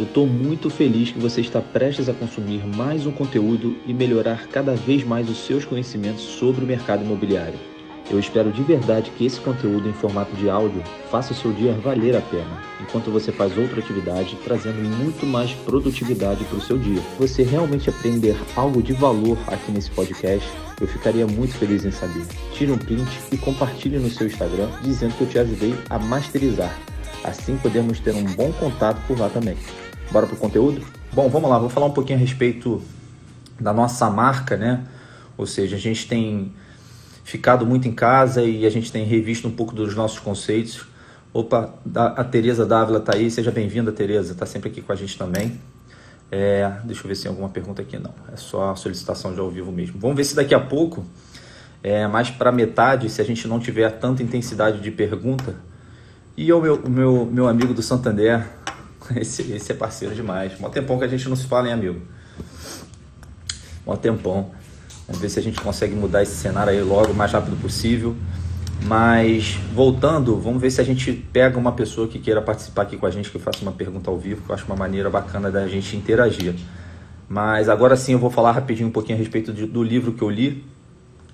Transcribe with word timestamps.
Eu 0.00 0.06
estou 0.06 0.26
muito 0.26 0.70
feliz 0.70 1.10
que 1.10 1.18
você 1.18 1.42
está 1.42 1.60
prestes 1.60 2.08
a 2.08 2.14
consumir 2.14 2.66
mais 2.66 3.04
um 3.04 3.12
conteúdo 3.12 3.76
e 3.86 3.92
melhorar 3.92 4.46
cada 4.46 4.74
vez 4.74 5.04
mais 5.04 5.28
os 5.28 5.44
seus 5.44 5.62
conhecimentos 5.66 6.22
sobre 6.22 6.64
o 6.64 6.66
mercado 6.66 7.04
imobiliário. 7.04 7.58
Eu 8.10 8.18
espero 8.18 8.50
de 8.50 8.62
verdade 8.62 9.10
que 9.10 9.26
esse 9.26 9.38
conteúdo 9.38 9.86
em 9.86 9.92
formato 9.92 10.34
de 10.36 10.48
áudio 10.48 10.82
faça 11.10 11.34
o 11.34 11.36
seu 11.36 11.52
dia 11.52 11.74
valer 11.74 12.16
a 12.16 12.22
pena, 12.22 12.62
enquanto 12.80 13.10
você 13.10 13.30
faz 13.30 13.58
outra 13.58 13.80
atividade, 13.80 14.38
trazendo 14.42 14.80
muito 14.80 15.26
mais 15.26 15.52
produtividade 15.52 16.44
para 16.44 16.56
o 16.56 16.62
seu 16.62 16.78
dia. 16.78 17.02
Você 17.18 17.42
realmente 17.42 17.90
aprender 17.90 18.34
algo 18.56 18.82
de 18.82 18.94
valor 18.94 19.36
aqui 19.48 19.70
nesse 19.70 19.90
podcast, 19.90 20.48
eu 20.80 20.88
ficaria 20.88 21.26
muito 21.26 21.52
feliz 21.52 21.84
em 21.84 21.90
saber. 21.90 22.24
Tire 22.54 22.72
um 22.72 22.78
print 22.78 23.20
e 23.30 23.36
compartilhe 23.36 23.98
no 23.98 24.08
seu 24.08 24.26
Instagram 24.26 24.70
dizendo 24.80 25.14
que 25.18 25.20
eu 25.20 25.28
te 25.28 25.38
ajudei 25.38 25.74
a 25.90 25.98
masterizar. 25.98 26.74
Assim 27.22 27.58
podemos 27.58 28.00
ter 28.00 28.14
um 28.14 28.24
bom 28.24 28.50
contato 28.52 28.98
por 29.06 29.18
lá 29.18 29.28
também. 29.28 29.58
Bora 30.10 30.26
pro 30.26 30.36
conteúdo? 30.36 30.84
Bom, 31.12 31.28
vamos 31.28 31.48
lá, 31.48 31.56
vou 31.56 31.68
falar 31.68 31.86
um 31.86 31.92
pouquinho 31.92 32.18
a 32.18 32.20
respeito 32.20 32.82
da 33.60 33.72
nossa 33.72 34.10
marca, 34.10 34.56
né? 34.56 34.84
Ou 35.38 35.46
seja, 35.46 35.76
a 35.76 35.78
gente 35.78 36.08
tem 36.08 36.52
ficado 37.22 37.64
muito 37.64 37.86
em 37.86 37.92
casa 37.92 38.42
e 38.42 38.66
a 38.66 38.70
gente 38.70 38.90
tem 38.90 39.04
revisto 39.04 39.46
um 39.46 39.52
pouco 39.52 39.72
dos 39.72 39.94
nossos 39.94 40.18
conceitos. 40.18 40.84
Opa, 41.32 41.74
a 41.94 42.24
Tereza 42.24 42.66
Dávila 42.66 42.98
tá 42.98 43.14
aí, 43.14 43.30
seja 43.30 43.52
bem-vinda, 43.52 43.92
Tereza, 43.92 44.34
tá 44.34 44.44
sempre 44.44 44.68
aqui 44.68 44.82
com 44.82 44.92
a 44.92 44.96
gente 44.96 45.16
também. 45.16 45.60
É, 46.28 46.72
deixa 46.82 47.04
eu 47.04 47.08
ver 47.08 47.14
se 47.14 47.22
tem 47.22 47.30
alguma 47.30 47.48
pergunta 47.48 47.80
aqui, 47.80 47.96
não. 47.96 48.12
É 48.32 48.36
só 48.36 48.72
a 48.72 48.76
solicitação 48.76 49.32
de 49.32 49.38
ao 49.38 49.48
vivo 49.48 49.70
mesmo. 49.70 50.00
Vamos 50.00 50.16
ver 50.16 50.24
se 50.24 50.34
daqui 50.34 50.54
a 50.54 50.60
pouco, 50.60 51.04
é, 51.84 52.08
mais 52.08 52.30
para 52.30 52.50
metade, 52.50 53.08
se 53.08 53.20
a 53.22 53.24
gente 53.24 53.46
não 53.46 53.60
tiver 53.60 53.88
tanta 53.92 54.24
intensidade 54.24 54.80
de 54.80 54.90
pergunta. 54.90 55.54
E 56.36 56.52
o 56.52 56.60
meu, 56.60 56.82
meu, 56.88 57.26
meu 57.26 57.46
amigo 57.46 57.72
do 57.72 57.82
Santander, 57.82 58.44
esse, 59.16 59.42
esse 59.52 59.72
é 59.72 59.74
parceiro 59.74 60.14
demais. 60.14 60.58
Mó 60.58 60.68
tempão 60.68 60.98
que 60.98 61.04
a 61.04 61.08
gente 61.08 61.28
não 61.28 61.36
se 61.36 61.46
fala, 61.46 61.66
hein, 61.66 61.74
amigo? 61.74 62.00
Mó 63.86 63.96
tempão. 63.96 64.50
Vamos 65.06 65.20
ver 65.20 65.28
se 65.28 65.38
a 65.38 65.42
gente 65.42 65.60
consegue 65.60 65.94
mudar 65.94 66.22
esse 66.22 66.34
cenário 66.34 66.72
aí 66.72 66.80
logo, 66.82 67.12
o 67.12 67.14
mais 67.14 67.32
rápido 67.32 67.60
possível. 67.60 68.14
Mas 68.84 69.58
voltando, 69.74 70.36
vamos 70.38 70.60
ver 70.60 70.70
se 70.70 70.80
a 70.80 70.84
gente 70.84 71.12
pega 71.12 71.58
uma 71.58 71.72
pessoa 71.72 72.08
que 72.08 72.18
queira 72.18 72.40
participar 72.40 72.82
aqui 72.82 72.96
com 72.96 73.06
a 73.06 73.10
gente, 73.10 73.30
que 73.30 73.38
faça 73.38 73.60
uma 73.62 73.72
pergunta 73.72 74.10
ao 74.10 74.16
vivo, 74.16 74.42
que 74.42 74.50
eu 74.50 74.54
acho 74.54 74.64
uma 74.66 74.76
maneira 74.76 75.10
bacana 75.10 75.50
da 75.50 75.66
gente 75.68 75.96
interagir. 75.96 76.54
Mas 77.28 77.68
agora 77.68 77.96
sim 77.96 78.12
eu 78.12 78.18
vou 78.18 78.30
falar 78.30 78.52
rapidinho 78.52 78.88
um 78.88 78.92
pouquinho 78.92 79.16
a 79.16 79.18
respeito 79.18 79.52
de, 79.52 79.66
do 79.66 79.82
livro 79.82 80.12
que 80.12 80.22
eu 80.22 80.30
li, 80.30 80.64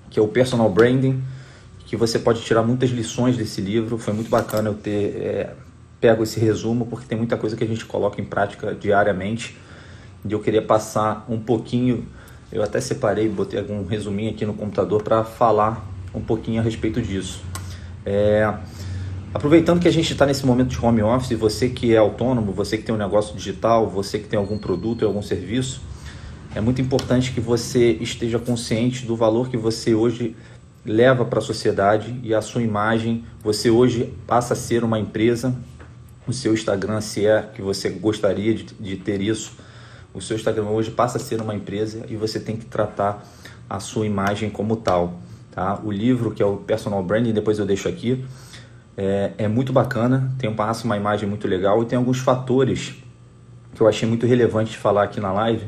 que 0.09 0.19
é 0.19 0.21
o 0.21 0.27
Personal 0.27 0.69
Branding, 0.69 1.21
que 1.85 1.95
você 1.95 2.19
pode 2.19 2.41
tirar 2.41 2.63
muitas 2.63 2.89
lições 2.89 3.37
desse 3.37 3.61
livro. 3.61 3.97
Foi 3.97 4.13
muito 4.13 4.29
bacana 4.29 4.69
eu 4.69 4.73
ter 4.73 5.15
é, 5.15 5.55
pego 5.99 6.23
esse 6.23 6.39
resumo, 6.39 6.85
porque 6.85 7.05
tem 7.05 7.17
muita 7.17 7.37
coisa 7.37 7.55
que 7.55 7.63
a 7.63 7.67
gente 7.67 7.85
coloca 7.85 8.21
em 8.21 8.25
prática 8.25 8.73
diariamente. 8.73 9.57
E 10.27 10.31
eu 10.31 10.39
queria 10.39 10.61
passar 10.61 11.25
um 11.29 11.39
pouquinho, 11.39 12.07
eu 12.51 12.63
até 12.63 12.79
separei, 12.79 13.27
botei 13.29 13.59
algum 13.59 13.85
resuminho 13.85 14.31
aqui 14.31 14.45
no 14.45 14.53
computador 14.53 15.01
para 15.01 15.23
falar 15.23 15.85
um 16.13 16.21
pouquinho 16.21 16.61
a 16.61 16.63
respeito 16.63 17.01
disso. 17.01 17.41
É, 18.05 18.53
aproveitando 19.33 19.79
que 19.79 19.87
a 19.87 19.91
gente 19.91 20.11
está 20.11 20.25
nesse 20.25 20.45
momento 20.45 20.69
de 20.69 20.85
home 20.85 21.01
office, 21.01 21.37
você 21.37 21.69
que 21.69 21.93
é 21.93 21.97
autônomo, 21.97 22.51
você 22.51 22.77
que 22.77 22.83
tem 22.83 22.93
um 22.93 22.97
negócio 22.97 23.35
digital, 23.35 23.89
você 23.89 24.19
que 24.19 24.27
tem 24.27 24.37
algum 24.37 24.57
produto 24.57 25.03
ou 25.03 25.09
algum 25.09 25.21
serviço, 25.21 25.81
é 26.55 26.61
muito 26.61 26.81
importante 26.81 27.31
que 27.31 27.41
você 27.41 27.91
esteja 28.01 28.39
consciente 28.39 29.05
do 29.05 29.15
valor 29.15 29.49
que 29.49 29.57
você 29.57 29.93
hoje 29.93 30.35
leva 30.85 31.25
para 31.25 31.39
a 31.39 31.41
sociedade 31.41 32.17
e 32.23 32.33
a 32.33 32.41
sua 32.41 32.63
imagem. 32.63 33.25
Você 33.43 33.69
hoje 33.69 34.13
passa 34.25 34.53
a 34.53 34.57
ser 34.57 34.83
uma 34.83 34.97
empresa 34.97 35.53
o 36.27 36.33
seu 36.33 36.53
Instagram, 36.53 36.99
se 36.99 37.25
é 37.25 37.41
que 37.41 37.61
você 37.61 37.89
gostaria 37.89 38.53
de, 38.53 38.63
de 38.63 38.97
ter 38.97 39.21
isso, 39.21 39.53
o 40.13 40.21
seu 40.21 40.35
Instagram 40.35 40.65
hoje 40.65 40.91
passa 40.91 41.17
a 41.17 41.21
ser 41.21 41.41
uma 41.41 41.55
empresa 41.55 42.05
e 42.09 42.15
você 42.15 42.39
tem 42.39 42.57
que 42.57 42.65
tratar 42.65 43.25
a 43.69 43.79
sua 43.79 44.05
imagem 44.05 44.49
como 44.49 44.75
tal. 44.75 45.19
Tá? 45.51 45.79
O 45.83 45.91
livro, 45.91 46.31
que 46.31 46.41
é 46.41 46.45
o 46.45 46.57
Personal 46.57 47.01
Branding, 47.03 47.33
depois 47.33 47.59
eu 47.59 47.65
deixo 47.65 47.87
aqui, 47.87 48.25
é, 48.97 49.31
é 49.37 49.47
muito 49.47 49.71
bacana, 49.71 50.33
tem 50.37 50.53
passa 50.53 50.85
uma 50.85 50.97
imagem 50.97 51.29
muito 51.29 51.47
legal 51.47 51.81
e 51.83 51.85
tem 51.85 51.97
alguns 51.97 52.19
fatores 52.19 52.95
que 53.75 53.81
eu 53.81 53.87
achei 53.87 54.07
muito 54.07 54.25
relevante 54.25 54.71
de 54.71 54.77
falar 54.77 55.03
aqui 55.03 55.19
na 55.19 55.31
live, 55.31 55.67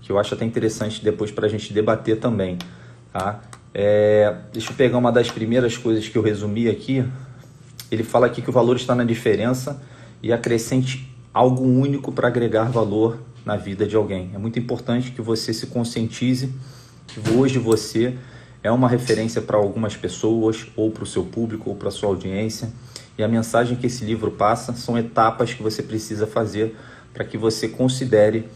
que 0.00 0.12
eu 0.12 0.18
acho 0.18 0.34
até 0.34 0.44
interessante 0.44 1.02
depois 1.02 1.32
para 1.32 1.46
a 1.46 1.48
gente 1.48 1.72
debater 1.72 2.18
também. 2.18 2.58
Tá? 3.12 3.40
É, 3.74 4.36
deixa 4.52 4.70
eu 4.70 4.76
pegar 4.76 4.98
uma 4.98 5.10
das 5.10 5.30
primeiras 5.30 5.76
coisas 5.76 6.08
que 6.08 6.16
eu 6.16 6.22
resumi 6.22 6.68
aqui. 6.68 7.04
Ele 7.90 8.04
fala 8.04 8.26
aqui 8.26 8.40
que 8.40 8.50
o 8.50 8.52
valor 8.52 8.76
está 8.76 8.94
na 8.94 9.02
diferença 9.02 9.82
e 10.22 10.32
acrescente 10.32 11.08
algo 11.32 11.62
único 11.62 12.12
para 12.12 12.28
agregar 12.28 12.64
valor 12.64 13.18
na 13.44 13.56
vida 13.56 13.86
de 13.86 13.96
alguém. 13.96 14.30
É 14.34 14.38
muito 14.38 14.58
importante 14.58 15.12
que 15.12 15.22
você 15.22 15.52
se 15.52 15.66
conscientize 15.68 16.52
que 17.06 17.30
hoje 17.30 17.58
você 17.58 18.16
é 18.62 18.70
uma 18.70 18.88
referência 18.88 19.40
para 19.40 19.56
algumas 19.56 19.96
pessoas, 19.96 20.66
ou 20.76 20.90
para 20.90 21.04
o 21.04 21.06
seu 21.06 21.24
público, 21.24 21.70
ou 21.70 21.76
para 21.76 21.88
a 21.88 21.90
sua 21.90 22.08
audiência. 22.08 22.70
E 23.16 23.22
a 23.22 23.28
mensagem 23.28 23.76
que 23.76 23.86
esse 23.86 24.04
livro 24.04 24.30
passa 24.30 24.74
são 24.74 24.98
etapas 24.98 25.54
que 25.54 25.62
você 25.62 25.82
precisa 25.82 26.26
fazer 26.26 26.76
para 27.12 27.24
que 27.24 27.38
você 27.38 27.68
considere 27.68 28.48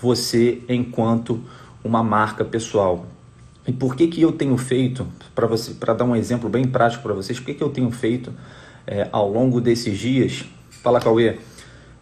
você 0.00 0.62
enquanto 0.68 1.42
uma 1.84 2.02
marca 2.02 2.44
pessoal. 2.44 3.06
E 3.66 3.72
por 3.72 3.94
que, 3.94 4.08
que 4.08 4.22
eu 4.22 4.32
tenho 4.32 4.56
feito, 4.56 5.06
para 5.34 5.46
você, 5.46 5.74
para 5.74 5.94
dar 5.94 6.04
um 6.04 6.16
exemplo 6.16 6.48
bem 6.48 6.66
prático 6.66 7.02
para 7.02 7.14
vocês, 7.14 7.38
por 7.38 7.46
que, 7.46 7.54
que 7.54 7.62
eu 7.62 7.68
tenho 7.68 7.90
feito 7.90 8.32
é, 8.86 9.08
ao 9.12 9.30
longo 9.30 9.60
desses 9.60 9.98
dias 9.98 10.46
Fala, 10.82 10.98
Cauê. 10.98 11.36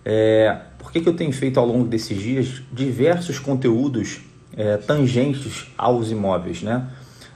É, 0.04 0.56
por 0.78 0.92
que, 0.92 1.00
que 1.00 1.08
eu 1.08 1.14
tenho 1.14 1.32
feito 1.32 1.58
ao 1.58 1.66
longo 1.66 1.86
desses 1.86 2.16
dias 2.16 2.62
diversos 2.72 3.38
conteúdos 3.38 4.20
é, 4.56 4.76
tangentes 4.76 5.66
aos 5.76 6.10
imóveis, 6.10 6.62
né? 6.62 6.88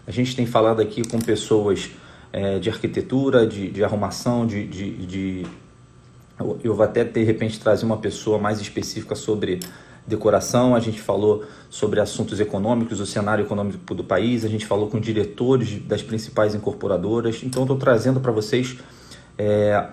A 0.06 0.10
gente 0.10 0.34
tem 0.34 0.46
falado 0.46 0.80
aqui 0.80 1.02
com 1.06 1.18
pessoas 1.20 1.90
é, 2.32 2.58
de 2.58 2.70
arquitetura, 2.70 3.46
de, 3.46 3.70
de 3.70 3.84
arrumação, 3.84 4.46
de, 4.46 4.66
de, 4.66 5.06
de, 5.06 5.46
Eu 6.62 6.74
vou 6.74 6.84
até, 6.84 7.04
de 7.04 7.22
repente, 7.24 7.58
trazer 7.60 7.84
uma 7.84 7.98
pessoa 7.98 8.38
mais 8.38 8.60
específica 8.60 9.14
sobre 9.14 9.60
decoração, 10.06 10.74
a 10.74 10.80
gente 10.80 11.00
falou 11.00 11.44
sobre 11.70 12.00
assuntos 12.00 12.40
econômicos, 12.40 13.00
o 13.00 13.06
cenário 13.06 13.44
econômico 13.44 13.94
do 13.94 14.02
país, 14.02 14.44
a 14.44 14.48
gente 14.48 14.66
falou 14.66 14.88
com 14.88 14.98
diretores 14.98 15.80
das 15.86 16.02
principais 16.02 16.54
incorporadoras. 16.54 17.42
Então, 17.44 17.62
estou 17.62 17.76
trazendo 17.76 18.20
para 18.20 18.32
vocês 18.32 18.76
é, 19.38 19.84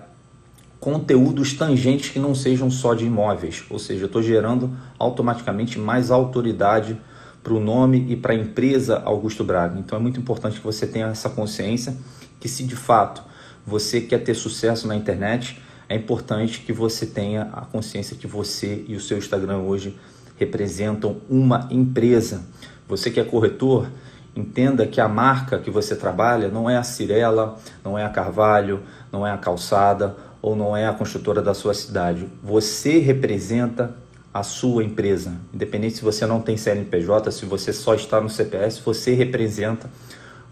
conteúdos 0.80 1.52
tangentes 1.52 2.08
que 2.08 2.18
não 2.18 2.34
sejam 2.34 2.70
só 2.70 2.94
de 2.94 3.04
imóveis, 3.04 3.62
ou 3.68 3.78
seja, 3.78 4.06
estou 4.06 4.22
gerando 4.22 4.74
automaticamente 4.98 5.78
mais 5.78 6.10
autoridade 6.10 6.98
para 7.42 7.52
o 7.52 7.60
nome 7.60 8.06
e 8.08 8.16
para 8.16 8.32
a 8.32 8.36
empresa 8.36 9.02
Augusto 9.04 9.44
Braga. 9.44 9.78
Então 9.78 9.98
é 9.98 10.00
muito 10.00 10.18
importante 10.18 10.58
que 10.58 10.64
você 10.64 10.86
tenha 10.86 11.08
essa 11.08 11.28
consciência 11.28 11.96
que 12.40 12.48
se 12.48 12.64
de 12.64 12.74
fato 12.74 13.22
você 13.66 14.00
quer 14.00 14.18
ter 14.18 14.34
sucesso 14.34 14.88
na 14.88 14.96
internet, 14.96 15.60
é 15.86 15.94
importante 15.94 16.60
que 16.60 16.72
você 16.72 17.04
tenha 17.04 17.50
a 17.52 17.60
consciência 17.60 18.16
que 18.16 18.26
você 18.26 18.84
e 18.88 18.96
o 18.96 19.00
seu 19.00 19.18
Instagram 19.18 19.58
hoje 19.58 19.98
representam 20.38 21.18
uma 21.28 21.68
empresa. 21.70 22.42
Você 22.88 23.10
que 23.10 23.20
é 23.20 23.24
corretor, 23.24 23.86
entenda 24.34 24.86
que 24.86 25.00
a 25.00 25.08
marca 25.08 25.58
que 25.58 25.70
você 25.70 25.94
trabalha 25.94 26.48
não 26.48 26.70
é 26.70 26.76
a 26.76 26.82
Cirela, 26.82 27.58
não 27.84 27.98
é 27.98 28.04
a 28.04 28.08
Carvalho, 28.08 28.80
não 29.12 29.26
é 29.26 29.30
a 29.30 29.36
Calçada 29.36 30.16
ou 30.42 30.56
não 30.56 30.76
é 30.76 30.86
a 30.86 30.92
construtora 30.92 31.42
da 31.42 31.54
sua 31.54 31.74
cidade. 31.74 32.26
Você 32.42 32.98
representa 32.98 33.94
a 34.32 34.42
sua 34.42 34.84
empresa. 34.84 35.34
Independente 35.52 35.96
se 35.96 36.02
você 36.02 36.26
não 36.26 36.40
tem 36.40 36.56
CNPJ, 36.56 37.30
se 37.30 37.44
você 37.44 37.72
só 37.72 37.94
está 37.94 38.20
no 38.20 38.28
CPS, 38.28 38.80
você 38.84 39.14
representa 39.14 39.90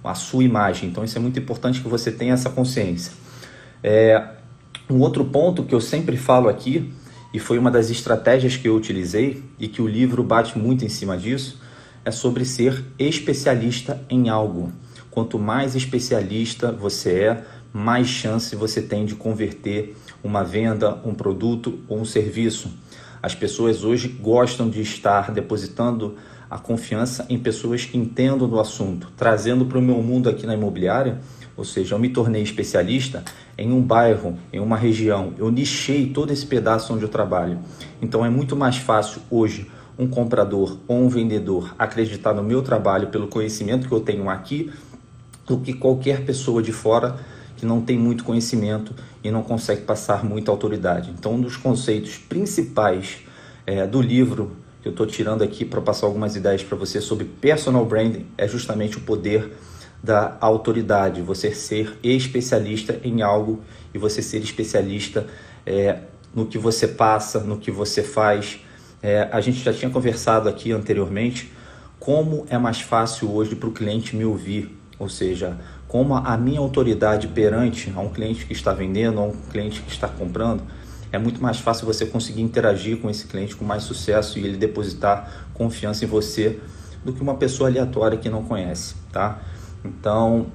a 0.02 0.14
sua 0.14 0.44
imagem. 0.44 0.88
Então 0.88 1.04
isso 1.04 1.16
é 1.16 1.20
muito 1.20 1.38
importante 1.38 1.80
que 1.80 1.88
você 1.88 2.10
tenha 2.10 2.34
essa 2.34 2.50
consciência. 2.50 3.12
É, 3.82 4.30
um 4.90 5.00
outro 5.00 5.24
ponto 5.24 5.64
que 5.64 5.74
eu 5.74 5.80
sempre 5.80 6.16
falo 6.16 6.48
aqui, 6.48 6.92
e 7.32 7.38
foi 7.38 7.58
uma 7.58 7.70
das 7.70 7.90
estratégias 7.90 8.56
que 8.56 8.68
eu 8.68 8.74
utilizei 8.74 9.44
e 9.58 9.68
que 9.68 9.82
o 9.82 9.86
livro 9.86 10.22
bate 10.22 10.58
muito 10.58 10.84
em 10.84 10.88
cima 10.88 11.16
disso, 11.16 11.60
é 12.04 12.10
sobre 12.10 12.44
ser 12.44 12.84
especialista 12.98 14.02
em 14.08 14.28
algo. 14.28 14.72
Quanto 15.10 15.38
mais 15.38 15.74
especialista 15.74 16.72
você 16.72 17.12
é, 17.24 17.44
mais 17.78 18.08
chance 18.08 18.56
você 18.56 18.82
tem 18.82 19.06
de 19.06 19.14
converter 19.14 19.96
uma 20.22 20.42
venda, 20.42 21.00
um 21.04 21.14
produto 21.14 21.78
ou 21.88 22.00
um 22.00 22.04
serviço. 22.04 22.70
As 23.22 23.36
pessoas 23.36 23.84
hoje 23.84 24.08
gostam 24.08 24.68
de 24.68 24.82
estar 24.82 25.30
depositando 25.30 26.16
a 26.50 26.58
confiança 26.58 27.24
em 27.28 27.38
pessoas 27.38 27.84
que 27.84 27.96
entendam 27.96 28.48
do 28.48 28.58
assunto. 28.58 29.12
Trazendo 29.16 29.64
para 29.64 29.78
o 29.78 29.82
meu 29.82 30.02
mundo 30.02 30.28
aqui 30.28 30.44
na 30.44 30.54
imobiliária, 30.54 31.20
ou 31.56 31.64
seja, 31.64 31.94
eu 31.94 31.98
me 31.98 32.08
tornei 32.08 32.42
especialista 32.42 33.22
em 33.56 33.72
um 33.72 33.80
bairro, 33.80 34.36
em 34.52 34.58
uma 34.58 34.76
região. 34.76 35.32
Eu 35.38 35.50
nichei 35.50 36.06
todo 36.08 36.32
esse 36.32 36.46
pedaço 36.46 36.92
onde 36.92 37.04
eu 37.04 37.08
trabalho. 37.08 37.60
Então 38.02 38.24
é 38.26 38.28
muito 38.28 38.56
mais 38.56 38.76
fácil 38.76 39.22
hoje 39.30 39.70
um 39.96 40.08
comprador 40.08 40.78
ou 40.88 40.98
um 40.98 41.08
vendedor 41.08 41.74
acreditar 41.78 42.34
no 42.34 42.42
meu 42.42 42.60
trabalho 42.62 43.08
pelo 43.08 43.28
conhecimento 43.28 43.86
que 43.86 43.94
eu 43.94 44.00
tenho 44.00 44.28
aqui 44.28 44.72
do 45.46 45.58
que 45.58 45.72
qualquer 45.72 46.24
pessoa 46.24 46.62
de 46.62 46.72
fora 46.72 47.18
que 47.58 47.66
não 47.66 47.80
tem 47.80 47.98
muito 47.98 48.22
conhecimento 48.22 48.94
e 49.22 49.30
não 49.30 49.42
consegue 49.42 49.82
passar 49.82 50.24
muita 50.24 50.50
autoridade. 50.50 51.10
Então, 51.10 51.34
um 51.34 51.40
dos 51.40 51.56
conceitos 51.56 52.16
principais 52.16 53.18
é, 53.66 53.84
do 53.84 54.00
livro 54.00 54.52
que 54.80 54.86
eu 54.86 54.92
estou 54.92 55.04
tirando 55.04 55.42
aqui 55.42 55.64
para 55.64 55.80
passar 55.80 56.06
algumas 56.06 56.36
ideias 56.36 56.62
para 56.62 56.78
você 56.78 57.00
sobre 57.00 57.24
personal 57.24 57.84
branding 57.84 58.26
é 58.38 58.46
justamente 58.46 58.96
o 58.96 59.00
poder 59.00 59.52
da 60.00 60.36
autoridade, 60.40 61.20
você 61.20 61.52
ser 61.52 61.98
especialista 62.00 63.00
em 63.02 63.22
algo 63.22 63.60
e 63.92 63.98
você 63.98 64.22
ser 64.22 64.38
especialista 64.38 65.26
é, 65.66 65.98
no 66.32 66.46
que 66.46 66.56
você 66.56 66.86
passa, 66.86 67.40
no 67.40 67.58
que 67.58 67.72
você 67.72 68.04
faz. 68.04 68.60
É, 69.02 69.28
a 69.32 69.40
gente 69.40 69.58
já 69.58 69.72
tinha 69.72 69.90
conversado 69.90 70.48
aqui 70.48 70.70
anteriormente 70.70 71.52
como 71.98 72.46
é 72.48 72.56
mais 72.56 72.80
fácil 72.80 73.32
hoje 73.32 73.56
para 73.56 73.68
o 73.68 73.72
cliente 73.72 74.14
me 74.14 74.24
ouvir, 74.24 74.78
ou 75.00 75.08
seja, 75.08 75.58
como 75.88 76.14
a 76.14 76.36
minha 76.36 76.60
autoridade 76.60 77.26
perante 77.28 77.92
a 77.96 78.00
um 78.00 78.10
cliente 78.10 78.44
que 78.44 78.52
está 78.52 78.72
vendendo, 78.72 79.18
a 79.18 79.24
um 79.24 79.32
cliente 79.50 79.80
que 79.80 79.90
está 79.90 80.06
comprando, 80.06 80.62
é 81.10 81.18
muito 81.18 81.42
mais 81.42 81.58
fácil 81.58 81.86
você 81.86 82.04
conseguir 82.04 82.42
interagir 82.42 82.98
com 82.98 83.08
esse 83.08 83.26
cliente 83.26 83.56
com 83.56 83.64
mais 83.64 83.82
sucesso 83.82 84.38
e 84.38 84.44
ele 84.44 84.58
depositar 84.58 85.48
confiança 85.54 86.04
em 86.04 86.08
você 86.08 86.60
do 87.02 87.12
que 87.12 87.22
uma 87.22 87.34
pessoa 87.34 87.70
aleatória 87.70 88.18
que 88.18 88.28
não 88.28 88.42
conhece, 88.42 88.94
tá? 89.10 89.40
Então, 89.82 90.46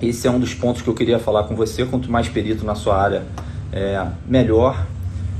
esse 0.00 0.28
é 0.28 0.30
um 0.30 0.38
dos 0.38 0.54
pontos 0.54 0.82
que 0.82 0.88
eu 0.88 0.94
queria 0.94 1.18
falar 1.18 1.44
com 1.44 1.56
você. 1.56 1.84
Quanto 1.84 2.10
mais 2.10 2.28
perito 2.28 2.64
na 2.64 2.74
sua 2.74 2.96
área, 2.96 3.24
é, 3.72 4.06
melhor. 4.26 4.86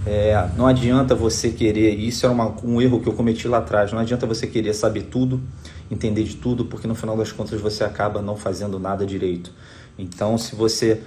É, 0.06 0.49
não 0.56 0.67
adianta 0.67 1.15
você 1.15 1.50
querer, 1.50 1.94
isso 1.94 2.25
era 2.25 2.35
uma, 2.35 2.55
um 2.65 2.81
erro 2.81 3.00
que 3.00 3.09
eu 3.09 3.12
cometi 3.12 3.47
lá 3.47 3.59
atrás, 3.59 3.93
não 3.93 3.99
adianta 3.99 4.26
você 4.26 4.47
querer 4.47 4.73
saber 4.73 5.03
tudo, 5.03 5.38
entender 5.90 6.22
de 6.25 6.37
tudo, 6.37 6.64
porque 6.64 6.87
no 6.87 6.94
final 6.94 7.16
das 7.16 7.32
contas 7.32 7.60
você 7.60 7.82
acaba 7.82 8.22
não 8.22 8.37
fazendo 8.37 8.78
nada 8.78 9.04
direito. 9.04 9.52
Então, 9.98 10.38
se 10.38 10.54
você 10.54 11.02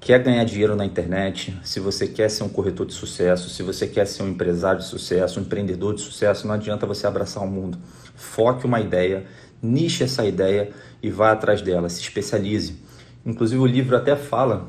quer 0.00 0.22
ganhar 0.22 0.44
dinheiro 0.44 0.76
na 0.76 0.84
internet, 0.84 1.56
se 1.62 1.80
você 1.80 2.06
quer 2.06 2.28
ser 2.28 2.42
um 2.42 2.48
corretor 2.48 2.84
de 2.84 2.92
sucesso, 2.92 3.48
se 3.48 3.62
você 3.62 3.86
quer 3.86 4.06
ser 4.06 4.22
um 4.22 4.28
empresário 4.28 4.80
de 4.80 4.86
sucesso, 4.86 5.38
um 5.38 5.42
empreendedor 5.44 5.94
de 5.94 6.02
sucesso, 6.02 6.46
não 6.46 6.54
adianta 6.54 6.84
você 6.84 7.06
abraçar 7.06 7.42
o 7.42 7.46
mundo. 7.46 7.78
Foque 8.14 8.66
uma 8.66 8.80
ideia, 8.80 9.24
niche 9.62 10.04
essa 10.04 10.24
ideia 10.24 10.70
e 11.02 11.08
vá 11.08 11.32
atrás 11.32 11.62
dela, 11.62 11.88
se 11.88 12.00
especialize. 12.02 12.82
Inclusive 13.24 13.60
o 13.60 13.66
livro 13.66 13.96
até 13.96 14.14
fala 14.14 14.68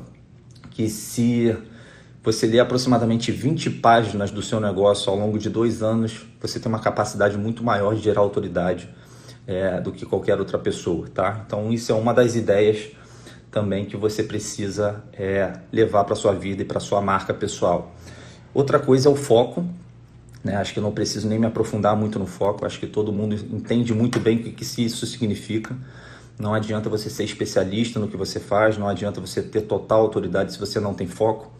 que 0.70 0.88
se 0.88 1.54
você 2.22 2.46
ler 2.46 2.60
aproximadamente 2.60 3.30
20 3.30 3.70
páginas 3.70 4.30
do 4.30 4.42
seu 4.42 4.58
negócio 4.58 5.10
ao 5.10 5.18
longo 5.18 5.38
de 5.38 5.50
dois 5.50 5.82
anos, 5.82 6.26
você 6.40 6.58
tem 6.58 6.70
uma 6.70 6.80
capacidade 6.80 7.36
muito 7.36 7.62
maior 7.62 7.94
de 7.94 8.02
gerar 8.02 8.20
autoridade 8.20 8.88
é, 9.46 9.80
do 9.80 9.92
que 9.92 10.04
qualquer 10.04 10.38
outra 10.38 10.58
pessoa, 10.58 11.06
tá? 11.12 11.42
Então 11.46 11.72
isso 11.72 11.92
é 11.92 11.94
uma 11.94 12.12
das 12.12 12.34
ideias 12.34 12.90
também 13.50 13.84
que 13.84 13.96
você 13.96 14.22
precisa 14.22 15.02
é, 15.12 15.52
levar 15.72 16.04
para 16.04 16.14
sua 16.14 16.32
vida 16.32 16.62
e 16.62 16.64
para 16.64 16.80
sua 16.80 17.00
marca 17.00 17.32
pessoal. 17.32 17.94
Outra 18.52 18.78
coisa 18.78 19.08
é 19.08 19.12
o 19.12 19.16
foco. 19.16 19.64
Né? 20.42 20.56
Acho 20.56 20.72
que 20.72 20.78
eu 20.78 20.82
não 20.82 20.92
preciso 20.92 21.28
nem 21.28 21.38
me 21.38 21.46
aprofundar 21.46 21.96
muito 21.96 22.18
no 22.18 22.26
foco. 22.26 22.66
Acho 22.66 22.78
que 22.78 22.86
todo 22.86 23.12
mundo 23.12 23.34
entende 23.34 23.94
muito 23.94 24.20
bem 24.20 24.36
o 24.36 24.42
que, 24.42 24.52
que 24.52 24.84
isso 24.84 25.06
significa. 25.06 25.76
Não 26.38 26.52
adianta 26.52 26.90
você 26.90 27.08
ser 27.08 27.24
especialista 27.24 27.98
no 27.98 28.08
que 28.08 28.16
você 28.16 28.38
faz, 28.38 28.76
não 28.76 28.86
adianta 28.86 29.20
você 29.20 29.42
ter 29.42 29.62
total 29.62 30.02
autoridade 30.02 30.52
se 30.52 30.58
você 30.58 30.78
não 30.78 30.92
tem 30.92 31.06
foco. 31.06 31.50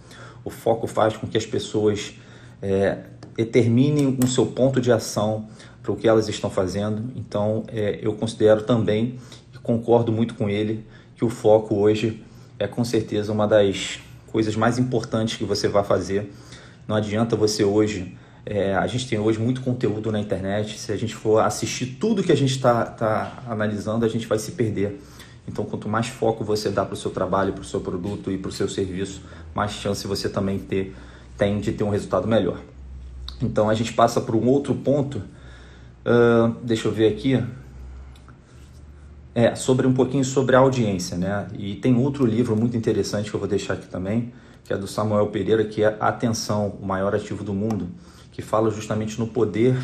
O 0.45 0.51
foco 0.51 0.87
faz 0.87 1.17
com 1.17 1.27
que 1.27 1.39
as 1.39 1.47
pessoas 1.47 2.15
é, 2.61 2.99
determinem 3.35 4.19
o 4.23 4.27
seu 4.27 4.47
ponto 4.47 4.81
de 4.81 4.93
ação 4.93 5.49
para 5.87 5.93
o 5.93 5.97
que 5.97 6.09
elas 6.09 6.29
estão 6.29 6.51
fazendo. 6.51 7.13
Então, 7.15 7.63
é, 7.69 8.01
eu 8.03 8.13
considero 8.15 8.63
também 8.63 9.21
e 9.55 9.59
concordo 9.59 10.11
muito 10.11 10.35
com 10.35 10.51
ele 10.51 10.85
que 11.15 11.25
o 11.25 11.31
foco 11.31 11.77
hoje 11.77 12.25
é 12.59 12.67
com 12.67 12.85
certeza 12.85 13.33
uma 13.33 13.47
das 13.47 14.01
coisas 14.27 14.57
mais 14.57 14.79
importantes 14.79 15.37
que 15.37 15.45
você 15.45 15.69
vai 15.69 15.85
fazer. 15.85 16.33
Não 16.89 16.97
adianta 16.97 17.37
você 17.37 17.65
hoje. 17.65 18.19
É, 18.45 18.75
a 18.75 18.87
gente 18.89 19.09
tem 19.09 19.19
hoje 19.19 19.39
muito 19.39 19.61
conteúdo 19.61 20.11
na 20.11 20.19
internet. 20.19 20.77
Se 20.77 20.91
a 20.91 20.97
gente 20.97 21.15
for 21.15 21.39
assistir 21.39 21.99
tudo 22.01 22.23
que 22.23 22.33
a 22.33 22.37
gente 22.37 22.51
está 22.51 22.85
tá 22.85 23.45
analisando, 23.47 24.05
a 24.05 24.09
gente 24.09 24.27
vai 24.27 24.41
se 24.41 24.53
perder. 24.53 25.01
Então, 25.47 25.65
quanto 25.65 25.89
mais 25.89 26.09
foco 26.09 26.43
você 26.43 26.69
dá 26.69 26.85
para 26.85 26.95
o 26.95 26.97
seu 26.97 27.13
trabalho, 27.13 27.53
para 27.53 27.63
o 27.63 27.65
seu 27.65 27.81
produto 27.81 28.33
e 28.33 28.39
para 28.39 28.49
o 28.49 28.53
seu 28.53 28.69
serviço, 28.69 29.23
mais 29.55 29.71
chance 29.71 30.05
você 30.05 30.29
também 30.29 30.59
ter, 30.59 30.97
tem 31.39 31.61
de 31.61 31.71
ter 31.71 31.85
um 31.85 31.91
resultado 31.91 32.27
melhor. 32.27 32.61
Então, 33.41 33.71
a 33.71 33.75
gente 33.75 33.93
passa 33.93 34.21
para 34.21 34.35
um 34.35 34.49
outro 34.49 34.75
ponto. 34.75 35.23
Deixa 36.63 36.89
eu 36.89 36.93
ver 36.93 37.13
aqui. 37.13 37.43
É, 39.35 39.55
sobre 39.55 39.87
um 39.87 39.93
pouquinho 39.93 40.25
sobre 40.25 40.57
a 40.57 40.61
audiência, 40.61 41.17
né? 41.17 41.47
E 41.59 41.75
tem 41.75 41.95
outro 41.97 42.25
livro 42.25 42.57
muito 42.57 42.77
interessante 42.77 43.29
que 43.29 43.37
eu 43.37 43.41
vou 43.41 43.49
deixar 43.49 43.75
aqui 43.75 43.87
também, 43.87 44.33
que 44.65 44.73
é 44.73 44.77
do 44.79 44.87
Samuel 44.87 45.27
Pereira, 45.27 45.65
que 45.65 45.83
é 45.83 45.97
Atenção, 46.01 46.79
o 46.81 46.87
maior 46.87 47.15
ativo 47.15 47.45
do 47.45 47.53
mundo, 47.53 47.89
que 48.33 48.41
fala 48.41 48.71
justamente 48.71 49.19
no 49.19 49.27
poder 49.27 49.77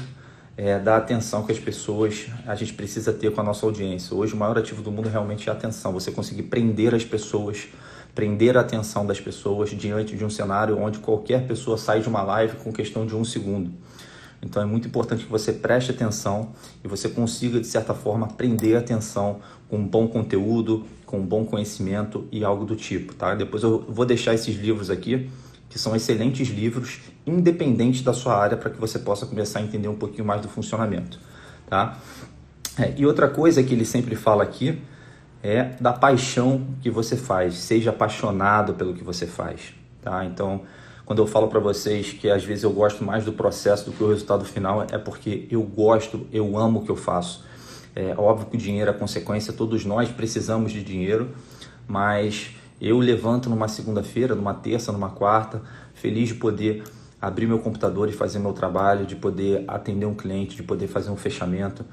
é, 0.56 0.78
da 0.78 0.96
atenção 0.96 1.44
que 1.44 1.52
as 1.52 1.58
pessoas, 1.58 2.26
a 2.46 2.54
gente 2.54 2.74
precisa 2.74 3.12
ter 3.12 3.32
com 3.32 3.40
a 3.40 3.44
nossa 3.44 3.64
audiência. 3.64 4.14
Hoje 4.16 4.34
o 4.34 4.36
maior 4.36 4.58
ativo 4.58 4.82
do 4.82 4.90
mundo 4.90 5.08
realmente 5.08 5.48
é 5.48 5.52
a 5.52 5.54
atenção, 5.54 5.92
você 5.92 6.10
conseguir 6.10 6.44
prender 6.44 6.94
as 6.94 7.04
pessoas, 7.04 7.68
prender 8.14 8.56
a 8.56 8.60
atenção 8.60 9.06
das 9.06 9.20
pessoas 9.20 9.70
diante 9.70 10.16
de 10.16 10.24
um 10.24 10.30
cenário 10.30 10.78
onde 10.78 10.98
qualquer 10.98 11.46
pessoa 11.46 11.78
sai 11.78 12.00
de 12.00 12.08
uma 12.08 12.22
live 12.22 12.56
com 12.56 12.72
questão 12.72 13.06
de 13.06 13.16
um 13.16 13.24
segundo. 13.24 13.70
Então 14.42 14.60
é 14.60 14.66
muito 14.66 14.88
importante 14.88 15.24
que 15.24 15.30
você 15.30 15.52
preste 15.52 15.92
atenção 15.92 16.50
e 16.82 16.88
você 16.88 17.08
consiga, 17.08 17.60
de 17.60 17.66
certa 17.66 17.94
forma, 17.94 18.26
prender 18.26 18.76
a 18.76 18.80
atenção 18.80 19.40
com 19.68 19.78
um 19.78 19.86
bom 19.86 20.08
conteúdo, 20.08 20.84
com 21.06 21.20
um 21.20 21.26
bom 21.26 21.44
conhecimento 21.44 22.26
e 22.32 22.44
algo 22.44 22.64
do 22.64 22.74
tipo, 22.74 23.14
tá? 23.14 23.34
Depois 23.34 23.62
eu 23.62 23.84
vou 23.88 24.04
deixar 24.04 24.34
esses 24.34 24.56
livros 24.56 24.90
aqui, 24.90 25.30
que 25.70 25.78
são 25.78 25.94
excelentes 25.94 26.48
livros, 26.48 27.00
independentes 27.26 28.02
da 28.02 28.12
sua 28.12 28.36
área, 28.36 28.56
para 28.56 28.68
que 28.68 28.78
você 28.78 28.98
possa 28.98 29.24
começar 29.24 29.60
a 29.60 29.62
entender 29.62 29.88
um 29.88 29.94
pouquinho 29.94 30.24
mais 30.24 30.42
do 30.42 30.48
funcionamento, 30.48 31.20
tá? 31.68 31.98
É, 32.78 32.92
e 32.96 33.06
outra 33.06 33.28
coisa 33.28 33.62
que 33.62 33.72
ele 33.72 33.84
sempre 33.84 34.16
fala 34.16 34.42
aqui 34.42 34.78
é 35.42 35.70
da 35.80 35.92
paixão 35.92 36.66
que 36.80 36.90
você 36.90 37.16
faz, 37.16 37.54
seja 37.54 37.90
apaixonado 37.90 38.74
pelo 38.74 38.94
que 38.94 39.04
você 39.04 39.26
faz, 39.26 39.74
tá? 40.00 40.24
Então, 40.24 40.62
quando 41.04 41.20
eu 41.20 41.26
falo 41.26 41.48
para 41.48 41.60
vocês 41.60 42.12
que 42.12 42.30
às 42.30 42.44
vezes 42.44 42.64
eu 42.64 42.72
gosto 42.72 43.04
mais 43.04 43.24
do 43.24 43.32
processo 43.32 43.86
do 43.86 43.92
que 43.92 44.02
o 44.02 44.08
resultado 44.08 44.44
final, 44.44 44.86
é 44.90 44.98
porque 44.98 45.46
eu 45.50 45.62
gosto, 45.62 46.26
eu 46.32 46.56
amo 46.56 46.80
o 46.80 46.84
que 46.84 46.90
eu 46.90 46.96
faço. 46.96 47.44
É 47.94 48.14
óbvio 48.16 48.46
que 48.46 48.56
o 48.56 48.58
dinheiro 48.58 48.90
é 48.90 48.94
consequência, 48.94 49.52
todos 49.52 49.84
nós 49.84 50.08
precisamos 50.08 50.72
de 50.72 50.82
dinheiro, 50.82 51.30
mas 51.86 52.50
eu 52.80 52.98
levanto 52.98 53.50
numa 53.50 53.68
segunda-feira, 53.68 54.34
numa 54.34 54.54
terça, 54.54 54.90
numa 54.90 55.10
quarta, 55.10 55.60
feliz 55.94 56.28
de 56.28 56.34
poder 56.34 56.82
abrir 57.20 57.46
meu 57.46 57.58
computador 57.58 58.08
e 58.08 58.12
fazer 58.12 58.38
meu 58.40 58.52
trabalho, 58.52 59.06
de 59.06 59.14
poder 59.14 59.64
atender 59.68 60.06
um 60.06 60.14
cliente, 60.14 60.56
de 60.56 60.62
poder 60.62 60.88
fazer 60.88 61.10
um 61.10 61.16
fechamento. 61.16 61.84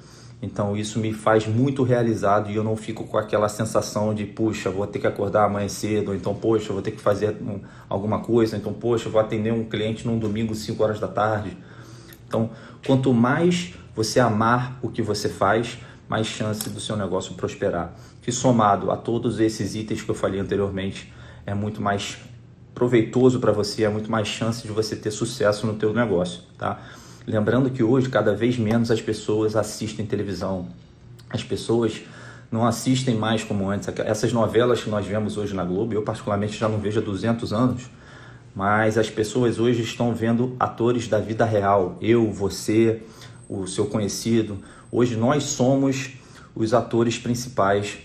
Então 0.42 0.78
isso 0.78 1.00
me 1.00 1.12
faz 1.12 1.46
muito 1.46 1.84
realizado 1.84 2.50
e 2.50 2.56
eu 2.56 2.64
não 2.64 2.76
fico 2.76 3.04
com 3.04 3.18
aquela 3.18 3.50
sensação 3.50 4.14
de, 4.14 4.26
puxa, 4.26 4.70
vou 4.70 4.88
ter 4.88 5.00
que 5.00 5.08
acordar 5.08 5.46
amanhã 5.46 5.68
cedo, 5.68 6.10
ou 6.10 6.16
então, 6.16 6.34
poxa, 6.34 6.72
vou 6.72 6.82
ter 6.82 6.92
que 6.92 7.02
fazer 7.02 7.36
alguma 7.90 8.20
coisa, 8.20 8.56
então, 8.56 8.74
poxa, 8.74 9.10
vou 9.10 9.20
atender 9.20 9.52
um 9.52 9.66
cliente 9.66 10.08
num 10.08 10.18
domingo 10.18 10.56
5 10.56 10.82
horas 10.82 11.00
da 11.00 11.08
tarde. 11.08 11.58
Então, 12.28 12.52
quanto 12.86 13.14
mais 13.14 13.74
você 13.94 14.20
amar 14.20 14.80
o 14.82 14.90
que 14.90 15.02
você 15.02 15.28
faz, 15.28 15.78
mais 16.08 16.26
chance 16.26 16.70
do 16.70 16.80
seu 16.80 16.96
negócio 16.96 17.36
prosperar. 17.36 17.94
Que 18.22 18.32
somado 18.32 18.92
a 18.92 18.98
todos 18.98 19.40
esses 19.40 19.76
itens 19.76 20.02
que 20.02 20.10
eu 20.10 20.16
falei 20.16 20.40
anteriormente, 20.40 21.14
é 21.46 21.54
muito 21.54 21.82
mais 21.82 22.18
proveitoso 22.74 23.40
para 23.40 23.52
você, 23.52 23.84
é 23.84 23.90
muito 23.90 24.10
mais 24.10 24.28
chance 24.28 24.66
de 24.66 24.72
você 24.72 24.96
ter 24.96 25.12
sucesso 25.12 25.68
no 25.68 25.74
teu 25.74 25.94
negócio, 25.94 26.44
tá? 26.58 26.80
Lembrando 27.30 27.70
que 27.70 27.84
hoje 27.84 28.10
cada 28.10 28.34
vez 28.34 28.58
menos 28.58 28.90
as 28.90 29.00
pessoas 29.00 29.56
assistem 29.56 30.04
televisão. 30.04 30.66
As 31.30 31.44
pessoas 31.44 32.02
não 32.52 32.66
assistem 32.66 33.16
mais 33.16 33.44
como 33.44 33.70
antes. 33.70 33.88
Essas 34.00 34.34
novelas 34.34 34.82
que 34.82 34.90
nós 34.90 35.06
vemos 35.06 35.38
hoje 35.38 35.54
na 35.54 35.64
Globo, 35.64 35.94
eu 35.94 36.02
particularmente 36.02 36.58
já 36.58 36.68
não 36.68 36.80
vejo 36.80 37.00
há 37.00 37.04
200 37.04 37.54
anos, 37.54 37.84
mas 38.56 38.98
as 38.98 39.12
pessoas 39.12 39.60
hoje 39.60 39.84
estão 39.84 40.12
vendo 40.12 40.56
atores 40.60 41.08
da 41.08 41.20
vida 41.20 41.46
real. 41.46 42.00
Eu, 42.02 42.32
você, 42.32 43.04
o 43.48 43.68
seu 43.68 43.86
conhecido. 43.86 44.58
Hoje 44.92 45.16
nós 45.16 45.44
somos 45.44 46.14
os 46.56 46.74
atores 46.74 47.20
principais 47.20 48.00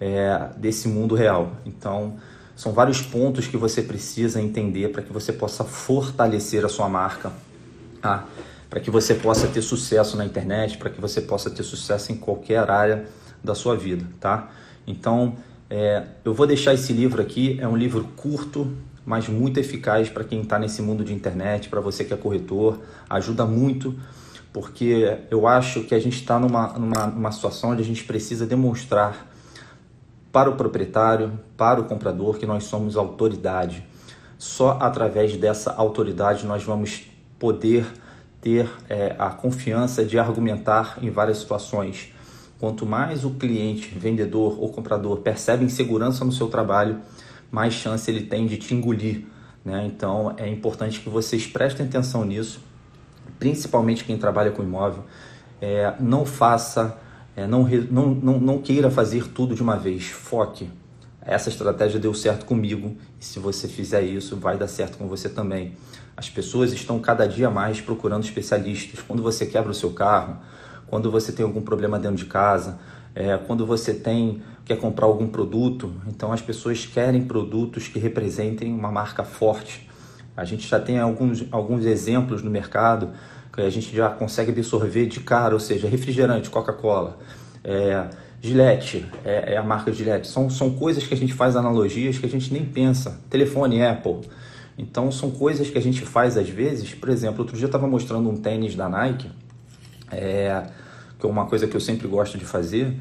é, 0.00 0.48
desse 0.56 0.88
mundo 0.88 1.14
real. 1.14 1.52
Então, 1.66 2.14
são 2.56 2.72
vários 2.72 3.02
pontos 3.02 3.46
que 3.46 3.58
você 3.58 3.82
precisa 3.82 4.40
entender 4.40 4.88
para 4.88 5.02
que 5.02 5.12
você 5.12 5.34
possa 5.34 5.64
fortalecer 5.64 6.64
a 6.64 6.68
sua 6.70 6.88
marca. 6.88 7.30
Ah, 8.02 8.24
para 8.70 8.78
que 8.78 8.90
você 8.90 9.14
possa 9.14 9.48
ter 9.48 9.60
sucesso 9.60 10.16
na 10.16 10.24
internet, 10.24 10.78
para 10.78 10.88
que 10.88 11.00
você 11.00 11.20
possa 11.20 11.50
ter 11.50 11.64
sucesso 11.64 12.12
em 12.12 12.16
qualquer 12.16 12.70
área 12.70 13.04
da 13.42 13.54
sua 13.54 13.76
vida, 13.76 14.06
tá? 14.20 14.48
Então, 14.86 15.34
é, 15.68 16.04
eu 16.24 16.32
vou 16.32 16.46
deixar 16.46 16.72
esse 16.72 16.92
livro 16.92 17.20
aqui, 17.20 17.58
é 17.60 17.66
um 17.66 17.76
livro 17.76 18.04
curto, 18.16 18.72
mas 19.04 19.28
muito 19.28 19.58
eficaz 19.58 20.08
para 20.08 20.22
quem 20.22 20.42
está 20.42 20.56
nesse 20.56 20.80
mundo 20.80 21.04
de 21.04 21.12
internet, 21.12 21.68
para 21.68 21.80
você 21.80 22.04
que 22.04 22.14
é 22.14 22.16
corretor, 22.16 22.78
ajuda 23.08 23.44
muito, 23.44 23.98
porque 24.52 25.18
eu 25.30 25.48
acho 25.48 25.82
que 25.82 25.94
a 25.94 25.98
gente 25.98 26.20
está 26.20 26.38
numa, 26.38 26.68
numa, 26.78 27.06
numa 27.06 27.32
situação 27.32 27.70
onde 27.70 27.82
a 27.82 27.84
gente 27.84 28.04
precisa 28.04 28.46
demonstrar 28.46 29.28
para 30.30 30.48
o 30.48 30.54
proprietário, 30.54 31.40
para 31.56 31.80
o 31.80 31.84
comprador, 31.84 32.38
que 32.38 32.46
nós 32.46 32.64
somos 32.64 32.96
autoridade. 32.96 33.84
Só 34.38 34.78
através 34.80 35.36
dessa 35.36 35.72
autoridade 35.72 36.46
nós 36.46 36.62
vamos 36.62 37.02
poder 37.38 37.84
ter 38.40 38.68
é, 38.88 39.14
a 39.18 39.30
confiança 39.30 40.04
de 40.04 40.18
argumentar 40.18 40.98
em 41.02 41.10
várias 41.10 41.38
situações. 41.38 42.12
Quanto 42.58 42.84
mais 42.84 43.24
o 43.24 43.30
cliente, 43.30 43.88
vendedor 43.88 44.60
ou 44.60 44.70
comprador 44.70 45.18
percebe 45.18 45.64
insegurança 45.64 46.24
no 46.24 46.32
seu 46.32 46.48
trabalho, 46.48 47.00
mais 47.50 47.74
chance 47.74 48.10
ele 48.10 48.22
tem 48.22 48.46
de 48.46 48.56
te 48.56 48.74
engolir. 48.74 49.24
Né? 49.64 49.86
Então 49.86 50.34
é 50.36 50.48
importante 50.48 51.00
que 51.00 51.08
vocês 51.08 51.46
prestem 51.46 51.86
atenção 51.86 52.24
nisso, 52.24 52.60
principalmente 53.38 54.04
quem 54.04 54.16
trabalha 54.16 54.50
com 54.50 54.62
imóvel. 54.62 55.04
É, 55.60 55.94
não 56.00 56.24
faça, 56.24 56.98
é, 57.36 57.46
não, 57.46 57.68
não, 57.90 58.08
não, 58.14 58.40
não 58.40 58.58
queira 58.58 58.90
fazer 58.90 59.28
tudo 59.28 59.54
de 59.54 59.62
uma 59.62 59.76
vez, 59.76 60.06
foque. 60.06 60.70
Essa 61.22 61.50
estratégia 61.50 62.00
deu 62.00 62.14
certo 62.14 62.46
comigo 62.46 62.96
e 63.20 63.24
se 63.24 63.38
você 63.38 63.68
fizer 63.68 64.02
isso, 64.02 64.36
vai 64.36 64.56
dar 64.56 64.68
certo 64.68 64.96
com 64.96 65.06
você 65.06 65.28
também. 65.28 65.74
As 66.20 66.28
pessoas 66.28 66.70
estão 66.74 66.98
cada 66.98 67.26
dia 67.26 67.48
mais 67.48 67.80
procurando 67.80 68.24
especialistas. 68.24 69.00
Quando 69.00 69.22
você 69.22 69.46
quebra 69.46 69.70
o 69.70 69.74
seu 69.74 69.90
carro, 69.94 70.36
quando 70.86 71.10
você 71.10 71.32
tem 71.32 71.46
algum 71.46 71.62
problema 71.62 71.98
dentro 71.98 72.18
de 72.18 72.26
casa, 72.26 72.78
é, 73.14 73.38
quando 73.38 73.64
você 73.64 73.94
tem 73.94 74.42
quer 74.66 74.76
comprar 74.76 75.06
algum 75.06 75.26
produto, 75.26 75.94
então 76.06 76.30
as 76.30 76.42
pessoas 76.42 76.84
querem 76.84 77.24
produtos 77.24 77.88
que 77.88 77.98
representem 77.98 78.70
uma 78.70 78.92
marca 78.92 79.24
forte. 79.24 79.88
A 80.36 80.44
gente 80.44 80.68
já 80.68 80.78
tem 80.78 80.98
alguns, 80.98 81.42
alguns 81.50 81.86
exemplos 81.86 82.42
no 82.42 82.50
mercado 82.50 83.12
que 83.50 83.62
a 83.62 83.70
gente 83.70 83.96
já 83.96 84.10
consegue 84.10 84.50
absorver 84.50 85.06
de 85.06 85.20
cara, 85.20 85.54
ou 85.54 85.60
seja, 85.60 85.88
refrigerante, 85.88 86.50
Coca-Cola, 86.50 87.18
é, 87.64 88.08
Gillette, 88.42 89.06
é, 89.24 89.54
é, 89.54 89.56
a 89.56 89.62
marca 89.62 89.90
Gillette. 89.90 90.28
São, 90.28 90.50
são 90.50 90.70
coisas 90.74 91.06
que 91.06 91.14
a 91.14 91.16
gente 91.16 91.32
faz 91.32 91.56
analogias 91.56 92.18
que 92.18 92.26
a 92.26 92.28
gente 92.28 92.52
nem 92.52 92.66
pensa. 92.66 93.18
Telefone 93.30 93.82
Apple. 93.82 94.28
Então 94.80 95.12
são 95.12 95.30
coisas 95.30 95.68
que 95.68 95.76
a 95.76 95.82
gente 95.82 96.06
faz 96.06 96.38
às 96.38 96.48
vezes. 96.48 96.94
Por 96.94 97.10
exemplo, 97.10 97.40
outro 97.40 97.54
dia 97.54 97.64
eu 97.64 97.68
estava 97.68 97.86
mostrando 97.86 98.30
um 98.30 98.36
tênis 98.36 98.74
da 98.74 98.88
Nike, 98.88 99.30
é, 100.10 100.66
que 101.18 101.26
é 101.26 101.28
uma 101.28 101.44
coisa 101.44 101.68
que 101.68 101.76
eu 101.76 101.80
sempre 101.80 102.08
gosto 102.08 102.38
de 102.38 102.46
fazer, 102.46 102.98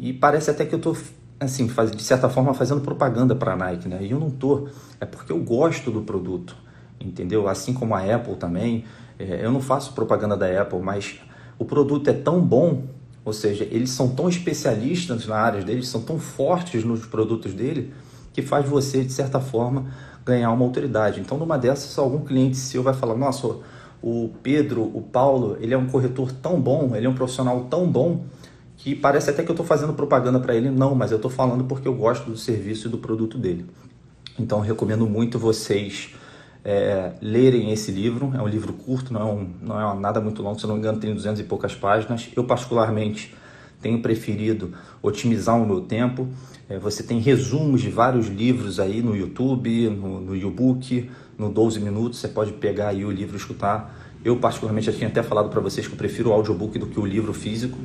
e 0.00 0.12
parece 0.12 0.50
até 0.50 0.66
que 0.66 0.74
eu 0.74 0.78
estou 0.78 0.96
assim, 1.38 1.68
faz, 1.68 1.92
de 1.92 2.02
certa 2.02 2.28
forma, 2.28 2.52
fazendo 2.54 2.80
propaganda 2.80 3.36
para 3.36 3.52
a 3.52 3.56
Nike, 3.56 3.88
né? 3.88 3.98
E 4.02 4.10
eu 4.10 4.18
não 4.18 4.30
tô. 4.30 4.68
É 5.00 5.04
porque 5.04 5.30
eu 5.30 5.38
gosto 5.38 5.92
do 5.92 6.02
produto, 6.02 6.56
entendeu? 7.00 7.46
Assim 7.46 7.72
como 7.72 7.94
a 7.94 8.00
Apple 8.00 8.34
também. 8.34 8.84
É, 9.16 9.44
eu 9.44 9.52
não 9.52 9.60
faço 9.60 9.92
propaganda 9.92 10.36
da 10.36 10.60
Apple, 10.60 10.80
mas 10.80 11.20
o 11.56 11.64
produto 11.64 12.08
é 12.08 12.12
tão 12.12 12.40
bom 12.40 12.82
ou 13.24 13.32
seja, 13.32 13.62
eles 13.70 13.90
são 13.90 14.08
tão 14.08 14.28
especialistas 14.28 15.26
na 15.26 15.36
área 15.36 15.62
deles, 15.62 15.86
são 15.86 16.02
tão 16.02 16.18
fortes 16.18 16.82
nos 16.82 17.06
produtos 17.06 17.54
dele, 17.54 17.94
que 18.32 18.42
faz 18.42 18.68
você, 18.68 19.04
de 19.04 19.12
certa 19.12 19.38
forma, 19.38 19.86
ganhar 20.24 20.50
uma 20.52 20.64
autoridade. 20.64 21.20
Então, 21.20 21.38
numa 21.38 21.58
dessas, 21.58 21.98
algum 21.98 22.20
cliente 22.20 22.56
seu 22.56 22.82
vai 22.82 22.94
falar: 22.94 23.14
Nossa, 23.16 23.56
o 24.02 24.30
Pedro, 24.42 24.82
o 24.82 25.02
Paulo, 25.02 25.56
ele 25.60 25.74
é 25.74 25.78
um 25.78 25.86
corretor 25.86 26.32
tão 26.32 26.60
bom, 26.60 26.94
ele 26.94 27.06
é 27.06 27.08
um 27.08 27.14
profissional 27.14 27.64
tão 27.70 27.86
bom, 27.86 28.24
que 28.76 28.94
parece 28.94 29.30
até 29.30 29.42
que 29.42 29.50
eu 29.50 29.54
estou 29.54 29.66
fazendo 29.66 29.92
propaganda 29.92 30.40
para 30.40 30.54
ele. 30.54 30.70
Não, 30.70 30.94
mas 30.94 31.10
eu 31.10 31.16
estou 31.16 31.30
falando 31.30 31.64
porque 31.64 31.86
eu 31.86 31.94
gosto 31.94 32.30
do 32.30 32.36
serviço 32.36 32.88
e 32.88 32.90
do 32.90 32.98
produto 32.98 33.38
dele. 33.38 33.66
Então, 34.38 34.60
recomendo 34.60 35.06
muito 35.06 35.38
vocês 35.38 36.14
é, 36.64 37.12
lerem 37.20 37.70
esse 37.70 37.90
livro. 37.92 38.32
É 38.34 38.42
um 38.42 38.48
livro 38.48 38.72
curto, 38.72 39.12
não 39.12 39.20
é, 39.20 39.24
um, 39.24 39.50
não 39.60 39.80
é 39.80 40.00
nada 40.00 40.20
muito 40.20 40.42
longo, 40.42 40.58
se 40.58 40.66
não 40.66 40.74
me 40.74 40.80
engano, 40.80 40.98
tem 40.98 41.14
200 41.14 41.40
e 41.40 41.44
poucas 41.44 41.74
páginas. 41.74 42.30
Eu, 42.34 42.44
particularmente, 42.44 43.34
tenho 43.80 44.00
preferido 44.00 44.72
otimizar 45.02 45.60
o 45.60 45.66
meu 45.66 45.80
tempo. 45.80 46.28
É, 46.72 46.78
você 46.78 47.02
tem 47.02 47.18
resumos 47.18 47.82
de 47.82 47.90
vários 47.90 48.28
livros 48.28 48.80
aí 48.80 49.02
no 49.02 49.14
YouTube, 49.14 49.90
no, 49.90 50.20
no 50.20 50.34
e-book, 50.34 51.10
no 51.36 51.50
12 51.50 51.78
minutos. 51.78 52.18
Você 52.18 52.28
pode 52.28 52.52
pegar 52.52 52.88
aí 52.88 53.04
o 53.04 53.10
livro 53.10 53.36
e 53.36 53.38
escutar. 53.38 53.94
Eu, 54.24 54.36
particularmente, 54.38 54.86
já 54.86 54.92
tinha 54.92 55.08
até 55.08 55.22
falado 55.22 55.50
para 55.50 55.60
vocês 55.60 55.86
que 55.86 55.92
eu 55.92 55.98
prefiro 55.98 56.30
o 56.30 56.32
audiobook 56.32 56.78
do 56.78 56.86
que 56.86 56.98
o 56.98 57.04
livro 57.04 57.34
físico. 57.34 57.78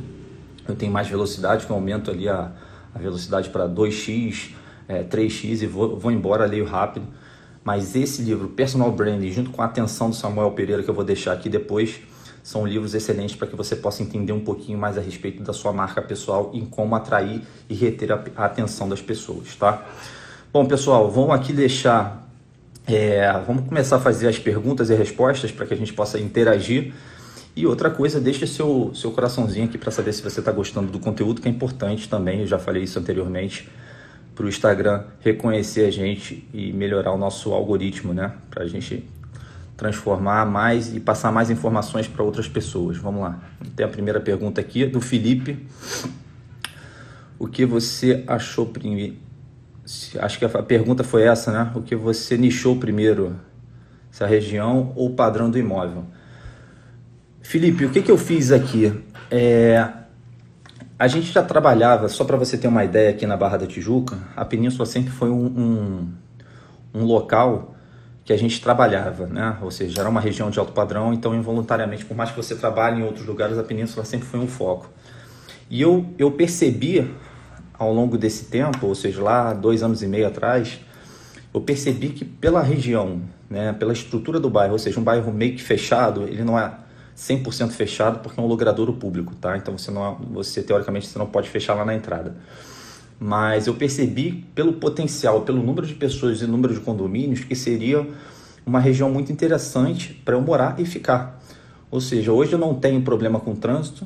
Eu 0.66 0.74
tenho 0.74 0.90
mais 0.90 1.10
velocidade, 1.10 1.66
que 1.66 1.72
eu 1.72 1.76
aumento 1.76 2.10
ali 2.10 2.30
a, 2.30 2.54
a 2.96 2.98
velocidade 2.98 3.50
para 3.50 3.68
2x, 3.68 4.52
é, 4.88 5.04
3x 5.04 5.64
e 5.64 5.66
vou, 5.66 6.00
vou 6.00 6.10
embora, 6.10 6.46
leio 6.46 6.66
rápido. 6.66 7.08
Mas 7.66 7.94
esse 7.94 8.22
livro, 8.22 8.48
Personal 8.48 8.90
Branding, 8.94 9.32
junto 9.32 9.50
com 9.50 9.62
a 9.62 9.66
atenção 9.66 10.12
do 10.12 10.16
Samuel 10.16 10.52
Pereira, 10.52 10.82
que 10.82 10.90
eu 10.90 10.96
vou 10.96 11.04
deixar 11.04 11.34
aqui 11.34 11.50
depois, 11.50 12.00
são 12.48 12.66
livros 12.66 12.96
excelentes 12.96 13.36
para 13.36 13.46
que 13.46 13.58
você 13.58 13.76
possa 13.76 14.02
entender 14.02 14.32
um 14.32 14.40
pouquinho 14.40 14.78
mais 14.80 14.98
a 14.98 15.02
respeito 15.02 15.44
da 15.44 15.52
sua 15.52 15.74
marca 15.74 16.02
pessoal 16.02 16.50
e 16.54 16.62
como 16.62 16.96
atrair 16.96 17.42
e 17.70 17.74
reter 17.74 18.10
a 18.14 18.46
atenção 18.46 18.88
das 18.88 19.02
pessoas, 19.02 19.54
tá? 19.58 19.86
Bom, 20.54 20.66
pessoal, 20.66 21.12
vamos 21.12 21.32
aqui 21.32 21.52
deixar. 21.52 22.26
É, 22.88 23.30
vamos 23.46 23.68
começar 23.68 23.98
a 23.98 24.00
fazer 24.00 24.30
as 24.30 24.40
perguntas 24.40 24.90
e 24.90 24.96
respostas 24.96 25.52
para 25.52 25.66
que 25.66 25.74
a 25.74 25.78
gente 25.78 25.92
possa 25.92 26.18
interagir. 26.22 26.94
E 27.54 27.68
outra 27.68 27.90
coisa, 27.90 28.18
deixe 28.18 28.48
seu, 28.48 28.92
seu 28.96 29.12
coraçãozinho 29.12 29.66
aqui 29.66 29.78
para 29.78 29.92
saber 29.92 30.14
se 30.14 30.22
você 30.22 30.40
está 30.40 30.54
gostando 30.54 30.90
do 30.90 31.00
conteúdo, 31.00 31.42
que 31.42 31.50
é 31.50 31.52
importante 31.52 32.08
também, 32.08 32.40
eu 32.40 32.48
já 32.48 32.58
falei 32.58 32.84
isso 32.84 32.98
anteriormente 32.98 33.68
para 34.34 34.46
o 34.46 34.48
Instagram 34.48 35.04
reconhecer 35.20 35.86
a 35.86 35.92
gente 35.92 36.48
e 36.54 36.72
melhorar 36.72 37.12
o 37.12 37.18
nosso 37.18 37.52
algoritmo, 37.52 38.14
né? 38.14 38.32
Para 38.50 38.64
a 38.64 38.68
gente 38.68 39.04
transformar 39.78 40.46
mais 40.46 40.94
e 40.94 41.00
passar 41.00 41.32
mais 41.32 41.52
informações 41.52 42.08
para 42.08 42.24
outras 42.24 42.48
pessoas. 42.48 42.98
Vamos 42.98 43.22
lá. 43.22 43.40
Tem 43.76 43.86
a 43.86 43.90
primeira 43.90 44.20
pergunta 44.20 44.60
aqui 44.60 44.86
do 44.86 45.00
Felipe. 45.00 45.66
O 47.40 47.48
que 47.48 47.66
você 47.66 48.24
achou 48.28 48.66
primeiro? 48.66 49.16
Acho 50.20 50.40
que 50.40 50.44
a 50.44 50.50
pergunta 50.64 51.04
foi 51.04 51.24
essa, 51.24 51.52
né? 51.52 51.72
O 51.76 51.82
que 51.82 51.96
você 51.96 52.36
nichou 52.36 52.78
primeiro? 52.78 53.36
Se 54.12 54.24
a 54.24 54.28
região 54.28 54.92
ou 54.96 55.10
o 55.10 55.14
padrão 55.14 55.50
do 55.50 55.58
imóvel? 55.58 56.06
Felipe, 57.42 57.86
o 57.86 57.92
que, 57.92 58.02
que 58.02 58.12
eu 58.12 58.18
fiz 58.18 58.52
aqui? 58.52 58.92
É, 59.32 59.88
a 61.00 61.08
gente 61.08 61.32
já 61.32 61.44
trabalhava, 61.44 62.10
só 62.10 62.26
para 62.26 62.36
você 62.36 62.58
ter 62.58 62.68
uma 62.68 62.84
ideia 62.84 63.12
aqui 63.12 63.28
na 63.28 63.38
Barra 63.38 63.58
da 63.58 63.68
Tijuca, 63.68 64.18
a 64.36 64.44
Península 64.44 64.86
sempre 64.86 65.12
foi 65.12 65.30
um, 65.30 65.46
um, 65.46 66.08
um, 66.96 67.06
local 67.06 67.77
que 68.28 68.34
a 68.34 68.38
gente 68.38 68.60
trabalhava, 68.60 69.26
né? 69.26 69.58
Ou 69.62 69.72
seja, 69.72 70.02
era 70.02 70.10
uma 70.10 70.20
região 70.20 70.50
de 70.50 70.60
alto 70.60 70.74
padrão, 70.74 71.14
então 71.14 71.34
involuntariamente, 71.34 72.04
por 72.04 72.16
mais 72.16 72.30
que 72.30 72.36
você 72.36 72.56
trabalhe 72.56 73.00
em 73.00 73.04
outros 73.06 73.26
lugares, 73.26 73.58
a 73.58 73.64
Península 73.64 74.04
sempre 74.04 74.28
foi 74.28 74.38
um 74.38 74.48
foco. 74.48 74.90
E 75.70 75.82
eu, 75.82 76.06
eu 76.20 76.30
percebi 76.30 77.10
ao 77.80 77.94
longo 77.94 78.18
desse 78.18 78.48
tempo, 78.48 78.86
ou 78.86 78.94
seja, 78.94 79.24
lá 79.24 79.54
dois 79.54 79.82
anos 79.82 80.04
e 80.04 80.08
meio 80.08 80.28
atrás, 80.28 80.78
eu 81.54 81.62
percebi 81.62 82.10
que 82.10 82.26
pela 82.26 82.62
região, 82.62 83.22
né, 83.50 83.72
pela 83.72 83.94
estrutura 83.94 84.42
do 84.42 84.50
bairro, 84.50 84.74
ou 84.74 84.80
seja, 84.80 85.00
um 85.00 85.04
bairro 85.04 85.32
meio 85.32 85.56
que 85.56 85.64
fechado, 85.64 86.24
ele 86.24 86.44
não 86.44 86.60
é 86.60 86.70
100% 87.16 87.72
fechado 87.72 88.20
porque 88.20 88.38
é 88.38 88.44
um 88.44 88.48
logradouro 88.48 88.92
público, 88.92 89.36
tá? 89.36 89.56
Então 89.56 89.78
você 89.78 89.90
não 89.90 90.16
você 90.34 90.62
teoricamente 90.62 91.08
você 91.08 91.18
não 91.18 91.28
pode 91.28 91.48
fechar 91.48 91.76
lá 91.76 91.86
na 91.86 91.96
entrada. 91.96 92.36
Mas 93.20 93.66
eu 93.68 93.74
percebi 93.74 94.46
pelo 94.54 94.74
potencial, 94.74 95.42
pelo 95.42 95.62
número 95.64 95.88
de 95.88 95.96
pessoas 95.96 96.42
e 96.42 96.48
número 96.48 96.74
de 96.74 96.80
condomínios 96.80 97.44
que 97.44 97.56
seria 97.56 98.08
uma 98.66 98.80
região 98.80 99.10
muito 99.10 99.32
interessante 99.32 100.14
para 100.26 100.36
eu 100.36 100.42
morar 100.42 100.80
e 100.80 100.86
ficar. 100.86 101.42
Ou 101.90 102.02
seja, 102.02 102.32
hoje 102.32 102.54
eu 102.54 102.60
não 102.60 102.76
tenho 102.76 103.02
problema 103.02 103.40
com 103.40 103.56
trânsito, 103.56 104.06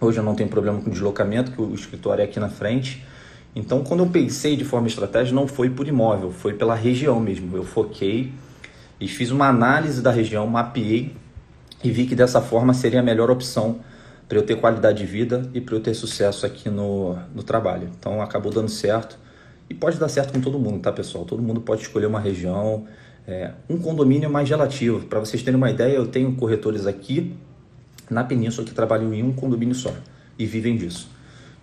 hoje 0.00 0.18
eu 0.18 0.24
não 0.24 0.34
tenho 0.34 0.48
problema 0.48 0.80
com 0.80 0.90
deslocamento, 0.90 1.52
que 1.52 1.60
o 1.60 1.74
escritório 1.74 2.22
é 2.22 2.24
aqui 2.24 2.40
na 2.40 2.48
frente. 2.48 3.04
Então, 3.54 3.84
quando 3.84 4.00
eu 4.00 4.06
pensei 4.08 4.56
de 4.56 4.64
forma 4.64 4.88
estratégica, 4.88 5.34
não 5.34 5.46
foi 5.46 5.70
por 5.70 5.86
imóvel, 5.86 6.32
foi 6.32 6.54
pela 6.54 6.74
região 6.74 7.20
mesmo. 7.20 7.56
Eu 7.56 7.62
foquei 7.62 8.32
e 8.98 9.06
fiz 9.06 9.30
uma 9.30 9.48
análise 9.48 10.02
da 10.02 10.10
região, 10.10 10.46
mapeei 10.46 11.14
e 11.84 11.90
vi 11.90 12.06
que 12.06 12.14
dessa 12.14 12.40
forma 12.40 12.72
seria 12.72 13.00
a 13.00 13.02
melhor 13.02 13.30
opção 13.30 13.80
para 14.34 14.40
eu 14.40 14.46
ter 14.46 14.56
qualidade 14.56 14.98
de 14.98 15.06
vida 15.06 15.48
e 15.54 15.60
para 15.60 15.76
eu 15.76 15.80
ter 15.80 15.94
sucesso 15.94 16.44
aqui 16.44 16.68
no, 16.68 17.16
no 17.32 17.44
trabalho. 17.44 17.88
Então 17.96 18.20
acabou 18.20 18.50
dando 18.50 18.68
certo 18.68 19.16
e 19.70 19.74
pode 19.74 19.96
dar 19.96 20.08
certo 20.08 20.32
com 20.32 20.40
todo 20.40 20.58
mundo, 20.58 20.80
tá 20.80 20.90
pessoal? 20.90 21.24
Todo 21.24 21.40
mundo 21.40 21.60
pode 21.60 21.82
escolher 21.82 22.06
uma 22.06 22.18
região, 22.18 22.84
é, 23.28 23.52
um 23.70 23.78
condomínio 23.78 24.28
mais 24.28 24.50
relativo. 24.50 25.06
Para 25.06 25.20
vocês 25.20 25.40
terem 25.40 25.56
uma 25.56 25.70
ideia, 25.70 25.94
eu 25.94 26.08
tenho 26.08 26.34
corretores 26.34 26.84
aqui 26.84 27.32
na 28.10 28.24
península 28.24 28.66
que 28.66 28.74
trabalham 28.74 29.14
em 29.14 29.22
um 29.22 29.32
condomínio 29.32 29.74
só 29.74 29.94
e 30.36 30.44
vivem 30.44 30.76
disso. 30.76 31.08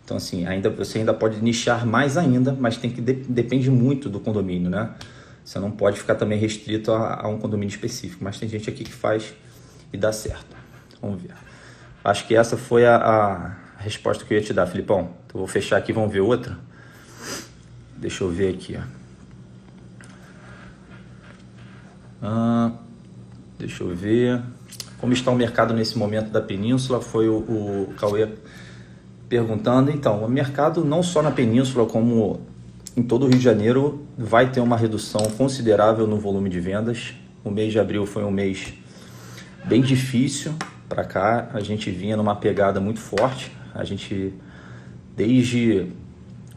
Então 0.06 0.16
assim, 0.16 0.46
ainda 0.46 0.70
você 0.70 1.00
ainda 1.00 1.14
pode 1.14 1.44
nichar 1.44 1.86
mais 1.86 2.16
ainda, 2.16 2.56
mas 2.58 2.78
tem 2.78 2.90
que 2.90 3.02
de, 3.02 3.16
depende 3.16 3.70
muito 3.70 4.08
do 4.08 4.22
condomínio, 4.22 4.70
né? 4.70 4.92
Você 5.44 5.60
não 5.60 5.72
pode 5.72 6.00
ficar 6.00 6.16
também 6.16 6.40
restrito 6.40 6.94
a, 6.94 7.26
a 7.26 7.28
um 7.28 7.38
condomínio 7.38 7.74
específico, 7.74 8.24
mas 8.24 8.40
tem 8.40 8.48
gente 8.48 8.70
aqui 8.70 8.86
que 8.86 8.94
faz 8.94 9.34
e 9.92 9.98
dá 9.98 10.14
certo. 10.14 10.56
Vamos 11.02 11.22
ver. 11.22 11.51
Acho 12.04 12.26
que 12.26 12.36
essa 12.36 12.58
foi 12.58 12.86
a, 12.86 12.96
a 12.96 13.52
resposta 13.78 14.26
que 14.26 14.34
eu 14.34 14.38
ia 14.38 14.44
te 14.44 14.54
dar, 14.54 14.66
Filipão. 14.66 15.12
Então 15.28 15.38
vou 15.40 15.48
fechar 15.48 15.78
aqui, 15.78 15.94
vamos 15.94 16.12
ver 16.12 16.22
outra. 16.22 16.58
Deixa 17.96 18.24
eu 18.24 18.30
ver 18.30 18.56
aqui. 18.56 18.78
Ah, 22.22 22.72
deixa 23.60 23.84
eu 23.84 23.96
ver. 23.96 24.42
Como 24.98 25.14
está 25.14 25.30
o 25.30 25.36
mercado 25.36 25.74
nesse 25.74 25.98
momento 25.98 26.32
da 26.32 26.42
península? 26.42 27.00
Foi 27.02 27.30
o, 27.30 27.38
o 27.38 27.94
Cauê 28.00 28.28
perguntando. 29.30 29.92
Então, 29.92 30.24
o 30.24 30.30
mercado 30.30 30.84
não 30.84 31.04
só 31.04 31.22
na 31.22 31.32
península, 31.32 31.86
como 31.86 32.42
em 32.98 33.04
todo 33.04 33.26
o 33.26 33.28
Rio 33.28 33.38
de 33.38 33.44
Janeiro, 33.44 34.06
vai 34.18 34.52
ter 34.52 34.60
uma 34.60 34.76
redução 34.76 35.22
considerável 35.38 36.08
no 36.08 36.18
volume 36.20 36.50
de 36.50 36.60
vendas. 36.60 37.14
O 37.44 37.52
mês 37.52 37.72
de 37.72 37.80
abril 37.80 38.08
foi 38.08 38.24
um 38.24 38.32
mês 38.32 38.74
bem 39.66 39.82
difícil 39.82 40.54
para 40.94 41.06
cá. 41.06 41.50
A 41.54 41.62
gente 41.62 41.90
vinha 41.90 42.18
numa 42.18 42.36
pegada 42.36 42.82
muito 42.82 43.00
forte. 43.00 43.52
A 43.74 43.84
gente 43.86 44.34
desde 45.16 45.88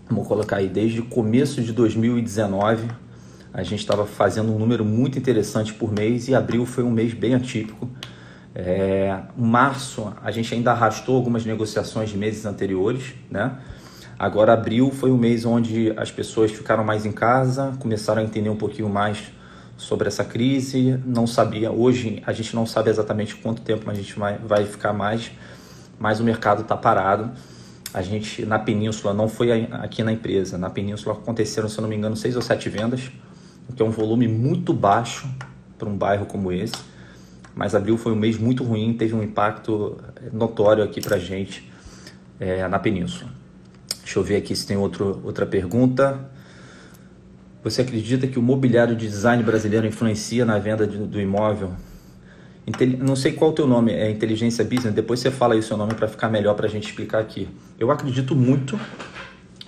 vamos 0.08 0.26
colocar 0.26 0.56
aí 0.56 0.68
desde 0.68 1.00
começo 1.02 1.62
de 1.62 1.72
2019 1.72 2.88
a 3.54 3.62
gente 3.62 3.78
estava 3.78 4.04
fazendo 4.04 4.52
um 4.52 4.58
número 4.58 4.84
muito 4.84 5.16
interessante 5.16 5.72
por 5.72 5.92
mês 5.92 6.26
e 6.26 6.34
abril 6.34 6.66
foi 6.66 6.82
um 6.82 6.90
mês 6.90 7.14
bem 7.14 7.36
atípico. 7.36 7.88
É, 8.52 9.16
março 9.36 10.12
a 10.22 10.32
gente 10.32 10.52
ainda 10.52 10.72
arrastou 10.72 11.14
algumas 11.14 11.44
negociações 11.44 12.10
de 12.10 12.18
meses 12.18 12.44
anteriores, 12.44 13.14
né? 13.30 13.56
Agora 14.18 14.52
abril 14.52 14.90
foi 14.90 15.12
o 15.12 15.16
mês 15.16 15.44
onde 15.44 15.92
as 15.96 16.10
pessoas 16.10 16.50
ficaram 16.50 16.82
mais 16.82 17.06
em 17.06 17.12
casa, 17.12 17.72
começaram 17.78 18.22
a 18.22 18.24
entender 18.24 18.48
um 18.48 18.56
pouquinho 18.56 18.88
mais 18.88 19.30
sobre 19.76 20.08
essa 20.08 20.24
crise. 20.24 21.00
Não 21.04 21.26
sabia, 21.26 21.70
hoje 21.70 22.22
a 22.26 22.32
gente 22.32 22.54
não 22.54 22.66
sabe 22.66 22.90
exatamente 22.90 23.36
quanto 23.36 23.62
tempo 23.62 23.90
a 23.90 23.94
gente 23.94 24.18
vai, 24.18 24.38
vai 24.38 24.64
ficar 24.64 24.92
mais, 24.92 25.30
mas 25.98 26.20
o 26.20 26.24
mercado 26.24 26.62
está 26.62 26.76
parado. 26.76 27.30
A 27.92 28.02
gente 28.02 28.44
na 28.44 28.58
Península, 28.58 29.14
não 29.14 29.28
foi 29.28 29.68
aqui 29.72 30.02
na 30.02 30.12
empresa, 30.12 30.58
na 30.58 30.68
Península 30.68 31.14
aconteceram, 31.14 31.68
se 31.68 31.78
eu 31.78 31.82
não 31.82 31.88
me 31.88 31.96
engano, 31.96 32.16
seis 32.16 32.34
ou 32.34 32.42
sete 32.42 32.68
vendas, 32.68 33.12
que 33.76 33.82
é 33.82 33.84
um 33.84 33.90
volume 33.90 34.26
muito 34.26 34.72
baixo 34.72 35.28
para 35.78 35.88
um 35.88 35.96
bairro 35.96 36.26
como 36.26 36.50
esse. 36.50 36.74
Mas 37.54 37.74
abril 37.74 37.96
foi 37.96 38.12
um 38.12 38.16
mês 38.16 38.36
muito 38.36 38.64
ruim, 38.64 38.94
teve 38.94 39.14
um 39.14 39.22
impacto 39.22 39.96
notório 40.32 40.82
aqui 40.82 41.00
para 41.00 41.16
a 41.16 41.18
gente 41.20 41.70
é, 42.40 42.66
na 42.66 42.80
Península. 42.80 43.30
Deixa 44.02 44.18
eu 44.18 44.24
ver 44.24 44.36
aqui 44.36 44.54
se 44.56 44.66
tem 44.66 44.76
outro, 44.76 45.20
outra 45.24 45.46
pergunta. 45.46 46.28
Você 47.64 47.80
acredita 47.80 48.26
que 48.26 48.38
o 48.38 48.42
mobiliário 48.42 48.94
de 48.94 49.08
design 49.08 49.42
brasileiro 49.42 49.86
influencia 49.86 50.44
na 50.44 50.58
venda 50.58 50.86
de, 50.86 50.98
do 50.98 51.18
imóvel? 51.18 51.72
Intel, 52.66 52.98
não 52.98 53.16
sei 53.16 53.32
qual 53.32 53.52
o 53.52 53.54
teu 53.54 53.66
nome, 53.66 53.90
é 53.90 54.10
Inteligência 54.10 54.62
Business, 54.62 54.92
depois 54.92 55.20
você 55.20 55.30
fala 55.30 55.54
aí 55.54 55.60
o 55.60 55.62
seu 55.62 55.74
nome 55.78 55.94
para 55.94 56.06
ficar 56.06 56.28
melhor 56.28 56.54
para 56.54 56.66
a 56.66 56.68
gente 56.68 56.86
explicar 56.86 57.20
aqui. 57.20 57.48
Eu 57.80 57.90
acredito 57.90 58.36
muito, 58.36 58.78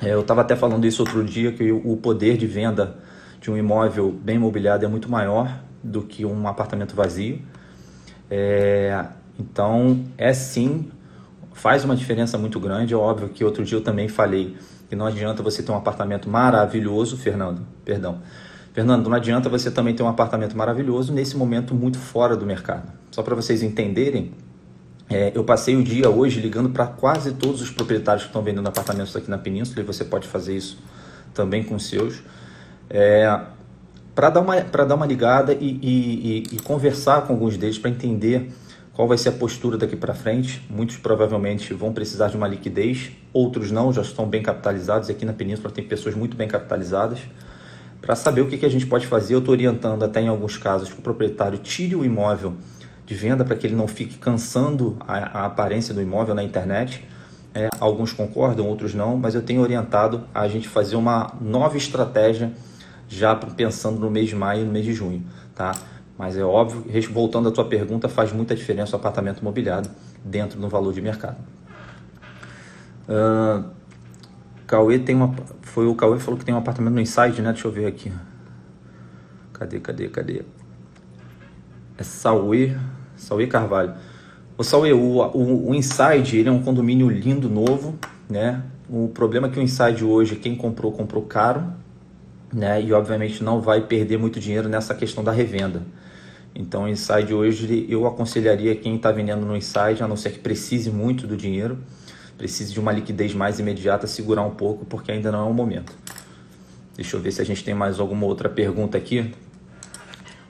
é, 0.03 0.12
eu 0.12 0.21
estava 0.21 0.43
até 0.43 0.55
falando 0.55 0.87
isso 0.87 1.00
outro 1.00 1.25
dia, 1.25 1.53
que 1.53 1.73
o 1.73 1.97
poder 1.97 2.37
de 2.37 2.47
venda 2.47 2.99
de 3.41 3.50
um 3.50 3.57
imóvel 3.57 4.12
bem 4.12 4.38
mobiliado 4.38 4.85
é 4.85 4.88
muito 4.88 5.11
maior 5.11 5.59
do 5.83 6.03
que 6.03 6.23
um 6.26 6.47
apartamento 6.47 6.95
vazio. 6.95 7.41
É, 8.31 9.07
então, 9.38 10.05
é 10.19 10.35
sim, 10.35 10.91
faz 11.56 11.84
uma 11.84 11.96
diferença 11.96 12.36
muito 12.36 12.60
grande. 12.60 12.92
É 12.92 12.96
óbvio 12.96 13.30
que 13.30 13.42
outro 13.42 13.64
dia 13.64 13.78
eu 13.78 13.82
também 13.82 14.08
falei 14.08 14.56
que 14.88 14.94
não 14.94 15.06
adianta 15.06 15.42
você 15.42 15.62
ter 15.62 15.72
um 15.72 15.76
apartamento 15.76 16.28
maravilhoso, 16.28 17.16
Fernando, 17.16 17.66
perdão. 17.84 18.18
Fernando, 18.72 19.08
não 19.08 19.16
adianta 19.16 19.48
você 19.48 19.70
também 19.70 19.94
ter 19.94 20.02
um 20.02 20.08
apartamento 20.08 20.56
maravilhoso 20.56 21.12
nesse 21.12 21.34
momento 21.34 21.75
muito 21.75 21.98
fora 21.98 22.36
do 22.36 22.44
mercado. 22.44 22.92
Só 23.10 23.22
para 23.22 23.34
vocês 23.34 23.62
entenderem, 23.62 24.32
é, 25.08 25.32
eu 25.34 25.42
passei 25.44 25.75
o 25.75 25.82
dia 25.82 26.10
hoje 26.10 26.40
ligando 26.40 26.68
para 26.68 26.86
quase 26.86 27.32
todos 27.32 27.62
os 27.62 27.70
proprietários 27.70 28.25
que 28.25 28.28
estão 28.28 28.42
vendendo 28.42 28.68
apartamentos 28.68 29.16
aqui 29.16 29.30
na 29.30 29.38
Península 29.38 29.80
e 29.80 29.82
você 29.82 30.04
pode 30.04 30.28
fazer 30.28 30.54
isso 30.54 30.78
também 31.32 31.64
com 31.64 31.78
seus. 31.78 32.22
É, 32.90 33.40
para 34.14 34.28
dar, 34.28 34.40
uma, 34.40 34.60
dar 34.60 34.94
uma 34.94 35.06
ligada 35.06 35.54
e, 35.54 35.56
e, 35.58 36.44
e, 36.52 36.56
e 36.56 36.58
conversar 36.58 37.22
com 37.22 37.32
alguns 37.32 37.56
deles 37.56 37.78
para 37.78 37.90
entender 37.90 38.52
qual 38.97 39.07
vai 39.07 39.19
ser 39.19 39.29
a 39.29 39.33
postura 39.33 39.76
daqui 39.76 39.95
para 39.95 40.15
frente? 40.15 40.62
Muitos 40.71 40.97
provavelmente 40.97 41.75
vão 41.75 41.93
precisar 41.93 42.29
de 42.29 42.37
uma 42.38 42.49
liquidez, 42.49 43.12
outros 43.31 43.71
não, 43.71 43.93
já 43.93 44.00
estão 44.00 44.26
bem 44.26 44.43
capitalizados. 44.43 45.11
Aqui 45.11 45.26
na 45.26 45.35
Península 45.35 45.71
tem 45.71 45.85
pessoas 45.85 46.15
muito 46.15 46.35
bem 46.35 46.49
capitalizadas. 46.49 47.19
Para 48.00 48.17
saber 48.17 48.41
o 48.41 48.49
que, 48.49 48.57
que 48.57 48.65
a 48.65 48.71
gente 48.71 48.87
pode 48.87 49.07
fazer, 49.07 49.35
eu 49.35 49.41
estou 49.41 49.53
orientando 49.53 50.03
até 50.03 50.23
em 50.23 50.29
alguns 50.29 50.57
casos 50.57 50.91
que 50.91 50.99
o 50.99 51.03
proprietário 51.03 51.59
tire 51.59 51.95
o 51.95 52.07
imóvel 52.07 52.55
de 53.05 53.15
venda 53.15 53.45
para 53.45 53.55
que 53.55 53.67
ele 53.67 53.76
não 53.76 53.87
fique 53.87 54.17
cansando 54.17 54.97
a, 55.00 55.41
a 55.41 55.45
aparência 55.45 55.93
do 55.93 56.00
imóvel 56.00 56.35
na 56.35 56.43
internet. 56.43 57.05
É, 57.55 57.69
alguns 57.78 58.15
concordam, 58.15 58.67
outros 58.67 58.95
não, 58.95 59.19
mas 59.19 59.35
eu 59.35 59.43
tenho 59.43 59.61
orientado 59.61 60.25
a 60.35 60.49
gente 60.49 60.69
fazer 60.69 60.97
uma 60.97 61.35
nova 61.39 61.76
estratégia 61.76 62.50
já 63.11 63.37
pensando 63.37 64.00
no 64.00 64.11
mês 64.11 64.30
de 64.30 64.35
maio 64.35 64.63
e 64.63 64.65
no 64.65 64.73
mês 64.73 64.87
de 64.87 64.95
junho, 64.95 65.23
tá? 65.54 65.73
Mas 66.19 66.37
é 66.37 66.45
óbvio, 66.45 66.85
voltando 67.13 67.49
à 67.49 67.52
tua 67.52 67.65
pergunta, 67.65 68.09
faz 68.09 68.33
muita 68.33 68.55
diferença 68.55 68.97
o 68.97 68.99
apartamento 68.99 69.45
mobiliado 69.45 69.91
dentro 70.25 70.59
do 70.59 70.69
valor 70.69 70.93
de 70.93 71.02
mercado. 71.02 71.37
Uh, 73.09 73.65
Cauê 74.67 74.99
tem 74.99 75.15
uma. 75.15 75.35
Foi 75.63 75.87
o 75.87 75.95
Cauê 75.95 76.19
falou 76.19 76.39
que 76.39 76.45
tem 76.45 76.55
um 76.55 76.59
apartamento 76.59 76.95
no 76.95 77.00
Inside, 77.00 77.41
né? 77.43 77.52
Deixa 77.52 77.69
eu 77.69 77.73
ver 77.73 77.87
aqui. 77.87 78.13
Cadê, 79.52 79.79
cadê, 79.79 80.09
cadê? 80.09 80.43
É 81.97 82.02
Sauê, 82.02 82.76
Sauê 83.17 83.47
Carvalho. 83.47 83.95
O 84.59 84.65
Sauê, 84.65 84.93
o, 84.93 84.99
o, 84.99 85.71
o 85.71 85.75
Inside, 85.75 86.39
ele 86.39 86.49
é 86.49 86.52
um 86.52 86.63
condomínio 86.63 87.09
lindo, 87.09 87.49
novo, 87.49 87.99
né? 88.29 88.63
O 88.89 89.09
problema 89.09 89.47
é 89.49 89.50
que 89.50 89.59
o 89.59 89.63
Inside 89.63 90.05
hoje, 90.05 90.37
quem 90.37 90.57
comprou, 90.57 90.93
comprou 90.93 91.23
caro, 91.23 91.65
né? 92.52 92.83
E 92.83 92.93
obviamente 92.93 93.43
não 93.45 93.61
vai 93.61 93.83
perder 93.83 94.19
muito 94.19 94.41
dinheiro 94.41 94.69
nessa 94.69 94.95
questão 94.95 95.23
da 95.23 95.31
revenda. 95.31 95.83
Então, 96.58 96.84
o 96.84 96.88
Inside 96.88 97.34
hoje 97.34 97.86
eu 97.86 98.06
aconselharia 98.06 98.75
quem 98.75 98.97
está 98.97 99.12
vendendo 99.12 99.45
no 99.45 99.54
Inside, 99.54 100.02
a 100.02 100.08
não 100.08 100.16
ser 100.16 100.30
que 100.30 100.38
precise 100.38 100.90
muito 100.90 101.26
do 101.26 101.36
dinheiro, 101.36 101.78
precise 102.38 102.73
de 102.73 102.80
uma 102.80 102.90
liquidez 102.90 103.34
mais 103.34 103.58
imediata, 103.58 104.06
segurar 104.06 104.40
um 104.40 104.52
pouco, 104.52 104.86
porque 104.86 105.12
ainda 105.12 105.30
não 105.30 105.47
é 105.47 105.50
o 105.50 105.52
momento. 105.52 105.92
Deixa 106.97 107.14
eu 107.14 107.21
ver 107.21 107.30
se 107.32 107.42
a 107.42 107.45
gente 107.45 107.62
tem 107.62 107.75
mais 107.75 108.00
alguma 108.00 108.25
outra 108.25 108.49
pergunta 108.49 108.97
aqui. 108.97 109.34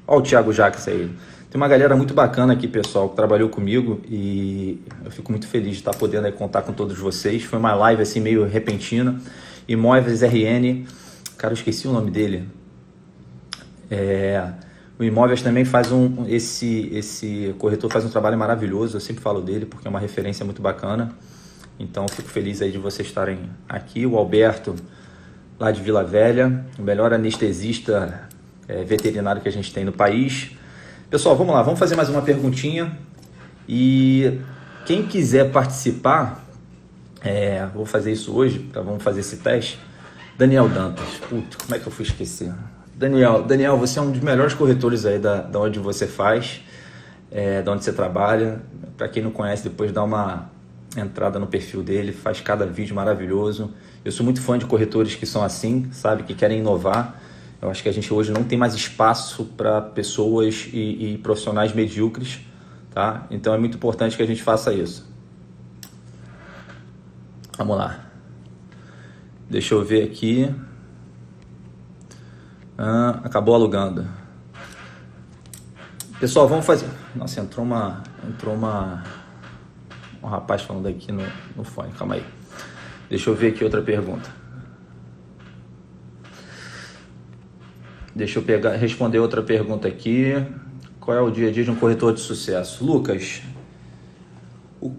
Olha 0.07 0.21
o 0.21 0.23
Thiago 0.23 0.53
Jacques 0.53 0.87
aí. 0.87 1.11
Tem 1.51 1.61
uma 1.61 1.67
galera 1.67 1.97
muito 1.97 2.15
bacana 2.15 2.53
aqui, 2.53 2.69
pessoal, 2.69 3.09
que 3.09 3.17
trabalhou 3.17 3.49
comigo 3.49 4.01
e 4.09 4.81
eu 5.05 5.11
fico 5.11 5.33
muito 5.33 5.49
feliz 5.49 5.73
de 5.73 5.79
estar 5.79 5.95
podendo 5.95 6.31
contar 6.33 6.63
com 6.63 6.73
todos 6.73 6.97
vocês. 6.97 7.43
Foi 7.43 7.59
uma 7.59 7.75
live 7.75 8.03
assim 8.03 8.21
meio 8.21 8.45
repentina. 8.45 9.21
Imóveis 9.67 10.23
RN, 10.23 10.87
cara, 11.37 11.53
eu 11.53 11.57
esqueci 11.57 11.89
o 11.89 11.93
nome 11.93 12.13
dele. 12.13 12.49
É, 13.91 14.53
o 14.99 15.05
Imóveis 15.05 15.43
também 15.43 15.65
faz 15.65 15.93
um 15.93 16.27
esse 16.27 16.91
esse 16.93 17.55
corretor 17.59 17.91
faz 17.91 18.05
um 18.05 18.09
trabalho 18.09 18.39
maravilhoso, 18.39 18.97
eu 18.97 19.01
sempre 19.01 19.23
falo 19.23 19.43
dele 19.43 19.67
porque 19.67 19.87
é 19.87 19.91
uma 19.91 20.01
referência 20.01 20.45
muito 20.45 20.63
bacana. 20.63 21.13
Então 21.79 22.07
fico 22.09 22.29
feliz 22.29 22.63
aí 22.63 22.73
de 22.73 22.79
vocês 22.79 23.07
estarem 23.07 23.51
aqui. 23.69 24.07
O 24.07 24.17
Alberto 24.17 24.75
lá 25.59 25.71
de 25.71 25.83
Vila 25.83 26.03
Velha, 26.03 26.65
o 26.79 26.83
melhor 26.83 27.13
anestesista 27.13 28.29
é, 28.67 28.85
veterinário 28.85 29.43
que 29.43 29.49
a 29.49 29.53
gente 29.53 29.73
tem 29.73 29.85
no 29.85 29.93
país. 29.93 30.53
Pessoal, 31.11 31.37
vamos 31.37 31.55
lá, 31.55 31.63
vamos 31.63 31.79
fazer 31.79 31.95
mais 31.97 32.09
uma 32.09 32.23
perguntinha. 32.23 32.97
E 33.69 34.41
quem 34.87 35.07
quiser 35.07 35.51
participar, 35.51 36.45
é, 37.21 37.67
vou 37.75 37.85
fazer 37.85 38.13
isso 38.13 38.35
hoje, 38.35 38.61
tá? 38.73 38.81
vamos 38.81 39.03
fazer 39.03 39.21
esse 39.21 39.37
teste. 39.39 39.79
Daniel 40.39 40.69
Dantas, 40.69 41.09
puto, 41.29 41.59
como 41.59 41.75
é 41.75 41.79
que 41.79 41.87
eu 41.87 41.93
fui 41.93 42.05
esquecer? 42.05 42.53
Daniel, 42.97 43.43
Daniel, 43.43 43.77
você 43.77 43.99
é 43.99 44.03
um 44.03 44.11
dos 44.11 44.23
melhores 44.23 44.55
corretores 44.55 45.05
aí 45.05 45.19
da, 45.19 45.43
da 45.43 45.61
onde 45.61 45.79
você 45.79 46.07
faz, 46.07 46.63
é, 47.31 47.61
da 47.61 47.73
onde 47.73 47.85
você 47.85 47.93
trabalha. 47.93 48.63
Para 48.97 49.07
quem 49.07 49.23
não 49.23 49.31
conhece, 49.31 49.63
depois 49.63 49.93
dá 49.93 50.03
uma 50.03 50.51
entrada 50.97 51.39
no 51.39 51.47
perfil 51.47 51.83
dele, 51.83 52.11
faz 52.11 52.41
cada 52.41 52.65
vídeo 52.65 52.97
maravilhoso. 52.97 53.71
Eu 54.03 54.11
sou 54.11 54.25
muito 54.25 54.41
fã 54.41 54.57
de 54.57 54.65
corretores 54.65 55.15
que 55.15 55.27
são 55.27 55.45
assim, 55.45 55.89
sabe, 55.93 56.23
que 56.23 56.33
querem 56.33 56.61
inovar. 56.61 57.21
Eu 57.61 57.69
acho 57.71 57.83
que 57.83 57.89
a 57.91 57.93
gente 57.93 58.13
hoje 58.15 58.33
não 58.33 58.43
tem 58.43 58.57
mais 58.57 58.75
espaço 58.75 59.45
para 59.45 59.83
pessoas 59.83 60.67
e, 60.73 61.13
e 61.13 61.19
profissionais 61.19 61.75
medíocres, 61.75 62.41
tá? 62.95 63.27
Então 63.31 63.53
é 63.53 63.59
muito 63.59 63.77
importante 63.77 64.17
que 64.17 64.23
a 64.23 64.27
gente 64.27 64.43
faça 64.43 64.73
isso. 64.73 65.07
Vamos 67.59 67.77
lá. 67.77 68.07
Deixa 69.51 69.75
eu 69.75 69.85
ver 69.85 70.03
aqui. 70.03 70.51
Ah, 72.79 73.21
acabou 73.25 73.55
alugando. 73.55 74.07
Pessoal, 76.21 76.47
vamos 76.47 76.67
fazer. 76.67 76.89
Nossa, 77.15 77.41
entrou 77.41 77.65
uma. 77.65 78.03
Entrou 78.27 78.55
uma. 78.55 79.03
Um 80.23 80.27
rapaz 80.27 80.63
falando 80.63 80.87
aqui 80.87 81.11
no, 81.13 81.23
no 81.57 81.65
fone. 81.65 81.93
Calma 81.93 82.17
aí. 82.17 82.25
Deixa 83.09 83.31
eu 83.31 83.35
ver 83.35 83.49
aqui 83.49 83.65
outra 83.65 83.81
pergunta. 83.83 84.29
Deixa 88.15 88.39
eu 88.39 88.43
pegar, 88.43 88.73
responder 88.77 89.19
outra 89.19 89.43
pergunta 89.43 89.87
aqui. 89.87 90.33
Qual 90.99 91.17
é 91.17 91.21
o 91.21 91.31
dia 91.31 91.49
a 91.49 91.53
dia 91.53 91.65
de 91.65 91.71
um 91.71 91.77
corretor 91.77 92.13
de 92.13 92.21
sucesso? 92.21 92.85
Lucas, 92.85 93.43
o... 94.81 94.93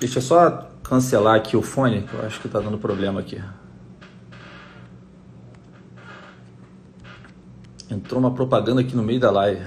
deixa 0.00 0.18
eu 0.18 0.22
só 0.22 0.70
cancelar 0.82 1.36
aqui 1.36 1.56
o 1.56 1.62
fone, 1.62 2.02
que 2.02 2.14
eu 2.14 2.26
acho 2.26 2.40
que 2.40 2.46
está 2.46 2.60
dando 2.60 2.78
problema 2.78 3.20
aqui. 3.20 3.40
Entrou 7.92 8.18
uma 8.18 8.30
propaganda 8.30 8.80
aqui 8.80 8.96
no 8.96 9.02
meio 9.02 9.20
da 9.20 9.30
live. 9.30 9.62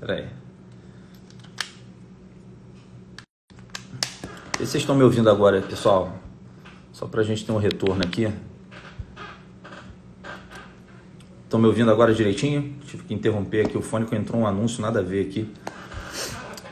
Pera 0.00 0.14
aí. 0.14 0.28
E 4.54 4.66
vocês 4.66 4.76
estão 4.76 4.94
me 4.94 5.02
ouvindo 5.02 5.28
agora, 5.28 5.60
pessoal? 5.60 6.16
Só 6.90 7.06
para 7.06 7.20
a 7.20 7.24
gente 7.24 7.44
ter 7.44 7.52
um 7.52 7.58
retorno 7.58 8.02
aqui. 8.02 8.32
Estão 11.44 11.60
me 11.60 11.66
ouvindo 11.66 11.90
agora 11.90 12.14
direitinho? 12.14 12.74
Tive 12.86 13.04
que 13.04 13.12
interromper 13.12 13.66
aqui 13.66 13.76
o 13.76 13.82
fone 13.82 14.06
que 14.06 14.16
entrou 14.16 14.40
um 14.40 14.46
anúncio, 14.46 14.80
nada 14.80 15.00
a 15.00 15.02
ver 15.02 15.26
aqui. 15.26 15.52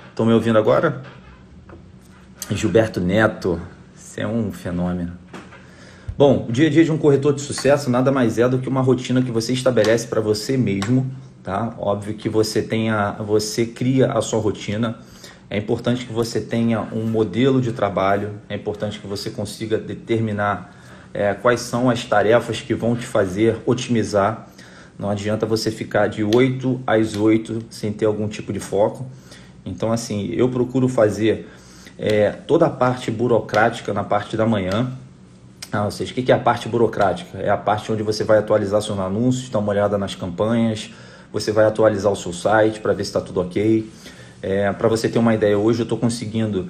Estão 0.08 0.24
me 0.24 0.32
ouvindo 0.32 0.56
agora? 0.56 1.02
Gilberto 2.50 2.98
Neto, 2.98 3.60
você 3.94 4.22
é 4.22 4.26
um 4.26 4.50
fenômeno. 4.52 5.21
Bom, 6.16 6.44
o 6.46 6.52
dia 6.52 6.66
a 6.66 6.70
dia 6.70 6.84
de 6.84 6.92
um 6.92 6.98
corretor 6.98 7.32
de 7.32 7.40
sucesso 7.40 7.88
nada 7.88 8.12
mais 8.12 8.38
é 8.38 8.46
do 8.46 8.58
que 8.58 8.68
uma 8.68 8.82
rotina 8.82 9.22
que 9.22 9.30
você 9.30 9.54
estabelece 9.54 10.06
para 10.06 10.20
você 10.20 10.58
mesmo, 10.58 11.10
tá? 11.42 11.74
Óbvio 11.78 12.12
que 12.12 12.28
você 12.28 12.60
tenha, 12.60 13.12
você 13.12 13.64
cria 13.64 14.12
a 14.12 14.20
sua 14.20 14.38
rotina. 14.38 14.98
É 15.48 15.56
importante 15.56 16.04
que 16.04 16.12
você 16.12 16.38
tenha 16.38 16.86
um 16.92 17.06
modelo 17.06 17.62
de 17.62 17.72
trabalho. 17.72 18.34
É 18.46 18.54
importante 18.54 18.98
que 18.98 19.06
você 19.06 19.30
consiga 19.30 19.78
determinar 19.78 20.76
é, 21.14 21.32
quais 21.32 21.60
são 21.62 21.88
as 21.88 22.04
tarefas 22.04 22.60
que 22.60 22.74
vão 22.74 22.94
te 22.94 23.06
fazer 23.06 23.56
otimizar. 23.64 24.50
Não 24.98 25.08
adianta 25.08 25.46
você 25.46 25.70
ficar 25.70 26.08
de 26.08 26.22
8 26.22 26.82
às 26.86 27.16
8 27.16 27.64
sem 27.70 27.90
ter 27.90 28.04
algum 28.04 28.28
tipo 28.28 28.52
de 28.52 28.60
foco. 28.60 29.06
Então, 29.64 29.90
assim, 29.90 30.30
eu 30.34 30.50
procuro 30.50 30.90
fazer 30.90 31.48
é, 31.98 32.32
toda 32.32 32.66
a 32.66 32.70
parte 32.70 33.10
burocrática 33.10 33.94
na 33.94 34.04
parte 34.04 34.36
da 34.36 34.44
manhã 34.44 34.92
ah, 35.72 35.86
ou 35.86 35.90
seja, 35.90 36.12
o 36.12 36.14
que 36.14 36.30
é 36.30 36.34
a 36.34 36.38
parte 36.38 36.68
burocrática? 36.68 37.38
É 37.38 37.48
a 37.48 37.56
parte 37.56 37.90
onde 37.90 38.02
você 38.02 38.22
vai 38.22 38.36
atualizar 38.36 38.82
seus 38.82 38.98
anúncios, 38.98 39.48
dar 39.48 39.58
uma 39.58 39.70
olhada 39.70 39.96
nas 39.96 40.14
campanhas, 40.14 40.92
você 41.32 41.50
vai 41.50 41.64
atualizar 41.64 42.12
o 42.12 42.16
seu 42.16 42.32
site 42.32 42.78
para 42.78 42.92
ver 42.92 43.04
se 43.04 43.08
está 43.08 43.22
tudo 43.22 43.40
ok. 43.40 43.90
É, 44.42 44.70
para 44.72 44.86
você 44.86 45.08
ter 45.08 45.18
uma 45.18 45.34
ideia, 45.34 45.58
hoje 45.58 45.80
eu 45.80 45.84
estou 45.84 45.96
conseguindo 45.96 46.68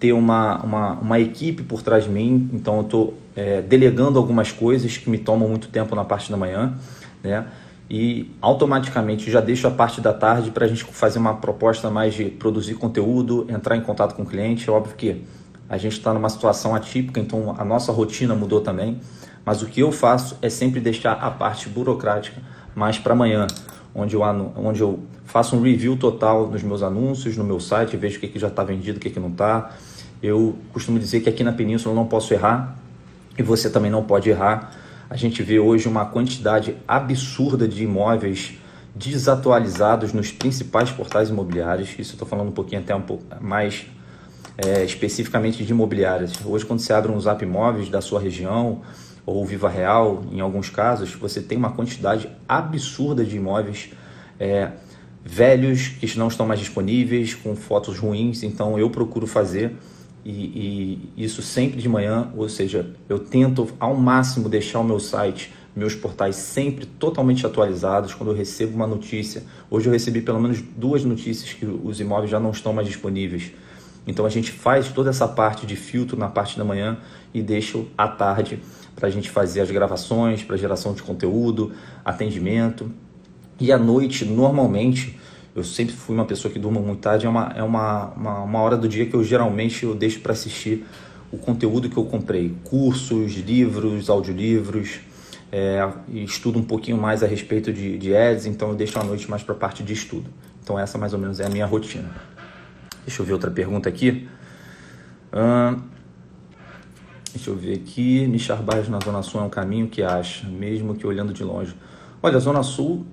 ter 0.00 0.14
uma, 0.14 0.62
uma, 0.64 0.92
uma, 0.94 1.20
equipe 1.20 1.62
por 1.62 1.82
trás 1.82 2.04
de 2.04 2.10
mim, 2.10 2.48
então 2.54 2.76
eu 2.76 2.82
estou 2.82 3.14
é, 3.36 3.60
delegando 3.60 4.18
algumas 4.18 4.50
coisas 4.50 4.96
que 4.96 5.10
me 5.10 5.18
tomam 5.18 5.48
muito 5.48 5.68
tempo 5.68 5.94
na 5.94 6.04
parte 6.04 6.30
da 6.30 6.36
manhã, 6.36 6.74
né? 7.22 7.46
E 7.90 8.30
automaticamente 8.40 9.30
já 9.30 9.40
deixo 9.40 9.68
a 9.68 9.70
parte 9.70 10.00
da 10.00 10.14
tarde 10.14 10.50
para 10.50 10.64
a 10.64 10.68
gente 10.68 10.82
fazer 10.84 11.18
uma 11.18 11.34
proposta 11.34 11.90
mais 11.90 12.14
de 12.14 12.24
produzir 12.24 12.74
conteúdo, 12.76 13.46
entrar 13.50 13.76
em 13.76 13.82
contato 13.82 14.14
com 14.14 14.22
o 14.22 14.26
cliente. 14.26 14.68
É 14.68 14.72
óbvio 14.72 14.96
que 14.96 15.22
a 15.72 15.78
gente 15.78 15.94
está 15.94 16.12
numa 16.12 16.28
situação 16.28 16.74
atípica, 16.74 17.18
então 17.18 17.56
a 17.58 17.64
nossa 17.64 17.90
rotina 17.90 18.34
mudou 18.34 18.60
também. 18.60 19.00
Mas 19.42 19.62
o 19.62 19.66
que 19.66 19.80
eu 19.80 19.90
faço 19.90 20.36
é 20.42 20.50
sempre 20.50 20.80
deixar 20.82 21.12
a 21.12 21.30
parte 21.30 21.66
burocrática 21.66 22.42
mais 22.74 22.98
para 22.98 23.14
amanhã, 23.14 23.46
onde 23.94 24.14
eu, 24.14 24.20
onde 24.54 24.82
eu 24.82 25.00
faço 25.24 25.56
um 25.56 25.62
review 25.62 25.96
total 25.96 26.46
nos 26.46 26.62
meus 26.62 26.82
anúncios, 26.82 27.38
no 27.38 27.44
meu 27.44 27.58
site, 27.58 27.96
vejo 27.96 28.18
o 28.18 28.20
que, 28.20 28.28
que 28.28 28.38
já 28.38 28.48
está 28.48 28.62
vendido, 28.62 28.98
o 28.98 29.00
que, 29.00 29.08
que 29.08 29.18
não 29.18 29.30
está. 29.30 29.70
Eu 30.22 30.58
costumo 30.74 30.98
dizer 30.98 31.20
que 31.20 31.30
aqui 31.30 31.42
na 31.42 31.52
Península 31.52 31.94
eu 31.94 31.96
não 31.96 32.06
posso 32.06 32.34
errar 32.34 32.76
e 33.38 33.42
você 33.42 33.70
também 33.70 33.90
não 33.90 34.04
pode 34.04 34.28
errar. 34.28 34.72
A 35.08 35.16
gente 35.16 35.42
vê 35.42 35.58
hoje 35.58 35.88
uma 35.88 36.04
quantidade 36.04 36.76
absurda 36.86 37.66
de 37.66 37.82
imóveis 37.84 38.58
desatualizados 38.94 40.12
nos 40.12 40.30
principais 40.30 40.90
portais 40.90 41.30
imobiliários. 41.30 41.88
Isso 41.98 42.10
eu 42.10 42.16
estou 42.16 42.28
falando 42.28 42.48
um 42.48 42.52
pouquinho 42.52 42.82
até 42.82 42.94
um 42.94 43.00
pouco 43.00 43.24
mais 43.40 43.86
é, 44.56 44.84
especificamente 44.84 45.64
de 45.64 45.70
imobiliárias. 45.72 46.32
Hoje, 46.44 46.64
quando 46.64 46.80
você 46.80 46.92
abre 46.92 47.10
um 47.10 47.20
Zap 47.20 47.42
Imóveis 47.42 47.88
da 47.88 48.00
sua 48.00 48.20
região 48.20 48.82
ou 49.24 49.44
Viva 49.46 49.68
Real, 49.68 50.24
em 50.32 50.40
alguns 50.40 50.68
casos, 50.68 51.14
você 51.14 51.40
tem 51.40 51.56
uma 51.56 51.72
quantidade 51.72 52.28
absurda 52.48 53.24
de 53.24 53.36
imóveis 53.36 53.90
é, 54.38 54.72
velhos 55.24 55.88
que 55.88 56.18
não 56.18 56.28
estão 56.28 56.46
mais 56.46 56.60
disponíveis, 56.60 57.34
com 57.34 57.54
fotos 57.54 57.98
ruins. 57.98 58.42
Então, 58.42 58.78
eu 58.78 58.90
procuro 58.90 59.26
fazer 59.26 59.76
e, 60.24 60.30
e, 61.16 61.24
isso 61.24 61.42
sempre 61.42 61.80
de 61.80 61.88
manhã, 61.88 62.30
ou 62.36 62.48
seja, 62.48 62.94
eu 63.08 63.18
tento 63.18 63.68
ao 63.78 63.94
máximo 63.96 64.48
deixar 64.48 64.80
o 64.80 64.84
meu 64.84 65.00
site, 65.00 65.52
meus 65.74 65.94
portais 65.94 66.36
sempre 66.36 66.84
totalmente 66.84 67.46
atualizados. 67.46 68.12
Quando 68.14 68.30
eu 68.30 68.36
recebo 68.36 68.74
uma 68.74 68.86
notícia, 68.86 69.42
hoje 69.70 69.88
eu 69.88 69.92
recebi 69.92 70.20
pelo 70.20 70.40
menos 70.40 70.60
duas 70.60 71.04
notícias 71.04 71.52
que 71.52 71.64
os 71.64 71.98
imóveis 72.00 72.30
já 72.30 72.38
não 72.38 72.50
estão 72.50 72.72
mais 72.72 72.86
disponíveis. 72.86 73.52
Então 74.06 74.26
a 74.26 74.28
gente 74.28 74.50
faz 74.50 74.88
toda 74.88 75.10
essa 75.10 75.28
parte 75.28 75.66
de 75.66 75.76
filtro 75.76 76.16
na 76.16 76.28
parte 76.28 76.58
da 76.58 76.64
manhã 76.64 76.98
e 77.32 77.40
deixa 77.40 77.78
à 77.96 78.08
tarde 78.08 78.60
para 78.94 79.08
a 79.08 79.10
gente 79.10 79.30
fazer 79.30 79.60
as 79.60 79.70
gravações, 79.70 80.42
para 80.42 80.56
geração 80.56 80.92
de 80.92 81.02
conteúdo, 81.02 81.72
atendimento. 82.04 82.90
E 83.60 83.72
à 83.72 83.78
noite, 83.78 84.24
normalmente, 84.24 85.18
eu 85.54 85.62
sempre 85.62 85.94
fui 85.94 86.14
uma 86.14 86.24
pessoa 86.24 86.52
que 86.52 86.58
durma 86.58 86.80
muito 86.80 87.00
tarde, 87.00 87.26
é 87.26 87.28
uma, 87.28 87.52
é 87.54 87.62
uma, 87.62 88.06
uma, 88.16 88.38
uma 88.40 88.60
hora 88.60 88.76
do 88.76 88.88
dia 88.88 89.06
que 89.06 89.14
eu 89.14 89.22
geralmente 89.22 89.84
eu 89.84 89.94
deixo 89.94 90.20
para 90.20 90.32
assistir 90.32 90.84
o 91.30 91.38
conteúdo 91.38 91.88
que 91.88 91.96
eu 91.96 92.04
comprei, 92.04 92.54
cursos, 92.64 93.34
livros, 93.34 94.10
audiolivros, 94.10 95.00
é, 95.50 95.86
estudo 96.08 96.58
um 96.58 96.62
pouquinho 96.62 96.96
mais 96.96 97.22
a 97.22 97.26
respeito 97.26 97.72
de, 97.72 97.96
de 97.98 98.14
ads, 98.14 98.46
então 98.46 98.70
eu 98.70 98.74
deixo 98.74 98.98
a 98.98 99.04
noite 99.04 99.30
mais 99.30 99.42
para 99.42 99.54
a 99.54 99.58
parte 99.58 99.82
de 99.82 99.92
estudo. 99.92 100.30
Então 100.62 100.78
essa 100.78 100.96
mais 100.96 101.12
ou 101.12 101.18
menos 101.18 101.40
é 101.40 101.46
a 101.46 101.48
minha 101.48 101.66
rotina. 101.66 102.10
Deixa 103.06 103.22
eu 103.22 103.26
ver 103.26 103.32
outra 103.32 103.50
pergunta 103.50 103.88
aqui. 103.88 104.28
deixa 107.32 107.50
eu 107.50 107.56
ver 107.56 107.74
aqui. 107.74 108.26
Nichar 108.26 108.62
bairros 108.62 108.88
na 108.88 109.00
Zona 109.00 109.22
Sul 109.22 109.40
é 109.40 109.44
um 109.44 109.50
caminho 109.50 109.88
que 109.88 110.02
acha, 110.02 110.46
mesmo 110.46 110.94
que 110.94 111.06
olhando 111.06 111.32
de 111.32 111.42
longe. 111.42 111.74
Olha, 112.22 112.36
a 112.36 112.40
Zona 112.40 112.62
Sul, 112.62 113.04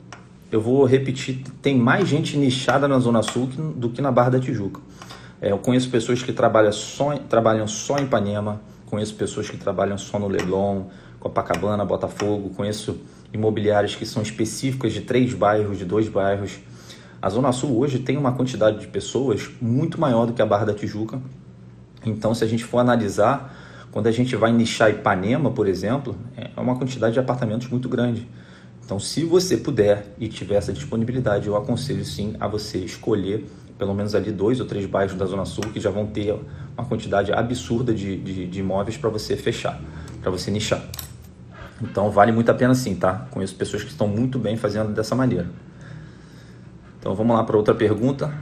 eu 0.52 0.62
vou 0.62 0.86
repetir, 0.86 1.44
tem 1.62 1.78
mais 1.78 2.08
gente 2.08 2.38
nichada 2.38 2.88
na 2.88 3.00
Zona 3.00 3.24
Sul 3.24 3.48
do 3.48 3.90
que 3.90 4.02
na 4.02 4.12
Barra 4.12 4.32
da 4.32 4.40
Tijuca. 4.40 4.82
É, 5.42 5.52
eu 5.52 5.58
conheço 5.58 5.90
pessoas 5.90 6.22
que 6.22 6.34
trabalham 6.34 6.72
só, 6.72 7.16
trabalham 7.18 7.68
só 7.68 7.98
em 7.98 8.04
Ipanema, 8.04 8.62
conheço 8.86 9.16
pessoas 9.16 9.50
que 9.50 9.58
trabalham 9.58 9.98
só 9.98 10.20
no 10.20 10.28
Leblon, 10.28 10.84
Copacabana, 11.20 11.86
Botafogo, 11.86 12.50
conheço 12.50 13.00
imobiliárias 13.34 13.96
que 13.96 14.06
são 14.06 14.22
específicas 14.22 14.94
de 14.94 15.02
três 15.02 15.34
bairros, 15.34 15.78
de 15.78 15.86
dois 15.86 16.10
bairros. 16.10 16.60
A 17.22 17.30
Zona 17.30 17.52
Sul 17.52 17.78
hoje 17.78 18.00
tem 18.00 18.16
uma 18.16 18.32
quantidade 18.32 18.80
de 18.80 18.88
pessoas 18.88 19.50
muito 19.62 20.00
maior 20.00 20.26
do 20.26 20.32
que 20.32 20.42
a 20.42 20.46
Barra 20.46 20.66
da 20.66 20.74
Tijuca. 20.74 21.22
Então, 22.06 22.34
se 22.34 22.46
a 22.46 22.48
gente 22.48 22.64
for 22.64 22.80
analisar, 22.80 23.54
quando 23.92 24.08
a 24.08 24.12
gente 24.12 24.38
vai 24.38 24.54
nichar 24.54 24.90
Ipanema, 24.90 25.52
por 25.52 25.68
exemplo, 25.68 26.16
é 26.38 26.50
uma 26.60 26.78
quantidade 26.78 27.14
de 27.14 27.20
apartamentos 27.20 27.68
muito 27.68 27.90
grande. 27.90 28.26
Então, 28.86 28.98
se 29.00 29.26
você 29.26 29.58
puder 29.58 30.16
e 30.18 30.30
tiver 30.30 30.56
essa 30.56 30.72
disponibilidade, 30.72 31.48
eu 31.48 31.58
aconselho 31.58 32.06
sim 32.06 32.36
a 32.40 32.48
você 32.48 32.78
escolher 32.78 33.46
pelo 33.78 33.94
menos 33.94 34.16
ali 34.16 34.32
dois 34.32 34.60
ou 34.60 34.66
três 34.66 34.86
bairros 34.86 35.16
da 35.16 35.26
Zona 35.26 35.46
Sul 35.46 35.66
que 35.74 35.80
já 35.80 35.90
vão 35.90 36.06
ter 36.06 36.38
uma 36.78 36.86
quantidade 36.86 37.32
absurda 37.32 37.94
de, 37.94 38.18
de, 38.18 38.48
de 38.48 38.60
imóveis 38.60 38.98
para 38.98 39.10
você 39.10 39.36
fechar, 39.36 39.80
para 40.22 40.32
você 40.32 40.50
nichar. 40.50 40.84
Então, 41.82 42.10
vale 42.10 42.32
muito 42.32 42.50
a 42.50 42.54
pena 42.54 42.74
sim, 42.74 42.96
tá? 42.96 43.28
Conheço 43.30 43.56
pessoas 43.56 43.84
que 43.84 43.90
estão 43.90 44.08
muito 44.08 44.40
bem 44.40 44.56
fazendo 44.56 44.94
dessa 44.94 45.16
maneira. 45.16 45.50
Então 47.00 47.16
vamos 47.16 47.36
lá 47.36 47.44
para 47.44 47.56
outra 47.56 47.74
pergunta. 47.74 48.34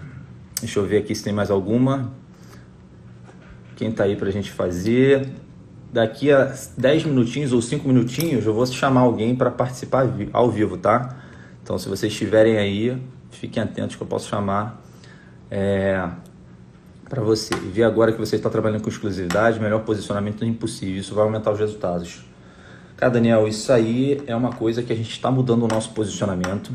Deixa 0.59 0.79
eu 0.79 0.85
ver 0.85 0.97
aqui 0.97 1.13
se 1.13 1.23
tem 1.23 1.31
mais 1.31 1.51
alguma. 1.51 2.11
Quem 3.75 3.89
está 3.89 4.05
aí 4.05 4.15
para 4.15 4.27
a 4.27 4.31
gente 4.31 4.51
fazer? 4.51 5.29
Daqui 5.93 6.31
a 6.31 6.53
10 6.75 7.05
minutinhos 7.05 7.53
ou 7.53 7.61
5 7.61 7.87
minutinhos 7.87 8.45
eu 8.45 8.53
vou 8.53 8.65
chamar 8.65 9.01
alguém 9.01 9.35
para 9.35 9.51
participar 9.51 10.07
ao 10.33 10.49
vivo, 10.49 10.77
tá? 10.77 11.17
Então 11.63 11.77
se 11.77 11.87
vocês 11.87 12.11
estiverem 12.11 12.57
aí, 12.57 13.01
fiquem 13.29 13.61
atentos 13.61 13.95
que 13.95 14.01
eu 14.01 14.07
posso 14.07 14.27
chamar 14.27 14.81
é, 15.51 16.09
para 17.07 17.21
você. 17.21 17.55
Ver 17.55 17.83
agora 17.83 18.11
que 18.11 18.19
você 18.19 18.35
está 18.35 18.49
trabalhando 18.49 18.81
com 18.81 18.89
exclusividade, 18.89 19.59
melhor 19.59 19.83
posicionamento 19.83 20.43
é 20.43 20.47
impossível. 20.47 20.99
Isso 20.99 21.13
vai 21.13 21.23
aumentar 21.23 21.51
os 21.51 21.59
resultados. 21.59 22.25
Cara, 22.95 23.11
Daniel, 23.11 23.47
isso 23.47 23.71
aí 23.71 24.21
é 24.25 24.35
uma 24.35 24.51
coisa 24.51 24.81
que 24.81 24.91
a 24.91 24.95
gente 24.95 25.11
está 25.11 25.29
mudando 25.29 25.63
o 25.63 25.67
nosso 25.67 25.91
posicionamento. 25.91 26.73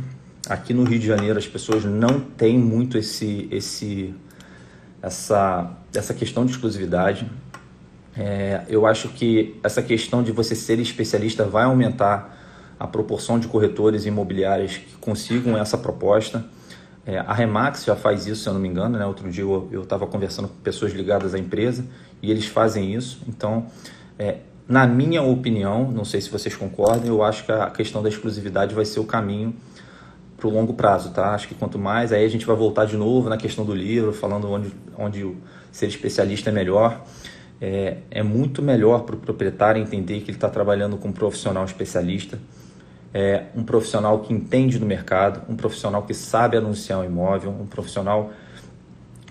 Aqui 0.48 0.74
no 0.74 0.82
Rio 0.82 0.98
de 0.98 1.06
Janeiro 1.06 1.38
as 1.38 1.46
pessoas 1.46 1.84
não 1.84 2.18
têm 2.18 2.58
muito 2.58 2.98
esse, 2.98 3.48
esse, 3.50 4.12
essa, 5.00 5.70
essa 5.94 6.12
questão 6.12 6.44
de 6.44 6.52
exclusividade. 6.52 7.30
É, 8.16 8.62
eu 8.68 8.84
acho 8.84 9.08
que 9.10 9.58
essa 9.62 9.80
questão 9.80 10.22
de 10.22 10.32
você 10.32 10.54
ser 10.56 10.80
especialista 10.80 11.44
vai 11.44 11.64
aumentar 11.64 12.38
a 12.78 12.86
proporção 12.88 13.38
de 13.38 13.46
corretores 13.46 14.04
imobiliários 14.04 14.78
que 14.78 14.96
consigam 14.96 15.56
essa 15.56 15.78
proposta. 15.78 16.44
É, 17.06 17.18
a 17.18 17.32
Remax 17.32 17.84
já 17.84 17.94
faz 17.94 18.26
isso, 18.26 18.42
se 18.42 18.48
eu 18.48 18.52
não 18.52 18.60
me 18.60 18.68
engano. 18.68 18.98
Né? 18.98 19.06
Outro 19.06 19.30
dia 19.30 19.44
eu 19.44 19.82
estava 19.84 20.08
conversando 20.08 20.48
com 20.48 20.56
pessoas 20.56 20.92
ligadas 20.92 21.34
à 21.34 21.38
empresa 21.38 21.84
e 22.20 22.32
eles 22.32 22.46
fazem 22.46 22.92
isso. 22.92 23.20
Então, 23.28 23.66
é, 24.18 24.38
na 24.68 24.88
minha 24.88 25.22
opinião, 25.22 25.90
não 25.92 26.04
sei 26.04 26.20
se 26.20 26.28
vocês 26.28 26.56
concordam, 26.56 27.06
eu 27.06 27.22
acho 27.22 27.44
que 27.44 27.52
a 27.52 27.70
questão 27.70 28.02
da 28.02 28.08
exclusividade 28.08 28.74
vai 28.74 28.84
ser 28.84 28.98
o 28.98 29.04
caminho 29.04 29.54
para 30.42 30.48
o 30.48 30.52
longo 30.52 30.74
prazo, 30.74 31.10
tá? 31.10 31.34
Acho 31.34 31.46
que 31.46 31.54
quanto 31.54 31.78
mais, 31.78 32.12
aí 32.12 32.24
a 32.24 32.28
gente 32.28 32.44
vai 32.44 32.56
voltar 32.56 32.84
de 32.84 32.96
novo 32.96 33.28
na 33.28 33.36
questão 33.36 33.64
do 33.64 33.72
livro, 33.72 34.12
falando 34.12 34.50
onde, 34.50 34.72
onde 34.98 35.36
ser 35.70 35.86
especialista 35.86 36.50
é 36.50 36.52
melhor. 36.52 37.00
É, 37.60 37.98
é 38.10 38.22
muito 38.24 38.60
melhor 38.60 39.04
para 39.04 39.14
o 39.14 39.18
proprietário 39.18 39.80
entender 39.80 40.18
que 40.18 40.30
ele 40.32 40.36
está 40.36 40.50
trabalhando 40.50 40.96
com 40.96 41.08
um 41.08 41.12
profissional 41.12 41.64
especialista, 41.64 42.40
é, 43.14 43.44
um 43.54 43.62
profissional 43.62 44.18
que 44.18 44.34
entende 44.34 44.80
do 44.80 44.86
mercado, 44.86 45.42
um 45.48 45.54
profissional 45.54 46.02
que 46.02 46.12
sabe 46.12 46.56
anunciar 46.56 46.98
um 46.98 47.04
imóvel, 47.04 47.50
um 47.50 47.66
profissional 47.66 48.32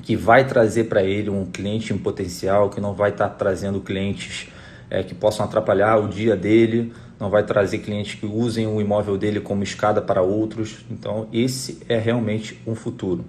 que 0.01 0.15
vai 0.15 0.47
trazer 0.47 0.85
para 0.85 1.03
ele 1.03 1.29
um 1.29 1.45
cliente 1.45 1.93
em 1.93 1.97
potencial, 1.97 2.69
que 2.69 2.79
não 2.79 2.93
vai 2.93 3.09
estar 3.09 3.27
tá 3.27 3.35
trazendo 3.35 3.81
clientes 3.81 4.47
é, 4.89 5.03
que 5.03 5.13
possam 5.13 5.45
atrapalhar 5.45 5.97
o 5.97 6.07
dia 6.07 6.37
dele, 6.37 6.93
não 7.21 7.29
vai 7.29 7.43
trazer 7.43 7.77
clientes 7.77 8.19
que 8.19 8.25
usem 8.25 8.65
o 8.65 8.81
imóvel 8.81 9.15
dele 9.15 9.39
como 9.39 9.61
escada 9.61 10.01
para 10.01 10.23
outros. 10.23 10.83
Então, 10.89 11.27
esse 11.31 11.77
é 11.87 11.99
realmente 11.99 12.59
um 12.65 12.73
futuro. 12.73 13.23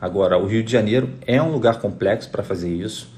Agora, 0.00 0.36
o 0.36 0.46
Rio 0.46 0.64
de 0.64 0.72
Janeiro 0.72 1.08
é 1.24 1.40
um 1.40 1.52
lugar 1.52 1.78
complexo 1.78 2.28
para 2.28 2.42
fazer 2.42 2.68
isso. 2.68 3.08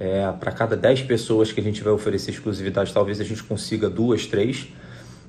É, 0.00 0.32
para 0.32 0.50
cada 0.50 0.76
10 0.76 1.02
pessoas 1.02 1.52
que 1.52 1.60
a 1.60 1.62
gente 1.62 1.80
vai 1.80 1.92
oferecer 1.92 2.32
exclusividade, 2.32 2.92
talvez 2.92 3.20
a 3.20 3.24
gente 3.24 3.40
consiga 3.44 3.88
duas, 3.88 4.26
três. 4.26 4.66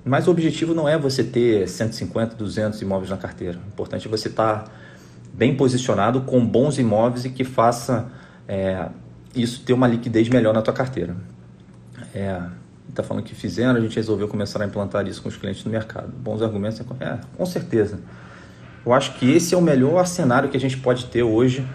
Mas 0.03 0.27
o 0.27 0.31
objetivo 0.31 0.73
não 0.73 0.89
é 0.89 0.97
você 0.97 1.23
ter 1.23 1.69
150, 1.69 2.35
200 2.35 2.81
imóveis 2.81 3.11
na 3.11 3.17
carteira. 3.17 3.59
O 3.63 3.67
importante 3.67 4.07
é 4.07 4.09
você 4.09 4.29
estar 4.29 4.63
tá 4.63 4.71
bem 5.31 5.55
posicionado 5.55 6.21
com 6.21 6.43
bons 6.43 6.79
imóveis 6.79 7.23
e 7.23 7.29
que 7.29 7.43
faça 7.43 8.11
é, 8.47 8.87
isso 9.35 9.63
ter 9.63 9.73
uma 9.73 9.87
liquidez 9.87 10.27
melhor 10.27 10.55
na 10.55 10.63
tua 10.63 10.73
carteira. 10.73 11.15
É, 12.15 12.41
está 12.89 13.03
falando 13.03 13.23
que 13.23 13.35
fizeram, 13.35 13.75
a 13.75 13.79
gente 13.79 13.95
resolveu 13.95 14.27
começar 14.27 14.61
a 14.61 14.65
implantar 14.65 15.07
isso 15.07 15.21
com 15.21 15.29
os 15.29 15.37
clientes 15.37 15.63
no 15.63 15.71
mercado. 15.71 16.07
Bons 16.07 16.41
argumentos, 16.41 16.79
é, 16.99 17.19
com 17.35 17.45
certeza. 17.45 17.99
Eu 18.85 18.93
acho 18.93 19.15
que 19.15 19.31
esse 19.31 19.55
é 19.55 19.57
o 19.57 19.61
melhor 19.61 20.05
cenário 20.05 20.49
que 20.49 20.57
a 20.57 20.59
gente 20.59 20.77
pode 20.77 21.05
ter 21.05 21.23
hoje 21.23 21.65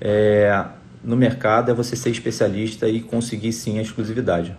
é, 0.00 0.64
no 1.02 1.16
mercado, 1.16 1.70
é 1.70 1.74
você 1.74 1.94
ser 1.94 2.10
especialista 2.10 2.88
e 2.88 3.00
conseguir 3.00 3.52
sim 3.52 3.78
a 3.78 3.82
exclusividade. 3.82 4.56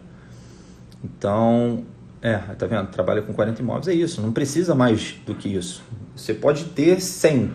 Então, 1.04 1.84
é, 2.22 2.38
tá 2.38 2.66
vendo? 2.66 2.88
Trabalha 2.88 3.22
com 3.22 3.34
40 3.34 3.62
imóveis, 3.62 3.88
é 3.88 3.94
isso, 3.94 4.22
não 4.22 4.32
precisa 4.32 4.74
mais 4.74 5.16
do 5.26 5.36
que 5.36 5.50
isso. 5.50 5.84
Você 6.16 6.34
pode 6.34 6.66
ter 6.66 7.02
100, 7.02 7.52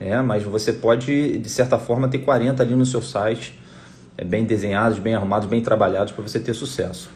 é, 0.00 0.20
mas 0.22 0.42
você 0.42 0.72
pode, 0.72 1.38
de 1.38 1.48
certa 1.48 1.78
forma, 1.78 2.08
ter 2.08 2.18
40 2.18 2.62
ali 2.62 2.74
no 2.74 2.86
seu 2.86 3.02
site, 3.02 3.58
é, 4.16 4.24
bem 4.24 4.44
desenhados, 4.44 4.98
bem 4.98 5.14
arrumados, 5.14 5.48
bem 5.48 5.62
trabalhados 5.62 6.12
para 6.12 6.22
você 6.22 6.40
ter 6.40 6.54
sucesso. 6.54 7.10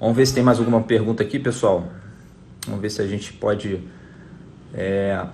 Vamos 0.00 0.16
ver 0.16 0.26
se 0.26 0.34
tem 0.34 0.44
mais 0.44 0.58
alguma 0.58 0.80
pergunta 0.82 1.24
aqui, 1.24 1.38
pessoal. 1.40 1.88
Vamos 2.66 2.80
ver 2.80 2.90
se 2.90 3.02
a 3.02 3.06
gente 3.06 3.32
pode 3.32 3.82
é, 4.72 5.26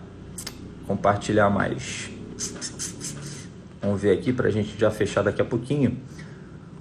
compartilhar 0.86 1.50
mais. 1.50 2.10
Vamos 3.82 4.00
ver 4.00 4.18
aqui 4.18 4.32
para 4.32 4.48
a 4.48 4.50
gente 4.50 4.78
já 4.78 4.90
fechar 4.90 5.22
daqui 5.22 5.42
a 5.42 5.44
pouquinho. 5.44 5.98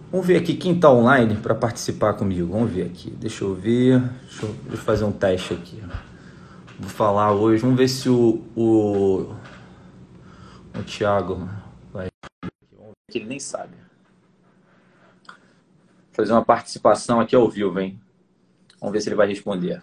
Vamos 0.09 0.25
ver 0.25 0.37
aqui 0.37 0.53
quem 0.53 0.75
está 0.75 0.89
online 0.89 1.35
para 1.35 1.53
participar 1.53 2.13
comigo. 2.13 2.53
Vamos 2.53 2.71
ver 2.71 2.85
aqui. 2.85 3.11
Deixa 3.11 3.43
eu 3.43 3.53
ver. 3.53 3.99
Deixa 4.29 4.45
eu, 4.45 4.77
fazer 4.77 5.03
um 5.03 5.11
teste 5.11 5.53
aqui. 5.53 5.83
Vou 6.79 6.89
falar 6.89 7.33
hoje. 7.33 7.63
Vamos 7.63 7.77
ver 7.77 7.89
se 7.89 8.07
o, 8.07 8.43
o, 8.55 9.35
o 10.73 10.83
Thiago 10.85 11.49
vai. 11.91 12.07
Que 13.11 13.17
ele 13.17 13.25
nem 13.25 13.39
sabe 13.39 13.83
fazer 16.13 16.31
uma 16.31 16.45
participação 16.45 17.19
aqui 17.19 17.35
ao 17.35 17.49
vivo, 17.49 17.79
hein? 17.79 17.99
Vamos 18.79 18.93
ver 18.93 19.01
se 19.01 19.09
ele 19.09 19.15
vai 19.15 19.27
responder. 19.27 19.81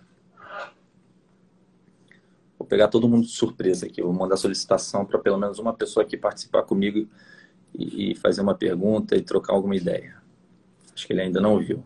Vou 2.59 2.67
pegar 2.67 2.89
todo 2.89 3.09
mundo 3.09 3.27
de 3.27 3.33
surpresa 3.33 3.87
aqui. 3.87 4.01
Vou 4.01 4.13
mandar 4.13 4.37
solicitação 4.37 5.05
para 5.05 5.19
pelo 5.19 5.39
menos 5.39 5.59
uma 5.59 5.75
pessoa 5.75 6.05
aqui 6.05 6.17
participar 6.17 6.63
comigo 6.63 7.09
e, 7.75 8.15
fazer 8.17 8.43
uma 8.43 8.55
pergunta 8.55 9.17
e 9.17 9.23
trocar 9.23 9.55
alguma 9.55 9.75
ideia. 9.75 10.17
Acho 10.95 11.07
que 11.07 11.13
ele 11.13 11.23
ainda 11.23 11.41
não 11.41 11.59
viu. 11.59 11.83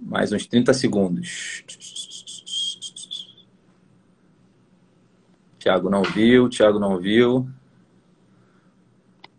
Mais 0.00 0.32
uns 0.32 0.46
30 0.46 0.72
segundos. 0.74 1.64
Tiago 5.58 5.90
não 5.90 6.02
viu, 6.02 6.48
Tiago 6.48 6.78
não 6.78 6.98
viu. 6.98 7.48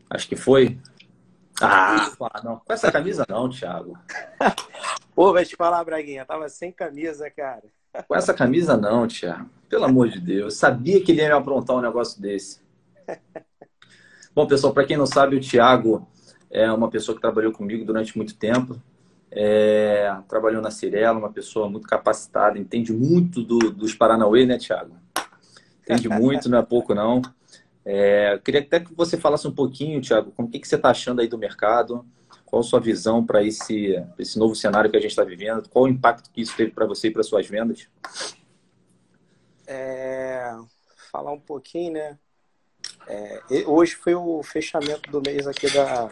Acho 0.10 0.28
que 0.28 0.36
foi. 0.36 0.78
Ah, 1.62 2.42
não. 2.44 2.58
Com 2.58 2.74
essa 2.74 2.92
camisa 2.92 3.26
não, 3.28 3.50
Thiago. 3.50 3.98
Pô, 5.14 5.34
vai 5.34 5.46
te 5.46 5.56
falar, 5.56 5.84
Braguinha, 5.84 6.26
tava 6.26 6.48
sem 6.50 6.72
camisa, 6.72 7.30
cara. 7.30 7.64
Com 8.08 8.16
essa 8.16 8.34
camisa 8.34 8.78
não, 8.78 9.08
Thiago. 9.08 9.50
Pelo 9.68 9.86
amor 9.86 10.10
de 10.10 10.20
Deus. 10.20 10.56
Sabia 10.56 11.04
que 11.04 11.12
ele 11.12 11.22
ia 11.22 11.28
me 11.28 11.34
aprontar 11.34 11.76
um 11.76 11.82
negócio 11.82 12.22
desse. 12.22 12.62
Bom, 14.34 14.48
pessoal, 14.48 14.74
para 14.74 14.86
quem 14.86 14.96
não 14.96 15.06
sabe, 15.06 15.36
o 15.36 15.42
Thiago 15.42 16.08
é 16.50 16.72
uma 16.72 16.90
pessoa 16.90 17.16
que 17.16 17.22
trabalhou 17.22 17.52
comigo 17.52 17.84
durante 17.86 18.16
muito 18.16 18.36
tempo. 18.36 18.82
É, 19.32 20.16
trabalhou 20.28 20.62
na 20.62 20.72
Cirela, 20.72 21.20
uma 21.20 21.32
pessoa 21.32 21.70
muito 21.70 21.88
capacitada, 21.88 22.58
entende 22.58 22.92
muito 22.92 23.44
do, 23.44 23.60
dos 23.72 23.94
Paranauê, 23.94 24.46
né, 24.46 24.58
Thiago? 24.58 24.96
Entende 25.84 26.10
muito, 26.10 26.50
não 26.50 26.58
é 26.58 26.64
pouco 26.64 26.96
não. 26.96 27.22
É, 27.86 28.40
queria 28.44 28.62
até 28.62 28.80
que 28.80 28.94
você 28.94 29.18
falasse 29.18 29.48
um 29.48 29.54
pouquinho, 29.54 30.02
Thiago, 30.02 30.32
como 30.32 30.50
que, 30.50 30.60
que 30.60 30.68
você 30.68 30.76
está 30.76 30.90
achando 30.90 31.22
aí 31.22 31.28
do 31.28 31.38
mercado? 31.38 32.06
Qual 32.46 32.62
a 32.62 32.64
sua 32.64 32.80
visão 32.80 33.26
para 33.26 33.44
esse, 33.44 33.96
esse 34.18 34.38
novo 34.38 34.56
cenário 34.56 34.90
que 34.90 34.98
a 34.98 35.00
gente 35.00 35.12
está 35.12 35.24
vivendo? 35.24 35.70
Qual 35.70 35.86
o 35.86 35.88
impacto 35.88 36.32
que 36.32 36.42
isso 36.42 36.56
teve 36.56 36.72
para 36.72 36.86
você 36.86 37.08
e 37.08 37.12
para 37.12 37.24
suas 37.24 37.48
vendas? 37.48 37.88
É, 39.68 40.52
falar 41.12 41.32
um 41.32 41.40
pouquinho, 41.40 41.94
né? 41.94 42.18
É, 43.08 43.42
hoje 43.66 43.96
foi 43.96 44.16
o 44.16 44.42
fechamento 44.44 45.10
do 45.12 45.22
mês 45.22 45.48
aqui 45.48 45.72
da, 45.72 46.12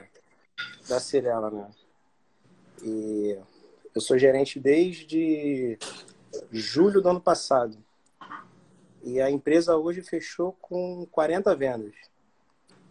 da 0.88 1.00
Cirela, 1.00 1.50
né? 1.50 1.68
E 2.84 3.38
eu 3.96 4.02
sou 4.02 4.18
gerente 4.18 4.60
desde 4.60 5.78
julho 6.52 7.02
do 7.02 7.10
ano 7.10 7.22
passado. 7.22 7.78
E 9.08 9.22
a 9.22 9.32
empresa 9.32 9.78
hoje 9.78 10.02
fechou 10.02 10.52
com 10.62 11.06
40 11.06 11.56
vendas. 11.56 11.96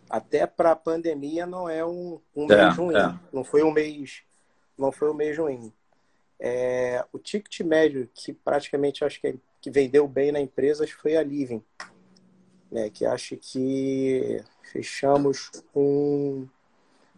Até 0.09 0.47
para 0.47 0.71
a 0.71 0.77
pandemia 0.77 1.45
não 1.45 1.69
é 1.69 1.85
um, 1.85 2.19
um 2.35 2.51
é, 2.51 2.57
mês 2.57 2.77
ruim. 2.79 2.97
É. 2.97 3.21
Não 3.31 3.45
foi 3.45 3.63
um 3.63 3.71
mês, 3.71 4.23
não 4.79 4.91
foi 4.91 5.11
um 5.11 5.15
mês 5.15 5.37
ruim. 5.37 5.71
É, 6.41 7.05
o 7.13 7.19
ticket 7.19 7.61
médio 7.61 8.09
que 8.15 8.33
praticamente 8.33 9.05
acho 9.05 9.21
que, 9.21 9.39
que 9.61 9.71
vendeu 9.71 10.09
bem 10.09 10.33
na 10.33 10.41
empresa 10.41 10.87
foi 10.87 11.19
a 11.19 11.23
Living, 11.23 11.63
né? 12.73 12.89
Que 12.89 13.05
acho 13.05 13.37
que 13.37 14.43
fechamos 14.73 15.51
com 15.71 16.49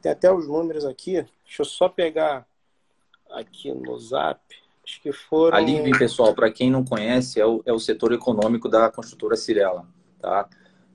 tem 0.03 0.11
até 0.11 0.33
os 0.33 0.49
números 0.49 0.85
aqui. 0.85 1.25
Deixa 1.45 1.63
eu 1.63 1.65
só 1.65 1.89
pegar 1.89 2.45
aqui 3.31 3.73
no 3.73 3.97
Zap. 4.01 4.41
Acho 4.89 5.03
que 5.03 5.13
foram. 5.13 5.55
A 5.55 5.61
Living, 5.61 5.93
pessoal, 5.99 6.35
para 6.35 6.51
quem 6.51 6.71
não 6.71 6.83
conhece, 6.83 7.39
é 7.39 7.45
o, 7.45 7.63
é 7.67 7.73
o 7.73 7.79
setor 7.79 8.11
econômico 8.13 8.71
da 8.71 8.91
construtora 8.91 9.37
Cirela. 9.37 9.87
Tá? 10.19 10.49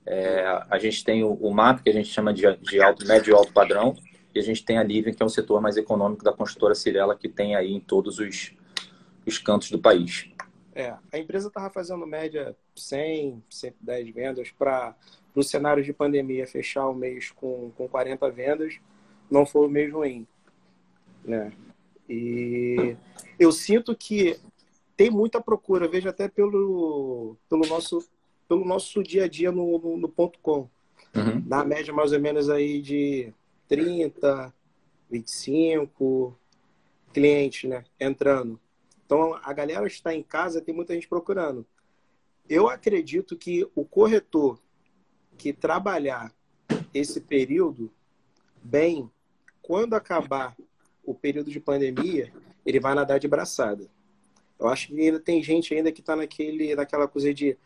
É, 0.04 0.44
a 0.68 0.78
gente 0.80 1.04
tem 1.04 1.22
o, 1.22 1.32
o, 1.34 1.54
MAP, 1.54 1.84
que 1.84 1.90
a 1.90 1.92
gente 1.92 2.08
chama 2.08 2.34
de, 2.34 2.42
de 2.56 2.82
alto, 2.82 3.06
médio 3.06 3.30
e 3.30 3.34
alto 3.34 3.52
padrão, 3.52 3.94
e 4.34 4.40
a 4.40 4.42
gente 4.42 4.64
tem 4.64 4.78
a 4.78 4.82
Living, 4.82 5.14
que 5.14 5.22
é 5.22 5.26
o 5.26 5.28
setor 5.28 5.60
mais 5.60 5.76
econômico 5.76 6.24
da 6.24 6.32
construtora 6.32 6.74
Cirela, 6.74 7.16
que 7.16 7.28
tem 7.28 7.54
aí 7.54 7.72
em 7.72 7.78
todos 7.78 8.18
os, 8.18 8.52
os 9.24 9.38
cantos 9.38 9.70
do 9.70 9.78
país. 9.78 10.28
É, 10.74 10.92
a 11.12 11.16
empresa 11.16 11.46
estava 11.46 11.70
fazendo 11.70 12.04
média 12.04 12.56
100, 12.74 13.44
110 13.48 14.12
vendas 14.12 14.50
para 14.50 14.96
no 15.32 15.42
cenário 15.44 15.84
de 15.84 15.92
pandemia 15.92 16.48
fechar 16.48 16.88
o 16.88 16.94
mês 16.94 17.30
com, 17.30 17.70
com 17.76 17.86
40 17.86 18.28
vendas, 18.32 18.80
não 19.30 19.46
foi 19.46 19.68
o 19.68 19.70
mês 19.70 19.92
ruim. 19.92 20.26
Né? 21.24 21.52
E 22.08 22.96
eu 23.38 23.52
sinto 23.52 23.94
que 23.96 24.38
tem 24.96 25.10
muita 25.10 25.40
procura, 25.40 25.88
vejo 25.88 26.08
até 26.08 26.28
pelo, 26.28 27.36
pelo, 27.48 27.66
nosso, 27.66 28.06
pelo 28.48 28.64
nosso 28.64 29.02
dia 29.02 29.24
a 29.24 29.28
dia 29.28 29.50
no, 29.50 29.78
no, 29.78 29.96
no 29.96 30.08
ponto 30.08 30.38
com. 30.40 30.68
Uhum. 31.14 31.44
Na 31.46 31.64
média, 31.64 31.92
mais 31.92 32.12
ou 32.12 32.20
menos 32.20 32.50
aí 32.50 32.80
de 32.80 33.32
30, 33.68 34.52
25 35.10 36.36
clientes, 37.12 37.70
né? 37.70 37.84
Entrando. 38.00 38.58
Então, 39.06 39.38
a 39.42 39.52
galera 39.52 39.86
está 39.86 40.14
em 40.14 40.22
casa, 40.22 40.60
tem 40.60 40.74
muita 40.74 40.94
gente 40.94 41.08
procurando. 41.08 41.64
Eu 42.48 42.68
acredito 42.68 43.36
que 43.36 43.66
o 43.74 43.84
corretor 43.84 44.58
que 45.38 45.52
trabalhar 45.52 46.32
esse 46.92 47.20
período 47.20 47.90
bem, 48.62 49.10
quando 49.62 49.94
acabar 49.94 50.56
o 51.04 51.14
período 51.14 51.50
de 51.50 51.60
pandemia, 51.60 52.32
ele 52.64 52.80
vai 52.80 52.94
nadar 52.94 53.18
de 53.18 53.28
braçada. 53.28 53.88
Eu 54.58 54.68
acho 54.68 54.88
que 54.88 55.00
ainda 55.00 55.20
tem 55.20 55.42
gente 55.42 55.74
ainda 55.74 55.92
que 55.92 56.00
está 56.00 56.16
naquele, 56.16 56.74
naquela 56.74 57.08
coisa 57.08 57.34
de 57.34 57.56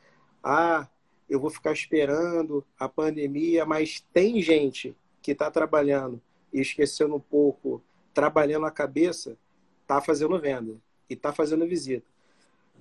ah, 0.43 0.89
eu 1.29 1.39
vou 1.39 1.51
ficar 1.51 1.73
esperando 1.73 2.65
a 2.79 2.89
pandemia, 2.89 3.67
mas 3.67 4.05
tem 4.13 4.41
gente 4.41 4.97
que 5.21 5.33
está 5.33 5.51
trabalhando 5.51 6.21
e 6.53 6.61
esquecendo 6.61 7.15
um 7.15 7.21
pouco, 7.21 7.83
trabalhando 8.15 8.67
a 8.67 8.71
cabeça, 8.71 9.37
está 9.83 10.01
fazendo 10.01 10.41
venda 10.41 10.77
e 11.09 11.15
está 11.15 11.33
fazendo 11.33 11.67
visita. 11.67 12.07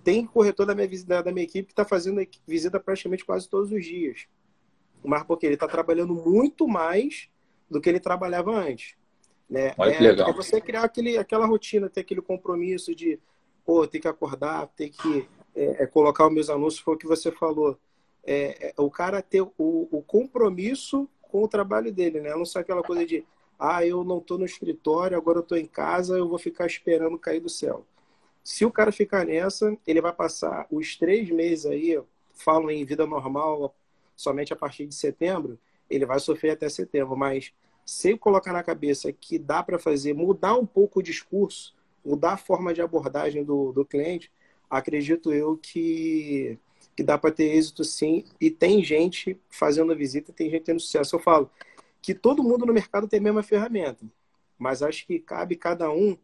Tem 0.04 0.26
corretor 0.26 0.66
da 0.66 0.74
minha, 0.74 0.88
da 1.24 1.32
minha 1.32 1.44
equipe 1.44 1.68
que 1.68 1.74
está 1.74 1.84
fazendo 1.84 2.26
visita 2.48 2.80
praticamente 2.80 3.26
quase 3.26 3.50
todos 3.50 3.72
os 3.72 3.84
dias. 3.84 4.28
Mas 5.04 5.24
porque 5.24 5.46
ele 5.46 5.56
está 5.56 5.68
trabalhando 5.68 6.14
muito 6.14 6.68
mais 6.68 7.30
do 7.70 7.82
que 7.82 7.90
ele 7.90 8.00
trabalhava 8.00 8.56
antes. 8.56 8.96
Né? 9.50 9.74
Olha 9.78 9.96
que 9.96 10.06
é, 10.06 10.10
legal. 10.10 10.30
É 10.30 10.34
você 10.34 10.60
criar 10.60 10.84
aquele, 10.84 11.18
aquela 11.18 11.46
rotina, 11.46 11.90
ter 11.90 12.02
aquele 12.02 12.22
compromisso 12.22 12.94
de 12.94 13.20
pô, 13.66 13.86
ter 13.86 14.00
que 14.00 14.08
acordar, 14.08 14.68
ter 14.68 14.90
que 14.90 15.28
é, 15.56 15.84
é, 15.84 15.86
colocar 15.88 16.28
os 16.28 16.34
meus 16.34 16.50
anúncios, 16.50 16.82
foi 16.82 16.96
o 16.96 16.98
que 16.98 17.08
você 17.08 17.32
falou. 17.32 17.78
É, 18.24 18.70
é, 18.70 18.74
o 18.78 18.90
cara 18.90 19.22
ter 19.22 19.42
o, 19.42 19.52
o, 19.58 20.04
compromisso 20.06 21.10
com 21.22 21.44
o 21.44 21.48
trabalho 21.48 21.92
dele, 21.92 22.22
né? 22.22 22.30
Não 22.36 22.46
só 22.46 22.60
aquela 22.60 22.84
coisa 22.84 23.06
de 23.06 23.26
ah, 23.60 23.86
eu 23.86 24.04
não 24.04 24.20
estou 24.20 24.38
no 24.38 24.46
escritório, 24.46 25.18
agora 25.18 25.40
eu 25.40 25.44
estou 25.44 25.58
em 25.58 25.66
casa, 25.66 26.18
eu 26.18 26.28
vou 26.28 26.38
ficar 26.38 26.66
esperando 26.66 27.18
cair 27.18 27.40
do 27.40 27.50
céu. 27.50 27.86
Se 28.44 28.64
o 28.64 28.72
cara 28.72 28.92
ficar 28.92 29.26
nessa, 29.26 29.76
ele 29.86 30.00
vai 30.00 30.14
passar 30.14 30.68
os 30.72 30.96
três 30.96 31.30
meses 31.30 31.66
aí, 31.66 32.00
falam 32.34 32.70
em 32.70 32.86
vida 32.86 33.06
normal 33.06 33.76
somente 34.16 34.54
a 34.54 34.56
partir 34.56 34.86
de 34.86 34.96
setembro, 34.96 35.60
ele 35.90 36.06
vai 36.06 36.20
sofrer 36.20 36.52
até 36.52 36.70
setembro. 36.70 37.18
Mas 37.18 37.52
se 37.88 38.12
eu 38.12 38.17
colocar 38.17 38.52
na 38.52 38.62
cabeça 38.62 39.13
que 39.13 39.39
dá 39.39 39.63
para 39.63 39.80
fazer, 39.80 40.13
mudar 40.13 40.56
um 40.56 40.65
pouco 40.65 41.00
o 41.00 41.04
discurso, 41.04 41.73
mudar 42.04 42.34
a 42.34 42.38
forma 42.38 42.73
de 42.73 42.82
abordagem 42.82 43.45
do, 43.45 43.71
do 43.71 43.86
cliente, 43.86 44.30
acredito 44.69 45.32
eu 45.32 45.56
que, 45.56 46.60
que 46.93 47.02
dá 47.02 47.17
para 47.17 47.32
ter 47.32 47.56
êxito 47.56 47.86
sim. 47.86 48.26
E 48.41 48.52
tem 48.52 48.84
gente 48.84 49.39
fazendo 49.50 49.93
a 49.93 49.95
visita, 49.95 50.34
tem 50.34 50.50
gente 50.50 50.65
tendo 50.65 50.82
sucesso. 50.82 51.15
Eu 51.15 51.19
falo 51.21 51.50
que 52.02 52.13
todo 52.13 52.43
mundo 52.43 52.65
no 52.65 52.73
mercado 52.73 53.08
tem 53.08 53.21
a 53.21 53.23
mesma 53.23 53.41
ferramenta, 53.41 54.06
mas 54.60 54.84
acho 54.84 55.08
que 55.08 55.17
cabe 55.17 55.56
cada 55.56 55.89
um 55.89 56.17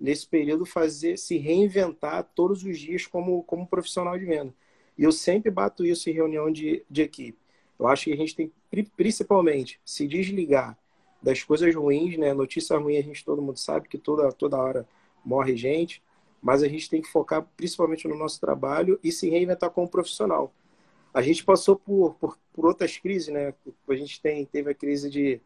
nesse 0.00 0.26
período 0.26 0.66
fazer 0.66 1.16
se 1.16 1.38
reinventar 1.38 2.28
todos 2.34 2.64
os 2.64 2.76
dias 2.76 3.06
como, 3.06 3.44
como 3.44 3.68
profissional 3.68 4.18
de 4.18 4.24
venda. 4.24 4.52
E 4.98 5.04
eu 5.04 5.12
sempre 5.12 5.48
bato 5.48 5.84
isso 5.86 6.10
em 6.10 6.12
reunião 6.12 6.50
de, 6.50 6.84
de 6.90 7.02
equipe. 7.02 7.38
Eu 7.78 7.86
acho 7.86 8.06
que 8.06 8.12
a 8.12 8.16
gente 8.16 8.34
tem 8.34 8.52
principalmente 8.96 9.80
se 9.84 10.08
desligar 10.08 10.76
das 11.24 11.42
coisas 11.42 11.74
ruins, 11.74 12.18
né? 12.18 12.34
Notícia 12.34 12.76
ruim 12.76 12.98
a 12.98 13.02
gente 13.02 13.24
todo 13.24 13.40
mundo 13.40 13.58
sabe 13.58 13.88
que 13.88 13.96
toda 13.96 14.30
toda 14.30 14.58
hora 14.58 14.86
morre 15.24 15.56
gente, 15.56 16.02
mas 16.42 16.62
a 16.62 16.68
gente 16.68 16.90
tem 16.90 17.00
que 17.00 17.08
focar 17.08 17.48
principalmente 17.56 18.06
no 18.06 18.14
nosso 18.14 18.38
trabalho 18.38 19.00
e 19.02 19.10
se 19.10 19.30
reinventar 19.30 19.70
como 19.70 19.88
profissional. 19.88 20.52
A 21.14 21.22
gente 21.22 21.42
passou 21.42 21.76
por, 21.76 22.14
por, 22.16 22.38
por 22.52 22.66
outras 22.66 22.98
crises, 22.98 23.32
né? 23.32 23.54
A 23.88 23.94
gente 23.94 24.20
tem, 24.20 24.44
teve 24.44 24.70
a 24.70 24.74
crise 24.74 25.08
de 25.08 25.40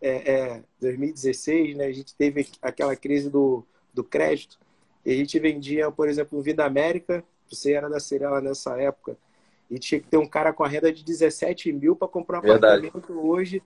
é, 0.00 0.32
é, 0.32 0.62
2016, 0.80 1.76
né? 1.76 1.86
A 1.86 1.92
gente 1.92 2.14
teve 2.14 2.46
aquela 2.62 2.94
crise 2.94 3.28
do, 3.28 3.66
do 3.92 4.04
crédito. 4.04 4.56
E 5.04 5.10
a 5.10 5.16
gente 5.16 5.36
vendia, 5.40 5.90
por 5.90 6.08
exemplo, 6.08 6.40
Vida 6.40 6.64
América, 6.64 7.24
você 7.50 7.72
era 7.72 7.88
da 7.88 7.98
Cirela 7.98 8.40
nessa 8.40 8.80
época, 8.80 9.16
e 9.68 9.78
tinha 9.78 10.00
que 10.00 10.06
ter 10.06 10.18
um 10.18 10.28
cara 10.28 10.52
com 10.52 10.62
a 10.62 10.68
renda 10.68 10.92
de 10.92 11.02
17 11.02 11.72
mil 11.72 11.96
para 11.96 12.06
comprar 12.06 12.38
um 12.38 12.42
Verdade. 12.42 12.86
apartamento 12.86 13.12
hoje, 13.18 13.62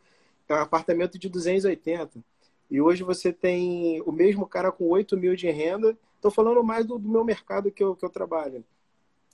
é 0.49 0.55
um 0.55 0.63
apartamento 0.63 1.19
de 1.19 1.29
280. 1.29 2.23
E 2.71 2.81
hoje 2.81 3.03
você 3.03 3.33
tem 3.33 4.01
o 4.03 4.13
mesmo 4.13 4.47
cara 4.47 4.71
com 4.71 4.89
8 4.89 5.17
mil 5.17 5.35
de 5.35 5.51
renda. 5.51 5.97
Estou 6.17 6.31
falando 6.31 6.63
mais 6.63 6.85
do, 6.85 6.99
do, 6.99 7.09
meu 7.09 7.25
mercado 7.25 7.71
que 7.71 7.83
eu, 7.83 7.97
que 7.97 8.05
eu 8.05 8.11
trabalho. 8.11 8.65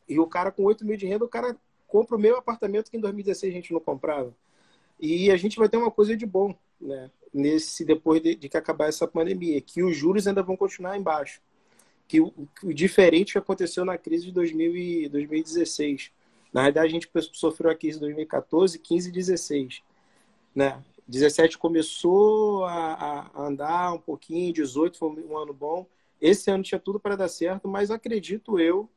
E 0.08 0.18
o 0.18 0.26
cara 0.26 0.52
com 0.52 0.64
8 0.64 0.84
mil 0.84 0.96
de 0.96 1.06
renda, 1.06 1.24
o 1.24 1.28
cara 1.28 1.56
compra 1.86 2.16
o 2.16 2.20
meu 2.20 2.36
apartamento 2.36 2.90
que 2.90 2.96
em 2.96 3.00
2016 3.00 3.52
a 3.52 3.56
gente 3.56 3.72
não 3.72 3.80
comprava. 3.80 4.34
E 5.00 5.30
a 5.30 5.36
gente 5.36 5.58
vai 5.58 5.68
ter 5.68 5.76
uma 5.76 5.90
coisa 5.90 6.16
de 6.16 6.26
bom, 6.26 6.54
né? 6.80 7.10
Nesse 7.32 7.84
depois 7.84 8.22
de, 8.22 8.34
de 8.36 8.48
que 8.48 8.56
acabar 8.56 8.88
essa 8.88 9.08
pandemia, 9.08 9.60
que 9.60 9.82
os 9.82 9.96
juros 9.96 10.26
ainda 10.26 10.42
vão 10.42 10.56
continuar 10.56 10.96
embaixo. 10.96 11.40
Que 12.06 12.20
o, 12.20 12.32
o 12.62 12.72
diferente 12.72 13.32
que 13.32 13.38
aconteceu 13.38 13.84
na 13.84 13.98
crise 13.98 14.26
de 14.26 14.32
2000 14.32 14.76
e 14.76 15.08
2016. 15.08 16.12
Na 16.52 16.62
verdade, 16.62 16.86
a 16.86 16.90
gente 16.90 17.10
sofreu 17.32 17.70
a 17.70 17.74
crise 17.74 17.94
de 17.94 18.02
2014, 18.02 18.78
15 18.78 19.08
e 19.08 19.12
16, 19.12 19.82
né? 20.54 20.80
17 21.06 21.58
começou 21.58 22.64
a, 22.64 23.30
a, 23.34 23.42
andar 23.46 23.92
um 23.92 23.98
pouquinho, 23.98 24.52
18 24.52 24.96
foi 24.96 25.08
um 25.08 25.36
ano 25.36 25.52
bom. 25.52 25.86
Esse 26.20 26.50
ano 26.50 26.62
tinha 26.62 26.78
tudo 26.78 26.98
para 26.98 27.16
dar 27.16 27.28
certo, 27.28 27.68
mas 27.68 27.90
acredito 27.90 28.58
eu 28.58 28.88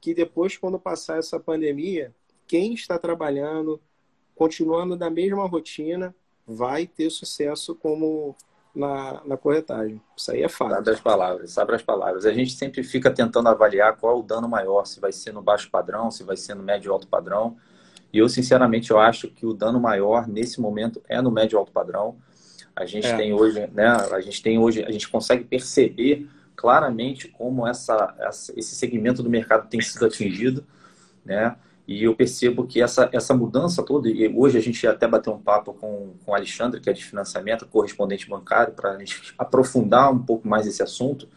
que 0.00 0.14
depois, 0.14 0.56
quando 0.56 0.78
passar 0.78 1.18
essa 1.18 1.40
pandemia, 1.40 2.14
quem 2.46 2.74
está 2.74 2.98
trabalhando, 2.98 3.80
continuando 4.34 4.96
da 4.96 5.10
mesma 5.10 5.46
rotina, 5.46 6.14
vai 6.46 6.86
ter 6.86 7.10
sucesso 7.10 7.74
como 7.74 8.36
na, 8.74 9.22
na 9.24 9.36
corretagem. 9.36 10.00
Isso 10.16 10.30
aí 10.30 10.42
é 10.42 10.48
fato. 10.48 10.74
Sabe 10.74 10.90
as 10.90 11.00
palavras, 11.00 11.50
sabe 11.50 11.74
as 11.74 11.82
palavras. 11.82 12.26
A 12.26 12.32
gente 12.32 12.52
sempre 12.52 12.84
fica 12.84 13.10
tentando 13.10 13.48
avaliar 13.48 13.96
qual 13.96 14.20
o 14.20 14.22
dano 14.22 14.48
maior, 14.48 14.84
se 14.84 15.00
vai 15.00 15.10
ser 15.10 15.32
no 15.32 15.42
baixo 15.42 15.70
padrão, 15.70 16.10
se 16.10 16.22
vai 16.22 16.36
ser 16.36 16.54
no 16.54 16.62
médio 16.62 16.92
alto 16.92 17.08
padrão. 17.08 17.56
E 18.12 18.18
eu, 18.18 18.28
sinceramente, 18.28 18.90
eu 18.90 18.98
acho 18.98 19.28
que 19.28 19.44
o 19.44 19.52
dano 19.52 19.80
maior 19.80 20.26
nesse 20.26 20.60
momento 20.60 21.02
é 21.08 21.20
no 21.20 21.30
médio 21.30 21.58
alto 21.58 21.72
padrão. 21.72 22.16
A 22.74 22.84
gente 22.84 23.06
é. 23.06 23.16
tem 23.16 23.32
hoje, 23.32 23.68
né? 23.72 23.88
A 23.88 24.20
gente 24.20 24.42
tem 24.42 24.58
hoje, 24.58 24.84
a 24.84 24.90
gente 24.90 25.08
consegue 25.08 25.44
perceber 25.44 26.28
claramente 26.54 27.28
como 27.28 27.66
essa, 27.66 28.14
essa, 28.18 28.52
esse 28.56 28.74
segmento 28.74 29.22
do 29.22 29.30
mercado 29.30 29.68
tem 29.68 29.80
sido 29.80 30.06
atingido, 30.06 30.64
né? 31.24 31.56
E 31.86 32.02
eu 32.02 32.16
percebo 32.16 32.66
que 32.66 32.82
essa, 32.82 33.08
essa 33.12 33.32
mudança 33.32 33.82
toda, 33.82 34.08
e 34.08 34.28
hoje 34.34 34.58
a 34.58 34.60
gente 34.60 34.84
até 34.88 35.06
bateu 35.06 35.32
um 35.32 35.38
papo 35.38 35.72
com, 35.72 36.14
com 36.24 36.32
o 36.32 36.34
Alexandre, 36.34 36.80
que 36.80 36.90
é 36.90 36.92
de 36.92 37.04
financiamento, 37.04 37.66
correspondente 37.66 38.28
bancário, 38.28 38.72
para 38.74 38.92
a 38.92 38.98
gente 38.98 39.32
aprofundar 39.38 40.12
um 40.12 40.18
pouco 40.18 40.48
mais 40.48 40.66
esse 40.66 40.82
assunto. 40.82 41.28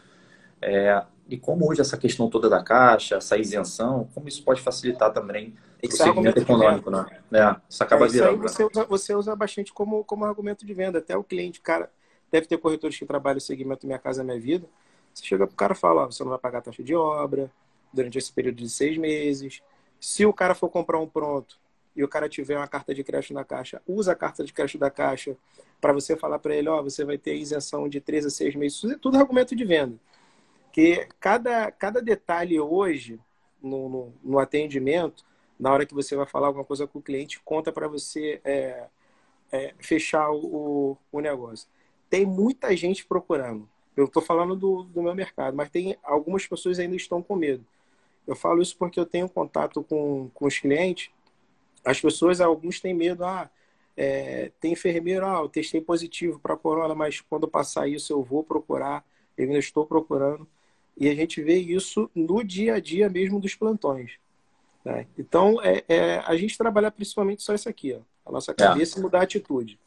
É, 0.60 1.04
e 1.30 1.38
como 1.38 1.70
hoje 1.70 1.82
essa 1.82 1.96
questão 1.96 2.30
toda 2.30 2.50
da 2.50 2.64
caixa, 2.64 3.18
essa 3.18 3.38
isenção, 3.38 4.10
como 4.16 4.28
isso 4.28 4.44
pode 4.44 4.62
facilitar 4.62 5.14
também 5.14 5.56
o 5.84 5.92
segmento 5.92 6.40
econômico, 6.40 6.90
né? 6.90 7.06
É, 7.32 7.56
isso 7.70 7.84
acaba 7.84 8.06
é, 8.06 8.10
virando. 8.10 8.46
Isso 8.46 8.56
você, 8.56 8.64
usa, 8.64 8.86
você 8.86 9.16
usa 9.16 9.36
bastante 9.36 9.72
como, 9.72 10.04
como 10.04 10.26
argumento 10.26 10.66
de 10.66 10.74
venda. 10.74 10.98
Até 10.98 11.16
o 11.16 11.24
cliente, 11.24 11.62
cara, 11.62 11.92
deve 12.32 12.48
ter 12.48 12.58
corretores 12.58 12.98
que 12.98 13.06
trabalham 13.06 13.36
no 13.36 13.42
segmento 13.42 13.86
Minha 13.86 14.00
Casa 14.00 14.24
Minha 14.24 14.40
Vida. 14.40 14.68
Você 15.14 15.24
chega 15.24 15.46
para 15.46 15.54
o 15.54 15.58
cara 15.58 15.74
e 15.74 15.76
fala, 15.78 16.04
ó, 16.04 16.06
você 16.08 16.24
não 16.24 16.32
vai 16.32 16.40
pagar 16.40 16.62
taxa 16.62 16.84
de 16.84 16.96
obra 16.96 17.52
durante 17.94 18.18
esse 18.18 18.34
período 18.34 18.58
de 18.58 18.70
seis 18.70 18.98
meses. 18.98 19.62
Se 20.00 20.26
o 20.26 20.34
cara 20.34 20.56
for 20.56 20.70
comprar 20.70 21.00
um 21.00 21.08
pronto 21.08 21.58
e 21.96 22.04
o 22.04 22.08
cara 22.08 22.28
tiver 22.28 22.58
uma 22.58 22.68
carta 22.68 22.94
de 22.94 23.04
crédito 23.04 23.34
na 23.34 23.44
caixa, 23.44 23.82
usa 23.88 24.14
a 24.14 24.16
carta 24.16 24.44
de 24.44 24.52
crédito 24.52 24.80
da 24.80 24.90
caixa 24.90 25.38
para 25.80 25.94
você 25.94 26.16
falar 26.16 26.40
para 26.40 26.56
ele, 26.56 26.70
ó, 26.70 26.82
você 26.82 27.06
vai 27.06 27.18
ter 27.18 27.36
isenção 27.36 27.88
de 27.88 28.02
três 28.02 28.26
a 28.26 28.30
seis 28.30 28.56
meses. 28.56 28.78
Isso 28.78 28.92
é 28.92 28.98
tudo 28.98 29.18
argumento 29.18 29.56
de 29.56 29.64
venda. 29.64 29.96
Que 30.80 31.10
cada, 31.20 31.70
cada 31.74 32.02
detalhe 32.02 32.58
hoje 32.58 33.20
no, 33.62 33.90
no, 33.90 34.14
no 34.24 34.40
atendimento 34.40 35.26
na 35.60 35.74
hora 35.74 35.86
que 35.86 35.94
você 35.94 36.16
vai 36.16 36.26
falar 36.26 36.48
alguma 36.48 36.64
coisa 36.64 36.88
com 36.88 37.00
o 37.00 37.02
cliente, 37.02 37.42
conta 37.42 37.70
para 37.70 37.86
você 37.86 38.40
é, 38.46 38.88
é, 39.52 39.74
fechar 39.78 40.32
o, 40.32 40.98
o 41.12 41.20
negócio. 41.20 41.68
Tem 42.10 42.26
muita 42.26 42.74
gente 42.78 43.06
procurando. 43.06 43.68
Eu 43.94 44.06
estou 44.06 44.24
falando 44.24 44.56
do, 44.56 44.84
do 44.84 45.04
meu 45.04 45.14
mercado, 45.14 45.54
mas 45.54 45.70
tem 45.70 45.98
algumas 46.02 46.48
pessoas 46.48 46.80
ainda 46.80 46.96
estão 46.96 47.22
com 47.22 47.36
medo. 47.36 47.66
Eu 48.26 48.34
falo 48.34 48.62
isso 48.62 48.78
porque 48.78 49.02
eu 49.02 49.06
tenho 49.06 49.28
contato 49.28 49.84
com, 49.84 50.32
com 50.34 50.46
os 50.46 50.60
clientes. 50.60 51.12
As 51.84 52.00
pessoas, 52.00 52.40
alguns 52.40 52.80
têm 52.80 52.94
medo. 52.94 53.26
Ah, 53.26 53.50
é, 53.98 54.50
tem 54.62 54.72
enfermeiro, 54.72 55.26
ah, 55.26 55.40
eu 55.42 55.50
testei 55.50 55.82
positivo 55.82 56.40
para 56.40 56.56
corona, 56.56 56.96
mas 56.96 57.20
quando 57.20 57.50
passar 57.50 57.86
isso 57.90 58.14
eu 58.14 58.24
vou 58.24 58.46
procurar. 58.46 59.04
Eu 59.38 59.44
ainda 59.44 59.60
estou 59.60 59.86
procurando. 59.86 60.48
E 61.00 61.08
a 61.08 61.16
gente 61.16 61.42
vê 61.42 61.58
isso 61.58 62.10
no 62.14 62.44
dia 62.44 62.76
a 62.76 62.80
dia 62.80 63.10
mesmo 63.10 63.40
dos 63.40 63.56
plantões. 63.56 64.12
Né? 64.84 65.08
Então, 65.18 65.62
é, 65.62 65.84
é, 65.88 66.20
a 66.26 66.36
gente 66.36 66.58
trabalhar 66.58 66.92
principalmente 66.92 67.42
só 67.44 67.54
isso 67.54 67.70
aqui, 67.70 67.94
ó, 67.94 68.30
a 68.30 68.32
nossa 68.32 68.54
cabeça 68.54 69.00
é. 69.00 69.02
mudar 69.02 69.20
a 69.20 69.24
atitude. 69.24 69.80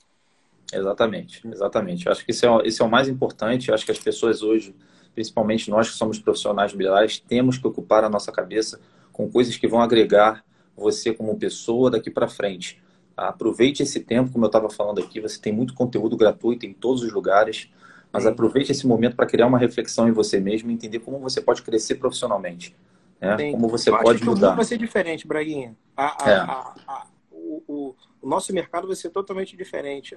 Exatamente, 0.72 1.46
exatamente. 1.46 2.06
Eu 2.06 2.12
acho 2.12 2.24
que 2.24 2.30
isso 2.30 2.46
é, 2.46 2.66
isso 2.66 2.82
é 2.82 2.86
o 2.86 2.90
mais 2.90 3.08
importante. 3.08 3.68
Eu 3.68 3.74
acho 3.74 3.84
que 3.84 3.92
as 3.92 3.98
pessoas 3.98 4.42
hoje, 4.42 4.74
principalmente 5.14 5.68
nós 5.68 5.90
que 5.90 5.96
somos 5.96 6.18
profissionais 6.18 6.72
liberais, 6.72 7.18
temos 7.18 7.58
que 7.58 7.66
ocupar 7.66 8.04
a 8.04 8.08
nossa 8.08 8.32
cabeça 8.32 8.80
com 9.12 9.30
coisas 9.30 9.56
que 9.56 9.68
vão 9.68 9.82
agregar 9.82 10.42
você 10.74 11.12
como 11.12 11.38
pessoa 11.38 11.90
daqui 11.90 12.10
para 12.10 12.26
frente. 12.26 12.80
Aproveite 13.14 13.82
esse 13.82 14.00
tempo, 14.00 14.32
como 14.32 14.46
eu 14.46 14.48
estava 14.48 14.70
falando 14.70 15.00
aqui, 15.00 15.20
você 15.20 15.38
tem 15.38 15.52
muito 15.52 15.74
conteúdo 15.74 16.16
gratuito 16.16 16.64
em 16.64 16.72
todos 16.72 17.02
os 17.02 17.12
lugares, 17.12 17.68
mas 18.12 18.26
aproveite 18.26 18.70
esse 18.70 18.86
momento 18.86 19.16
para 19.16 19.26
criar 19.26 19.46
uma 19.46 19.58
reflexão 19.58 20.06
em 20.06 20.12
você 20.12 20.38
mesmo 20.38 20.70
e 20.70 20.74
entender 20.74 20.98
como 20.98 21.18
você 21.18 21.40
pode 21.40 21.62
crescer 21.62 21.94
profissionalmente. 21.94 22.76
Né? 23.20 23.52
Como 23.52 23.68
você 23.68 23.90
eu 23.90 23.98
pode 23.98 24.18
acho 24.18 24.24
mudar. 24.26 24.48
Que 24.48 24.52
o 24.52 24.56
vai 24.56 24.64
ser 24.64 24.78
diferente, 24.78 25.26
Braguinha. 25.26 25.76
A, 25.96 26.24
a, 26.24 26.30
é. 26.30 26.36
a, 26.36 27.06
o, 27.30 27.62
o, 27.66 27.96
o, 28.20 28.28
nosso 28.28 28.52
mercado 28.52 28.86
vai 28.86 28.96
ser 28.96 29.10
totalmente 29.10 29.56
diferente. 29.56 30.14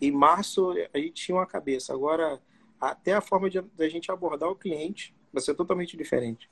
Em 0.00 0.12
março, 0.12 0.74
a 0.92 0.98
gente 0.98 1.14
tinha 1.14 1.36
uma 1.36 1.46
cabeça. 1.46 1.94
Agora, 1.94 2.40
até 2.80 3.14
a 3.14 3.20
forma 3.20 3.48
de, 3.48 3.60
de 3.60 3.84
a 3.84 3.88
gente 3.88 4.10
abordar 4.10 4.50
o 4.50 4.56
cliente 4.56 5.14
vai 5.32 5.42
ser 5.42 5.54
totalmente 5.54 5.96
diferente. 5.96 6.50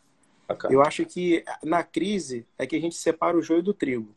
Eu 0.70 0.80
acho 0.80 1.05
que 1.05 1.45
na 1.64 1.83
crise 1.83 2.47
é 2.57 2.66
que 2.66 2.76
a 2.76 2.80
gente 2.80 2.95
separa 2.95 3.37
o 3.37 3.43
joio 3.43 3.62
do 3.62 3.74
trigo. 3.74 4.14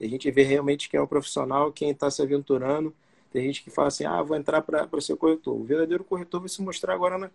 A 0.00 0.06
gente 0.06 0.30
vê 0.30 0.42
realmente 0.42 0.88
quem 0.88 0.98
é 0.98 1.02
o 1.02 1.08
profissional, 1.08 1.72
quem 1.72 1.90
está 1.90 2.10
se 2.10 2.20
aventurando. 2.20 2.94
Tem 3.34 3.42
gente 3.42 3.64
que 3.64 3.70
fala 3.70 3.88
assim, 3.88 4.04
ah, 4.04 4.22
vou 4.22 4.36
entrar 4.36 4.62
para 4.62 5.00
ser 5.00 5.16
corretor. 5.16 5.60
O 5.60 5.64
verdadeiro 5.64 6.04
corretor 6.04 6.38
vai 6.38 6.48
se 6.48 6.62
mostrar 6.62 6.94
agora 6.94 7.18
na, 7.18 7.28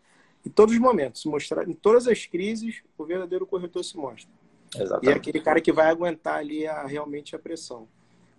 em 0.45 0.49
todos 0.49 0.73
os 0.73 0.79
momentos, 0.79 1.25
mostrar 1.25 1.67
em 1.67 1.73
todas 1.73 2.07
as 2.07 2.25
crises, 2.25 2.81
o 2.97 3.03
verdadeiro 3.03 3.45
corretor 3.45 3.83
se 3.83 3.97
mostra. 3.97 4.31
Exatamente. 4.73 5.05
E 5.05 5.09
é 5.09 5.13
aquele 5.13 5.41
cara 5.41 5.59
que 5.59 5.73
vai 5.73 5.89
aguentar 5.89 6.37
ali 6.37 6.65
a, 6.65 6.85
realmente 6.85 7.35
a 7.35 7.39
pressão. 7.39 7.85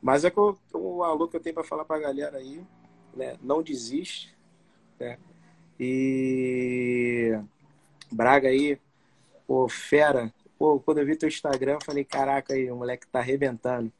Mas 0.00 0.24
é 0.24 0.30
que 0.30 0.38
eu, 0.38 0.58
o 0.72 1.04
alô 1.04 1.28
que 1.28 1.36
eu 1.36 1.40
tenho 1.40 1.54
para 1.54 1.62
falar 1.62 1.84
para 1.84 1.96
a 1.96 2.00
galera 2.00 2.38
aí, 2.38 2.64
né? 3.14 3.36
Não 3.42 3.62
desiste, 3.62 4.34
né? 4.98 5.18
E 5.78 7.38
Braga 8.10 8.48
aí, 8.48 8.78
pô, 9.46 9.68
fera. 9.68 10.32
Pô, 10.58 10.80
quando 10.80 10.96
eu 10.96 11.04
vi 11.04 11.14
teu 11.14 11.28
Instagram, 11.28 11.74
eu 11.74 11.84
falei, 11.84 12.06
caraca 12.06 12.54
aí, 12.54 12.70
o 12.70 12.76
moleque 12.76 13.06
tá 13.06 13.18
arrebentando. 13.18 13.92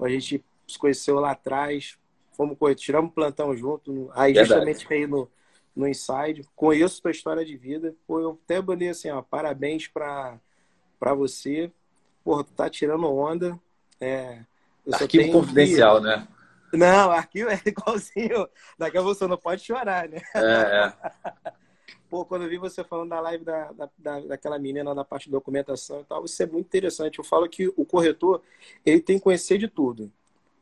A 0.00 0.08
gente 0.08 0.42
se 0.66 0.78
conheceu 0.78 1.20
lá 1.20 1.32
atrás, 1.32 1.98
fomos 2.36 2.58
correr, 2.58 2.74
tiramos 2.74 3.12
plantão 3.12 3.56
junto. 3.56 4.10
Aí, 4.14 4.32
Verdade. 4.32 4.48
justamente 4.48 4.92
aí 4.92 5.06
no, 5.06 5.28
no 5.74 5.88
Inside, 5.88 6.46
conheço 6.54 7.02
tua 7.02 7.10
história 7.10 7.44
de 7.44 7.56
vida. 7.56 7.94
Pô, 8.06 8.20
eu 8.20 8.38
até 8.44 8.60
mandei 8.60 8.90
assim, 8.90 9.10
ó, 9.10 9.22
parabéns 9.22 9.88
para 9.88 10.38
você. 11.16 11.70
Pô, 12.22 12.44
tu 12.44 12.52
tá 12.52 12.68
tirando 12.68 13.06
onda. 13.06 13.58
É, 14.00 14.40
arquivo 14.92 15.32
confidencial, 15.32 16.00
né? 16.00 16.28
Não, 16.72 17.10
arquivo 17.10 17.50
é 17.50 17.60
igualzinho. 17.64 18.48
Daqui 18.78 18.98
a 18.98 19.02
você 19.02 19.26
não 19.26 19.38
pode 19.38 19.62
chorar, 19.62 20.08
né? 20.08 20.20
É, 20.34 20.86
é. 20.86 21.52
Pô, 22.08 22.24
quando 22.24 22.42
eu 22.42 22.48
vi 22.48 22.56
você 22.56 22.84
falando 22.84 23.10
da 23.10 23.20
live 23.20 23.44
da, 23.44 23.72
da, 23.98 24.20
daquela 24.20 24.58
menina 24.58 24.94
na 24.94 25.04
parte 25.04 25.24
de 25.24 25.32
documentação 25.32 26.00
e 26.00 26.04
tal, 26.04 26.24
isso 26.24 26.40
é 26.40 26.46
muito 26.46 26.66
interessante. 26.66 27.18
Eu 27.18 27.24
falo 27.24 27.48
que 27.48 27.66
o 27.76 27.84
corretor, 27.84 28.42
ele 28.84 29.00
tem 29.00 29.18
que 29.18 29.24
conhecer 29.24 29.58
de 29.58 29.66
tudo. 29.66 30.10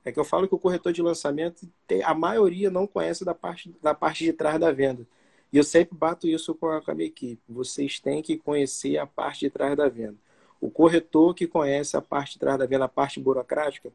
É 0.05 0.13
que 0.13 0.21
eu 0.21 0.25
falo 0.25 0.47
que 0.47 0.55
o 0.55 0.59
corretor 0.59 0.93
de 0.93 1.01
lançamento, 1.01 1.67
tem, 1.87 2.03
a 2.03 2.13
maioria 2.13 2.71
não 2.71 2.87
conhece 2.87 3.25
da 3.25 3.35
parte, 3.35 3.75
da 3.83 3.95
parte 3.95 4.25
de 4.25 4.33
trás 4.33 4.61
da 4.61 4.71
venda. 4.71 5.07
E 5.53 5.57
eu 5.57 5.65
sempre 5.65 5.97
bato 5.97 6.29
isso 6.29 6.55
com 6.55 6.69
a, 6.69 6.83
com 6.83 6.91
a 6.91 6.95
minha 6.95 7.07
equipe. 7.07 7.41
Vocês 7.49 8.01
têm 8.01 8.21
que 8.21 8.37
conhecer 8.37 8.99
a 8.99 9.07
parte 9.07 9.41
de 9.41 9.51
trás 9.51 9.77
da 9.77 9.89
venda. 9.89 10.17
O 10.61 10.71
corretor 10.71 11.35
que 11.35 11.47
conhece 11.47 11.97
a 11.97 12.03
parte 12.03 12.33
de 12.33 12.39
trás 12.41 12.59
da 12.59 12.67
venda, 12.67 12.85
a 12.85 12.89
parte 12.89 13.21
burocrática, 13.21 13.91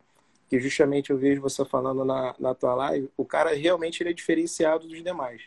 que 0.49 0.59
justamente 0.59 1.11
eu 1.11 1.17
vejo 1.17 1.41
você 1.41 1.63
falando 1.63 2.03
na, 2.03 2.35
na 2.39 2.55
tua 2.55 2.73
live, 2.73 3.09
o 3.15 3.23
cara 3.23 3.53
realmente 3.53 4.01
ele 4.01 4.09
é 4.09 4.13
diferenciado 4.13 4.87
dos 4.87 5.03
demais. 5.03 5.43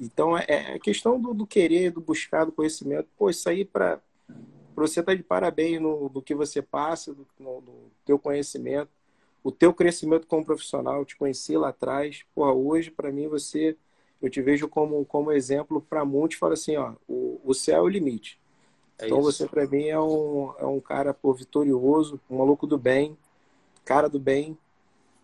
Então, 0.00 0.36
é, 0.36 0.44
é 0.48 0.78
questão 0.78 1.20
do, 1.20 1.34
do, 1.34 1.46
querer, 1.46 1.90
do 1.90 2.00
buscar, 2.00 2.44
do 2.44 2.52
conhecimento. 2.52 3.08
Pô, 3.18 3.28
isso 3.28 3.48
aí 3.48 3.64
para 3.64 4.00
você 4.74 5.02
tá 5.02 5.14
de 5.14 5.22
parabéns 5.22 5.80
no, 5.80 6.10
no 6.10 6.22
que 6.22 6.34
você 6.34 6.60
passa, 6.60 7.16
no, 7.38 7.60
no, 7.60 7.90
teu 8.04 8.18
conhecimento, 8.18 8.90
o 9.46 9.52
teu 9.52 9.72
crescimento 9.72 10.26
como 10.26 10.44
profissional. 10.44 10.98
Eu 10.98 11.04
te 11.04 11.14
conheci 11.14 11.56
lá 11.56 11.68
atrás. 11.68 12.24
Pô, 12.34 12.44
hoje, 12.50 12.90
para 12.90 13.12
mim, 13.12 13.28
você, 13.28 13.76
eu 14.20 14.28
te 14.28 14.42
vejo 14.42 14.66
como, 14.66 15.04
como 15.04 15.30
exemplo 15.30 15.80
para 15.80 16.04
muitos. 16.04 16.36
Fala 16.36 16.54
assim, 16.54 16.76
ó, 16.76 16.94
o, 17.06 17.40
o 17.44 17.54
céu 17.54 17.76
é 17.76 17.80
o 17.82 17.88
limite. 17.88 18.40
É 18.98 19.06
então, 19.06 19.20
isso. 19.20 19.30
você, 19.30 19.46
para 19.46 19.64
mim, 19.64 19.86
é 19.86 20.00
um, 20.00 20.52
é 20.58 20.66
um 20.66 20.80
cara 20.80 21.14
pô, 21.14 21.32
vitorioso, 21.32 22.20
um 22.28 22.38
maluco 22.38 22.66
do 22.66 22.76
bem, 22.76 23.16
cara 23.84 24.08
do 24.08 24.18
bem. 24.18 24.58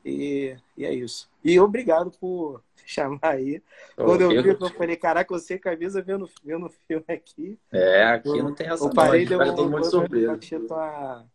E, 0.04 0.56
e 0.76 0.84
é 0.84 0.94
isso. 0.94 1.28
E 1.42 1.58
obrigado 1.58 2.12
por 2.12 2.62
chamar 2.86 3.18
aí. 3.24 3.60
Quando 3.96 4.20
eu 4.20 4.28
vi, 4.40 4.50
eu 4.50 4.70
falei, 4.70 4.96
caraca, 4.96 5.34
você 5.34 5.58
camisa 5.58 6.00
vendo, 6.00 6.30
vendo 6.44 6.70
filme 6.86 7.04
aqui. 7.08 7.58
É, 7.72 8.04
aqui 8.04 8.28
eu, 8.28 8.44
não 8.44 8.54
tem 8.54 8.68
essa 8.68 8.84
eu 8.84 8.94
parei 8.94 9.24
não, 9.24 9.56
todo 9.56 9.68
mundo 9.68 9.84
surpresa. 9.84 10.38
Tua, 10.68 11.26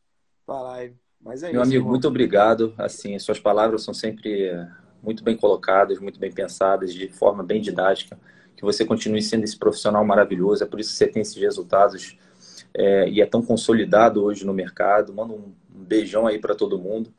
tua 0.46 0.62
live. 0.62 0.96
Mas 1.22 1.44
é 1.44 1.52
Meu 1.52 1.62
isso, 1.62 1.70
amigo, 1.70 1.82
irmão. 1.82 1.92
muito 1.92 2.08
obrigado. 2.08 2.74
Assim, 2.78 3.18
suas 3.20 3.40
palavras 3.40 3.84
são 3.84 3.94
sempre 3.94 4.52
muito 5.02 5.24
bem 5.24 5.36
colocadas, 5.36 6.00
muito 6.00 6.20
bem 6.20 6.32
pensadas, 6.32 6.94
de 6.94 7.10
forma 7.10 7.44
bem 7.44 7.62
didática. 7.62 8.20
Que 8.56 8.64
você 8.64 8.84
continue 8.86 9.22
sendo 9.22 9.44
esse 9.44 9.58
profissional 9.58 10.04
maravilhoso. 10.04 10.64
É 10.64 10.68
por 10.68 10.80
isso 10.80 10.92
que 10.92 10.98
você 10.98 11.08
tem 11.08 11.22
esses 11.22 11.36
resultados 11.36 12.18
é, 12.74 13.10
e 13.10 13.22
é 13.22 13.26
tão 13.26 13.42
consolidado 13.42 14.24
hoje 14.24 14.46
no 14.46 14.54
mercado. 14.54 15.14
Manda 15.14 15.34
um, 15.34 15.54
um 15.76 15.84
beijão 15.84 16.26
aí 16.26 16.40
para 16.40 16.56
todo 16.56 16.80
mundo. 16.80 17.14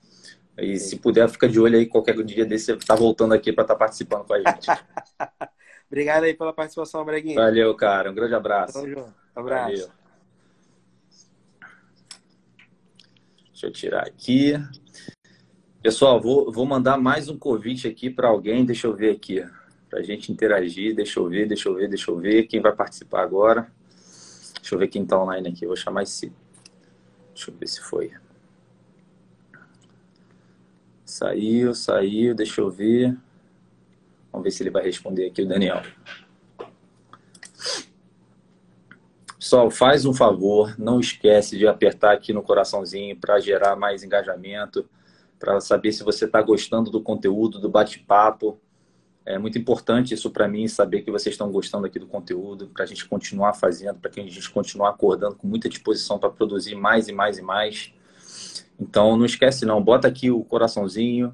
E 0.58 0.76
se 0.78 0.96
puder, 0.96 1.28
fica 1.28 1.48
de 1.48 1.60
olho 1.60 1.78
aí, 1.78 1.86
qualquer 1.86 2.20
dia 2.24 2.44
desse 2.44 2.74
você 2.74 2.86
tá 2.86 2.96
voltando 2.96 3.32
aqui 3.32 3.52
para 3.52 3.62
estar 3.62 3.74
tá 3.74 3.78
participando 3.78 4.26
com 4.26 4.34
a 4.34 4.38
gente. 4.38 4.66
Obrigado 5.86 6.24
aí 6.24 6.34
pela 6.34 6.52
participação, 6.52 7.04
Breguinho. 7.04 7.36
Valeu, 7.36 7.74
cara. 7.74 8.10
Um 8.10 8.14
grande 8.14 8.34
abraço. 8.34 8.74
Tamo 8.74 8.88
junto. 8.88 9.14
Abraço. 9.34 9.70
Valeu. 9.70 10.07
Deixa 13.58 13.66
eu 13.66 13.72
tirar 13.72 14.06
aqui. 14.06 14.52
Pessoal, 15.82 16.20
vou, 16.20 16.52
vou 16.52 16.64
mandar 16.64 16.96
mais 16.96 17.28
um 17.28 17.36
convite 17.36 17.88
aqui 17.88 18.08
para 18.08 18.28
alguém. 18.28 18.64
Deixa 18.64 18.86
eu 18.86 18.94
ver 18.94 19.10
aqui. 19.10 19.44
Para 19.90 19.98
a 19.98 20.02
gente 20.02 20.30
interagir. 20.30 20.94
Deixa 20.94 21.18
eu 21.18 21.28
ver, 21.28 21.48
deixa 21.48 21.68
eu 21.68 21.74
ver, 21.74 21.88
deixa 21.88 22.08
eu 22.08 22.16
ver. 22.16 22.44
Quem 22.44 22.60
vai 22.60 22.72
participar 22.72 23.20
agora? 23.20 23.68
Deixa 24.60 24.76
eu 24.76 24.78
ver 24.78 24.86
quem 24.86 25.02
está 25.02 25.20
online 25.20 25.48
aqui. 25.48 25.66
vou 25.66 25.74
chamar 25.74 26.04
esse. 26.04 26.32
Deixa 27.34 27.50
eu 27.50 27.54
ver 27.56 27.66
se 27.66 27.80
foi. 27.80 28.12
Saiu, 31.04 31.74
saiu, 31.74 32.36
deixa 32.36 32.60
eu 32.60 32.70
ver. 32.70 33.16
Vamos 34.30 34.44
ver 34.44 34.52
se 34.52 34.62
ele 34.62 34.70
vai 34.70 34.84
responder 34.84 35.26
aqui, 35.26 35.42
o 35.42 35.48
Daniel. 35.48 35.82
Pessoal, 39.48 39.70
faz 39.70 40.04
um 40.04 40.12
favor, 40.12 40.78
não 40.78 41.00
esquece 41.00 41.56
de 41.56 41.66
apertar 41.66 42.12
aqui 42.12 42.34
no 42.34 42.42
coraçãozinho 42.42 43.16
para 43.16 43.40
gerar 43.40 43.76
mais 43.76 44.04
engajamento, 44.04 44.86
para 45.38 45.58
saber 45.58 45.90
se 45.90 46.04
você 46.04 46.26
está 46.26 46.42
gostando 46.42 46.90
do 46.90 47.00
conteúdo, 47.00 47.58
do 47.58 47.66
bate-papo. 47.66 48.60
É 49.24 49.38
muito 49.38 49.56
importante 49.56 50.12
isso 50.12 50.30
para 50.30 50.46
mim, 50.46 50.68
saber 50.68 51.00
que 51.00 51.10
vocês 51.10 51.32
estão 51.32 51.50
gostando 51.50 51.86
aqui 51.86 51.98
do 51.98 52.06
conteúdo, 52.06 52.68
para 52.68 52.84
a 52.84 52.86
gente 52.86 53.08
continuar 53.08 53.54
fazendo, 53.54 53.98
para 53.98 54.10
que 54.10 54.20
a 54.20 54.22
gente 54.22 54.50
continuar 54.50 54.90
acordando 54.90 55.36
com 55.36 55.46
muita 55.46 55.66
disposição 55.66 56.18
para 56.18 56.28
produzir 56.28 56.74
mais 56.74 57.08
e 57.08 57.12
mais 57.12 57.38
e 57.38 57.42
mais. 57.42 57.90
Então, 58.78 59.16
não 59.16 59.24
esquece 59.24 59.64
não, 59.64 59.82
bota 59.82 60.06
aqui 60.06 60.30
o 60.30 60.44
coraçãozinho. 60.44 61.32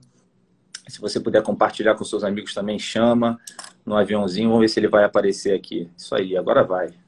Se 0.86 1.00
você 1.00 1.18
puder 1.18 1.42
compartilhar 1.42 1.96
com 1.96 2.04
seus 2.04 2.22
amigos 2.22 2.54
também, 2.54 2.78
chama 2.78 3.40
no 3.84 3.96
aviãozinho, 3.96 4.50
vamos 4.50 4.60
ver 4.60 4.68
se 4.68 4.78
ele 4.78 4.86
vai 4.86 5.02
aparecer 5.02 5.52
aqui. 5.52 5.90
Isso 5.96 6.14
aí, 6.14 6.36
agora 6.36 6.62
vai. 6.62 7.02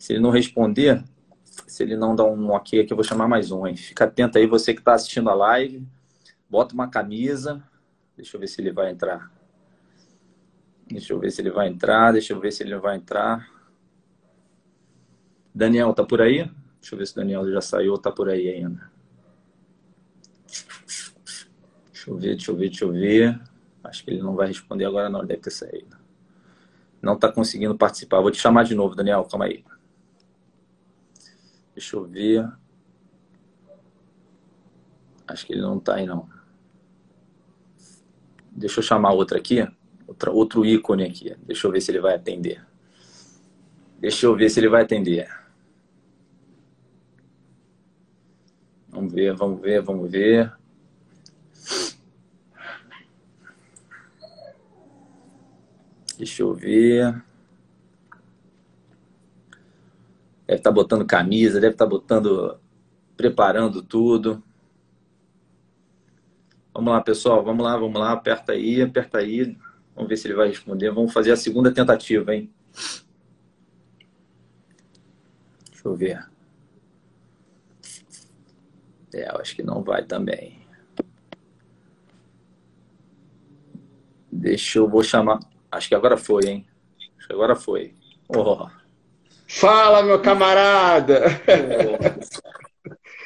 Se 0.00 0.14
ele 0.14 0.20
não 0.20 0.30
responder, 0.30 1.04
se 1.66 1.82
ele 1.82 1.94
não 1.94 2.16
dá 2.16 2.24
um 2.24 2.52
ok 2.52 2.80
aqui, 2.80 2.90
eu 2.90 2.96
vou 2.96 3.04
chamar 3.04 3.28
mais 3.28 3.52
um, 3.52 3.66
hein? 3.66 3.76
Fica 3.76 4.04
atento 4.04 4.38
aí, 4.38 4.46
você 4.46 4.72
que 4.72 4.80
está 4.80 4.94
assistindo 4.94 5.28
a 5.28 5.34
live. 5.34 5.86
Bota 6.48 6.72
uma 6.72 6.88
camisa. 6.88 7.62
Deixa 8.16 8.34
eu 8.34 8.40
ver 8.40 8.46
se 8.46 8.62
ele 8.62 8.72
vai 8.72 8.90
entrar. 8.90 9.30
Deixa 10.88 11.12
eu 11.12 11.18
ver 11.18 11.30
se 11.30 11.42
ele 11.42 11.50
vai 11.50 11.68
entrar. 11.68 12.12
Deixa 12.14 12.32
eu 12.32 12.40
ver 12.40 12.50
se 12.50 12.62
ele 12.62 12.78
vai 12.78 12.96
entrar. 12.96 13.46
Daniel, 15.54 15.92
tá 15.92 16.02
por 16.02 16.22
aí? 16.22 16.50
Deixa 16.80 16.94
eu 16.94 16.98
ver 16.98 17.06
se 17.06 17.12
o 17.12 17.16
Daniel 17.16 17.52
já 17.52 17.60
saiu 17.60 17.92
ou 17.92 17.98
tá 17.98 18.10
por 18.10 18.30
aí 18.30 18.48
ainda. 18.48 18.90
Deixa 21.92 22.10
eu 22.10 22.16
ver, 22.16 22.36
deixa 22.36 22.50
eu 22.50 22.56
ver, 22.56 22.68
deixa 22.70 22.84
eu 22.86 22.92
ver. 22.92 23.40
Acho 23.84 24.02
que 24.02 24.10
ele 24.10 24.22
não 24.22 24.34
vai 24.34 24.46
responder 24.46 24.86
agora, 24.86 25.10
não. 25.10 25.18
Ele 25.18 25.28
deve 25.28 25.42
ter 25.42 25.50
saído. 25.50 25.94
Não 27.02 27.16
está 27.16 27.30
conseguindo 27.30 27.76
participar. 27.76 28.22
Vou 28.22 28.30
te 28.30 28.38
chamar 28.38 28.64
de 28.64 28.74
novo, 28.74 28.94
Daniel. 28.94 29.24
Calma 29.24 29.44
aí. 29.44 29.62
Deixa 31.80 31.96
eu 31.96 32.04
ver. 32.04 32.46
Acho 35.26 35.46
que 35.46 35.54
ele 35.54 35.62
não 35.62 35.78
está 35.78 35.94
aí, 35.94 36.04
não. 36.04 36.28
Deixa 38.52 38.80
eu 38.80 38.84
chamar 38.84 39.12
outra 39.12 39.38
aqui. 39.38 39.66
Outra, 40.06 40.30
outro 40.30 40.66
ícone 40.66 41.04
aqui. 41.04 41.34
Deixa 41.42 41.66
eu 41.66 41.72
ver 41.72 41.80
se 41.80 41.90
ele 41.90 41.98
vai 41.98 42.14
atender. 42.14 42.62
Deixa 43.98 44.26
eu 44.26 44.36
ver 44.36 44.50
se 44.50 44.60
ele 44.60 44.68
vai 44.68 44.82
atender. 44.82 45.26
Vamos 48.90 49.14
ver, 49.14 49.34
vamos 49.34 49.60
ver, 49.62 49.80
vamos 49.80 50.10
ver. 50.10 50.52
Deixa 56.18 56.42
eu 56.42 56.52
ver. 56.52 57.29
Deve 60.50 60.58
estar 60.58 60.70
tá 60.70 60.74
botando 60.74 61.06
camisa, 61.06 61.60
deve 61.60 61.74
estar 61.74 61.84
tá 61.84 61.88
botando, 61.88 62.58
preparando 63.16 63.80
tudo. 63.84 64.42
Vamos 66.74 66.92
lá, 66.92 67.00
pessoal, 67.00 67.44
vamos 67.44 67.64
lá, 67.64 67.76
vamos 67.76 68.00
lá, 68.00 68.10
aperta 68.10 68.50
aí, 68.50 68.82
aperta 68.82 69.18
aí. 69.18 69.56
Vamos 69.94 70.08
ver 70.08 70.16
se 70.16 70.26
ele 70.26 70.34
vai 70.34 70.48
responder. 70.48 70.90
Vamos 70.90 71.12
fazer 71.12 71.30
a 71.30 71.36
segunda 71.36 71.72
tentativa, 71.72 72.34
hein? 72.34 72.52
Deixa 75.70 75.86
eu 75.88 75.94
ver. 75.94 76.28
É, 79.14 79.30
eu 79.30 79.36
acho 79.40 79.54
que 79.54 79.62
não 79.62 79.84
vai 79.84 80.04
também. 80.04 80.66
Deixa 84.32 84.80
eu 84.80 84.88
vou 84.88 85.04
chamar. 85.04 85.38
Acho 85.70 85.88
que 85.88 85.94
agora 85.94 86.16
foi, 86.16 86.42
hein? 86.44 86.66
Acho 87.16 87.28
que 87.28 87.32
agora 87.32 87.54
foi. 87.54 87.94
Oh. 88.28 88.79
Fala, 89.52 90.02
meu 90.02 90.20
camarada! 90.20 91.22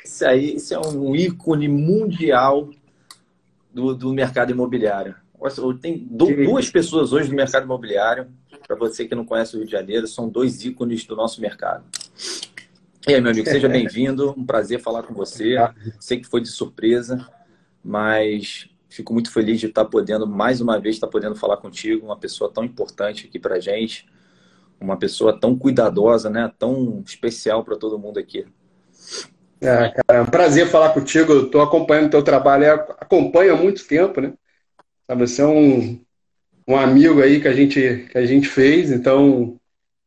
Isso 0.05 0.27
aí, 0.27 0.57
isso 0.57 0.75
é 0.75 0.79
um 0.79 1.14
ícone 1.14 1.68
mundial 1.68 2.70
do, 3.72 3.95
do 3.95 4.12
mercado 4.12 4.51
imobiliário. 4.51 5.14
Tem 5.81 5.99
duas 5.99 6.70
pessoas 6.70 7.12
hoje 7.12 7.29
no 7.29 7.37
mercado 7.37 7.64
imobiliário, 7.64 8.29
para 8.66 8.77
você 8.77 9.07
que 9.07 9.14
não 9.14 9.25
conhece 9.25 9.55
o 9.55 9.59
Rio 9.59 9.66
de 9.66 9.72
Janeiro, 9.72 10.07
são 10.07 10.29
dois 10.29 10.64
ícones 10.64 11.05
do 11.05 11.14
nosso 11.14 11.41
mercado. 11.41 11.85
E 13.07 13.14
aí, 13.14 13.20
meu 13.20 13.31
amigo, 13.31 13.49
seja 13.49 13.68
bem-vindo. 13.68 14.35
Um 14.37 14.47
prazer 14.47 14.81
falar 14.81 15.03
com 15.03 15.12
você. 15.12 15.57
Sei 16.01 16.20
que 16.20 16.27
foi 16.27 16.41
de 16.41 16.49
surpresa, 16.49 17.29
mas 17.85 18.68
Fico 18.95 19.12
muito 19.12 19.33
feliz 19.33 19.59
de 19.59 19.66
estar 19.66 19.85
podendo, 19.87 20.25
mais 20.25 20.61
uma 20.61 20.79
vez, 20.79 20.95
estar 20.95 21.09
podendo 21.09 21.35
falar 21.35 21.57
contigo, 21.57 22.07
uma 22.07 22.16
pessoa 22.16 22.49
tão 22.49 22.62
importante 22.62 23.27
aqui 23.27 23.41
para 23.41 23.59
gente, 23.59 24.07
uma 24.85 24.97
pessoa 24.97 25.39
tão 25.39 25.57
cuidadosa, 25.57 26.28
né? 26.30 26.53
Tão 26.59 27.03
especial 27.07 27.64
para 27.64 27.76
todo 27.76 27.99
mundo 27.99 28.18
aqui. 28.18 28.47
É, 29.61 29.91
cara, 29.91 30.18
é 30.18 30.20
um 30.20 30.26
prazer 30.26 30.68
falar 30.68 30.91
contigo. 30.91 31.45
Estou 31.45 31.62
acompanhando 31.62 32.07
o 32.07 32.11
teu 32.11 32.22
trabalho, 32.22 32.72
acompanho 32.99 33.55
há 33.55 33.57
muito 33.57 33.87
tempo, 33.87 34.20
né? 34.20 34.32
Você 35.16 35.43
é 35.43 35.47
um, 35.47 36.01
um 36.68 36.76
amigo 36.76 37.20
aí 37.22 37.41
que 37.41 37.49
a 37.49 37.53
gente, 37.53 38.09
que 38.11 38.18
a 38.18 38.24
gente 38.26 38.49
fez, 38.49 38.91
então 38.91 39.59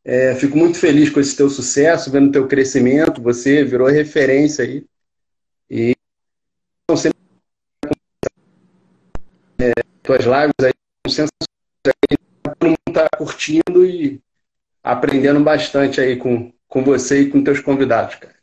é, 0.04 0.34
fico 0.34 0.56
muito 0.56 0.78
feliz 0.78 1.10
com 1.10 1.20
esse 1.20 1.36
teu 1.36 1.48
sucesso, 1.48 2.10
vendo 2.10 2.32
teu 2.32 2.48
crescimento, 2.48 3.22
você 3.22 3.64
virou 3.64 3.88
referência 3.88 4.64
aí. 4.64 4.84
E 5.70 5.94
então, 6.84 6.96
sempre 6.96 7.18
é, 9.60 9.72
tuas 10.02 10.24
lives 10.24 10.54
aí 10.62 10.72
são 11.06 11.26
sensacionais, 11.26 12.58
todo 12.58 12.68
mundo 12.68 12.78
está 12.88 13.06
curtindo 13.18 13.84
e 13.84 14.20
aprendendo 14.88 15.38
bastante 15.40 16.00
aí 16.00 16.16
com, 16.16 16.50
com 16.66 16.82
você 16.82 17.20
e 17.20 17.30
com 17.30 17.44
teus 17.44 17.60
convidados, 17.60 18.14
cara. 18.14 18.34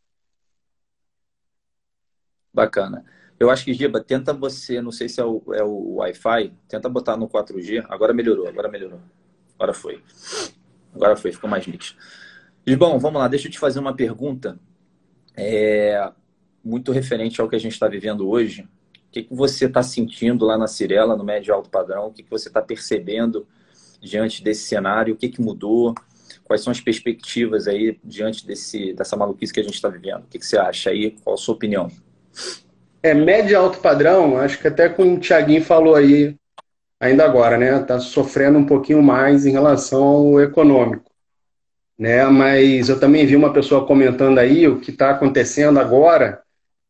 Bacana. 2.54 3.04
Eu 3.40 3.50
acho 3.50 3.66
que, 3.66 3.74
Giba, 3.74 4.00
tenta 4.00 4.32
você, 4.32 4.80
não 4.80 4.92
sei 4.92 5.10
se 5.10 5.20
é 5.20 5.26
o, 5.26 5.42
é 5.54 5.64
o 5.64 5.96
Wi-Fi, 5.96 6.54
tenta 6.70 6.88
botar 6.88 7.18
no 7.18 7.28
4G. 7.28 7.84
Agora 7.90 8.14
melhorou, 8.14 8.48
agora 8.48 8.70
melhorou. 8.70 9.02
Agora 9.56 9.74
foi. 9.74 10.04
Agora 10.94 11.16
foi, 11.16 11.32
ficou 11.32 11.50
mais 11.50 11.66
nítido. 11.66 12.00
Gibão, 12.66 13.00
vamos 13.00 13.20
lá, 13.20 13.28
deixa 13.28 13.48
eu 13.48 13.52
te 13.52 13.58
fazer 13.58 13.80
uma 13.80 13.96
pergunta. 13.96 14.60
É, 15.36 16.12
muito 16.64 16.92
referente 16.92 17.42
ao 17.42 17.50
que 17.50 17.56
a 17.56 17.60
gente 17.60 17.74
está 17.74 17.88
vivendo 17.88 18.30
hoje. 18.30 18.62
O 18.62 19.12
que, 19.12 19.24
que 19.24 19.34
você 19.34 19.66
está 19.66 19.82
sentindo 19.82 20.46
lá 20.46 20.60
na 20.60 20.68
Cirela, 20.68 21.18
no 21.18 21.24
médio 21.24 21.56
alto 21.56 21.72
padrão? 21.72 22.08
O 22.08 22.14
que, 22.14 22.22
que 22.22 22.30
você 22.30 22.50
está 22.50 22.62
percebendo 22.62 23.48
diante 24.00 24.44
desse 24.44 24.68
cenário? 24.68 25.16
O 25.16 25.18
que, 25.18 25.28
que 25.28 25.42
mudou? 25.42 25.96
Quais 26.46 26.62
são 26.62 26.72
as 26.72 26.80
perspectivas 26.80 27.68
aí 27.68 28.00
diante 28.04 28.46
desse, 28.46 28.94
dessa 28.94 29.18
maluquice 29.18 29.52
que 29.52 29.60
a 29.60 29.64
gente 29.64 29.74
está 29.74 29.90
vivendo? 29.90 30.22
O 30.24 30.28
que, 30.30 30.40
que 30.40 30.46
você 30.46 30.58
acha 30.58 30.92
aí? 30.92 31.18
Qual 31.24 31.34
a 31.34 31.38
sua 31.38 31.56
opinião? 31.56 31.90
É, 33.02 33.14
médio 33.14 33.60
alto 33.60 33.80
padrão, 33.80 34.38
acho 34.38 34.60
que 34.60 34.68
até 34.68 34.88
como 34.88 35.16
o 35.16 35.20
Thiaguinho 35.20 35.64
falou 35.64 35.96
aí, 35.96 36.36
ainda 37.00 37.26
agora, 37.26 37.58
né? 37.58 37.82
Está 37.82 38.00
sofrendo 38.00 38.58
um 38.58 38.66
pouquinho 38.66 39.02
mais 39.02 39.46
em 39.46 39.52
relação 39.52 40.04
ao 40.04 40.42
econômico. 40.42 41.12
Né? 41.98 42.26
Mas 42.26 42.90
eu 42.90 43.00
também 43.00 43.26
vi 43.26 43.36
uma 43.36 43.54
pessoa 43.54 43.86
comentando 43.86 44.38
aí 44.38 44.68
o 44.68 44.80
que 44.80 44.92
está 44.92 45.12
acontecendo 45.12 45.80
agora, 45.80 46.42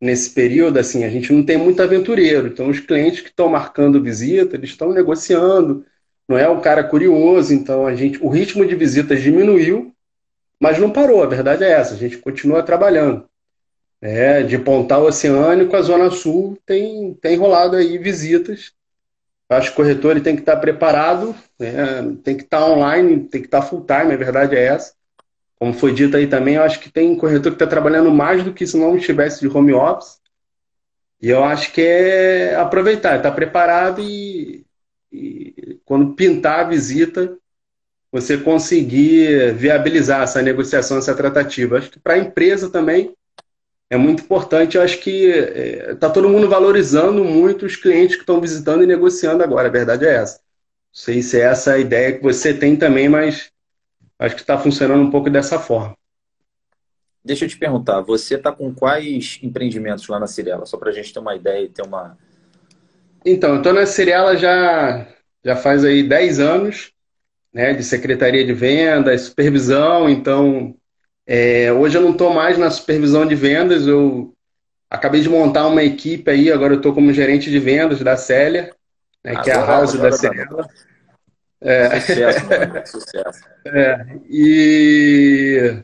nesse 0.01 0.31
período, 0.31 0.77
assim, 0.77 1.03
a 1.03 1.09
gente 1.09 1.31
não 1.31 1.43
tem 1.43 1.57
muito 1.57 1.81
aventureiro. 1.81 2.47
Então, 2.47 2.69
os 2.69 2.79
clientes 2.79 3.21
que 3.21 3.29
estão 3.29 3.47
marcando 3.47 4.01
visita, 4.01 4.55
eles 4.55 4.71
estão 4.71 4.91
negociando, 4.91 5.85
não 6.27 6.37
é 6.37 6.49
um 6.49 6.61
cara 6.61 6.83
curioso, 6.83 7.53
então 7.53 7.85
a 7.85 7.95
gente, 7.95 8.17
o 8.23 8.29
ritmo 8.29 8.65
de 8.65 8.75
visitas 8.75 9.21
diminuiu, 9.21 9.93
mas 10.59 10.79
não 10.79 10.91
parou, 10.91 11.21
a 11.21 11.27
verdade 11.27 11.63
é 11.63 11.71
essa, 11.71 11.93
a 11.93 11.97
gente 11.97 12.17
continua 12.17 12.63
trabalhando. 12.63 13.27
É, 14.01 14.43
de 14.43 14.57
Pontal 14.59 15.03
Oceânico, 15.05 15.75
a 15.75 15.81
Zona 15.81 16.11
Sul 16.11 16.57
tem, 16.65 17.13
tem 17.15 17.37
rolado 17.37 17.75
aí 17.75 17.97
visitas. 17.97 18.71
Acho 19.49 19.69
que 19.69 19.73
o 19.73 19.75
corretor 19.77 20.19
tem 20.21 20.35
que 20.35 20.41
estar 20.41 20.57
preparado, 20.57 21.35
né? 21.59 22.15
tem 22.23 22.35
que 22.35 22.43
estar 22.43 22.65
online, 22.65 23.27
tem 23.27 23.41
que 23.41 23.47
estar 23.47 23.61
full 23.61 23.85
time, 23.85 24.13
a 24.13 24.17
verdade 24.17 24.55
é 24.55 24.65
essa. 24.65 24.93
Como 25.57 25.73
foi 25.73 25.93
dito 25.93 26.17
aí 26.17 26.27
também, 26.27 26.55
eu 26.55 26.63
acho 26.63 26.79
que 26.79 26.91
tem 26.91 27.15
corretor 27.15 27.51
que 27.51 27.55
está 27.55 27.67
trabalhando 27.67 28.11
mais 28.11 28.43
do 28.43 28.53
que 28.53 28.67
se 28.67 28.77
não 28.77 28.97
estivesse 28.97 29.39
de 29.39 29.47
home 29.47 29.73
office. 29.73 30.19
E 31.21 31.29
eu 31.29 31.43
acho 31.43 31.71
que 31.71 31.81
é 31.81 32.55
aproveitar, 32.55 33.17
estar 33.17 33.31
preparado 33.31 34.01
e, 34.01 34.65
e 35.11 35.54
quando 35.85 36.13
pintar 36.13 36.61
a 36.61 36.69
visita, 36.69 37.37
você 38.11 38.37
conseguir 38.37 39.53
viabilizar 39.53 40.23
essa 40.23 40.41
negociação, 40.41 40.97
essa 40.97 41.13
tratativa. 41.13 41.77
Acho 41.77 41.91
que 41.91 41.99
para 41.99 42.13
a 42.15 42.17
empresa 42.17 42.69
também 42.69 43.13
é 43.89 43.97
muito 43.97 44.23
importante. 44.23 44.77
Eu 44.77 44.83
acho 44.83 44.99
que 44.99 45.25
está 45.27 45.91
é, 45.91 45.95
tá 45.95 46.09
todo 46.09 46.29
mundo 46.29 46.49
valorizando 46.49 47.23
muito 47.23 47.65
os 47.65 47.75
clientes 47.75 48.15
que 48.15 48.21
estão 48.21 48.41
visitando 48.41 48.83
e 48.83 48.87
negociando 48.87 49.43
agora. 49.43 49.67
A 49.67 49.71
verdade 49.71 50.05
é 50.05 50.15
essa. 50.15 50.37
Não 50.37 50.41
sei 50.91 51.21
se 51.21 51.39
é 51.39 51.43
essa 51.43 51.73
a 51.73 51.77
ideia 51.77 52.13
que 52.13 52.23
você 52.23 52.53
tem 52.53 52.75
também, 52.75 53.09
mas 53.09 53.51
acho 54.17 54.35
que 54.35 54.41
está 54.41 54.57
funcionando 54.57 55.03
um 55.03 55.11
pouco 55.11 55.29
dessa 55.29 55.59
forma. 55.59 55.95
Deixa 57.23 57.45
eu 57.45 57.49
te 57.49 57.57
perguntar, 57.57 58.01
você 58.01 58.35
está 58.35 58.51
com 58.51 58.73
quais 58.73 59.39
empreendimentos 59.41 60.07
lá 60.07 60.19
na 60.19 60.27
Cirela? 60.27 60.65
Só 60.67 60.77
para 60.77 60.91
a 60.91 60.93
gente 60.93 61.11
ter 61.11 61.19
uma 61.19 61.35
ideia 61.35 61.65
e 61.65 61.69
ter 61.69 61.81
uma. 61.81 62.15
Então, 63.25 63.49
eu 63.49 63.57
estou 63.57 63.73
na 63.73 63.87
Cirela 63.87 64.37
já, 64.37 65.07
já 65.45 65.55
faz 65.55 65.85
aí 65.85 66.01
10 66.01 66.39
anos, 66.39 66.91
né, 67.53 67.71
de 67.73 67.83
secretaria 67.83 68.43
de 68.43 68.51
vendas, 68.51 69.21
supervisão, 69.21 70.09
então 70.09 70.75
é, 71.27 71.71
hoje 71.71 71.97
eu 71.97 72.01
não 72.01 72.11
estou 72.11 72.33
mais 72.33 72.57
na 72.57 72.71
supervisão 72.71 73.27
de 73.27 73.35
vendas, 73.35 73.85
eu 73.85 74.33
acabei 74.89 75.21
de 75.21 75.29
montar 75.29 75.67
uma 75.67 75.83
equipe 75.83 76.31
aí, 76.31 76.51
agora 76.51 76.73
eu 76.73 76.77
estou 76.77 76.93
como 76.93 77.13
gerente 77.13 77.51
de 77.51 77.59
vendas 77.59 77.99
da 78.01 78.17
Célia, 78.17 78.71
né, 79.23 79.35
que 79.43 79.51
é 79.51 79.53
a 79.53 79.63
house 79.63 79.93
da 79.93 80.11
Célia. 80.11 80.47
É. 81.61 81.99
Sucesso, 82.01 82.45
mano. 82.45 82.87
Sucesso. 82.87 83.45
É, 83.65 84.05
e 84.27 85.83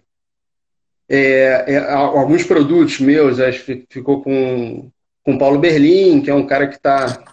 é, 1.08 1.66
é, 1.68 1.92
alguns 1.92 2.44
produtos 2.44 3.00
meus, 3.00 3.40
acho 3.40 3.64
que 3.64 3.86
ficou 3.90 4.24
com, 4.24 4.90
com 5.24 5.34
o 5.36 5.38
Paulo 5.38 5.60
Berlim, 5.60 6.22
que 6.22 6.30
é 6.30 6.34
um 6.34 6.48
cara 6.48 6.68
que 6.68 6.76
está 6.76 7.24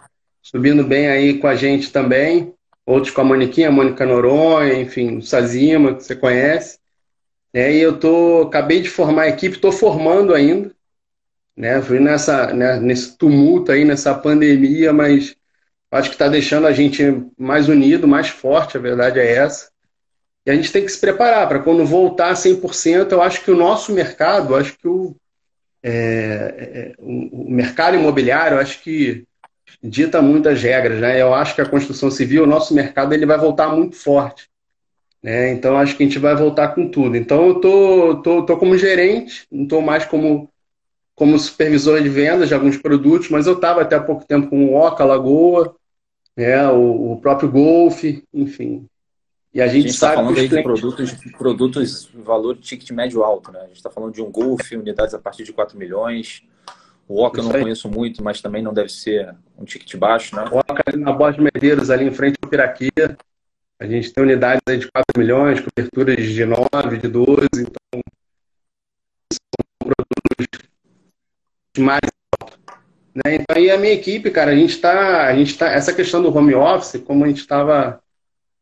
subindo 0.51 0.82
bem 0.82 1.09
aí 1.09 1.38
com 1.38 1.46
a 1.46 1.55
gente 1.55 1.92
também. 1.92 2.55
Outros 2.86 3.12
com 3.12 3.20
a 3.20 3.24
Moniquinha, 3.24 3.68
a 3.68 3.72
Mônica 3.72 4.07
Noronha, 4.07 4.80
enfim, 4.80 5.18
o 5.18 5.22
Sazima, 5.22 5.94
que 5.94 6.03
você 6.05 6.16
conhece. 6.16 6.78
É, 7.53 7.72
e 7.72 7.80
eu 7.80 7.99
tô, 7.99 8.42
acabei 8.42 8.80
de 8.80 8.88
formar 8.88 9.22
a 9.22 9.28
equipe, 9.28 9.57
estou 9.57 9.70
formando 9.70 10.34
ainda, 10.34 10.74
né? 11.57 11.82
Fui 11.82 12.01
nessa, 12.01 12.53
né, 12.55 12.80
nesse 12.80 13.16
tumulto 13.16 13.72
aí, 13.72 13.84
nessa 13.84 14.14
pandemia, 14.14 14.92
mas 14.92 15.36
acho 15.90 16.09
que 16.09 16.14
está 16.14 16.28
deixando 16.28 16.66
a 16.66 16.72
gente 16.72 17.03
mais 17.38 17.68
unido, 17.68 18.09
mais 18.09 18.28
forte, 18.28 18.76
a 18.76 18.80
verdade 18.80 19.18
é 19.20 19.32
essa. 19.36 19.70
E 20.46 20.51
a 20.51 20.55
gente 20.55 20.72
tem 20.72 20.82
que 20.82 20.90
se 20.90 20.99
preparar 20.99 21.46
para 21.46 21.59
quando 21.59 21.84
voltar 21.84 22.34
100%. 22.34 23.12
Eu 23.12 23.20
acho 23.20 23.44
que 23.44 23.51
o 23.51 23.57
nosso 23.57 23.92
mercado, 23.92 24.55
acho 24.55 24.78
que 24.78 24.88
o, 24.88 25.14
é, 25.82 25.92
é, 25.92 26.94
o, 26.99 27.51
mercado 27.51 27.96
imobiliário, 27.96 28.59
acho 28.59 28.82
que 28.82 29.26
dita 29.82 30.20
muitas 30.20 30.60
regras, 30.62 31.00
né? 31.00 31.20
Eu 31.20 31.32
acho 31.34 31.54
que 31.54 31.60
a 31.60 31.68
construção 31.68 32.10
civil, 32.10 32.44
o 32.44 32.46
nosso 32.46 32.74
mercado, 32.74 33.12
ele 33.12 33.26
vai 33.26 33.38
voltar 33.38 33.68
muito 33.74 33.96
forte. 33.96 34.48
Né? 35.22 35.50
Então 35.52 35.76
acho 35.76 35.96
que 35.96 36.02
a 36.02 36.06
gente 36.06 36.18
vai 36.18 36.34
voltar 36.34 36.68
com 36.68 36.88
tudo. 36.88 37.16
Então 37.16 37.48
eu 37.48 37.60
tô, 37.60 38.22
tô, 38.22 38.42
tô 38.44 38.56
como 38.56 38.78
gerente, 38.78 39.46
não 39.50 39.64
estou 39.64 39.82
mais 39.82 40.04
como, 40.04 40.48
como 41.14 41.38
supervisor 41.38 42.00
de 42.00 42.08
vendas 42.08 42.48
de 42.48 42.54
alguns 42.54 42.76
produtos, 42.76 43.28
mas 43.28 43.46
eu 43.46 43.54
estava 43.54 43.82
até 43.82 43.96
há 43.96 44.00
pouco 44.00 44.24
tempo 44.24 44.48
com 44.48 44.66
o 44.66 44.74
Oca, 44.74 45.04
Lagoa, 45.04 45.74
né? 46.36 46.68
o, 46.68 47.12
o 47.12 47.20
próprio 47.20 47.50
Golf, 47.50 48.04
enfim. 48.32 48.86
E 49.52 49.60
a 49.60 49.66
gente, 49.66 49.76
a 49.76 49.80
gente 49.80 49.94
está 49.94 50.12
falando 50.12 50.38
aí 50.38 50.48
de 50.48 50.62
produtos, 50.62 51.12
produtos 51.36 52.10
valor 52.14 52.56
ticket 52.58 52.90
médio 52.90 53.24
alto, 53.24 53.50
né? 53.50 53.60
A 53.60 53.66
gente 53.66 53.76
está 53.76 53.90
falando 53.90 54.12
de 54.12 54.22
um 54.22 54.30
Golf, 54.30 54.70
unidades 54.72 55.14
a 55.14 55.18
partir 55.18 55.42
de 55.42 55.52
4 55.52 55.76
milhões. 55.76 56.42
O 57.09 57.22
Oca 57.22 57.40
eu 57.40 57.44
não 57.44 57.52
conheço 57.52 57.88
muito, 57.88 58.22
mas 58.22 58.42
também 58.42 58.62
não 58.62 58.74
deve 58.74 58.90
ser 58.90 59.34
um 59.56 59.64
ticket 59.64 59.96
baixo, 59.96 60.36
né? 60.36 60.44
O 60.52 60.59
Oca 60.59 60.82
ali 60.86 60.98
na 60.98 61.11
Borges 61.11 61.42
Medeiros, 61.42 61.88
ali 61.88 62.04
em 62.04 62.12
frente 62.12 62.36
ao 62.42 62.50
Piraquia. 62.50 63.16
A 63.80 63.86
gente 63.86 64.12
tem 64.12 64.22
unidades 64.22 64.61
de 64.66 64.90
4 64.90 65.04
milhões, 65.16 65.61
coberturas 65.61 66.22
de 66.22 66.44
9, 66.44 66.98
de 66.98 67.09
12, 67.09 67.48
então 67.54 68.00
são 69.32 69.78
produtos 69.78 70.68
mais 71.78 72.00
altos. 72.38 72.59
Né? 73.14 73.36
Então, 73.36 73.56
aí 73.56 73.70
a 73.70 73.78
minha 73.78 73.94
equipe, 73.94 74.30
cara, 74.30 74.50
a 74.50 74.54
gente 74.54 74.74
está, 74.74 75.26
a 75.26 75.34
gente 75.34 75.56
tá, 75.56 75.70
essa 75.70 75.94
questão 75.94 76.20
do 76.20 76.36
home 76.36 76.54
office, 76.54 77.00
como 77.02 77.24
a 77.24 77.28
gente 77.28 77.40
estava, 77.40 78.00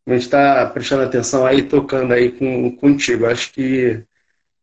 a 0.06 0.12
gente 0.12 0.22
está 0.22 0.66
prestando 0.66 1.02
atenção 1.02 1.44
aí, 1.44 1.62
tocando 1.62 2.12
aí 2.12 2.30
com, 2.30 2.76
contigo, 2.76 3.26
acho 3.26 3.52
que 3.52 4.04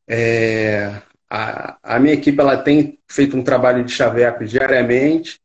é, 0.08 1.02
a, 1.36 1.78
a 1.96 2.00
minha 2.00 2.14
equipe 2.14 2.40
ela 2.40 2.58
tem 2.58 3.00
feito 3.08 3.36
um 3.36 3.44
trabalho 3.44 3.84
de 3.84 3.92
chaveco 3.92 4.46
diariamente, 4.46 5.40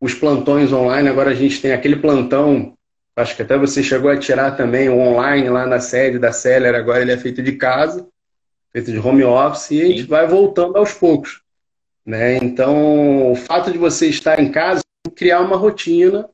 os 0.00 0.14
plantões 0.14 0.72
online, 0.72 1.08
agora 1.08 1.30
a 1.30 1.34
gente 1.34 1.60
tem 1.60 1.72
aquele 1.72 1.96
plantão 1.96 2.74
Acho 3.16 3.36
que 3.36 3.42
até 3.42 3.56
você 3.56 3.82
chegou 3.82 4.10
a 4.10 4.18
tirar 4.18 4.56
também 4.56 4.88
o 4.88 4.98
online 4.98 5.48
lá 5.48 5.66
na 5.66 5.78
sede 5.78 6.18
da 6.18 6.32
Seller, 6.32 6.74
agora 6.74 7.00
ele 7.00 7.12
é 7.12 7.16
feito 7.16 7.42
de 7.42 7.52
casa, 7.52 8.06
feito 8.72 8.90
de 8.90 8.98
home 8.98 9.22
office, 9.22 9.70
e 9.70 9.82
a 9.82 9.86
gente 9.86 10.02
Sim. 10.02 10.08
vai 10.08 10.26
voltando 10.26 10.76
aos 10.76 10.92
poucos. 10.94 11.40
Né? 12.04 12.38
Então, 12.38 13.30
o 13.30 13.36
fato 13.36 13.70
de 13.70 13.78
você 13.78 14.08
estar 14.08 14.40
em 14.40 14.50
casa, 14.50 14.82
criar 15.14 15.40
uma 15.40 15.56
rotina, 15.56 16.28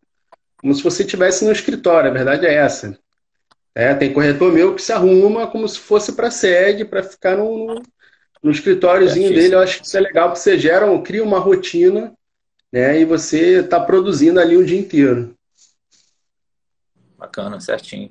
como 0.56 0.74
se 0.74 0.82
você 0.82 1.02
estivesse 1.02 1.44
no 1.44 1.52
escritório, 1.52 2.10
a 2.10 2.14
verdade 2.14 2.46
é 2.46 2.54
essa. 2.54 2.98
É, 3.74 3.94
tem 3.94 4.12
corretor 4.12 4.50
meu 4.50 4.74
que 4.74 4.82
se 4.82 4.92
arruma 4.92 5.46
como 5.46 5.68
se 5.68 5.78
fosse 5.78 6.12
para 6.12 6.30
sede, 6.30 6.84
para 6.84 7.02
ficar 7.02 7.36
no, 7.36 7.74
no 7.74 7.82
escritóriozinho 8.48 9.30
é 9.30 9.34
dele. 9.34 9.54
Eu 9.54 9.60
acho 9.60 9.80
que 9.80 9.86
isso 9.86 9.96
é 9.96 10.00
legal, 10.00 10.28
porque 10.28 10.40
você 10.40 10.58
gera, 10.58 10.86
cria 11.02 11.22
uma 11.22 11.38
rotina 11.38 12.14
né, 12.72 13.00
e 13.00 13.04
você 13.04 13.60
está 13.60 13.80
produzindo 13.80 14.40
ali 14.40 14.56
o 14.56 14.64
dia 14.64 14.78
inteiro. 14.78 15.34
Bacana, 17.18 17.60
certinho. 17.60 18.10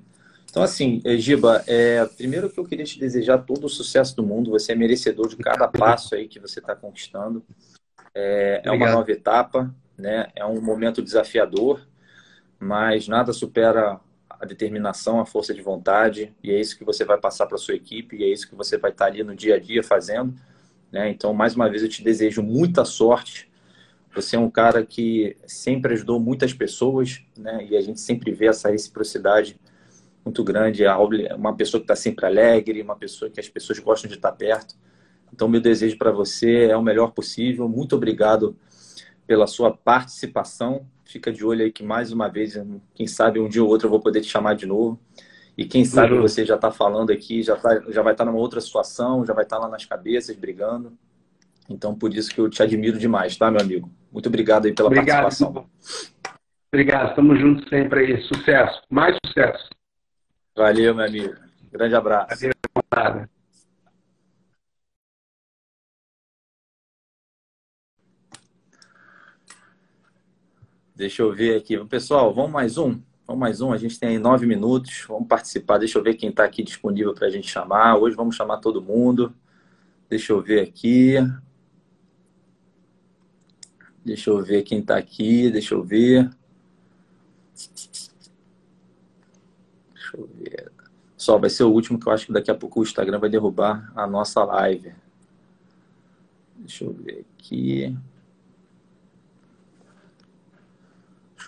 Então, 0.50 0.64
assim, 0.64 1.02
eh, 1.06 1.18
Giba, 1.18 1.64
é, 1.68 2.06
primeiro 2.06 2.50
que 2.50 2.60
eu 2.60 2.66
queria 2.66 2.86
te 2.86 3.00
desejar 3.00 3.40
todo 3.40 3.66
o 3.66 3.70
sucesso 3.70 4.16
do 4.16 4.24
mundo. 4.24 4.52
Você 4.52 4.72
é 4.72 4.76
merecedor 4.76 5.28
de 5.28 5.38
cada 5.38 5.68
passo 5.70 6.16
aí 6.16 6.28
que 6.28 6.40
você 6.40 6.60
está 6.60 6.76
conquistando. 6.76 7.44
É, 8.14 8.62
é, 8.64 8.72
uma 8.72 8.92
nova 8.92 9.12
etapa, 9.12 9.74
né? 9.98 10.28
É 10.36 10.46
um 10.46 10.62
momento 10.62 11.02
desafiador, 11.02 11.88
mas 12.60 13.08
nada 13.08 13.32
supera 13.32 14.00
a 14.40 14.46
determinação, 14.46 15.20
a 15.20 15.26
força 15.26 15.54
de 15.54 15.62
vontade, 15.62 16.34
e 16.42 16.52
é 16.52 16.60
isso 16.60 16.78
que 16.78 16.86
você 16.86 17.04
vai 17.04 17.20
passar 17.20 17.46
para 17.46 17.58
sua 17.58 17.76
equipe, 17.76 18.16
e 18.16 18.24
é 18.24 18.28
isso 18.28 18.48
que 18.48 18.56
você 18.56 18.78
vai 18.78 18.92
estar 18.92 19.06
ali 19.06 19.24
no 19.24 19.36
dia 19.36 19.56
a 19.56 19.60
dia 19.60 19.84
fazendo. 19.84 20.34
Né? 20.92 21.10
Então, 21.10 21.34
mais 21.34 21.56
uma 21.56 21.70
vez, 21.70 21.84
eu 21.84 21.90
te 21.90 22.04
desejo 22.04 22.42
muita 22.42 22.86
sorte. 22.86 23.50
Você 24.16 24.36
é 24.36 24.40
um 24.40 24.50
cara 24.50 24.86
que 24.86 25.36
sempre 25.46 25.94
ajudou 25.94 26.20
muitas 26.20 26.54
pessoas, 26.54 27.22
né? 27.38 27.68
e 27.70 27.76
a 27.76 27.82
gente 27.82 28.00
sempre 28.00 28.32
vê 28.32 28.48
essa 28.48 28.70
reciprocidade 28.70 29.60
muito 30.24 30.44
grande. 30.44 30.84
Uma 31.36 31.56
pessoa 31.56 31.82
que 31.82 31.86
está 31.86 31.96
sempre 31.96 32.26
alegre, 32.26 32.82
uma 32.82 32.96
pessoa 32.96 33.30
que 33.30 33.40
as 33.40 33.50
pessoas 33.50 33.78
gostam 33.80 34.10
de 34.10 34.16
estar 34.16 34.32
perto. 34.32 34.76
Então, 35.34 35.48
meu 35.48 35.62
desejo 35.62 35.98
para 35.98 36.12
você 36.12 36.66
é 36.66 36.78
o 36.78 36.82
melhor 36.82 37.12
possível. 37.12 37.68
Muito 37.68 37.96
obrigado 37.96 38.56
pela 39.28 39.46
sua 39.46 39.76
participação. 39.76 40.88
Fica 41.10 41.32
de 41.32 41.44
olho 41.44 41.64
aí 41.64 41.72
que 41.72 41.84
mais 41.84 42.12
uma 42.12 42.28
vez, 42.28 42.56
quem 42.94 43.08
sabe 43.08 43.40
um 43.40 43.50
dia 43.50 43.64
ou 43.64 43.70
outro 43.70 43.88
eu 43.88 43.90
vou 43.90 44.00
poder 44.00 44.22
te 44.22 44.30
chamar 44.30 44.54
de 44.54 44.68
novo. 44.68 45.00
E 45.58 45.66
quem 45.66 45.84
sabe 45.84 46.14
uhum. 46.14 46.22
você 46.22 46.46
já 46.46 46.54
está 46.54 46.70
falando 46.70 47.12
aqui, 47.12 47.42
já, 47.42 47.56
tá, 47.56 47.82
já 47.90 48.04
vai 48.04 48.14
estar 48.14 48.24
tá 48.24 48.32
numa 48.32 48.40
outra 48.40 48.62
situação, 48.62 49.26
já 49.26 49.34
vai 49.34 49.44
estar 49.44 49.58
tá 49.58 49.64
lá 49.64 49.70
nas 49.70 49.84
cabeças, 49.86 50.36
brigando. 50.36 50.94
Então, 51.68 51.96
por 51.96 52.14
isso 52.14 52.30
que 52.30 52.40
eu 52.40 52.48
te 52.48 52.62
admiro 52.62 53.00
demais, 53.00 53.36
tá, 53.36 53.50
meu 53.50 53.60
amigo? 53.60 53.92
Muito 54.12 54.30
obrigado 54.30 54.68
aí 54.68 54.74
pela 54.74 54.88
obrigado, 54.88 55.24
participação. 55.24 55.68
Obrigado, 56.72 57.10
estamos 57.10 57.40
juntos 57.40 57.68
sempre 57.70 58.00
aí. 58.02 58.22
Sucesso, 58.22 58.80
mais 58.88 59.16
sucesso. 59.26 59.68
Valeu, 60.56 60.94
meu 60.94 61.06
amigo. 61.06 61.34
Grande 61.72 61.96
abraço. 61.96 62.40
Valeu, 62.94 63.30
Deixa 71.00 71.22
eu 71.22 71.34
ver 71.34 71.56
aqui. 71.56 71.82
Pessoal, 71.86 72.34
vamos 72.34 72.52
mais 72.52 72.78
um? 72.78 73.00
Vamos 73.26 73.40
mais 73.40 73.62
um. 73.62 73.72
A 73.72 73.78
gente 73.78 73.98
tem 73.98 74.10
aí 74.10 74.20
nove 74.20 74.46
minutos. 74.46 75.06
Vamos 75.08 75.30
participar. 75.30 75.78
Deixa 75.78 75.98
eu 75.98 76.04
ver 76.04 76.16
quem 76.16 76.30
está 76.30 76.44
aqui 76.44 76.62
disponível 76.62 77.14
para 77.14 77.28
a 77.28 77.30
gente 77.30 77.50
chamar. 77.50 77.96
Hoje 77.96 78.18
vamos 78.18 78.36
chamar 78.36 78.58
todo 78.58 78.82
mundo. 78.82 79.34
Deixa 80.10 80.34
eu 80.34 80.42
ver 80.42 80.60
aqui. 80.60 81.14
Deixa 84.04 84.30
eu 84.30 84.44
ver 84.44 84.64
quem 84.64 84.80
está 84.80 84.98
aqui. 84.98 85.50
Deixa 85.50 85.74
eu 85.74 85.82
ver. 85.82 86.30
Deixa 89.94 90.18
eu 90.18 90.30
ver. 90.36 90.70
Só 91.16 91.38
vai 91.38 91.50
ser 91.50 91.64
o 91.64 91.72
último 91.72 91.98
que 91.98 92.10
eu 92.10 92.12
acho 92.12 92.26
que 92.26 92.34
daqui 92.34 92.52
a 92.52 92.56
pouco 92.56 92.82
o 92.82 92.84
Instagram 92.84 93.20
vai 93.20 93.30
derrubar 93.30 93.90
a 93.96 94.06
nossa 94.06 94.44
live. 94.44 94.94
Deixa 96.58 96.84
eu 96.84 96.92
ver 96.92 97.26
aqui. 97.38 97.98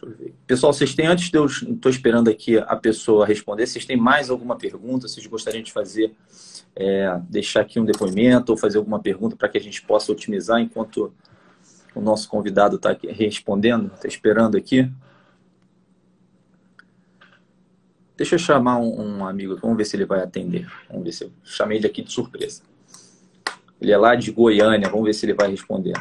Deixa 0.02 0.06
eu 0.06 0.18
ver. 0.18 0.34
Pessoal, 0.48 0.74
vocês 0.74 0.96
têm, 0.96 1.06
antes 1.06 1.30
de 1.30 1.38
eu 1.38 1.46
estou 1.46 1.90
esperando 1.90 2.30
aqui 2.30 2.58
a 2.58 2.76
pessoa 2.76 3.26
responder, 3.26 3.68
vocês 3.68 3.86
têm 3.86 3.96
mais 3.96 4.30
alguma 4.30 4.58
pergunta? 4.58 5.08
Vocês 5.08 5.26
gostariam 5.28 5.64
de 5.64 5.72
fazer, 5.72 6.16
é, 6.76 7.20
deixar 7.30 7.62
aqui 7.62 7.80
um 7.80 7.86
depoimento 7.86 8.52
ou 8.52 8.58
fazer 8.58 8.78
alguma 8.78 9.00
pergunta 9.00 9.36
para 9.36 9.48
que 9.48 9.58
a 9.58 9.62
gente 9.62 9.82
possa 9.84 10.12
otimizar 10.12 10.60
enquanto 10.60 11.14
o 11.94 12.02
nosso 12.02 12.28
convidado 12.30 12.78
está 12.78 12.98
respondendo, 13.10 13.92
está 13.94 14.08
esperando 14.08 14.58
aqui? 14.58 14.92
Deixa 18.18 18.36
eu 18.36 18.40
chamar 18.40 18.78
um, 18.78 19.20
um, 19.20 19.26
amigo, 19.26 19.58
vamos 19.58 19.78
ver 19.78 19.86
se 19.86 19.96
ele 19.96 20.06
vai 20.06 20.22
atender. 20.22 20.68
Vamos 20.90 21.04
ver 21.04 21.12
se 21.12 21.24
eu 21.24 21.32
chamei 21.44 21.78
ele 21.78 21.88
aqui 21.88 22.02
de 22.02 22.12
surpresa. 22.12 22.62
Ele 23.80 23.92
é 23.92 23.98
lá 23.98 24.16
de 24.16 24.32
Goiânia, 24.32 24.90
vamos 24.90 25.06
ver 25.06 25.14
se 25.14 25.26
ele 25.26 25.34
vai 25.34 25.50
responder. 25.50 25.94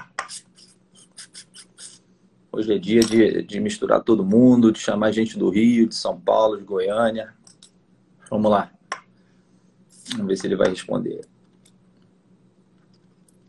Hoje 2.53 2.75
é 2.75 2.79
dia 2.79 3.01
de, 3.01 3.43
de 3.45 3.61
misturar 3.61 4.03
todo 4.03 4.25
mundo, 4.25 4.73
de 4.73 4.81
chamar 4.81 5.13
gente 5.13 5.39
do 5.39 5.49
Rio, 5.51 5.87
de 5.87 5.95
São 5.95 6.21
Paulo, 6.21 6.59
de 6.59 6.65
Goiânia. 6.65 7.33
Vamos 8.29 8.51
lá. 8.51 8.73
Vamos 10.11 10.27
ver 10.27 10.37
se 10.37 10.49
ele 10.49 10.57
vai 10.57 10.69
responder. 10.69 11.21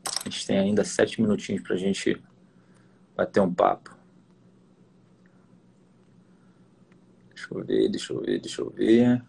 A 0.06 0.30
gente 0.30 0.46
tem 0.46 0.60
ainda 0.60 0.84
sete 0.84 1.20
minutinhos 1.20 1.64
para 1.64 1.76
a 1.76 1.80
gente 1.80 2.22
bater 3.16 3.40
um 3.40 3.52
papo. 3.52 3.98
Deixa 7.34 7.48
eu 7.52 7.66
ver, 7.66 7.90
deixa 7.90 8.14
eu 8.14 8.22
ver, 8.22 8.40
deixa 8.40 8.62
eu 8.62 8.70
ver. 8.70 9.24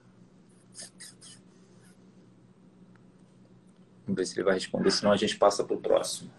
Vamos 4.04 4.16
ver 4.18 4.26
se 4.26 4.34
ele 4.34 4.44
vai 4.44 4.54
responder, 4.54 4.90
senão 4.90 5.12
a 5.12 5.16
gente 5.16 5.38
passa 5.38 5.64
para 5.64 5.76
o 5.76 5.80
próximo. 5.80 6.30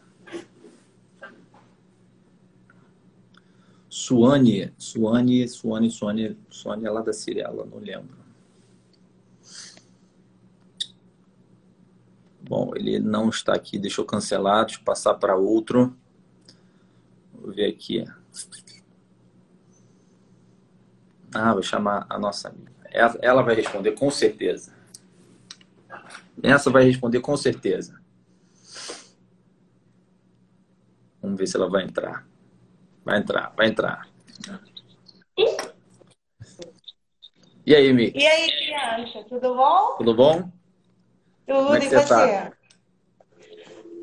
Suane, 3.95 4.73
Suane, 4.75 5.47
Suane, 5.47 5.91
Suane, 5.91 6.35
Suane 6.49 6.83
é 6.83 6.89
lá 6.89 7.01
da 7.01 7.13
Cirela, 7.13 7.63
não 7.63 7.77
lembro. 7.77 8.17
Bom, 12.41 12.75
ele 12.75 12.97
não 12.97 13.29
está 13.29 13.53
aqui, 13.53 13.77
deixa 13.77 14.01
eu 14.01 14.05
cancelar, 14.05 14.65
deixa 14.65 14.79
eu 14.79 14.83
passar 14.83 15.13
para 15.13 15.35
outro. 15.35 15.95
Vou 17.31 17.53
ver 17.53 17.69
aqui. 17.69 18.03
Ah, 21.31 21.53
vou 21.53 21.61
chamar 21.61 22.07
a 22.09 22.17
nossa 22.17 22.49
amiga. 22.49 22.71
Ela 23.21 23.43
vai 23.43 23.53
responder 23.53 23.91
com 23.91 24.09
certeza. 24.09 24.73
Essa 26.41 26.71
vai 26.71 26.83
responder 26.83 27.19
com 27.19 27.37
certeza. 27.37 28.01
Vamos 31.21 31.37
ver 31.37 31.45
se 31.45 31.55
ela 31.55 31.69
vai 31.69 31.83
entrar. 31.83 32.32
Vai 33.04 33.20
entrar, 33.20 33.54
vai 33.56 33.68
entrar. 33.68 34.08
E 37.66 37.76
aí, 37.76 37.93
Mi? 37.93 38.12
E 38.14 38.28
aí, 38.28 38.51
criança, 38.51 39.26
tudo 39.28 39.56
bom? 39.56 39.95
Tudo 39.97 40.14
bom? 40.14 40.51
Tudo, 41.47 41.76
é 41.76 41.80
e 41.80 41.89
você? 41.89 42.06
Tá? 42.08 42.51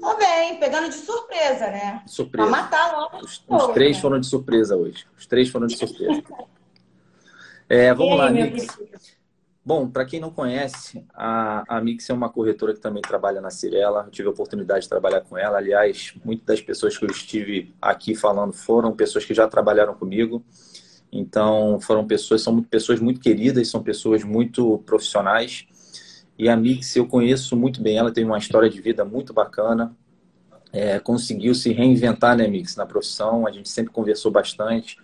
Tô 0.01 0.17
bem, 0.17 0.59
pegando 0.59 0.89
de 0.89 0.95
surpresa, 0.95 1.67
né? 1.71 2.03
Surpresa. 2.07 2.49
Pra 2.49 2.63
matar 2.63 2.93
logo. 2.93 3.19
Os, 3.19 3.45
os 3.47 3.67
três 3.75 3.97
né? 3.97 4.03
foram 4.03 4.19
de 4.19 4.27
surpresa 4.27 4.77
hoje. 4.77 5.07
Os 5.17 5.27
três 5.27 5.51
foram 5.51 5.67
de 5.67 5.77
surpresa. 5.77 6.23
é, 7.69 7.93
vamos 7.93 8.13
aí, 8.13 8.19
lá, 8.19 8.31
Mix. 8.31 8.79
Bom, 9.71 9.89
para 9.89 10.05
quem 10.05 10.19
não 10.19 10.33
conhece, 10.33 11.05
a, 11.15 11.63
a 11.77 11.81
Mix 11.81 12.11
é 12.11 12.13
uma 12.13 12.29
corretora 12.29 12.75
que 12.75 12.81
também 12.81 13.01
trabalha 13.01 13.41
na 13.41 13.51
Cirela. 13.51 14.03
Eu 14.05 14.11
tive 14.11 14.27
a 14.27 14.33
oportunidade 14.33 14.83
de 14.83 14.89
trabalhar 14.89 15.21
com 15.21 15.39
ela. 15.39 15.59
Aliás, 15.59 16.13
muitas 16.25 16.45
das 16.45 16.61
pessoas 16.61 16.99
que 16.99 17.05
eu 17.05 17.09
estive 17.09 17.73
aqui 17.81 18.17
falando 18.17 18.53
foram 18.53 18.91
pessoas 18.91 19.25
que 19.25 19.33
já 19.33 19.47
trabalharam 19.47 19.95
comigo. 19.95 20.45
Então, 21.13 21.79
foram 21.81 22.05
pessoas, 22.05 22.43
são 22.43 22.61
pessoas 22.65 22.99
muito 22.99 23.21
queridas, 23.21 23.69
são 23.69 23.81
pessoas 23.81 24.25
muito 24.25 24.79
profissionais. 24.79 25.69
E 26.37 26.49
a 26.49 26.57
Mix, 26.57 26.97
eu 26.97 27.07
conheço 27.07 27.57
muito 27.57 27.81
bem 27.81 27.97
ela, 27.97 28.13
tem 28.13 28.25
uma 28.25 28.39
história 28.39 28.69
de 28.69 28.81
vida 28.81 29.05
muito 29.05 29.33
bacana. 29.33 29.97
É, 30.73 30.99
conseguiu 30.99 31.55
se 31.55 31.73
reinventar, 31.73 32.37
né, 32.37 32.49
Mix, 32.49 32.75
na 32.75 32.87
profissão. 32.87 33.47
A 33.47 33.53
gente 33.53 33.69
sempre 33.69 33.93
conversou 33.93 34.33
bastante. 34.33 34.99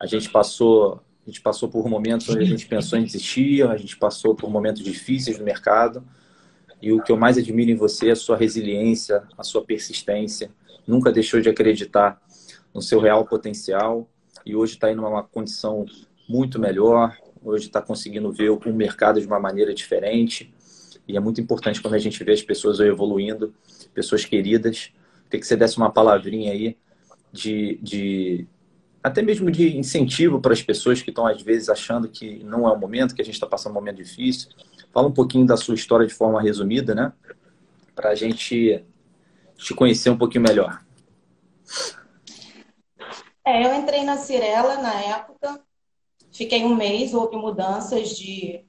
A 0.00 0.06
gente 0.06 0.28
passou 0.30 1.00
a 1.26 1.30
gente 1.30 1.40
passou 1.40 1.70
por 1.70 1.88
momentos 1.88 2.28
onde 2.28 2.42
a 2.42 2.46
gente 2.46 2.66
pensou 2.66 2.98
em 2.98 3.04
desistir, 3.04 3.66
a 3.66 3.76
gente 3.78 3.96
passou 3.96 4.34
por 4.34 4.50
momentos 4.50 4.82
difíceis 4.82 5.38
no 5.38 5.44
mercado. 5.44 6.04
E 6.82 6.92
o 6.92 7.02
que 7.02 7.10
eu 7.10 7.16
mais 7.16 7.38
admiro 7.38 7.70
em 7.70 7.76
você 7.76 8.08
é 8.08 8.12
a 8.12 8.16
sua 8.16 8.36
resiliência, 8.36 9.22
a 9.38 9.42
sua 9.42 9.64
persistência. 9.64 10.50
Nunca 10.86 11.10
deixou 11.10 11.40
de 11.40 11.48
acreditar 11.48 12.20
no 12.74 12.82
seu 12.82 13.00
real 13.00 13.24
potencial. 13.24 14.06
E 14.44 14.54
hoje 14.54 14.74
está 14.74 14.92
em 14.92 14.98
uma 14.98 15.22
condição 15.22 15.86
muito 16.28 16.58
melhor. 16.58 17.16
Hoje 17.42 17.66
está 17.66 17.80
conseguindo 17.80 18.30
ver 18.30 18.50
o 18.50 18.60
mercado 18.74 19.18
de 19.18 19.26
uma 19.26 19.40
maneira 19.40 19.72
diferente. 19.72 20.52
E 21.08 21.16
é 21.16 21.20
muito 21.20 21.40
importante 21.40 21.80
quando 21.80 21.94
a 21.94 21.98
gente 21.98 22.22
vê 22.22 22.32
as 22.32 22.42
pessoas 22.42 22.80
evoluindo, 22.80 23.54
pessoas 23.94 24.26
queridas. 24.26 24.90
Queria 25.24 25.40
que 25.40 25.46
você 25.46 25.56
desse 25.56 25.78
uma 25.78 25.90
palavrinha 25.90 26.52
aí 26.52 26.76
de, 27.32 27.78
de, 27.82 28.46
até 29.04 29.20
mesmo 29.20 29.50
de 29.50 29.76
incentivo 29.76 30.40
para 30.40 30.54
as 30.54 30.62
pessoas 30.62 31.02
que 31.02 31.10
estão, 31.10 31.26
às 31.26 31.42
vezes, 31.42 31.68
achando 31.68 32.08
que 32.08 32.42
não 32.42 32.66
é 32.66 32.72
o 32.72 32.78
momento, 32.78 33.14
que 33.14 33.20
a 33.20 33.24
gente 33.24 33.34
está 33.34 33.46
passando 33.46 33.72
um 33.72 33.74
momento 33.74 33.96
difícil. 33.96 34.48
Fala 34.94 35.08
um 35.08 35.12
pouquinho 35.12 35.46
da 35.46 35.58
sua 35.58 35.74
história 35.74 36.06
de 36.06 36.14
forma 36.14 36.40
resumida, 36.40 36.94
né? 36.94 37.12
Para 37.94 38.08
a 38.08 38.14
gente 38.14 38.82
te 39.58 39.74
conhecer 39.74 40.08
um 40.08 40.16
pouquinho 40.16 40.42
melhor. 40.42 40.82
É, 43.44 43.66
eu 43.66 43.74
entrei 43.74 44.04
na 44.04 44.16
Cirela 44.16 44.78
na 44.78 44.94
época, 44.94 45.60
fiquei 46.32 46.64
um 46.64 46.74
mês, 46.74 47.12
houve 47.12 47.36
mudanças 47.36 48.16
de, 48.16 48.64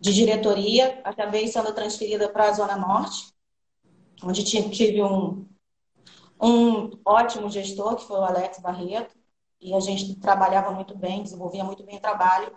de 0.00 0.14
diretoria, 0.14 1.00
acabei 1.04 1.46
sendo 1.46 1.72
transferida 1.72 2.28
para 2.28 2.48
a 2.48 2.52
Zona 2.52 2.76
Norte, 2.76 3.32
onde 4.20 4.42
tive 4.42 5.00
um, 5.00 5.46
um 6.42 6.90
ótimo 7.04 7.48
gestor, 7.48 7.94
que 7.94 8.04
foi 8.04 8.18
o 8.18 8.24
Alex 8.24 8.58
Barreto, 8.58 9.17
e 9.60 9.74
a 9.74 9.80
gente 9.80 10.14
trabalhava 10.16 10.70
muito 10.70 10.96
bem, 10.96 11.22
desenvolvia 11.22 11.64
muito 11.64 11.82
bem 11.82 11.96
o 11.96 12.00
trabalho. 12.00 12.54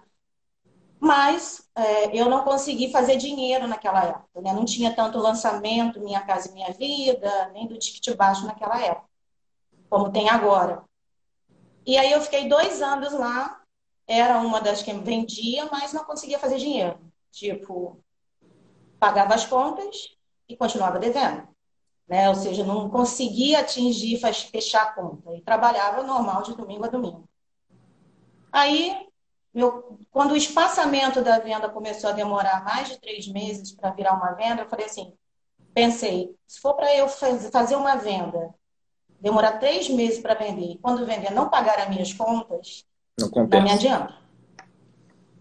Mas 0.99 1.67
é, 1.75 2.15
eu 2.15 2.29
não 2.29 2.43
consegui 2.43 2.91
fazer 2.91 3.17
dinheiro 3.17 3.67
naquela 3.67 4.03
época. 4.03 4.41
Né? 4.41 4.53
Não 4.53 4.65
tinha 4.65 4.95
tanto 4.95 5.17
lançamento 5.17 5.99
Minha 5.99 6.21
Casa 6.21 6.49
e 6.49 6.53
Minha 6.53 6.71
Vida, 6.73 7.49
nem 7.53 7.67
do 7.67 7.77
ticket 7.77 8.15
baixo 8.15 8.45
naquela 8.45 8.79
época, 8.79 9.09
como 9.89 10.11
tem 10.11 10.29
agora. 10.29 10.83
E 11.85 11.97
aí 11.97 12.11
eu 12.11 12.21
fiquei 12.21 12.47
dois 12.47 12.81
anos 12.81 13.13
lá, 13.13 13.61
era 14.07 14.39
uma 14.39 14.61
das 14.61 14.83
que 14.83 14.93
vendia, 14.93 15.67
mas 15.71 15.93
não 15.93 16.05
conseguia 16.05 16.37
fazer 16.37 16.57
dinheiro. 16.57 16.99
Tipo, 17.31 17.99
pagava 18.99 19.33
as 19.33 19.45
contas 19.45 20.15
e 20.47 20.55
continuava 20.55 20.99
devendo. 20.99 21.50
Né? 22.11 22.27
Ou 22.27 22.35
seja, 22.35 22.65
não 22.65 22.89
conseguia 22.89 23.61
atingir, 23.61 24.19
fechar 24.19 24.81
a 24.81 24.91
conta. 24.91 25.33
E 25.33 25.39
trabalhava 25.39 26.03
normal 26.03 26.41
de 26.41 26.53
domingo 26.53 26.83
a 26.83 26.89
domingo. 26.89 27.23
Aí, 28.51 29.07
meu, 29.53 29.97
quando 30.11 30.31
o 30.31 30.35
espaçamento 30.35 31.21
da 31.21 31.39
venda 31.39 31.69
começou 31.69 32.09
a 32.09 32.13
demorar 32.13 32.65
mais 32.65 32.89
de 32.89 32.99
três 32.99 33.29
meses 33.29 33.71
para 33.71 33.91
virar 33.91 34.15
uma 34.15 34.33
venda, 34.33 34.63
eu 34.63 34.67
falei 34.67 34.87
assim, 34.87 35.13
pensei, 35.73 36.35
se 36.45 36.59
for 36.59 36.73
para 36.73 36.93
eu 36.93 37.07
fazer 37.07 37.77
uma 37.77 37.95
venda, 37.95 38.53
demorar 39.21 39.53
três 39.53 39.87
meses 39.87 40.19
para 40.19 40.33
vender, 40.33 40.73
e 40.73 40.77
quando 40.79 41.05
vender 41.05 41.31
não 41.31 41.47
pagar 41.47 41.79
as 41.79 41.87
minhas 41.87 42.11
contas, 42.11 42.85
não, 43.17 43.29
compensa. 43.29 43.55
não 43.55 43.63
me 43.63 43.71
adianta. 43.71 44.17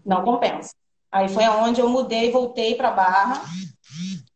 Não 0.05 0.23
compensa. 0.23 0.73
Aí 1.11 1.27
foi 1.27 1.43
aonde 1.43 1.81
eu 1.81 1.89
mudei, 1.89 2.31
voltei 2.31 2.75
para 2.75 2.91
Barra, 2.91 3.43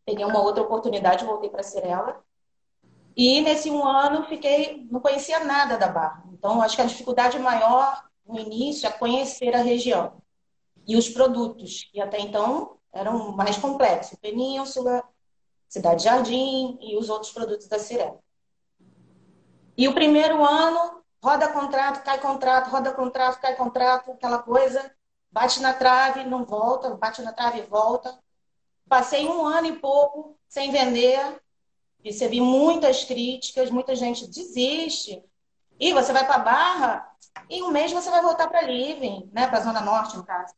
peguei 0.06 0.26
uma 0.26 0.42
outra 0.42 0.62
oportunidade, 0.62 1.24
voltei 1.24 1.50
para 1.50 1.64
Cirela. 1.64 2.25
E 3.16 3.42
nesse 3.42 3.72
um 3.72 3.86
ano 3.86 4.26
fiquei, 4.26 4.86
não 4.92 5.00
conhecia 5.00 5.40
nada 5.44 5.78
da 5.78 5.88
Barra. 5.88 6.24
Então 6.34 6.62
acho 6.62 6.76
que 6.76 6.82
a 6.82 6.86
dificuldade 6.86 7.40
maior 7.40 8.04
no 8.26 8.40
início 8.40 8.88
é 8.88 8.92
conhecer 8.92 9.56
a 9.56 9.62
região 9.62 10.22
e 10.88 10.96
os 10.96 11.10
produtos, 11.10 11.90
que 11.92 12.02
até 12.02 12.20
então 12.20 12.78
eram 12.94 13.32
mais 13.32 13.58
complexos. 13.58 14.18
Península, 14.20 15.04
Cidade 15.68 16.04
Jardim 16.04 16.78
e 16.82 16.98
os 16.98 17.10
outros 17.10 17.32
produtos 17.32 17.68
da 17.68 17.80
Cirela. 17.80 18.20
E 19.78 19.88
o 19.88 19.94
primeiro 19.94 20.44
ano, 20.44 21.04
roda 21.22 21.52
contrato, 21.52 22.04
cai 22.04 22.20
contrato, 22.20 22.70
roda 22.70 22.94
contrato, 22.94 23.42
cai 23.42 23.56
contrato, 23.56 24.12
aquela 24.12 24.40
coisa, 24.40 24.92
bate 25.32 25.62
na 25.62 25.74
trave, 25.74 26.24
não 26.24 26.46
volta, 26.46 26.92
bate 26.96 27.22
na 27.22 27.34
trave 27.34 27.60
e 27.60 27.66
volta. 27.66 28.18
Passei 28.88 29.28
um 29.28 29.46
ano 29.46 29.68
e 29.68 29.80
pouco 29.80 30.38
sem 30.48 30.72
vender, 30.72 31.42
recebi 32.06 32.40
muitas 32.40 33.04
críticas, 33.04 33.72
muita 33.72 33.96
gente 33.96 34.28
desiste. 34.28 35.24
E 35.80 35.92
você 35.92 36.14
vai 36.14 36.26
para 36.26 36.38
Barra, 36.38 37.12
em 37.50 37.64
um 37.64 37.72
mês 37.72 37.92
você 37.92 38.12
vai 38.12 38.22
voltar 38.22 38.48
para 38.48 38.62
Living, 38.62 39.28
né? 39.34 39.48
Para 39.48 39.58
a 39.58 39.64
Zona 39.64 39.82
Norte, 39.82 40.16
no 40.16 40.24
caso. 40.24 40.54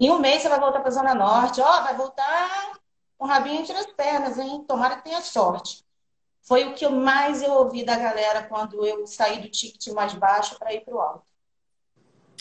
Em 0.00 0.10
um 0.10 0.18
mês 0.18 0.42
você 0.42 0.48
vai 0.48 0.58
voltar 0.58 0.80
para 0.80 0.88
a 0.88 0.92
Zona 0.92 1.14
Norte. 1.14 1.60
Ó, 1.60 1.64
oh, 1.64 1.82
vai 1.84 1.96
voltar 1.96 2.72
com 3.16 3.24
o 3.24 3.28
rabinho 3.28 3.60
entre 3.60 3.72
as 3.76 3.86
pernas, 3.86 4.36
hein? 4.36 4.64
Tomara 4.66 4.96
que 4.96 5.04
tenha 5.04 5.20
sorte. 5.20 5.84
Foi 6.42 6.64
o 6.64 6.74
que 6.74 6.88
mais 6.88 7.40
eu 7.40 7.52
ouvi 7.52 7.84
da 7.84 7.96
galera 7.96 8.42
quando 8.42 8.84
eu 8.84 9.06
saí 9.06 9.40
do 9.40 9.48
ticket 9.48 9.94
mais 9.94 10.12
baixo 10.12 10.58
para 10.58 10.74
ir 10.74 10.80
para 10.80 10.94
o 10.94 11.00
alto. 11.00 11.22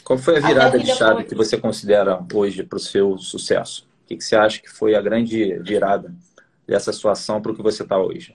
Qual 0.03 0.17
foi 0.17 0.37
a 0.37 0.39
virada 0.39 0.79
de 0.79 0.87
chave 0.87 1.23
depois... 1.23 1.29
que 1.29 1.35
você 1.35 1.57
considera 1.61 2.25
hoje 2.33 2.63
para 2.63 2.77
o 2.77 2.79
seu 2.79 3.15
sucesso? 3.19 3.87
O 4.03 4.07
que, 4.07 4.17
que 4.17 4.23
você 4.23 4.35
acha 4.35 4.59
que 4.59 4.69
foi 4.69 4.95
a 4.95 5.01
grande 5.01 5.59
virada 5.59 6.11
dessa 6.67 6.93
situação 6.93 7.41
para 7.41 7.51
o 7.51 7.55
que 7.55 7.61
você 7.61 7.83
está 7.83 7.97
hoje? 7.97 8.33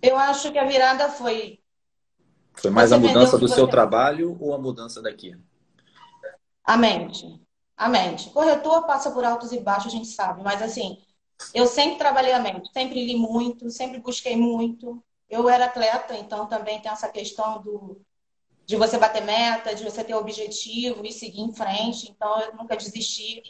Eu 0.00 0.16
acho 0.16 0.52
que 0.52 0.58
a 0.58 0.64
virada 0.64 1.08
foi. 1.08 1.58
Foi 2.54 2.70
mais 2.70 2.92
a 2.92 2.98
mudança 2.98 3.38
do 3.38 3.48
seu 3.48 3.66
trabalho 3.66 4.36
ou 4.40 4.54
a 4.54 4.58
mudança 4.58 5.02
daqui? 5.02 5.36
A 6.64 6.76
mente. 6.76 7.40
A 7.76 7.88
mente. 7.88 8.30
Corretor 8.30 8.86
passa 8.86 9.10
por 9.10 9.24
altos 9.24 9.52
e 9.52 9.60
baixos, 9.60 9.92
a 9.92 9.96
gente 9.96 10.08
sabe, 10.08 10.42
mas 10.42 10.62
assim, 10.62 10.98
eu 11.52 11.66
sempre 11.66 11.98
trabalhei 11.98 12.32
a 12.32 12.40
mente, 12.40 12.70
sempre 12.72 13.04
li 13.04 13.16
muito, 13.16 13.70
sempre 13.70 13.98
busquei 13.98 14.36
muito. 14.36 15.02
Eu 15.28 15.48
era 15.48 15.66
atleta, 15.66 16.16
então 16.16 16.46
também 16.46 16.80
tem 16.80 16.90
essa 16.90 17.08
questão 17.08 17.60
do, 17.60 18.00
de 18.64 18.76
você 18.76 18.98
bater 18.98 19.22
meta, 19.22 19.74
de 19.74 19.84
você 19.84 20.02
ter 20.02 20.14
objetivo 20.14 21.04
e 21.04 21.12
seguir 21.12 21.40
em 21.40 21.52
frente. 21.52 22.10
Então 22.10 22.40
eu 22.40 22.54
nunca 22.56 22.76
desisti. 22.76 23.42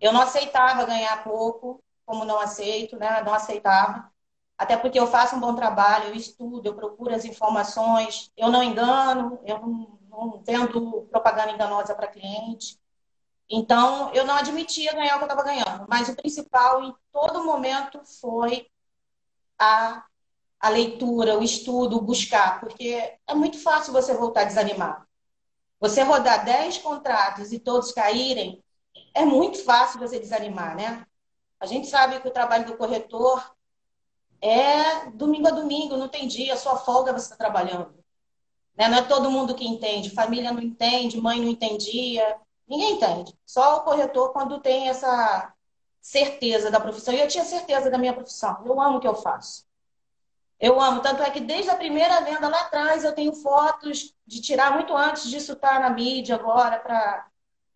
Eu 0.00 0.12
não 0.12 0.22
aceitava 0.22 0.84
ganhar 0.84 1.24
pouco, 1.24 1.82
como 2.06 2.24
não 2.24 2.38
aceito, 2.38 2.96
né? 2.96 3.22
Não 3.22 3.34
aceitava. 3.34 4.10
Até 4.56 4.76
porque 4.76 4.98
eu 4.98 5.06
faço 5.06 5.36
um 5.36 5.40
bom 5.40 5.54
trabalho, 5.54 6.08
eu 6.08 6.14
estudo, 6.14 6.66
eu 6.66 6.74
procuro 6.74 7.14
as 7.14 7.24
informações, 7.24 8.32
eu 8.36 8.50
não 8.50 8.62
engano, 8.62 9.38
eu 9.44 9.58
não, 9.58 9.98
não 10.08 10.42
vendo 10.44 11.06
propaganda 11.10 11.52
enganosa 11.52 11.94
para 11.94 12.08
cliente. 12.08 12.78
Então, 13.48 14.12
eu 14.12 14.26
não 14.26 14.34
admitia 14.34 14.92
ganhar 14.92 15.14
o 15.14 15.18
que 15.18 15.24
eu 15.24 15.28
estava 15.28 15.44
ganhando. 15.44 15.86
Mas 15.88 16.08
o 16.08 16.16
principal 16.16 16.82
em 16.82 16.94
todo 17.12 17.44
momento 17.44 18.00
foi 18.20 18.66
a, 19.58 20.04
a 20.60 20.68
leitura, 20.68 21.38
o 21.38 21.42
estudo, 21.42 21.96
o 21.96 22.02
buscar. 22.02 22.60
Porque 22.60 23.16
é 23.26 23.34
muito 23.34 23.58
fácil 23.62 23.92
você 23.92 24.12
voltar 24.14 24.42
a 24.42 24.44
desanimar. 24.44 25.06
Você 25.80 26.02
rodar 26.02 26.44
10 26.44 26.78
contratos 26.78 27.52
e 27.52 27.58
todos 27.58 27.92
caírem, 27.92 28.62
é 29.20 29.24
muito 29.24 29.64
fácil 29.64 30.00
você 30.00 30.18
desanimar, 30.18 30.76
né? 30.76 31.06
A 31.60 31.66
gente 31.66 31.86
sabe 31.86 32.20
que 32.20 32.28
o 32.28 32.32
trabalho 32.32 32.66
do 32.66 32.76
corretor 32.76 33.54
é 34.40 35.10
domingo 35.10 35.48
a 35.48 35.52
domingo, 35.52 35.96
não 35.96 36.08
tem 36.08 36.28
dia, 36.28 36.56
sua 36.56 36.76
folga 36.76 37.12
você 37.12 37.32
está 37.32 37.36
trabalhando. 37.36 37.92
Né? 38.76 38.88
Não 38.88 38.98
é 38.98 39.02
todo 39.02 39.30
mundo 39.30 39.54
que 39.54 39.66
entende, 39.66 40.10
família 40.10 40.52
não 40.52 40.62
entende, 40.62 41.20
mãe 41.20 41.40
não 41.40 41.48
entendia, 41.48 42.38
Ninguém 42.68 42.92
entende. 42.92 43.34
Só 43.46 43.78
o 43.78 43.80
corretor 43.80 44.32
quando 44.32 44.60
tem 44.60 44.88
essa 44.88 45.52
certeza 46.00 46.70
da 46.70 46.78
profissão. 46.78 47.14
E 47.14 47.20
eu 47.20 47.26
tinha 47.26 47.44
certeza 47.44 47.90
da 47.90 47.96
minha 47.96 48.12
profissão. 48.12 48.62
Eu 48.64 48.80
amo 48.80 48.98
o 48.98 49.00
que 49.00 49.08
eu 49.08 49.14
faço. 49.14 49.66
Eu 50.60 50.80
amo. 50.80 51.00
Tanto 51.00 51.22
é 51.22 51.30
que 51.30 51.40
desde 51.40 51.70
a 51.70 51.76
primeira 51.76 52.20
venda 52.20 52.48
lá 52.48 52.60
atrás 52.60 53.04
eu 53.04 53.14
tenho 53.14 53.32
fotos 53.32 54.14
de 54.26 54.42
tirar 54.42 54.74
muito 54.74 54.94
antes 54.94 55.30
disso 55.30 55.54
estar 55.54 55.74
tá 55.74 55.80
na 55.80 55.90
mídia 55.90 56.34
agora 56.34 56.78
para 56.78 57.26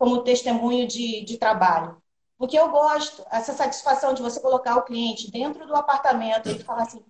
como 0.02 0.24
testemunho 0.24 0.84
de, 0.84 1.24
de 1.24 1.38
trabalho. 1.38 1.96
Porque 2.36 2.58
eu 2.58 2.70
gosto, 2.70 3.24
essa 3.30 3.52
satisfação 3.52 4.12
de 4.12 4.20
você 4.20 4.40
colocar 4.40 4.74
o 4.74 4.82
cliente 4.82 5.30
dentro 5.30 5.64
do 5.64 5.76
apartamento 5.76 6.48
e 6.48 6.58
falar 6.58 6.82
assim, 6.82 7.04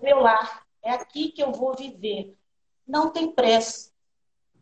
meu 0.00 0.20
lar, 0.20 0.62
é 0.80 0.92
aqui 0.92 1.32
que 1.32 1.42
eu 1.42 1.50
vou 1.50 1.74
viver. 1.74 2.38
Não 2.86 3.10
tem 3.10 3.32
preço 3.32 3.90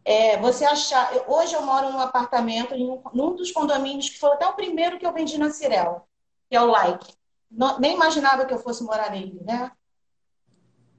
é, 0.02 0.38
você 0.38 0.64
achar. 0.64 1.12
Hoje 1.28 1.52
eu 1.52 1.60
moro 1.60 1.92
num 1.92 2.00
apartamento, 2.00 2.72
em 2.72 2.88
um, 2.88 3.02
num 3.12 3.36
dos 3.36 3.52
condomínios 3.52 4.08
que 4.08 4.18
foi 4.18 4.32
até 4.32 4.46
o 4.46 4.54
primeiro 4.54 4.98
que 4.98 5.04
eu 5.04 5.12
vendi 5.12 5.36
na 5.36 5.50
Cirel, 5.50 6.08
que 6.48 6.56
é 6.56 6.62
o 6.62 6.70
Like. 6.70 7.12
Não, 7.50 7.78
nem 7.78 7.92
imaginava 7.92 8.46
que 8.46 8.54
eu 8.54 8.58
fosse 8.58 8.82
morar 8.82 9.10
nele, 9.10 9.42
né? 9.44 9.70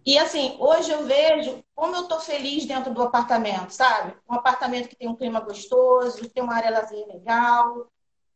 E 0.06 0.20
assim, 0.20 0.56
hoje 0.60 0.91
eu 0.91 1.03
vejo 1.03 1.64
como 1.74 1.95
eu 1.95 2.03
estou 2.03 2.20
feliz 2.20 2.66
dentro 2.66 2.93
do 2.93 3.01
apartamento, 3.01 3.72
sabe? 3.72 4.16
Um 4.30 4.36
apartamento 4.36 4.88
que 4.88 4.95
tem 4.95 5.08
um 5.10 5.16
clima 5.16 5.39
gostoso, 5.39 6.30
tem 6.30 6.43
uma 6.43 6.53
área 6.53 6.70
lazer 6.70 7.08
legal, 7.08 7.88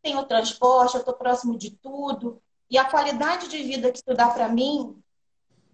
tem 0.02 0.18
o 0.18 0.26
transporte, 0.26 0.96
eu 0.96 1.02
estou 1.02 1.14
próximo 1.14 1.56
de 1.56 1.72
tudo. 1.72 2.42
E 2.72 2.78
a 2.78 2.86
qualidade 2.86 3.48
de 3.48 3.62
vida 3.62 3.92
que 3.92 4.00
isso 4.00 4.18
dá 4.18 4.30
para 4.30 4.50
mim 4.50 5.00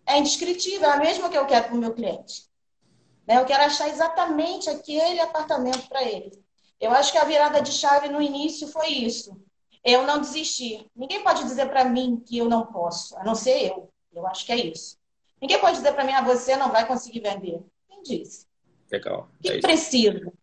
é 0.06 0.20
indescritível, 0.20 0.90
é 0.90 0.94
a 0.94 0.98
mesma 0.98 1.30
que 1.30 1.38
eu 1.38 1.46
quero 1.46 1.68
para 1.68 1.76
o 1.76 1.80
meu 1.80 1.94
cliente. 1.94 2.44
Né? 3.26 3.38
Eu 3.38 3.46
quero 3.46 3.64
achar 3.64 3.88
exatamente 3.88 4.70
aquele 4.70 5.22
apartamento 5.22 5.88
para 5.88 6.04
ele. 6.04 6.32
Eu 6.78 6.92
acho 6.92 7.12
que 7.14 7.18
a 7.18 7.24
virada 7.24 7.62
de 7.62 7.72
chave 7.72 8.10
no 8.10 8.22
início 8.22 8.68
foi 8.68 8.90
isso. 8.90 9.42
Eu 9.82 10.04
não 10.04 10.20
desisti. 10.20 10.90
Ninguém 10.94 11.24
pode 11.24 11.44
dizer 11.44 11.70
para 11.70 11.86
mim 11.86 12.22
que 12.26 12.38
eu 12.38 12.50
não 12.50 12.66
posso, 12.66 13.18
a 13.18 13.24
não 13.24 13.34
ser 13.34 13.72
eu. 13.72 13.90
Eu 14.14 14.28
acho 14.28 14.46
que 14.46 14.52
é 14.52 14.58
isso. 14.58 14.98
Ninguém 15.46 15.60
pode 15.60 15.78
dizer 15.78 15.94
para 15.94 16.04
mim, 16.04 16.12
ah, 16.12 16.24
você 16.24 16.56
não 16.56 16.72
vai 16.72 16.88
conseguir 16.88 17.20
vender. 17.20 17.64
Quem 17.88 18.02
disse? 18.02 18.48
Legal. 18.92 19.30
O 19.38 19.44
que 19.44 19.52
é 19.52 19.60
precisa? 19.60 20.34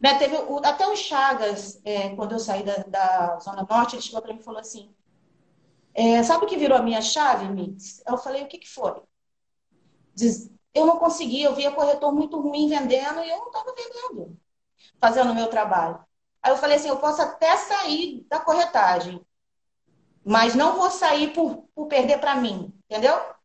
Né, 0.00 0.18
teve 0.18 0.34
o, 0.34 0.56
até 0.64 0.84
o 0.84 0.96
Chagas, 0.96 1.80
é, 1.84 2.08
quando 2.16 2.32
eu 2.32 2.40
saí 2.40 2.64
da, 2.64 2.74
da, 2.88 3.38
Zona 3.38 3.64
Norte, 3.70 3.94
ele 3.94 4.02
chegou 4.02 4.20
para 4.20 4.32
mim 4.32 4.40
e 4.40 4.42
falou 4.42 4.58
assim: 4.58 4.92
é, 5.94 6.24
Sabe 6.24 6.44
o 6.44 6.48
que 6.48 6.56
virou 6.56 6.76
a 6.76 6.82
minha 6.82 7.00
chave, 7.00 7.48
Mix? 7.48 8.02
Eu 8.04 8.18
falei: 8.18 8.42
O 8.42 8.48
que, 8.48 8.58
que 8.58 8.68
foi? 8.68 9.00
Diz, 10.12 10.50
eu 10.74 10.84
não 10.84 10.98
conseguia, 10.98 11.46
eu 11.46 11.54
via 11.54 11.70
corretor 11.70 12.12
muito 12.12 12.40
ruim 12.40 12.68
vendendo 12.68 13.22
e 13.22 13.30
eu 13.30 13.38
não 13.38 13.46
estava 13.46 13.72
vendendo, 13.76 14.36
fazendo 15.00 15.30
o 15.30 15.36
meu 15.36 15.46
trabalho. 15.46 16.04
Aí 16.42 16.50
eu 16.50 16.56
falei 16.56 16.78
assim, 16.78 16.88
eu 16.88 16.96
posso 16.96 17.22
até 17.22 17.56
sair 17.56 18.26
da 18.28 18.40
corretagem, 18.40 19.24
mas 20.24 20.56
não 20.56 20.76
vou 20.76 20.90
sair 20.90 21.32
por, 21.32 21.68
por 21.76 21.86
perder 21.86 22.18
para 22.18 22.34
mim, 22.34 22.74
entendeu? 22.90 23.35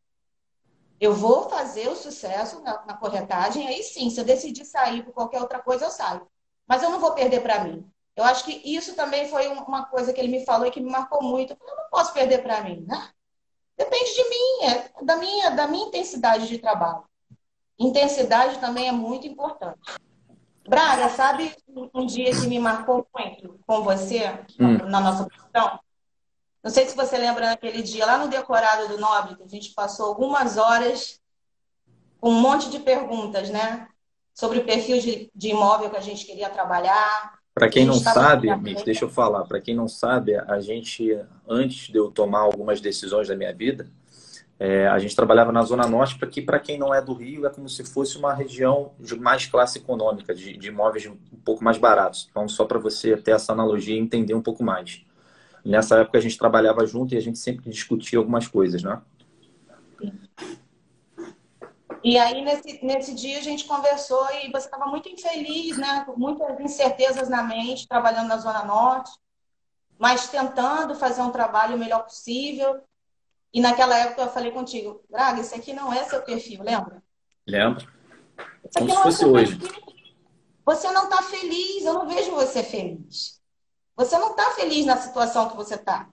Eu 1.02 1.16
vou 1.16 1.50
fazer 1.50 1.90
o 1.90 1.96
sucesso 1.96 2.62
na, 2.62 2.86
na, 2.86 2.94
corretagem, 2.94 3.68
aí 3.68 3.82
sim, 3.82 4.08
se 4.12 4.22
eu 4.22 4.24
decidir 4.24 4.64
sair 4.66 5.04
por 5.04 5.12
qualquer 5.12 5.42
outra 5.42 5.58
coisa, 5.58 5.86
eu 5.86 5.90
saio. 5.90 6.28
Mas 6.68 6.84
eu 6.84 6.92
não 6.92 7.00
vou 7.00 7.14
perder 7.14 7.42
para 7.42 7.64
mim. 7.64 7.84
Eu 8.16 8.24
acho 8.24 8.44
que 8.44 8.62
isso 8.64 8.96
também 8.96 9.28
foi 9.28 9.48
uma 9.48 9.86
coisa 9.86 10.14
que 10.14 10.22
ele 10.22 10.28
me 10.28 10.46
falou 10.46 10.68
e 10.68 10.72
que 10.72 10.80
me 10.80 10.92
marcou 10.92 11.24
muito. 11.24 11.54
Eu 11.60 11.76
não 11.76 11.90
posso 11.90 12.14
perder 12.14 12.44
para 12.44 12.62
mim, 12.62 12.86
né? 12.88 13.10
Depende 13.76 14.14
de 14.14 14.30
mim, 14.30 14.66
é 14.66 15.04
da 15.04 15.16
minha, 15.16 15.50
da 15.50 15.68
minha 15.68 15.88
intensidade 15.88 16.48
de 16.48 16.60
trabalho. 16.60 17.04
Intensidade 17.80 18.60
também 18.60 18.88
é 18.88 18.92
muito 18.92 19.26
importante. 19.26 19.80
Braga, 20.70 21.10
sabe 21.10 21.52
um 21.96 22.06
dia 22.06 22.30
que 22.30 22.46
me 22.46 22.60
marcou 22.60 23.08
muito 23.18 23.60
com 23.66 23.82
você, 23.82 24.28
hum. 24.60 24.88
na 24.88 25.02
nossa 25.02 25.26
profissão? 25.26 25.80
Não 26.64 26.72
sei 26.72 26.88
se 26.88 26.96
você 26.96 27.18
lembra 27.18 27.48
naquele 27.48 27.82
dia, 27.82 28.06
lá 28.06 28.18
no 28.18 28.28
decorado 28.28 28.88
do 28.88 29.00
Nobre, 29.00 29.36
que 29.36 29.44
a 29.44 29.48
gente 29.48 29.74
passou 29.74 30.06
algumas 30.06 30.58
horas 30.58 31.20
com 32.20 32.30
um 32.30 32.40
monte 32.40 32.70
de 32.70 32.80
perguntas, 32.80 33.50
né? 33.50 33.88
sobre 34.34 34.60
o 34.60 34.66
perfil 34.66 35.00
de, 35.00 35.30
de 35.36 35.50
imóvel 35.50 35.90
que 35.90 35.98
a 35.98 36.02
gente 36.02 36.26
queria 36.26 36.50
trabalhar. 36.50 37.34
Para 37.54 37.70
quem 37.70 37.86
não 37.86 37.94
sabe, 37.94 38.56
Mix, 38.56 38.84
deixa 38.84 39.06
eu 39.06 39.10
falar, 39.10 39.44
para 39.44 39.60
quem 39.60 39.76
não 39.76 39.88
sabe, 39.88 40.36
a 40.36 40.60
gente, 40.60 41.18
antes 41.48 41.90
de 41.90 41.98
eu 41.98 42.10
tomar 42.10 42.40
algumas 42.40 42.80
decisões 42.80 43.28
da 43.28 43.36
minha 43.36 43.54
vida, 43.54 43.88
é, 44.58 44.88
a 44.88 44.98
gente 45.00 45.16
trabalhava 45.16 45.52
na 45.52 45.62
Zona 45.64 45.86
Norte, 45.88 46.18
para 46.18 46.28
que, 46.28 46.42
para 46.42 46.60
quem 46.60 46.78
não 46.78 46.94
é 46.94 47.02
do 47.02 47.14
Rio, 47.14 47.46
é 47.46 47.50
como 47.50 47.68
se 47.68 47.84
fosse 47.84 48.18
uma 48.18 48.34
região 48.34 48.94
de 49.00 49.16
mais 49.20 49.48
classe 49.48 49.80
econômica, 49.80 50.34
de, 50.34 50.56
de 50.56 50.68
imóveis 50.70 51.06
um 51.08 51.18
pouco 51.44 51.64
mais 51.64 51.78
baratos. 51.78 52.28
Então, 52.30 52.48
só 52.48 52.64
para 52.64 52.80
você 52.80 53.18
ter 53.18 53.32
essa 53.32 53.52
analogia 53.52 53.96
e 53.96 54.00
entender 54.00 54.34
um 54.34 54.42
pouco 54.42 54.64
mais. 54.64 55.04
Nessa 55.64 56.00
época, 56.00 56.18
a 56.18 56.22
gente 56.22 56.38
trabalhava 56.38 56.86
junto 56.86 57.14
e 57.14 57.18
a 57.18 57.22
gente 57.22 57.38
sempre 57.38 57.70
discutia 57.70 58.18
algumas 58.20 58.48
coisas, 58.48 58.82
né? 58.82 59.02
Sim. 60.00 60.14
E 62.04 62.18
aí, 62.18 62.44
nesse, 62.44 62.84
nesse 62.84 63.14
dia, 63.14 63.38
a 63.38 63.42
gente 63.42 63.66
conversou 63.66 64.26
e 64.44 64.52
você 64.52 64.66
estava 64.66 64.88
muito 64.88 65.08
infeliz, 65.08 65.78
né? 65.78 66.04
Com 66.06 66.18
muitas 66.18 66.60
incertezas 66.60 67.30
na 67.30 67.44
mente, 67.44 67.88
trabalhando 67.88 68.28
na 68.28 68.38
Zona 68.38 68.66
Norte, 68.66 69.12
mas 70.00 70.30
tentando 70.30 70.96
fazer 70.96 71.22
um 71.22 71.32
trabalho 71.32 71.76
o 71.76 71.80
melhor 71.80 72.04
possível. 72.04 72.82
E 73.54 73.62
naquela 73.62 73.96
época 73.98 74.24
eu 74.24 74.30
falei 74.30 74.52
contigo, 74.52 75.04
Braga, 75.10 75.42
isso 75.42 75.54
aqui 75.54 75.74
não 75.74 75.94
é 75.94 76.04
seu 76.06 76.22
perfil, 76.24 76.64
lembra? 76.64 77.04
Lembro. 77.46 77.88
Como 78.76 78.90
se 78.90 78.98
é 78.98 79.04
fosse 79.04 79.24
é 79.24 79.28
hoje. 79.28 79.60
Você 80.66 80.90
não 80.92 81.04
está 81.04 81.22
feliz, 81.22 81.86
eu 81.86 81.94
não 81.94 82.08
vejo 82.08 82.32
você 82.32 82.64
feliz. 82.64 83.41
Você 84.02 84.18
não 84.18 84.32
está 84.32 84.50
feliz 84.52 84.84
na 84.84 84.98
situação 84.98 85.48
que 85.48 85.56
você 85.56 85.76
está 85.76 86.10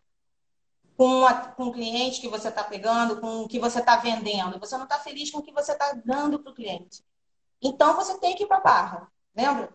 com, 0.95 1.07
uma, 1.07 1.33
com 1.33 1.65
um 1.65 1.73
cliente 1.73 2.21
que 2.21 2.29
você 2.29 2.49
está 2.49 2.63
pegando, 2.63 3.19
com 3.19 3.45
o 3.45 3.49
que 3.49 3.59
você 3.59 3.79
está 3.79 3.97
vendendo. 3.97 4.59
Você 4.59 4.77
não 4.77 4.85
está 4.85 4.99
feliz 4.99 5.31
com 5.31 5.39
o 5.39 5.43
que 5.43 5.51
você 5.51 5.73
está 5.73 5.99
dando 6.05 6.39
para 6.39 6.53
o 6.53 6.55
cliente. 6.55 7.03
Então, 7.63 7.95
você 7.95 8.19
tem 8.19 8.37
que 8.37 8.43
ir 8.43 8.47
para 8.47 8.59
a 8.59 8.61
barra, 8.61 9.09
lembra? 9.35 9.71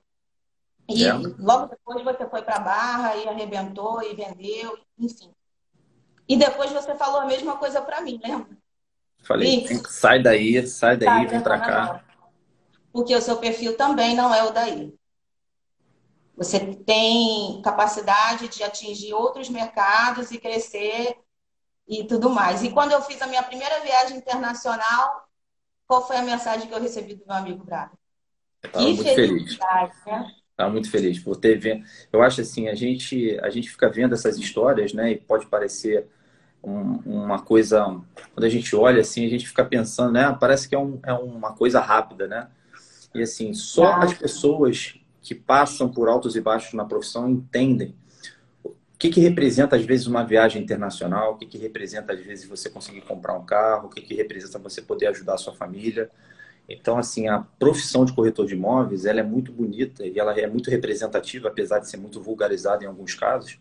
E 0.87 1.03
logo 1.39 1.65
depois 1.65 2.03
você 2.03 2.29
foi 2.29 2.43
para 2.43 2.57
a 2.57 2.59
barra 2.59 3.15
e 3.15 3.27
arrebentou 3.27 4.03
e 4.03 4.13
vendeu, 4.13 4.77
enfim. 4.99 5.33
E 6.29 6.37
depois 6.37 6.71
você 6.71 6.93
falou 6.93 7.21
a 7.21 7.25
mesma 7.25 7.57
coisa 7.57 7.81
para 7.81 7.99
mim, 8.01 8.21
lembra? 8.23 8.55
Falei, 9.23 9.65
e, 9.65 9.89
sai 9.89 10.21
daí, 10.21 10.67
sai 10.67 10.97
daí, 10.97 11.07
sai 11.07 11.25
vem 11.25 11.41
para 11.41 11.59
cá. 11.59 12.05
Porque 12.91 13.15
o 13.15 13.21
seu 13.21 13.37
perfil 13.37 13.75
também 13.75 14.15
não 14.15 14.31
é 14.31 14.43
o 14.43 14.51
daí. 14.51 14.93
Você 16.35 16.59
tem 16.59 17.61
capacidade 17.63 18.47
de 18.47 18.63
atingir 18.63 19.13
outros 19.13 19.49
mercados 19.49 20.31
e 20.31 20.39
crescer 20.39 21.15
e 21.87 22.03
tudo 22.05 22.29
mais. 22.29 22.63
E 22.63 22.71
quando 22.71 22.91
eu 22.91 23.01
fiz 23.01 23.21
a 23.21 23.27
minha 23.27 23.43
primeira 23.43 23.81
viagem 23.81 24.17
internacional, 24.17 25.27
qual 25.87 26.05
foi 26.07 26.17
a 26.17 26.23
mensagem 26.23 26.67
que 26.67 26.73
eu 26.73 26.81
recebi 26.81 27.15
do 27.15 27.25
meu 27.25 27.35
amigo 27.35 27.63
Braga? 27.63 27.91
Estava 28.63 28.85
muito 28.85 29.03
feliz. 29.03 29.57
Né? 29.59 30.31
Estava 30.51 30.69
muito 30.71 30.89
feliz 30.89 31.19
por 31.19 31.35
ter 31.35 31.59
vendo. 31.59 31.83
Eu 32.11 32.21
acho 32.21 32.41
assim, 32.41 32.67
a 32.67 32.75
gente, 32.75 33.39
a 33.41 33.49
gente 33.49 33.69
fica 33.69 33.89
vendo 33.89 34.13
essas 34.13 34.37
histórias, 34.37 34.93
né? 34.93 35.11
E 35.11 35.17
pode 35.17 35.45
parecer 35.47 36.07
um, 36.63 36.99
uma 37.05 37.41
coisa. 37.41 37.83
Quando 38.33 38.45
a 38.45 38.49
gente 38.49 38.75
olha 38.75 39.01
assim, 39.01 39.25
a 39.25 39.29
gente 39.29 39.47
fica 39.47 39.65
pensando, 39.65 40.13
né? 40.13 40.35
Parece 40.39 40.67
que 40.67 40.73
é, 40.73 40.79
um, 40.79 40.99
é 41.05 41.13
uma 41.13 41.53
coisa 41.53 41.79
rápida, 41.79 42.27
né? 42.27 42.47
E 43.13 43.21
assim, 43.21 43.53
só 43.53 43.85
ah. 43.85 44.03
as 44.03 44.13
pessoas 44.13 44.95
que 45.23 45.33
passam 45.33 45.89
por 45.89 46.09
altos 46.09 46.35
e 46.35 46.41
baixos 46.41 46.73
na 46.73 46.85
profissão 46.85 47.27
entendem 47.29 47.95
o 48.63 48.75
que, 48.99 49.09
que 49.09 49.19
representa, 49.19 49.75
às 49.75 49.83
vezes, 49.83 50.05
uma 50.05 50.23
viagem 50.23 50.61
internacional, 50.61 51.33
o 51.33 51.37
que, 51.37 51.45
que 51.45 51.57
representa, 51.57 52.13
às 52.13 52.19
vezes, 52.21 52.45
você 52.45 52.69
conseguir 52.69 53.01
comprar 53.01 53.33
um 53.33 53.43
carro, 53.43 53.87
o 53.87 53.89
que, 53.89 54.01
que 54.01 54.13
representa 54.13 54.59
você 54.59 54.81
poder 54.81 55.07
ajudar 55.07 55.33
a 55.33 55.37
sua 55.37 55.53
família. 55.53 56.09
Então, 56.69 56.97
assim, 56.97 57.27
a 57.27 57.39
profissão 57.59 58.05
de 58.05 58.13
corretor 58.13 58.45
de 58.45 58.53
imóveis, 58.53 59.05
ela 59.05 59.19
é 59.19 59.23
muito 59.23 59.51
bonita 59.51 60.05
e 60.05 60.19
ela 60.19 60.37
é 60.39 60.47
muito 60.47 60.69
representativa, 60.69 61.49
apesar 61.49 61.79
de 61.79 61.89
ser 61.89 61.97
muito 61.97 62.21
vulgarizada 62.21 62.83
em 62.83 62.87
alguns 62.87 63.13
casos, 63.13 63.59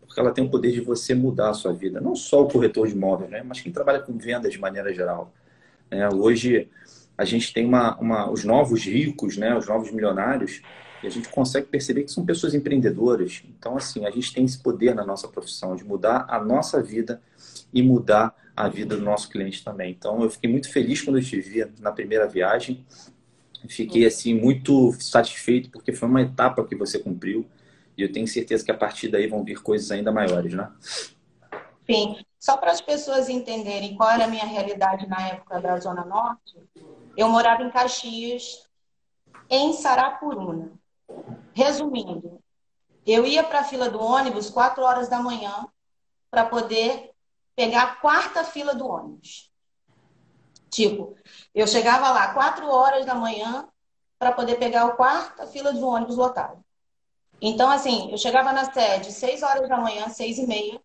porque 0.00 0.18
ela 0.18 0.32
tem 0.32 0.44
o 0.44 0.50
poder 0.50 0.72
de 0.72 0.80
você 0.80 1.14
mudar 1.14 1.50
a 1.50 1.54
sua 1.54 1.72
vida. 1.72 2.00
Não 2.00 2.16
só 2.16 2.42
o 2.42 2.48
corretor 2.48 2.88
de 2.88 2.94
imóveis, 2.94 3.30
né? 3.30 3.42
mas 3.44 3.60
quem 3.60 3.70
trabalha 3.70 4.00
com 4.00 4.16
vendas 4.18 4.52
de 4.52 4.58
maneira 4.58 4.92
geral. 4.92 5.32
É, 5.88 6.08
hoje, 6.08 6.68
a 7.16 7.24
gente 7.24 7.52
tem 7.52 7.64
uma, 7.64 7.96
uma, 7.98 8.28
os 8.28 8.44
novos 8.44 8.84
ricos, 8.84 9.36
né? 9.36 9.56
os 9.56 9.68
novos 9.68 9.92
milionários, 9.92 10.62
e 11.02 11.06
a 11.06 11.10
gente 11.10 11.28
consegue 11.28 11.66
perceber 11.66 12.04
que 12.04 12.12
são 12.12 12.24
pessoas 12.24 12.54
empreendedoras. 12.54 13.42
Então, 13.48 13.76
assim, 13.76 14.04
a 14.04 14.10
gente 14.10 14.32
tem 14.32 14.44
esse 14.44 14.58
poder 14.58 14.94
na 14.94 15.04
nossa 15.04 15.28
profissão 15.28 15.74
de 15.74 15.84
mudar 15.84 16.26
a 16.28 16.42
nossa 16.42 16.82
vida 16.82 17.22
e 17.72 17.82
mudar 17.82 18.34
a 18.54 18.68
vida 18.68 18.96
do 18.96 19.02
nosso 19.02 19.28
cliente 19.28 19.64
também. 19.64 19.92
Então, 19.92 20.22
eu 20.22 20.30
fiquei 20.30 20.50
muito 20.50 20.70
feliz 20.70 21.00
quando 21.00 21.18
eu 21.18 21.24
te 21.24 21.40
vi 21.40 21.64
na 21.80 21.90
primeira 21.90 22.28
viagem. 22.28 22.84
Fiquei, 23.68 24.04
assim, 24.04 24.34
muito 24.34 24.92
satisfeito 25.00 25.70
porque 25.70 25.92
foi 25.92 26.08
uma 26.08 26.22
etapa 26.22 26.64
que 26.64 26.74
você 26.74 26.98
cumpriu. 26.98 27.46
E 27.96 28.02
eu 28.02 28.12
tenho 28.12 28.26
certeza 28.26 28.64
que 28.64 28.70
a 28.70 28.76
partir 28.76 29.08
daí 29.08 29.26
vão 29.26 29.42
vir 29.42 29.62
coisas 29.62 29.90
ainda 29.90 30.12
maiores, 30.12 30.52
né? 30.52 30.70
Sim. 31.86 32.16
Só 32.38 32.56
para 32.56 32.72
as 32.72 32.80
pessoas 32.80 33.28
entenderem 33.28 33.94
qual 33.96 34.10
era 34.10 34.24
a 34.24 34.28
minha 34.28 34.46
realidade 34.46 35.06
na 35.06 35.28
época 35.28 35.60
da 35.60 35.78
Zona 35.78 36.04
Norte, 36.04 36.56
eu 37.14 37.28
morava 37.28 37.62
em 37.62 37.70
Caxias, 37.70 38.66
em 39.50 39.74
Sarapuruna. 39.74 40.79
Resumindo, 41.52 42.40
eu 43.06 43.26
ia 43.26 43.42
para 43.42 43.60
a 43.60 43.64
fila 43.64 43.88
do 43.88 44.00
ônibus 44.00 44.50
4 44.50 44.82
horas 44.82 45.08
da 45.08 45.20
manhã 45.20 45.66
para 46.30 46.44
poder 46.44 47.10
pegar 47.56 47.82
a 47.82 47.94
quarta 47.96 48.44
fila 48.44 48.74
do 48.74 48.86
ônibus. 48.86 49.50
Tipo, 50.70 51.16
eu 51.54 51.66
chegava 51.66 52.10
lá 52.10 52.32
4 52.32 52.66
horas 52.68 53.04
da 53.04 53.14
manhã 53.14 53.68
para 54.18 54.32
poder 54.32 54.56
pegar 54.56 54.84
a 54.84 54.92
quarta 54.92 55.46
fila 55.46 55.72
do 55.72 55.86
ônibus 55.86 56.16
lotado. 56.16 56.64
Então, 57.40 57.70
assim, 57.70 58.10
eu 58.12 58.18
chegava 58.18 58.52
na 58.52 58.72
sede 58.72 59.12
6 59.12 59.42
horas 59.42 59.68
da 59.68 59.76
manhã, 59.76 60.08
6 60.08 60.38
e 60.38 60.46
meia. 60.46 60.80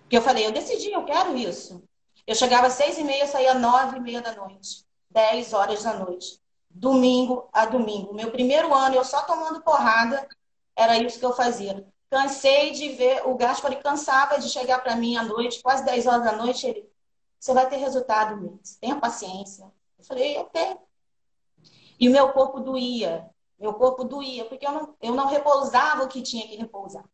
Porque 0.00 0.16
eu 0.16 0.22
falei, 0.22 0.46
eu 0.46 0.52
decidi, 0.52 0.90
eu 0.90 1.04
quero 1.04 1.36
isso. 1.36 1.82
Eu 2.26 2.34
chegava 2.34 2.66
às 2.66 2.72
6 2.72 2.98
e 2.98 3.04
meia, 3.04 3.26
saía 3.26 3.54
9 3.54 3.98
e 3.98 4.00
meia 4.00 4.20
da 4.20 4.34
noite. 4.34 4.84
10 5.10 5.52
horas 5.52 5.82
da 5.82 5.94
noite 5.94 6.40
domingo 6.76 7.48
a 7.52 7.64
domingo. 7.64 8.14
Meu 8.14 8.30
primeiro 8.30 8.72
ano, 8.74 8.96
eu 8.96 9.04
só 9.04 9.22
tomando 9.22 9.62
porrada, 9.62 10.28
era 10.74 10.98
isso 10.98 11.18
que 11.18 11.24
eu 11.24 11.32
fazia. 11.32 11.86
Cansei 12.10 12.72
de 12.72 12.90
ver, 12.90 13.26
o 13.26 13.34
Gaspar 13.34 13.82
cansava 13.82 14.38
de 14.38 14.48
chegar 14.48 14.80
para 14.82 14.94
mim 14.94 15.16
à 15.16 15.22
noite, 15.22 15.62
quase 15.62 15.84
10 15.84 16.06
horas 16.06 16.24
da 16.24 16.32
noite, 16.32 16.66
ele, 16.66 16.88
você 17.40 17.52
vai 17.54 17.68
ter 17.68 17.76
resultado, 17.76 18.36
Miss. 18.36 18.76
tenha 18.76 18.96
paciência. 18.96 19.64
Eu 19.98 20.04
falei, 20.04 20.44
tenho. 20.52 20.78
E 21.98 22.08
o 22.08 22.12
meu 22.12 22.30
corpo 22.32 22.60
doía, 22.60 23.28
meu 23.58 23.72
corpo 23.74 24.04
doía, 24.04 24.44
porque 24.44 24.66
eu 24.66 24.72
não, 24.72 24.94
eu 25.00 25.14
não 25.14 25.26
repousava 25.26 26.04
o 26.04 26.08
que 26.08 26.20
tinha 26.20 26.46
que 26.46 26.56
repousar. 26.56 27.04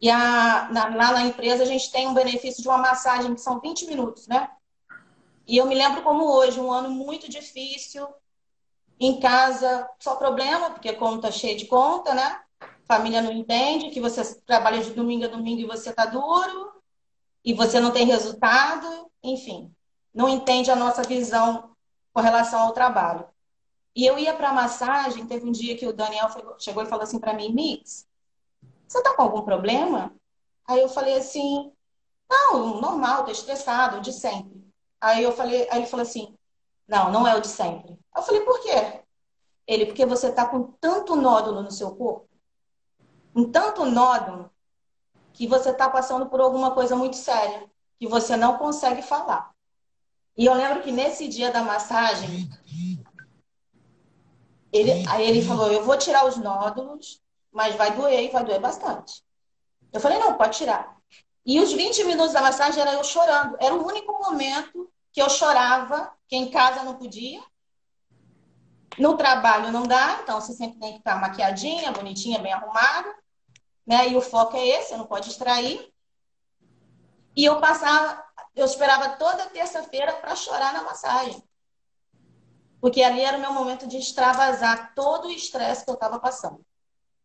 E 0.00 0.10
a, 0.10 0.68
na, 0.70 0.94
lá 0.94 1.12
na 1.12 1.22
empresa 1.22 1.62
a 1.62 1.66
gente 1.66 1.90
tem 1.90 2.06
um 2.06 2.12
benefício 2.12 2.62
de 2.62 2.68
uma 2.68 2.76
massagem 2.76 3.34
que 3.34 3.40
são 3.40 3.60
20 3.60 3.86
minutos, 3.86 4.26
né? 4.26 4.50
E 5.46 5.56
eu 5.56 5.64
me 5.66 5.74
lembro 5.74 6.02
como 6.02 6.30
hoje, 6.30 6.60
um 6.60 6.70
ano 6.70 6.90
muito 6.90 7.30
difícil, 7.30 8.06
em 8.98 9.20
casa, 9.20 9.88
só 9.98 10.16
problema, 10.16 10.70
porque 10.70 10.92
conta 10.94 11.30
cheia 11.30 11.56
de 11.56 11.66
conta, 11.66 12.14
né? 12.14 12.40
Família 12.86 13.20
não 13.20 13.32
entende 13.32 13.90
que 13.90 14.00
você 14.00 14.40
trabalha 14.42 14.82
de 14.82 14.92
domingo 14.92 15.24
a 15.24 15.28
domingo 15.28 15.60
e 15.60 15.66
você 15.66 15.92
tá 15.92 16.06
duro, 16.06 16.72
e 17.44 17.54
você 17.54 17.78
não 17.78 17.92
tem 17.92 18.06
resultado, 18.06 19.10
enfim. 19.22 19.72
Não 20.12 20.28
entende 20.28 20.70
a 20.70 20.76
nossa 20.76 21.02
visão 21.02 21.70
com 22.12 22.20
relação 22.20 22.60
ao 22.60 22.72
trabalho. 22.72 23.26
E 23.94 24.04
eu 24.04 24.18
ia 24.18 24.34
para 24.34 24.52
massagem, 24.52 25.26
teve 25.26 25.48
um 25.48 25.52
dia 25.52 25.76
que 25.76 25.86
o 25.86 25.92
Daniel 25.92 26.28
chegou 26.58 26.82
e 26.82 26.86
falou 26.86 27.04
assim 27.04 27.18
para 27.18 27.34
mim, 27.34 27.52
Mix, 27.52 28.06
você 28.86 29.02
tá 29.02 29.14
com 29.14 29.22
algum 29.22 29.42
problema? 29.42 30.12
Aí 30.66 30.80
eu 30.80 30.88
falei 30.88 31.16
assim, 31.16 31.72
não, 32.28 32.80
normal, 32.80 33.24
tô 33.24 33.30
estressado, 33.30 34.00
de 34.00 34.12
sempre. 34.12 34.66
Aí 35.00 35.22
eu 35.22 35.32
falei, 35.32 35.68
aí 35.70 35.78
ele 35.78 35.86
falou 35.86 36.02
assim, 36.02 36.36
não, 36.86 37.10
não 37.10 37.26
é 37.26 37.34
o 37.36 37.40
de 37.40 37.48
sempre. 37.48 37.98
Eu 38.14 38.22
falei, 38.22 38.40
por 38.42 38.60
quê? 38.60 39.02
Ele, 39.66 39.86
porque 39.86 40.06
você 40.06 40.28
está 40.28 40.46
com 40.46 40.62
tanto 40.80 41.16
nódulo 41.16 41.62
no 41.62 41.70
seu 41.70 41.94
corpo, 41.96 42.28
um 43.34 43.50
tanto 43.50 43.84
nódulo, 43.84 44.50
que 45.32 45.46
você 45.46 45.70
está 45.70 45.90
passando 45.90 46.26
por 46.26 46.40
alguma 46.40 46.70
coisa 46.70 46.96
muito 46.96 47.16
séria, 47.16 47.70
que 47.98 48.06
você 48.06 48.36
não 48.36 48.56
consegue 48.56 49.02
falar. 49.02 49.52
E 50.36 50.46
eu 50.46 50.54
lembro 50.54 50.82
que 50.82 50.92
nesse 50.92 51.28
dia 51.28 51.50
da 51.50 51.62
massagem, 51.62 52.48
ele, 54.72 55.06
aí 55.08 55.26
ele 55.28 55.42
falou, 55.42 55.70
eu 55.70 55.84
vou 55.84 55.96
tirar 55.98 56.26
os 56.26 56.36
nódulos, 56.36 57.20
mas 57.52 57.74
vai 57.74 57.94
doer 57.94 58.24
e 58.24 58.30
vai 58.30 58.44
doer 58.44 58.60
bastante. 58.60 59.22
Eu 59.92 60.00
falei, 60.00 60.18
não, 60.18 60.34
pode 60.34 60.56
tirar. 60.56 60.96
E 61.44 61.60
os 61.60 61.72
20 61.72 62.04
minutos 62.04 62.32
da 62.32 62.42
massagem 62.42 62.80
era 62.80 62.94
eu 62.94 63.04
chorando. 63.04 63.56
Era 63.60 63.74
o 63.74 63.86
único 63.86 64.12
momento 64.12 64.90
que 65.16 65.22
eu 65.22 65.30
chorava, 65.30 66.12
que 66.28 66.36
em 66.36 66.50
casa 66.50 66.84
não 66.84 66.96
podia. 66.96 67.42
No 68.98 69.16
trabalho 69.16 69.72
não 69.72 69.84
dá, 69.84 70.20
então 70.22 70.38
você 70.38 70.52
sempre 70.52 70.78
tem 70.78 70.92
que 70.92 70.98
estar 70.98 71.18
maquiadinha, 71.18 71.90
bonitinha, 71.90 72.38
bem 72.38 72.52
arrumada. 72.52 73.16
Né? 73.86 74.10
E 74.10 74.16
o 74.18 74.20
foco 74.20 74.58
é 74.58 74.66
esse, 74.66 74.90
você 74.90 74.96
não 74.98 75.06
pode 75.06 75.28
distrair. 75.28 75.90
E 77.34 77.46
eu 77.46 77.58
passava, 77.62 78.22
eu 78.54 78.66
esperava 78.66 79.16
toda 79.16 79.48
terça-feira 79.48 80.12
para 80.12 80.36
chorar 80.36 80.74
na 80.74 80.82
massagem. 80.82 81.42
porque 82.78 83.02
ali 83.02 83.22
era 83.22 83.38
o 83.38 83.40
meu 83.40 83.54
momento 83.54 83.86
de 83.86 83.96
extravasar 83.96 84.94
todo 84.94 85.28
o 85.28 85.30
estresse 85.30 85.82
que 85.82 85.90
eu 85.90 85.94
estava 85.94 86.18
passando. 86.18 86.62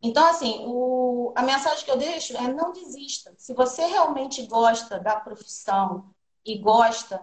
Então, 0.00 0.26
assim, 0.26 0.64
o, 0.66 1.34
a 1.36 1.42
mensagem 1.42 1.84
que 1.84 1.90
eu 1.90 1.98
deixo 1.98 2.34
é 2.38 2.48
não 2.48 2.72
desista. 2.72 3.34
Se 3.36 3.52
você 3.52 3.84
realmente 3.84 4.46
gosta 4.46 4.98
da 4.98 5.20
profissão 5.20 6.10
e 6.42 6.56
gosta, 6.56 7.22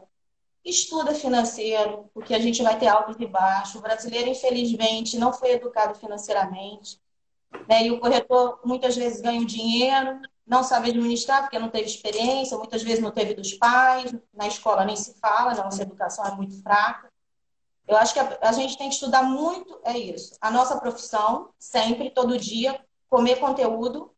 estuda 0.64 1.14
financeiro, 1.14 2.10
porque 2.14 2.34
a 2.34 2.39
gente 2.39 2.62
vai 2.62 2.78
ter 2.78 2.88
altos 2.88 3.16
e 3.20 3.26
baixos. 3.26 3.76
O 3.76 3.82
brasileiro, 3.82 4.30
infelizmente, 4.30 5.18
não 5.18 5.32
foi 5.32 5.51
educado 5.51 5.95
financeiramente. 5.95 6.99
Né? 7.68 7.88
E 7.88 7.91
o 7.91 7.99
corretor 7.99 8.60
muitas 8.64 8.95
vezes 8.95 9.22
ganha 9.22 9.41
o 9.41 9.45
dinheiro, 9.45 10.22
não 10.45 10.64
sabe 10.64 10.89
administrar 10.89 11.41
porque 11.41 11.60
não 11.60 11.70
teve 11.70 11.86
experiência, 11.86 12.57
muitas 12.57 12.82
vezes 12.82 12.99
não 12.99 13.12
teve 13.12 13.34
dos 13.34 13.53
pais, 13.53 14.14
na 14.34 14.47
escola 14.47 14.86
nem 14.86 14.95
se 14.95 15.14
fala, 15.20 15.51
a 15.51 15.64
nossa 15.64 15.82
educação 15.82 16.26
é 16.26 16.32
muito 16.32 16.62
fraca. 16.62 17.10
Eu 17.88 17.97
acho 17.97 18.14
que 18.14 18.20
a, 18.20 18.38
a, 18.41 18.51
gente 18.51 18.78
tem 18.78 18.88
que 18.88 18.95
estudar 18.95 19.24
muito, 19.24 19.80
é 19.84 19.97
isso. 19.97 20.36
A 20.39 20.51
nossa 20.51 20.80
profissão, 20.80 21.49
sempre, 21.57 22.12
todo 22.12 22.38
dia, 22.38 22.80
comer 23.10 23.38
conteúdo 23.38 24.12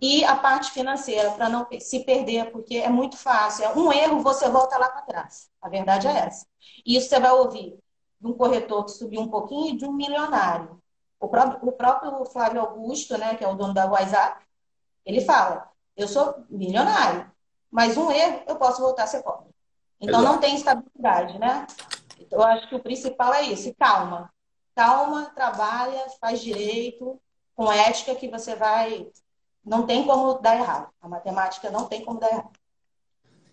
e 0.00 0.24
a 0.24 0.34
parte 0.34 0.70
financeira, 0.70 1.30
para 1.32 1.48
não 1.48 1.66
se 1.78 2.04
perder, 2.04 2.50
porque 2.50 2.76
é 2.76 2.88
muito 2.88 3.16
fácil. 3.16 3.64
É 3.64 3.72
um 3.76 3.92
erro, 3.92 4.22
você 4.22 4.48
volta 4.48 4.78
lá 4.78 4.88
para 4.88 5.02
trás. 5.02 5.50
A 5.60 5.68
verdade 5.68 6.08
é 6.08 6.12
essa. 6.12 6.46
E 6.86 6.96
isso 6.96 7.08
você 7.08 7.20
vai 7.20 7.32
ouvir 7.32 7.78
de 8.18 8.26
um 8.26 8.32
corretor 8.32 8.84
que 8.84 8.92
subiu 8.92 9.20
um 9.20 9.28
pouquinho 9.28 9.74
e 9.74 9.76
de 9.76 9.84
um 9.84 9.92
milionário. 9.92 10.80
O 11.18 11.28
próprio, 11.28 11.68
o 11.68 11.72
próprio 11.72 12.24
Flávio 12.24 12.60
Augusto, 12.62 13.18
né, 13.18 13.34
que 13.34 13.44
é 13.44 13.48
o 13.48 13.54
dono 13.54 13.74
da 13.74 13.86
WhatsApp, 13.86 14.42
ele 15.04 15.20
fala: 15.20 15.70
eu 15.96 16.08
sou 16.08 16.44
milionário, 16.48 17.30
mas 17.70 17.96
um 17.98 18.10
erro 18.10 18.42
eu 18.46 18.56
posso 18.56 18.80
voltar 18.80 19.04
a 19.04 19.06
ser 19.06 19.22
pobre. 19.22 19.50
Então 20.00 20.20
Exato. 20.20 20.32
não 20.32 20.40
tem 20.40 20.54
estabilidade, 20.54 21.38
né? 21.38 21.66
Eu 22.30 22.42
acho 22.42 22.68
que 22.68 22.74
o 22.74 22.80
principal 22.80 23.34
é 23.34 23.42
isso, 23.42 23.74
calma. 23.78 24.32
Calma, 24.74 25.26
trabalha, 25.34 26.06
faz 26.18 26.40
direito, 26.40 27.20
com 27.54 27.70
ética 27.70 28.14
que 28.14 28.28
você 28.28 28.54
vai. 28.54 29.10
Não 29.64 29.86
tem 29.86 30.04
como 30.06 30.38
dar 30.40 30.56
errado. 30.56 30.88
A 31.00 31.08
matemática 31.08 31.70
não 31.70 31.86
tem 31.86 32.04
como 32.04 32.18
dar 32.18 32.30
errado. 32.30 32.50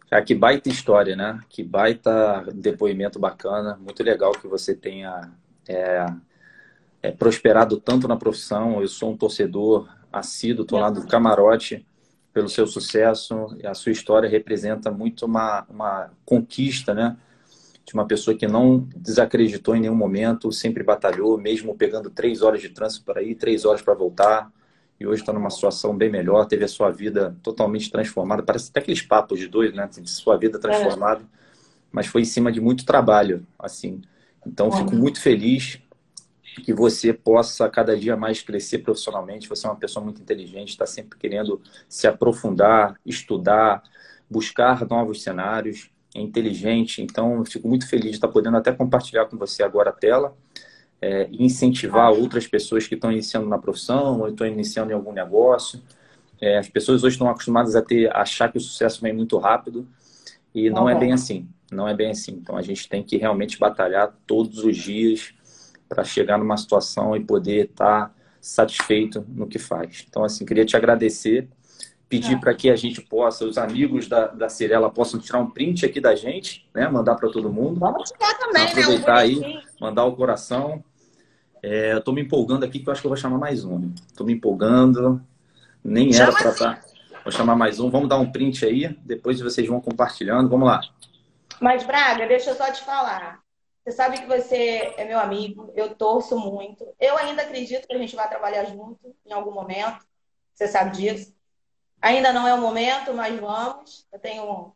Ah, 0.10 0.22
que 0.22 0.34
baita 0.34 0.70
história, 0.70 1.16
né? 1.16 1.40
Que 1.50 1.64
baita 1.64 2.46
depoimento 2.54 3.20
bacana. 3.20 3.78
Muito 3.78 4.02
legal 4.04 4.32
que 4.32 4.48
você 4.48 4.74
tenha 4.74 5.32
é, 5.68 6.06
é, 7.02 7.12
prosperado 7.12 7.80
tanto 7.80 8.08
na 8.08 8.16
profissão. 8.16 8.82
Eu 8.82 8.88
sou 8.88 9.12
um 9.12 9.18
torcedor 9.18 9.90
assíduo, 10.12 10.64
estou 10.64 10.80
lá 10.80 10.90
do 10.90 11.06
camarote 11.06 11.86
pelo 12.32 12.48
seu 12.48 12.66
sucesso. 12.66 13.58
A 13.66 13.74
sua 13.74 13.92
história 13.92 14.30
representa 14.30 14.90
muito 14.90 15.26
uma, 15.26 15.66
uma 15.70 16.12
conquista, 16.26 16.94
né? 16.94 17.18
de 17.88 17.94
uma 17.94 18.06
pessoa 18.06 18.36
que 18.36 18.46
não 18.46 18.86
desacreditou 18.98 19.74
em 19.74 19.80
nenhum 19.80 19.96
momento, 19.96 20.52
sempre 20.52 20.84
batalhou, 20.84 21.38
mesmo 21.38 21.74
pegando 21.74 22.10
três 22.10 22.42
horas 22.42 22.60
de 22.60 22.68
trânsito 22.68 23.06
para 23.06 23.24
ir, 23.24 23.36
três 23.36 23.64
horas 23.64 23.82
para 23.82 23.94
voltar, 23.94 24.52
e 25.00 25.06
hoje 25.06 25.22
está 25.22 25.32
numa 25.32 25.50
situação 25.50 25.96
bem 25.96 26.10
melhor, 26.10 26.46
teve 26.46 26.66
a 26.66 26.68
sua 26.68 26.90
vida 26.90 27.36
totalmente 27.44 27.92
transformada. 27.92 28.42
Parece 28.42 28.70
até 28.70 28.80
aqueles 28.80 29.02
papos 29.02 29.40
de 29.40 29.48
dois, 29.48 29.74
né? 29.74 29.88
De 29.88 30.10
sua 30.10 30.38
vida 30.38 30.58
transformada, 30.60 31.22
é. 31.22 31.26
mas 31.92 32.08
foi 32.08 32.22
em 32.22 32.26
cima 32.26 32.52
de 32.52 32.60
muito 32.60 32.86
trabalho, 32.86 33.46
assim. 33.60 34.02
Então, 34.46 34.72
fico 34.72 34.96
muito 34.96 35.22
feliz 35.22 35.80
que 36.64 36.74
você 36.74 37.14
possa 37.14 37.70
cada 37.70 37.96
dia 37.96 38.18
mais 38.18 38.42
crescer 38.42 38.80
profissionalmente. 38.80 39.48
Você 39.48 39.68
é 39.68 39.70
uma 39.70 39.76
pessoa 39.76 40.04
muito 40.04 40.22
inteligente, 40.22 40.70
está 40.70 40.88
sempre 40.88 41.20
querendo 41.20 41.62
se 41.88 42.08
aprofundar, 42.08 43.00
estudar, 43.06 43.84
buscar 44.30 44.88
novos 44.88 45.22
cenários 45.22 45.92
é 46.16 46.22
inteligente. 46.22 47.02
Então, 47.02 47.46
fico 47.46 47.68
muito 47.68 47.88
feliz 47.88 48.12
de 48.12 48.18
estar 48.18 48.28
podendo 48.30 48.58
até 48.58 48.72
compartilhar 48.72 49.26
com 49.26 49.38
você 49.38 49.62
agora 49.62 49.92
a 49.92 49.94
tela 49.94 50.36
é, 51.02 51.28
incentivar 51.32 52.12
outras 52.12 52.48
pessoas 52.48 52.88
que 52.88 52.96
estão 52.96 53.12
iniciando 53.12 53.48
na 53.48 53.58
profissão 53.58 54.20
ou 54.20 54.30
estão 54.30 54.48
iniciando 54.48 54.92
em 54.92 54.96
algum 54.96 55.12
negócio. 55.12 55.82
É, 56.40 56.58
as 56.58 56.68
pessoas 56.68 57.04
hoje 57.04 57.16
estão 57.16 57.30
acostumadas 57.30 57.76
a 57.76 57.82
ter 57.82 58.16
achar 58.16 58.52
que 58.52 58.58
o 58.58 58.62
sucesso 58.62 59.02
vem 59.02 59.14
muito 59.14 59.38
rápido 59.38 59.88
e 60.54 60.70
não 60.70 60.90
é 60.90 60.96
bem 60.96 61.12
assim. 61.12 61.48
Não 61.72 61.88
é 61.88 61.94
bem 61.94 62.12
assim. 62.12 62.32
Então, 62.32 62.56
a 62.58 62.62
gente 62.62 62.88
tem 62.88 63.04
que 63.04 63.18
realmente 63.18 63.60
batalhar 63.60 64.14
todos 64.26 64.64
os 64.64 64.78
dias 64.78 65.34
para 65.88 66.04
chegar 66.04 66.38
numa 66.38 66.58
situação 66.58 67.16
e 67.16 67.24
poder 67.24 67.66
estar 67.66 68.16
satisfeito 68.40 69.26
no 69.28 69.48
que 69.48 69.60
faz. 69.60 70.06
Então, 70.08 70.24
assim, 70.24 70.46
queria 70.46 70.66
te 70.66 70.78
agradecer 70.78 71.48
pedir 72.10 72.36
é. 72.36 72.40
para 72.40 72.54
que 72.54 72.70
a 72.70 72.76
gente 72.76 73.02
possa, 73.02 73.46
os 73.46 73.58
amigos 73.58 74.08
da, 74.08 74.28
da 74.28 74.50
Cirela 74.50 74.90
possam 74.90 75.20
tirar 75.20 75.40
um 75.40 75.50
print 75.50 75.86
aqui 75.86 76.00
da 76.00 76.16
gente, 76.16 76.68
né? 76.74 76.88
Mandar 76.88 77.16
para 77.16 77.30
todo 77.30 77.52
mundo. 77.52 77.80
Vamos 77.80 78.12
tirar 78.12 78.34
também, 78.38 78.64
né? 78.64 78.72
Aproveitar 78.72 79.16
né? 79.16 79.22
aí, 79.22 79.60
mandar 79.80 80.06
o 80.06 80.16
coração. 80.16 80.84
É, 81.62 81.94
eu 81.94 82.04
tô 82.04 82.12
me 82.12 82.22
empolgando 82.22 82.64
aqui 82.64 82.80
que 82.80 82.88
eu 82.88 82.92
acho 82.92 83.02
que 83.02 83.08
eu 83.08 83.10
vou 83.10 83.18
chamar 83.18 83.38
mais 83.38 83.66
um. 83.66 83.92
Tô 84.16 84.24
me 84.24 84.34
empolgando. 84.34 85.22
Nem 85.84 86.14
era 86.16 86.32
para 86.32 86.50
estar. 86.50 86.82
Tá. 86.82 86.88
Vou 87.24 87.32
chamar 87.32 87.56
mais 87.56 87.80
um. 87.80 87.90
Vamos 87.90 88.10
dar 88.10 88.18
um 88.18 88.32
print 88.32 88.66
aí. 88.66 88.88
Depois 89.04 89.40
vocês 89.40 89.68
vão 89.68 89.82
compartilhando. 89.82 90.50
Vamos 90.50 90.68
lá. 90.68 90.82
Mas, 91.60 91.84
Braga, 91.84 92.28
deixa 92.28 92.52
eu 92.52 92.56
só 92.56 92.72
te 92.72 92.84
falar. 92.84 93.40
Você 93.84 93.92
sabe 93.92 94.20
que 94.20 94.28
você 94.28 94.94
é 94.98 95.06
meu 95.06 95.20
amigo. 95.20 95.72
Eu 95.76 95.96
torço 95.96 96.38
muito. 96.38 96.86
Eu 97.00 97.18
ainda 97.18 97.42
acredito 97.42 97.88
que 97.88 97.94
a 97.94 97.98
gente 97.98 98.16
vai 98.16 98.28
trabalhar 98.28 98.66
junto 98.66 99.16
em 99.26 99.32
algum 99.32 99.52
momento. 99.52 100.06
Você 100.54 100.68
sabe 100.68 100.98
disso. 100.98 101.34
Ainda 102.02 102.32
não 102.32 102.48
é 102.48 102.54
o 102.54 102.62
momento, 102.62 103.14
mas 103.14 103.40
vamos. 103.40 104.06
Eu 104.12 104.20
tenho 104.20 104.74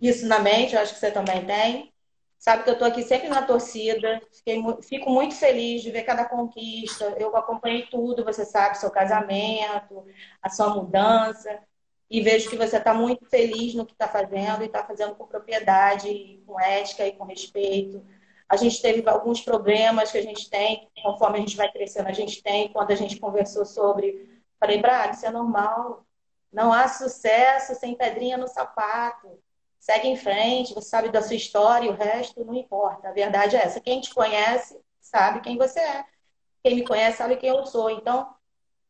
isso 0.00 0.26
na 0.26 0.38
mente, 0.38 0.74
eu 0.74 0.80
acho 0.80 0.94
que 0.94 1.00
você 1.00 1.10
também 1.10 1.44
tem. 1.44 1.92
Sabe 2.40 2.64
que 2.64 2.70
eu 2.70 2.72
estou 2.72 2.88
aqui 2.88 3.02
sempre 3.02 3.28
na 3.28 3.42
torcida. 3.42 4.18
Fiquei, 4.32 4.62
fico 4.82 5.10
muito 5.10 5.34
feliz 5.34 5.82
de 5.82 5.90
ver 5.90 6.04
cada 6.04 6.24
conquista. 6.24 7.14
Eu 7.18 7.36
acompanhei 7.36 7.86
tudo, 7.90 8.24
você 8.24 8.46
sabe, 8.46 8.78
seu 8.78 8.90
casamento, 8.90 10.06
a 10.42 10.48
sua 10.48 10.70
mudança. 10.70 11.58
E 12.08 12.22
vejo 12.22 12.48
que 12.48 12.56
você 12.56 12.78
está 12.78 12.94
muito 12.94 13.26
feliz 13.26 13.74
no 13.74 13.84
que 13.84 13.92
está 13.92 14.08
fazendo 14.08 14.62
e 14.62 14.66
está 14.66 14.82
fazendo 14.82 15.14
com 15.16 15.26
propriedade, 15.26 16.42
com 16.46 16.58
ética 16.58 17.06
e 17.06 17.12
com 17.12 17.24
respeito. 17.24 18.02
A 18.48 18.56
gente 18.56 18.80
teve 18.80 19.06
alguns 19.06 19.42
problemas 19.42 20.10
que 20.10 20.16
a 20.18 20.22
gente 20.22 20.48
tem, 20.48 20.88
conforme 21.02 21.36
a 21.36 21.40
gente 21.40 21.58
vai 21.58 21.70
crescendo, 21.70 22.08
a 22.08 22.12
gente 22.12 22.42
tem. 22.42 22.72
Quando 22.72 22.90
a 22.90 22.96
gente 22.96 23.20
conversou 23.20 23.66
sobre, 23.66 24.42
falei, 24.58 24.80
Braga, 24.80 25.12
isso 25.12 25.26
é 25.26 25.30
normal. 25.30 26.06
Não 26.50 26.72
há 26.72 26.88
sucesso 26.88 27.74
sem 27.74 27.94
pedrinha 27.94 28.38
no 28.38 28.48
sapato. 28.48 29.28
Segue 29.80 30.08
em 30.08 30.16
frente, 30.16 30.74
você 30.74 30.88
sabe 30.90 31.08
da 31.08 31.22
sua 31.22 31.34
história 31.34 31.86
e 31.86 31.88
o 31.88 31.96
resto 31.96 32.44
não 32.44 32.54
importa. 32.54 33.08
A 33.08 33.12
verdade 33.12 33.56
é 33.56 33.62
essa. 33.62 33.80
Quem 33.80 33.98
te 33.98 34.12
conhece 34.12 34.78
sabe 35.00 35.40
quem 35.40 35.56
você 35.56 35.80
é. 35.80 36.04
Quem 36.62 36.76
me 36.76 36.84
conhece 36.84 37.16
sabe 37.16 37.36
quem 37.36 37.48
eu 37.48 37.64
sou. 37.64 37.88
Então, 37.90 38.28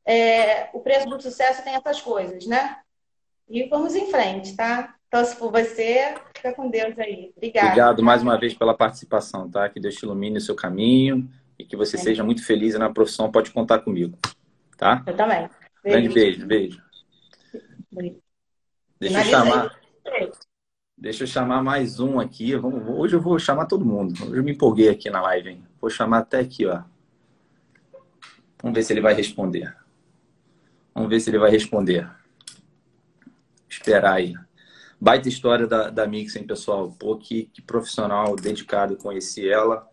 é, 0.04 0.68
o 0.72 0.80
preço 0.80 1.08
do 1.08 1.22
sucesso 1.22 1.62
tem 1.62 1.74
essas 1.74 2.00
coisas, 2.00 2.44
né? 2.44 2.78
E 3.48 3.68
vamos 3.68 3.94
em 3.94 4.10
frente, 4.10 4.56
tá? 4.56 4.96
Torço 5.08 5.36
por 5.36 5.52
você. 5.52 6.14
Fica 6.34 6.52
com 6.52 6.68
Deus 6.68 6.98
aí. 6.98 7.32
Obrigada. 7.36 7.66
Obrigado 7.68 8.02
mais 8.02 8.22
uma 8.22 8.36
vez 8.36 8.52
pela 8.52 8.74
participação, 8.74 9.48
tá? 9.48 9.68
Que 9.68 9.78
Deus 9.78 9.94
te 9.94 10.02
ilumine 10.02 10.38
o 10.38 10.40
seu 10.40 10.56
caminho 10.56 11.30
e 11.56 11.64
que 11.64 11.76
você 11.76 11.96
é. 11.96 12.00
seja 12.00 12.24
muito 12.24 12.44
feliz 12.44 12.76
na 12.76 12.92
profissão. 12.92 13.30
Pode 13.30 13.52
contar 13.52 13.78
comigo, 13.78 14.18
tá? 14.76 15.04
Eu 15.06 15.16
também. 15.16 15.48
Beijo. 15.84 15.98
Grande 15.98 16.08
beijo. 16.08 16.46
Beijo. 16.46 16.82
Deixa 18.98 19.20
eu 19.20 19.24
chamar. 19.24 19.80
Deixa 21.00 21.22
eu 21.22 21.26
chamar 21.26 21.62
mais 21.62 21.98
um 21.98 22.20
aqui. 22.20 22.54
Hoje 22.54 23.16
eu 23.16 23.22
vou 23.22 23.38
chamar 23.38 23.64
todo 23.64 23.86
mundo. 23.86 24.22
Hoje 24.22 24.36
eu 24.36 24.44
me 24.44 24.52
empolguei 24.52 24.90
aqui 24.90 25.08
na 25.08 25.22
live. 25.22 25.48
Hein? 25.48 25.64
Vou 25.80 25.88
chamar 25.88 26.18
até 26.18 26.40
aqui, 26.40 26.66
ó. 26.66 26.82
Vamos 28.62 28.74
ver 28.76 28.82
se 28.82 28.92
ele 28.92 29.00
vai 29.00 29.14
responder. 29.14 29.74
Vamos 30.94 31.08
ver 31.08 31.18
se 31.20 31.30
ele 31.30 31.38
vai 31.38 31.50
responder. 31.50 32.06
Esperar 33.66 34.12
aí. 34.12 34.34
Baita 35.00 35.26
história 35.26 35.66
da, 35.66 35.88
da 35.88 36.06
Mixen, 36.06 36.46
pessoal. 36.46 36.94
Pô, 36.98 37.16
que, 37.16 37.46
que 37.46 37.62
profissional 37.62 38.36
dedicado. 38.36 38.94
Conheci 38.98 39.48
ela. 39.48 39.88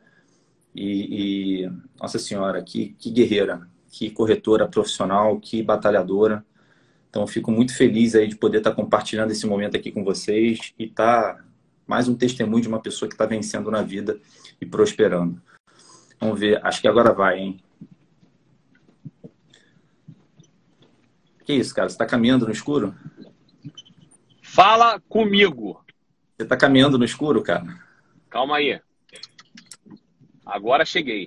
E, 0.75 1.61
e, 1.63 1.71
Nossa 1.97 2.19
Senhora, 2.19 2.61
que, 2.61 2.97
que 2.99 3.11
guerreira. 3.11 3.65
Que 3.89 4.09
corretora 4.09 4.67
profissional. 4.67 5.39
Que 5.39 5.63
batalhadora. 5.63 6.45
Então, 7.17 7.25
fico 7.25 7.51
muito 7.51 7.75
feliz 7.75 8.13
aí 8.13 8.27
de 8.27 8.35
poder 8.35 8.59
estar 8.59 8.73
compartilhando 8.73 9.31
esse 9.31 9.47
momento 9.47 9.75
aqui 9.75 9.91
com 9.91 10.03
vocês 10.03 10.71
e 10.77 10.83
estar 10.83 11.33
tá 11.33 11.43
mais 11.87 12.07
um 12.07 12.13
testemunho 12.13 12.61
de 12.61 12.67
uma 12.67 12.79
pessoa 12.79 13.09
que 13.09 13.15
está 13.15 13.25
vencendo 13.25 13.71
na 13.71 13.81
vida 13.81 14.19
e 14.61 14.67
prosperando. 14.67 15.41
Vamos 16.19 16.39
ver, 16.39 16.63
acho 16.63 16.79
que 16.79 16.87
agora 16.87 17.11
vai, 17.11 17.39
hein? 17.39 17.59
Que 21.43 21.53
isso, 21.53 21.73
cara? 21.73 21.89
Você 21.89 21.95
está 21.95 22.05
caminhando 22.05 22.45
no 22.45 22.51
escuro? 22.51 22.93
Fala 24.43 25.01
comigo. 25.09 25.83
Você 26.37 26.43
está 26.43 26.55
caminhando 26.55 26.99
no 26.99 27.05
escuro, 27.05 27.41
cara? 27.41 27.65
Calma 28.29 28.57
aí. 28.57 28.79
Agora 30.45 30.85
cheguei. 30.85 31.25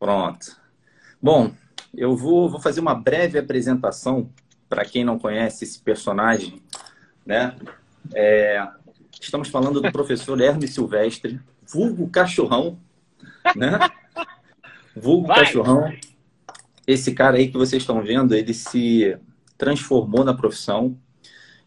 Pronto. 0.00 0.60
Bom, 1.22 1.54
eu 1.94 2.16
vou, 2.16 2.50
vou 2.50 2.60
fazer 2.60 2.80
uma 2.80 2.96
breve 2.96 3.38
apresentação 3.38 4.28
para 4.72 4.86
quem 4.86 5.04
não 5.04 5.18
conhece 5.18 5.64
esse 5.64 5.78
personagem, 5.78 6.62
né? 7.26 7.54
É, 8.14 8.66
estamos 9.20 9.50
falando 9.50 9.82
do 9.82 9.92
professor 9.92 10.40
Hermes 10.40 10.72
Silvestre, 10.72 11.38
vulgo 11.70 12.08
cachorrão, 12.08 12.80
né? 13.54 13.78
Vulgo 14.96 15.26
Vai. 15.26 15.40
Cachorrão. 15.40 15.92
Esse 16.86 17.12
cara 17.12 17.36
aí 17.36 17.48
que 17.48 17.58
vocês 17.58 17.82
estão 17.82 18.02
vendo, 18.02 18.34
ele 18.34 18.54
se 18.54 19.14
transformou 19.58 20.24
na 20.24 20.32
profissão. 20.32 20.96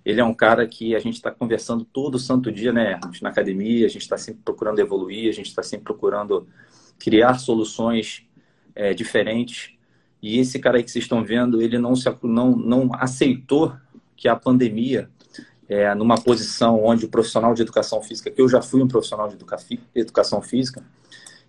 Ele 0.04 0.20
é 0.20 0.26
um 0.26 0.34
cara 0.34 0.68
que 0.68 0.96
a 0.96 1.00
gente 1.00 1.14
está 1.14 1.30
conversando 1.30 1.86
todo 1.86 2.18
santo 2.18 2.52
dia, 2.52 2.74
né, 2.74 3.00
Na 3.22 3.30
academia, 3.30 3.86
a 3.86 3.90
gente 3.90 4.02
está 4.02 4.18
sempre 4.18 4.42
procurando 4.44 4.80
evoluir, 4.80 5.30
a 5.30 5.34
gente 5.34 5.50
está 5.50 5.62
sempre 5.62 5.84
procurando 5.84 6.48
criar 6.98 7.36
soluções 7.36 8.26
é, 8.74 8.96
diferentes. 8.96 9.75
E 10.26 10.40
esse 10.40 10.58
cara 10.58 10.78
aí 10.78 10.84
que 10.84 10.90
vocês 10.90 11.06
estão 11.06 11.24
vendo, 11.24 11.62
ele 11.62 11.78
não, 11.78 11.96
se, 11.96 12.12
não, 12.24 12.56
não 12.58 12.90
aceitou 12.96 13.76
que 14.18 14.28
a 14.28 14.36
pandemia, 14.36 15.08
é, 15.70 15.94
numa 15.94 16.20
posição 16.20 16.84
onde 16.84 17.06
o 17.06 17.10
profissional 17.10 17.54
de 17.54 17.62
educação 17.62 18.02
física, 18.02 18.32
que 18.32 18.42
eu 18.42 18.50
já 18.50 18.60
fui 18.60 18.82
um 18.82 18.88
profissional 18.88 19.28
de 19.28 19.36
educa, 19.36 19.56
educação 19.94 20.42
física, 20.42 20.84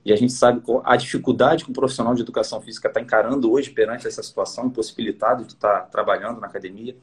e 0.05 0.13
a 0.13 0.17
gente 0.17 0.35
sabe 0.35 0.63
a 0.85 0.95
dificuldade 0.95 1.65
que 1.65 1.71
o 1.71 1.73
profissional 1.73 2.15
de 2.15 2.21
educação 2.21 2.61
física 2.61 2.89
está 2.89 3.01
encarando 3.01 3.51
hoje 3.51 3.71
perante 3.71 4.07
essa 4.07 4.23
situação, 4.23 4.67
impossibilitado 4.67 5.47
de 5.47 5.55
estar 5.55 5.81
tá 5.81 5.87
trabalhando 5.87 6.39
na 6.39 6.47
academia. 6.47 6.95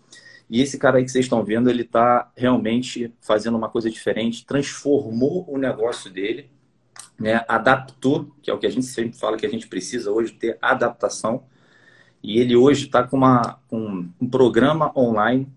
E 0.47 0.61
esse 0.61 0.77
cara 0.77 0.97
aí 0.99 1.03
que 1.03 1.09
vocês 1.09 1.25
estão 1.25 1.43
vendo, 1.43 1.71
ele 1.71 1.81
está 1.81 2.31
realmente 2.37 3.11
fazendo 3.19 3.57
uma 3.57 3.67
coisa 3.67 3.89
diferente, 3.89 4.45
transformou 4.45 5.43
o 5.49 5.57
negócio 5.57 6.11
dele, 6.11 6.51
né? 7.19 7.43
adaptou, 7.47 8.31
que 8.43 8.51
é 8.51 8.53
o 8.53 8.59
que 8.59 8.67
a 8.67 8.71
gente 8.71 8.85
sempre 8.85 9.17
fala 9.17 9.37
que 9.37 9.45
a 9.47 9.49
gente 9.49 9.67
precisa 9.67 10.11
hoje, 10.11 10.33
ter 10.33 10.55
adaptação. 10.61 11.51
E 12.23 12.39
ele 12.39 12.55
hoje 12.55 12.85
está 12.85 13.03
com, 13.03 13.17
uma, 13.17 13.59
um 13.71 14.27
programa 14.29 14.97
online 14.97 15.47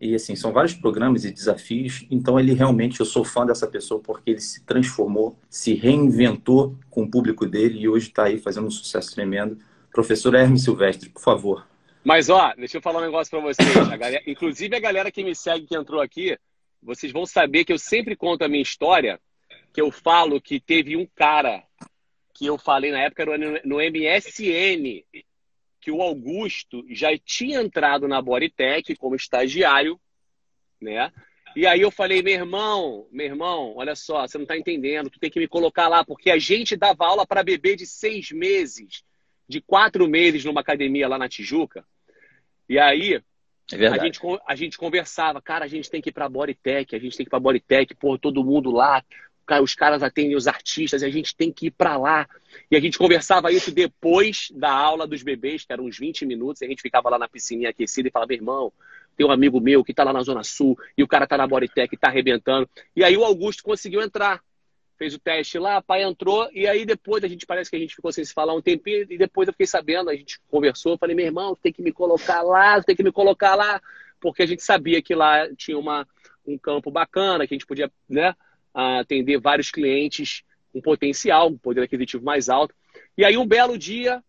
e 0.00 0.14
assim, 0.14 0.36
são 0.36 0.52
vários 0.52 0.74
programas 0.74 1.24
e 1.24 1.32
desafios. 1.32 2.06
Então, 2.10 2.38
ele 2.38 2.52
realmente, 2.52 3.00
eu 3.00 3.06
sou 3.06 3.24
fã 3.24 3.46
dessa 3.46 3.66
pessoa 3.66 4.00
porque 4.00 4.32
ele 4.32 4.40
se 4.40 4.62
transformou, 4.64 5.38
se 5.48 5.74
reinventou 5.74 6.76
com 6.90 7.02
o 7.02 7.10
público 7.10 7.46
dele 7.46 7.80
e 7.80 7.88
hoje 7.88 8.08
está 8.08 8.24
aí 8.24 8.38
fazendo 8.38 8.66
um 8.66 8.70
sucesso 8.70 9.14
tremendo. 9.14 9.58
Professor 9.90 10.34
Hermes 10.34 10.64
Silvestre, 10.64 11.08
por 11.08 11.22
favor. 11.22 11.66
Mas, 12.04 12.28
ó, 12.28 12.54
deixa 12.56 12.76
eu 12.76 12.82
falar 12.82 13.00
um 13.00 13.06
negócio 13.06 13.30
para 13.30 13.40
vocês. 13.40 13.76
A 13.76 13.96
galera, 13.96 14.22
inclusive, 14.26 14.76
a 14.76 14.80
galera 14.80 15.10
que 15.10 15.24
me 15.24 15.34
segue, 15.34 15.66
que 15.66 15.76
entrou 15.76 16.00
aqui, 16.00 16.38
vocês 16.82 17.10
vão 17.10 17.24
saber 17.24 17.64
que 17.64 17.72
eu 17.72 17.78
sempre 17.78 18.14
conto 18.14 18.42
a 18.42 18.48
minha 18.48 18.62
história, 18.62 19.18
que 19.72 19.80
eu 19.80 19.90
falo 19.90 20.40
que 20.40 20.60
teve 20.60 20.94
um 20.96 21.06
cara 21.16 21.64
que 22.34 22.44
eu 22.44 22.58
falei 22.58 22.92
na 22.92 23.00
época 23.00 23.24
no 23.64 23.78
MSN, 23.78 25.02
que 25.86 25.92
o 25.92 26.02
Augusto 26.02 26.84
já 26.90 27.16
tinha 27.16 27.60
entrado 27.60 28.08
na 28.08 28.20
Bodytech 28.20 28.96
como 28.96 29.14
estagiário, 29.14 30.00
né? 30.82 31.12
E 31.54 31.64
aí 31.64 31.80
eu 31.80 31.92
falei, 31.92 32.22
meu 32.22 32.34
irmão, 32.34 33.06
meu 33.12 33.26
irmão, 33.26 33.72
olha 33.76 33.94
só, 33.94 34.26
você 34.26 34.36
não 34.36 34.42
está 34.42 34.58
entendendo, 34.58 35.08
tu 35.08 35.20
tem 35.20 35.30
que 35.30 35.38
me 35.38 35.46
colocar 35.46 35.86
lá, 35.86 36.04
porque 36.04 36.28
a 36.28 36.38
gente 36.38 36.74
dava 36.74 37.06
aula 37.06 37.24
para 37.24 37.44
bebê 37.44 37.76
de 37.76 37.86
seis 37.86 38.32
meses, 38.32 39.04
de 39.48 39.60
quatro 39.60 40.08
meses 40.08 40.44
numa 40.44 40.60
academia 40.60 41.06
lá 41.06 41.18
na 41.18 41.28
Tijuca. 41.28 41.86
E 42.68 42.80
aí 42.80 43.22
é 43.72 43.86
a, 43.86 43.98
gente, 43.98 44.20
a 44.44 44.56
gente 44.56 44.76
conversava, 44.76 45.40
cara, 45.40 45.66
a 45.66 45.68
gente 45.68 45.88
tem 45.88 46.02
que 46.02 46.08
ir 46.08 46.12
para 46.12 46.24
a 46.24 46.28
Bodytech, 46.28 46.96
a 46.96 46.98
gente 46.98 47.16
tem 47.16 47.24
que 47.24 47.28
ir 47.28 47.30
para 47.30 47.36
a 47.36 47.42
Bodytech, 47.42 47.94
pô, 47.94 48.18
todo 48.18 48.42
mundo 48.42 48.72
lá, 48.72 49.04
os 49.62 49.74
caras 49.74 50.02
atendem 50.02 50.36
os 50.36 50.46
artistas, 50.46 51.02
e 51.02 51.04
a 51.04 51.10
gente 51.10 51.34
tem 51.34 51.52
que 51.52 51.66
ir 51.66 51.70
para 51.70 51.96
lá. 51.96 52.28
E 52.70 52.76
a 52.76 52.80
gente 52.80 52.98
conversava 52.98 53.52
isso 53.52 53.70
depois 53.70 54.48
da 54.54 54.70
aula 54.70 55.06
dos 55.06 55.22
bebês, 55.22 55.64
que 55.64 55.72
eram 55.72 55.84
uns 55.84 55.98
20 55.98 56.26
minutos, 56.26 56.62
e 56.62 56.64
a 56.64 56.68
gente 56.68 56.82
ficava 56.82 57.08
lá 57.08 57.18
na 57.18 57.28
piscininha 57.28 57.70
aquecida 57.70 58.08
e 58.08 58.10
falava, 58.10 58.28
meu 58.28 58.38
irmão, 58.38 58.72
tem 59.16 59.26
um 59.26 59.30
amigo 59.30 59.60
meu 59.60 59.82
que 59.82 59.92
está 59.92 60.04
lá 60.04 60.12
na 60.12 60.22
Zona 60.22 60.42
Sul, 60.42 60.78
e 60.96 61.02
o 61.02 61.08
cara 61.08 61.24
está 61.24 61.36
na 61.36 61.46
Bodytech, 61.46 61.94
está 61.94 62.08
arrebentando. 62.08 62.68
E 62.94 63.02
aí 63.02 63.16
o 63.16 63.24
Augusto 63.24 63.62
conseguiu 63.62 64.02
entrar. 64.02 64.42
Fez 64.98 65.14
o 65.14 65.18
teste 65.18 65.58
lá, 65.58 65.82
pai 65.82 66.02
entrou, 66.02 66.48
e 66.52 66.66
aí 66.66 66.86
depois 66.86 67.22
a 67.22 67.28
gente 67.28 67.44
parece 67.44 67.68
que 67.68 67.76
a 67.76 67.78
gente 67.78 67.94
ficou 67.94 68.10
sem 68.10 68.24
se 68.24 68.32
falar 68.32 68.54
um 68.54 68.62
tempinho, 68.62 69.06
e 69.10 69.18
depois 69.18 69.46
eu 69.46 69.52
fiquei 69.52 69.66
sabendo, 69.66 70.08
a 70.08 70.16
gente 70.16 70.40
conversou, 70.48 70.96
falei, 70.96 71.14
meu 71.14 71.26
irmão, 71.26 71.54
tem 71.54 71.70
que 71.70 71.82
me 71.82 71.92
colocar 71.92 72.40
lá, 72.40 72.82
tem 72.82 72.96
que 72.96 73.02
me 73.02 73.12
colocar 73.12 73.54
lá, 73.54 73.80
porque 74.18 74.42
a 74.42 74.46
gente 74.46 74.62
sabia 74.62 75.02
que 75.02 75.14
lá 75.14 75.54
tinha 75.54 75.78
uma, 75.78 76.08
um 76.46 76.56
campo 76.56 76.90
bacana, 76.90 77.46
que 77.46 77.52
a 77.52 77.56
gente 77.56 77.66
podia, 77.66 77.92
né? 78.08 78.34
Atender 78.76 79.38
vários 79.38 79.70
clientes 79.70 80.42
com 80.72 80.80
potencial, 80.82 81.48
um 81.48 81.56
poder 81.56 81.82
aquisitivo 81.82 82.22
mais 82.22 82.48
alto. 82.48 82.74
E 83.16 83.24
aí, 83.24 83.36
um 83.36 83.46
belo 83.46 83.78
dia, 83.78 84.22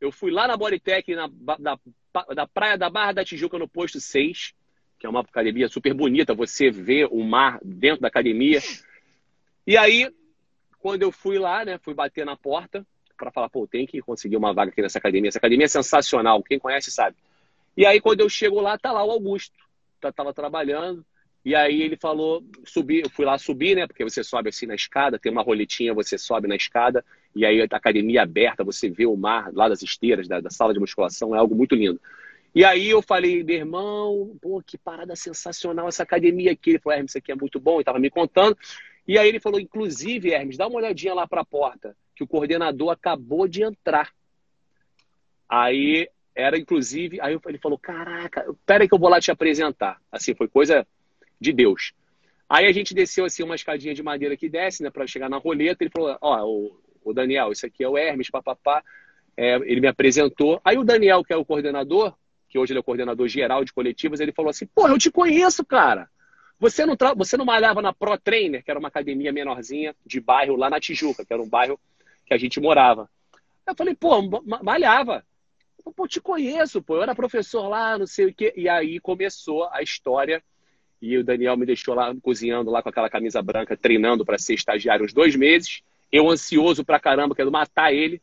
eu 0.00 0.12
fui 0.12 0.30
lá 0.30 0.46
na 0.46 0.56
Bodytech, 0.56 1.14
na, 1.14 1.28
da, 1.58 1.78
da 2.34 2.46
Praia 2.46 2.78
da 2.78 2.88
Barra 2.88 3.12
da 3.12 3.24
Tijuca, 3.24 3.58
no 3.58 3.68
posto 3.68 4.00
6, 4.00 4.54
que 4.98 5.06
é 5.06 5.08
uma 5.08 5.20
academia 5.20 5.68
super 5.68 5.92
bonita, 5.92 6.34
você 6.34 6.70
vê 6.70 7.04
o 7.10 7.24
mar 7.24 7.58
dentro 7.64 8.02
da 8.02 8.08
academia. 8.08 8.60
E 9.66 9.76
aí, 9.76 10.08
quando 10.78 11.02
eu 11.02 11.10
fui 11.10 11.38
lá, 11.38 11.64
né, 11.64 11.78
fui 11.78 11.94
bater 11.94 12.24
na 12.24 12.36
porta 12.36 12.86
para 13.16 13.32
falar, 13.32 13.50
pô, 13.50 13.66
tem 13.66 13.86
que 13.86 14.00
conseguir 14.00 14.36
uma 14.36 14.54
vaga 14.54 14.70
aqui 14.70 14.80
nessa 14.80 14.98
academia. 14.98 15.28
Essa 15.28 15.38
academia 15.38 15.64
é 15.64 15.68
sensacional, 15.68 16.42
quem 16.42 16.58
conhece 16.58 16.90
sabe. 16.90 17.16
E 17.76 17.84
aí, 17.84 18.00
quando 18.00 18.20
eu 18.20 18.28
chego 18.28 18.60
lá, 18.60 18.78
tá 18.78 18.92
lá 18.92 19.04
o 19.04 19.10
Augusto. 19.10 19.56
Tá, 20.00 20.12
tava 20.12 20.32
trabalhando. 20.32 21.04
E 21.44 21.54
aí 21.54 21.80
ele 21.82 21.96
falou, 21.96 22.44
subi, 22.64 23.00
eu 23.00 23.10
fui 23.10 23.24
lá 23.24 23.38
subir, 23.38 23.74
né? 23.74 23.86
Porque 23.86 24.04
você 24.04 24.22
sobe 24.22 24.50
assim 24.50 24.66
na 24.66 24.74
escada, 24.74 25.18
tem 25.18 25.32
uma 25.32 25.42
roletinha, 25.42 25.94
você 25.94 26.18
sobe 26.18 26.46
na 26.46 26.54
escada, 26.54 27.04
e 27.34 27.46
aí 27.46 27.62
a 27.62 27.64
academia 27.64 28.22
aberta, 28.22 28.62
você 28.62 28.90
vê 28.90 29.06
o 29.06 29.16
mar 29.16 29.50
lá 29.52 29.68
das 29.68 29.82
esteiras, 29.82 30.28
da, 30.28 30.40
da 30.40 30.50
sala 30.50 30.74
de 30.74 30.80
musculação, 30.80 31.34
é 31.34 31.38
algo 31.38 31.54
muito 31.54 31.74
lindo. 31.74 31.98
E 32.54 32.64
aí 32.64 32.90
eu 32.90 33.00
falei, 33.00 33.42
meu 33.42 33.56
irmão, 33.56 34.36
pô, 34.40 34.60
que 34.60 34.76
parada 34.76 35.14
sensacional 35.16 35.88
essa 35.88 36.02
academia 36.02 36.52
aqui. 36.52 36.70
Ele 36.70 36.78
falou, 36.78 36.96
Hermes, 36.96 37.12
isso 37.12 37.18
aqui 37.18 37.32
é 37.32 37.34
muito 37.34 37.58
bom, 37.58 37.80
e 37.80 37.84
tava 37.84 37.98
me 37.98 38.10
contando. 38.10 38.56
E 39.06 39.16
aí 39.16 39.28
ele 39.28 39.40
falou, 39.40 39.58
inclusive, 39.58 40.32
Hermes, 40.32 40.58
dá 40.58 40.66
uma 40.66 40.76
olhadinha 40.76 41.14
lá 41.14 41.26
para 41.26 41.40
a 41.40 41.44
porta, 41.44 41.96
que 42.14 42.22
o 42.22 42.26
coordenador 42.26 42.90
acabou 42.90 43.48
de 43.48 43.62
entrar. 43.62 44.12
Aí 45.48 46.08
era, 46.34 46.58
inclusive, 46.58 47.20
aí 47.20 47.38
ele 47.46 47.58
falou, 47.58 47.78
caraca, 47.78 48.52
pera 48.66 48.84
aí 48.84 48.88
que 48.88 48.94
eu 48.94 48.98
vou 48.98 49.08
lá 49.08 49.20
te 49.20 49.30
apresentar. 49.30 50.00
Assim, 50.10 50.34
foi 50.34 50.48
coisa 50.48 50.86
de 51.40 51.52
Deus. 51.52 51.92
Aí 52.48 52.66
a 52.66 52.72
gente 52.72 52.92
desceu 52.92 53.24
assim 53.24 53.44
uma 53.44 53.54
escadinha 53.54 53.94
de 53.94 54.02
madeira 54.02 54.36
que 54.36 54.48
desce, 54.48 54.82
né, 54.82 54.90
para 54.90 55.06
chegar 55.06 55.28
na 55.28 55.38
roleta. 55.38 55.84
Ele 55.84 55.90
falou: 55.90 56.18
Ó, 56.20 56.44
o, 56.44 56.80
o, 57.04 57.14
Daniel, 57.14 57.52
isso 57.52 57.64
aqui 57.64 57.84
é 57.84 57.88
o 57.88 57.96
Hermes, 57.96 58.28
papapá. 58.28 58.82
É, 59.36 59.54
ele 59.54 59.80
me 59.80 59.86
apresentou. 59.86 60.60
Aí 60.64 60.76
o 60.76 60.84
Daniel, 60.84 61.22
que 61.24 61.32
é 61.32 61.36
o 61.36 61.44
coordenador, 61.44 62.12
que 62.48 62.58
hoje 62.58 62.72
ele 62.72 62.78
é 62.78 62.80
o 62.80 62.84
coordenador 62.84 63.28
geral 63.28 63.64
de 63.64 63.72
coletivas, 63.72 64.18
ele 64.18 64.32
falou 64.32 64.50
assim: 64.50 64.66
Pô, 64.66 64.88
eu 64.88 64.98
te 64.98 65.12
conheço, 65.12 65.64
cara. 65.64 66.10
Você 66.58 66.84
não, 66.84 66.96
tra... 66.96 67.14
você 67.14 67.36
não 67.36 67.44
malhava 67.44 67.80
na 67.80 67.92
Pro 67.92 68.18
Trainer, 68.18 68.64
que 68.64 68.70
era 68.70 68.80
uma 68.80 68.88
academia 68.88 69.32
menorzinha 69.32 69.94
de 70.04 70.20
bairro 70.20 70.56
lá 70.56 70.68
na 70.68 70.80
Tijuca, 70.80 71.24
que 71.24 71.32
era 71.32 71.40
um 71.40 71.48
bairro 71.48 71.78
que 72.26 72.34
a 72.34 72.38
gente 72.38 72.60
morava. 72.60 73.08
Eu 73.64 73.76
falei: 73.76 73.94
Pô, 73.94 74.20
malhava. 74.62 75.24
Pô, 75.94 76.06
te 76.08 76.20
conheço, 76.20 76.82
pô. 76.82 76.96
Eu 76.96 77.04
era 77.04 77.14
professor 77.14 77.68
lá, 77.68 77.96
não 77.96 78.08
sei 78.08 78.26
o 78.26 78.34
quê. 78.34 78.52
E 78.56 78.68
aí 78.68 78.98
começou 78.98 79.68
a 79.70 79.82
história 79.82 80.42
e 81.00 81.16
o 81.16 81.24
Daniel 81.24 81.56
me 81.56 81.64
deixou 81.64 81.94
lá 81.94 82.14
cozinhando 82.22 82.70
lá 82.70 82.82
com 82.82 82.88
aquela 82.88 83.08
camisa 83.08 83.40
branca, 83.40 83.76
treinando 83.76 84.24
para 84.24 84.38
ser 84.38 84.54
estagiário 84.54 85.04
uns 85.04 85.12
dois 85.12 85.34
meses. 85.34 85.82
Eu 86.12 86.28
ansioso 86.28 86.84
pra 86.84 87.00
caramba, 87.00 87.34
querendo 87.34 87.52
matar 87.52 87.92
ele. 87.92 88.20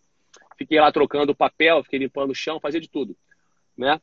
Fiquei 0.57 0.79
lá 0.79 0.91
trocando 0.91 1.35
papel, 1.35 1.83
fiquei 1.83 1.99
limpando 1.99 2.31
o 2.31 2.35
chão, 2.35 2.59
fazia 2.59 2.81
de 2.81 2.89
tudo, 2.89 3.15
né? 3.75 3.99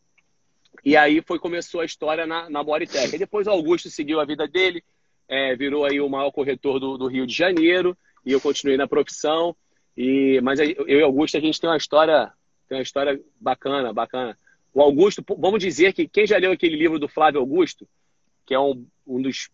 E 0.85 0.97
aí 0.97 1.23
foi 1.23 1.39
começou 1.39 1.81
a 1.81 1.85
história 1.85 2.27
na, 2.27 2.49
na 2.49 2.63
Bodytech. 2.63 3.15
E 3.15 3.19
depois 3.19 3.47
o 3.47 3.51
Augusto 3.51 3.91
seguiu 3.91 4.21
a 4.21 4.25
vida 4.25 4.47
dele, 4.49 4.83
é, 5.29 5.55
virou 5.55 5.85
aí 5.85 6.01
o 6.01 6.09
maior 6.09 6.31
corretor 6.31 6.81
do, 6.81 6.97
do, 6.97 7.07
Rio 7.07 7.27
de 7.27 7.35
Janeiro, 7.35 7.97
e 8.25 8.33
eu 8.33 8.41
continuei 8.41 8.77
na 8.77 8.89
profissão. 8.89 9.55
E, 9.97 10.41
mas 10.43 10.59
eu 10.59 10.87
e 10.87 11.03
Augusto, 11.03 11.37
a 11.37 11.41
gente 11.41 11.61
tem 11.61 11.71
uma 11.71 11.77
história, 11.77 12.33
tem 12.69 12.79
uma 12.79 12.83
história 12.83 13.21
bacana, 13.41 13.93
bacana. 13.93 14.37
O 14.73 14.81
Augusto, 14.83 15.25
vamos 15.39 15.61
dizer 15.61 15.93
que 15.93 16.09
quem 16.09 16.27
já 16.27 16.37
leu 16.39 16.53
aquele 16.53 16.77
livro 16.77 16.99
do 16.99 17.09
Flávio 17.09 17.41
Augusto, 17.41 17.87
que 18.47 18.55
é 18.55 18.61
um, 18.61 18.87
um 19.07 19.21
dos 19.21 19.51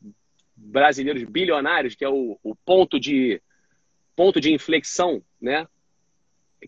brasileiros 0.57 1.23
bilionários, 1.25 1.95
que 1.95 2.05
é 2.05 2.09
o, 2.09 2.39
o, 2.43 2.55
ponto 2.55 2.99
de 2.99 3.41
ponto 4.15 4.41
de 4.41 4.53
inflexão, 4.53 5.23
né? 5.41 5.67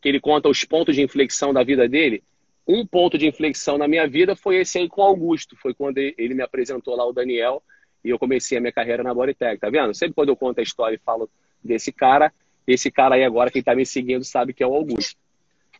Que 0.01 0.09
ele 0.09 0.20
conta 0.20 0.49
os 0.49 0.65
pontos 0.65 0.94
de 0.94 1.03
inflexão 1.03 1.53
da 1.53 1.62
vida 1.62 1.89
dele. 1.89 2.23
Um 2.66 2.86
ponto 2.86 3.19
de 3.19 3.27
inflexão 3.27 3.77
na 3.77 3.86
minha 3.86 4.09
vida 4.09 4.35
foi 4.35 4.57
esse 4.57 4.78
aí 4.78 4.89
com 4.89 5.03
o 5.03 5.05
Augusto. 5.05 5.57
Foi 5.57 5.74
quando 5.74 5.99
ele 5.99 6.35
me 6.35 6.43
apresentou 6.43 6.97
lá 6.97 7.05
o 7.05 7.12
Daniel 7.12 7.62
e 8.05 8.09
eu 8.09 8.19
comecei 8.19 8.57
a 8.57 8.61
minha 8.61 8.73
carreira 8.73 9.03
na 9.03 9.12
Bodytech, 9.12 9.61
tá 9.61 9.69
vendo? 9.69 9.93
Sempre 9.94 10.15
quando 10.15 10.31
eu 10.31 10.36
conto 10.36 10.61
a 10.61 10.62
história 10.62 10.97
e 10.97 10.99
falo 10.99 11.28
desse 11.62 11.93
cara, 11.93 12.32
esse 12.66 12.90
cara 12.90 13.16
aí 13.16 13.24
agora, 13.24 13.51
quem 13.51 13.62
tá 13.62 13.74
me 13.74 13.85
seguindo, 13.85 14.24
sabe 14.24 14.53
que 14.53 14.62
é 14.62 14.66
o 14.66 14.74
Augusto. 14.74 15.20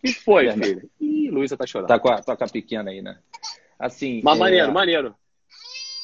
E 0.03 0.13
foi, 0.13 0.49
é, 0.49 0.53
filho? 0.53 0.91
Ih, 1.01 1.31
Luísa 1.31 1.57
tá 1.57 1.67
chorando. 1.67 1.89
Tá 1.89 1.99
com, 1.99 2.09
a, 2.09 2.21
tá 2.21 2.37
com 2.37 2.45
a 2.45 2.49
pequena 2.49 2.91
aí, 2.91 3.01
né? 3.01 3.19
Assim. 3.79 4.21
Mas 4.23 4.37
é... 4.37 4.41
maneiro, 4.41 4.73
maneiro. 4.73 5.15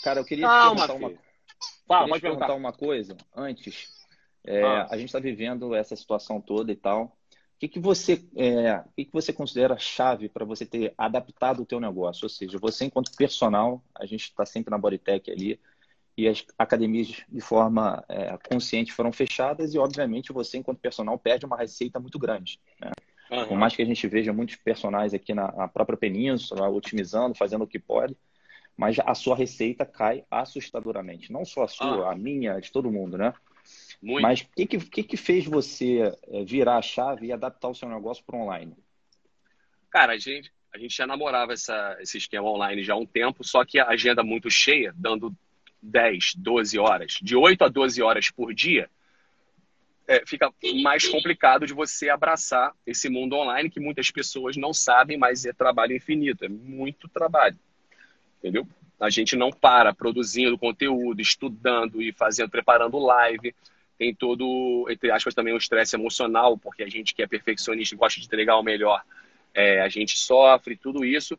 Cara, 0.02 0.20
eu 0.20 0.24
queria 0.24 0.46
Calma, 0.46 0.82
te 0.82 0.86
perguntar, 0.86 1.06
uma... 1.06 1.18
Fala, 1.86 2.20
perguntar 2.20 2.54
uma 2.54 2.72
coisa 2.72 3.16
antes. 3.34 3.88
É, 4.44 4.62
ah. 4.62 4.86
A 4.90 4.96
gente 4.96 5.08
está 5.08 5.18
vivendo 5.18 5.74
essa 5.74 5.96
situação 5.96 6.40
toda 6.40 6.70
e 6.72 6.76
tal. 6.76 7.04
O 7.04 7.58
que, 7.58 7.68
que 7.68 7.80
você 7.80 8.24
é, 8.36 8.76
o 8.76 8.92
que, 8.96 9.04
que 9.06 9.12
você 9.12 9.32
considera 9.32 9.76
chave 9.76 10.28
para 10.28 10.44
você 10.44 10.64
ter 10.64 10.94
adaptado 10.96 11.60
o 11.60 11.66
teu 11.66 11.80
negócio? 11.80 12.24
Ou 12.24 12.28
seja, 12.28 12.56
você 12.58 12.84
enquanto 12.84 13.16
personal, 13.16 13.82
a 13.94 14.06
gente 14.06 14.24
está 14.24 14.46
sempre 14.46 14.70
na 14.70 14.78
Bodytech 14.78 15.28
ali, 15.30 15.58
e 16.18 16.26
as 16.26 16.44
academias 16.58 17.22
de 17.28 17.40
forma 17.40 18.04
é, 18.08 18.36
consciente 18.50 18.92
foram 18.92 19.12
fechadas 19.12 19.72
e, 19.72 19.78
obviamente, 19.78 20.32
você, 20.32 20.58
enquanto 20.58 20.80
personal, 20.80 21.16
perde 21.16 21.46
uma 21.46 21.56
receita 21.56 22.00
muito 22.00 22.18
grande. 22.18 22.60
Né? 22.80 22.90
Uhum. 23.30 23.46
Por 23.46 23.56
mais 23.56 23.76
que 23.76 23.82
a 23.82 23.84
gente 23.84 24.04
veja 24.08 24.32
muitos 24.32 24.56
personagens 24.56 25.14
aqui 25.14 25.32
na, 25.32 25.52
na, 25.52 25.68
própria 25.68 25.96
península, 25.96 26.68
otimizando, 26.68 27.36
fazendo 27.36 27.62
o 27.62 27.68
que 27.68 27.78
pode, 27.78 28.16
mas 28.78 28.96
a 29.04 29.12
sua 29.12 29.34
receita 29.34 29.84
cai 29.84 30.24
assustadoramente. 30.30 31.32
Não 31.32 31.44
só 31.44 31.64
a 31.64 31.68
sua, 31.68 32.08
ah. 32.08 32.12
a 32.12 32.14
minha, 32.14 32.60
de 32.60 32.70
todo 32.70 32.92
mundo, 32.92 33.18
né? 33.18 33.34
Muito. 34.00 34.22
Mas 34.22 34.42
o 34.42 34.46
que, 34.54 34.78
que, 34.78 35.02
que 35.02 35.16
fez 35.16 35.44
você 35.44 36.14
é, 36.28 36.44
virar 36.44 36.78
a 36.78 36.82
chave 36.82 37.26
e 37.26 37.32
adaptar 37.32 37.68
o 37.68 37.74
seu 37.74 37.88
negócio 37.88 38.22
para 38.24 38.38
online? 38.38 38.76
Cara, 39.90 40.12
a 40.12 40.16
gente, 40.16 40.52
a 40.72 40.78
gente 40.78 40.96
já 40.96 41.08
namorava 41.08 41.54
essa, 41.54 41.96
esse 41.98 42.18
esquema 42.18 42.48
online 42.48 42.84
já 42.84 42.94
há 42.94 42.96
um 42.96 43.04
tempo, 43.04 43.42
só 43.42 43.64
que 43.64 43.80
a 43.80 43.88
agenda 43.88 44.22
muito 44.22 44.48
cheia, 44.48 44.94
dando 44.96 45.34
10, 45.82 46.34
12 46.36 46.78
horas, 46.78 47.18
de 47.20 47.34
8 47.34 47.64
a 47.64 47.68
12 47.68 48.00
horas 48.00 48.30
por 48.30 48.54
dia, 48.54 48.88
é, 50.06 50.24
fica 50.24 50.54
mais 50.80 51.06
complicado 51.08 51.66
de 51.66 51.74
você 51.74 52.08
abraçar 52.08 52.72
esse 52.86 53.08
mundo 53.08 53.34
online 53.34 53.70
que 53.70 53.80
muitas 53.80 54.08
pessoas 54.12 54.56
não 54.56 54.72
sabem, 54.72 55.18
mas 55.18 55.44
é 55.44 55.52
trabalho 55.52 55.96
infinito, 55.96 56.44
é 56.44 56.48
muito 56.48 57.08
trabalho. 57.08 57.58
Entendeu? 58.38 58.66
A 59.00 59.10
gente 59.10 59.36
não 59.36 59.50
para 59.50 59.94
produzindo 59.94 60.58
conteúdo, 60.58 61.20
estudando 61.20 62.02
e 62.02 62.12
fazendo, 62.12 62.50
preparando 62.50 62.98
live. 62.98 63.54
Tem 63.96 64.14
todo, 64.14 64.86
entre 64.88 65.10
aspas, 65.10 65.34
também 65.34 65.54
um 65.54 65.58
estresse 65.58 65.96
emocional, 65.96 66.56
porque 66.56 66.82
a 66.82 66.88
gente 66.88 67.14
que 67.14 67.22
é 67.22 67.26
perfeccionista 67.26 67.94
e 67.94 67.98
gosta 67.98 68.20
de 68.20 68.26
entregar 68.26 68.56
o 68.56 68.62
melhor, 68.62 69.02
é, 69.54 69.80
a 69.80 69.88
gente 69.88 70.18
sofre 70.18 70.76
tudo 70.76 71.04
isso. 71.04 71.38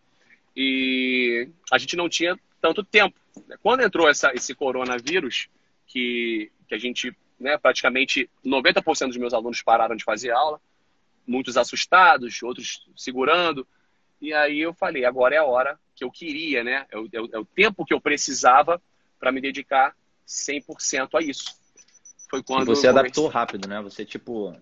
E 0.55 1.49
a 1.71 1.77
gente 1.77 1.95
não 1.95 2.09
tinha 2.09 2.37
tanto 2.61 2.83
tempo. 2.83 3.17
Quando 3.61 3.81
entrou 3.81 4.09
essa, 4.09 4.33
esse 4.33 4.53
coronavírus, 4.53 5.47
que, 5.87 6.51
que 6.67 6.75
a 6.75 6.77
gente, 6.77 7.15
né, 7.39 7.57
praticamente 7.57 8.29
90% 8.45 9.07
dos 9.07 9.17
meus 9.17 9.33
alunos 9.33 9.61
pararam 9.61 9.95
de 9.95 10.03
fazer 10.03 10.31
aula, 10.31 10.59
muitos 11.25 11.57
assustados, 11.57 12.41
outros 12.41 12.87
segurando. 12.95 13.67
E 14.21 14.33
aí 14.33 14.59
eu 14.59 14.73
falei, 14.73 15.05
agora 15.05 15.35
é 15.35 15.37
a 15.37 15.45
hora 15.45 15.79
que 15.99 16.05
eu 16.05 16.11
queria, 16.11 16.63
né? 16.63 16.85
É 16.89 16.97
o, 16.97 17.09
é 17.11 17.21
o, 17.21 17.41
é 17.41 17.45
tempo 17.53 17.85
que 17.85 17.93
eu 17.93 17.99
precisava 17.99 18.81
para 19.19 19.31
me 19.31 19.41
dedicar 19.41 19.93
100% 20.25 21.09
a 21.15 21.21
isso. 21.21 21.59
Foi 22.29 22.41
quando 22.41 22.63
e 22.63 22.65
você 22.65 22.87
adaptou 22.87 23.27
rápido, 23.27 23.67
né? 23.67 23.81
Você 23.81 24.05
tipo 24.05 24.55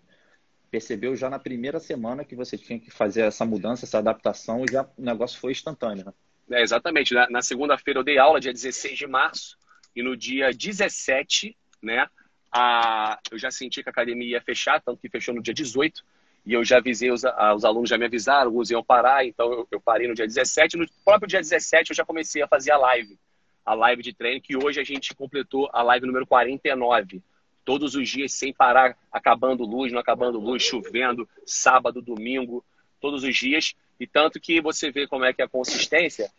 percebeu 0.71 1.15
já 1.15 1.29
na 1.29 1.39
primeira 1.39 1.79
semana 1.79 2.25
que 2.25 2.35
você 2.35 2.57
tinha 2.57 2.79
que 2.79 2.91
fazer 2.91 3.21
essa 3.21 3.45
mudança, 3.45 3.85
essa 3.85 3.99
adaptação 3.99 4.65
e 4.65 4.71
já 4.71 4.83
o 4.97 5.01
negócio 5.01 5.39
foi 5.39 5.51
instantâneo, 5.51 6.05
né? 6.05 6.13
É, 6.57 6.61
exatamente. 6.61 7.13
Na, 7.13 7.29
na 7.29 7.41
segunda-feira 7.41 7.99
eu 7.99 8.03
dei 8.03 8.17
aula, 8.17 8.39
dia 8.39 8.51
16 8.51 8.97
de 8.97 9.07
março, 9.07 9.57
e 9.95 10.01
no 10.01 10.15
dia 10.15 10.51
17, 10.51 11.55
né, 11.81 12.07
a, 12.51 13.19
eu 13.31 13.37
já 13.37 13.51
senti 13.51 13.83
que 13.83 13.89
a 13.89 13.91
academia 13.91 14.31
ia 14.31 14.41
fechar, 14.41 14.81
tanto 14.81 14.99
que 14.99 15.09
fechou 15.09 15.33
no 15.33 15.41
dia 15.41 15.53
18, 15.53 16.03
e 16.47 16.53
eu 16.53 16.63
já 16.63 16.77
avisei, 16.77 17.11
os, 17.11 17.23
os 17.25 17.65
alunos 17.65 17.89
já 17.89 17.97
me 17.97 18.05
avisaram, 18.05 18.45
alguns 18.45 18.71
iam 18.71 18.81
parar, 18.81 19.25
então 19.25 19.51
eu, 19.51 19.67
eu, 19.69 19.81
parei 19.81 20.07
no 20.07 20.15
dia 20.15 20.25
17. 20.25 20.77
No 20.77 20.87
próprio 21.03 21.27
dia 21.27 21.41
17 21.41 21.91
eu 21.91 21.95
já 21.95 22.05
comecei 22.05 22.41
a 22.41 22.47
fazer 22.47 22.71
a 22.71 22.77
live, 22.77 23.19
a 23.65 23.73
live 23.73 24.01
de 24.01 24.13
treino, 24.13 24.39
que 24.39 24.55
hoje 24.55 24.79
a 24.79 24.83
gente 24.85 25.13
completou 25.13 25.69
a 25.73 25.83
live 25.83 26.07
número 26.07 26.25
49. 26.25 27.21
Todos 27.65 27.95
os 27.95 28.07
dias 28.07 28.31
sem 28.31 28.53
parar, 28.53 28.97
acabando 29.11 29.65
luz, 29.65 29.91
não 29.91 29.99
acabando 29.99 30.39
luz, 30.39 30.63
chovendo, 30.63 31.27
sábado, 31.45 32.01
domingo, 32.01 32.63
todos 33.01 33.25
os 33.25 33.35
dias. 33.35 33.75
E 33.99 34.07
tanto 34.07 34.39
que 34.39 34.61
você 34.61 34.89
vê 34.89 35.05
como 35.05 35.25
é 35.25 35.33
que 35.33 35.41
é 35.41 35.45
a 35.45 35.49
consistência. 35.49 36.31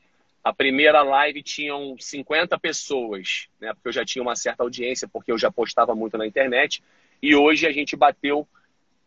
A 0.42 0.54
primeira 0.54 1.02
live 1.02 1.42
tinham 1.42 1.96
50 1.98 2.58
pessoas, 2.58 3.48
né? 3.60 3.74
Porque 3.74 3.88
eu 3.88 3.92
já 3.92 4.06
tinha 4.06 4.22
uma 4.22 4.34
certa 4.34 4.62
audiência, 4.62 5.06
porque 5.06 5.30
eu 5.30 5.36
já 5.36 5.50
postava 5.50 5.94
muito 5.94 6.16
na 6.16 6.26
internet. 6.26 6.82
E 7.22 7.34
hoje 7.34 7.66
a 7.66 7.72
gente 7.72 7.94
bateu 7.94 8.48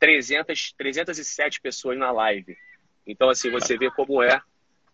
300, 0.01 0.73
307 0.73 1.61
pessoas 1.61 1.95
na 1.95 2.11
live. 2.11 2.57
Então, 3.05 3.29
assim, 3.29 3.51
você 3.51 3.77
vê 3.77 3.91
como 3.91 4.23
é 4.23 4.41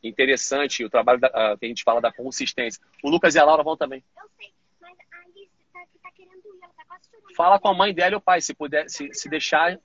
interessante 0.04 0.84
o 0.84 0.90
trabalho 0.90 1.18
da, 1.18 1.30
uh, 1.30 1.58
que 1.58 1.66
a 1.66 1.70
gente 1.70 1.84
fala 1.84 2.02
da 2.02 2.12
consistência. 2.12 2.84
O 3.02 3.10
Lucas 3.10 3.34
e 3.34 3.40
a 3.40 3.46
Laura 3.46 3.64
vão 3.64 3.78
também. 3.78 4.04
Eu 4.22 4.30
sei, 4.38 4.54
mas 4.82 4.98
a 5.00 5.18
Alice 5.24 5.50
tá, 5.72 5.80
tá 6.04 6.12
querendo 6.12 6.36
ir, 6.36 6.60
ela 6.62 6.74
tá 6.74 6.84
quase 6.86 7.10
chorando. 7.10 7.36
Fala 7.36 7.58
com 7.58 7.70
a 7.70 7.74
mãe 7.74 7.94
dela 7.94 8.16
e 8.16 8.18
o 8.18 8.22
pai, 8.22 8.42
se 8.42 8.54
puder, 8.54 8.90
se, 8.90 9.10
se 9.14 9.30
deixar. 9.30 9.80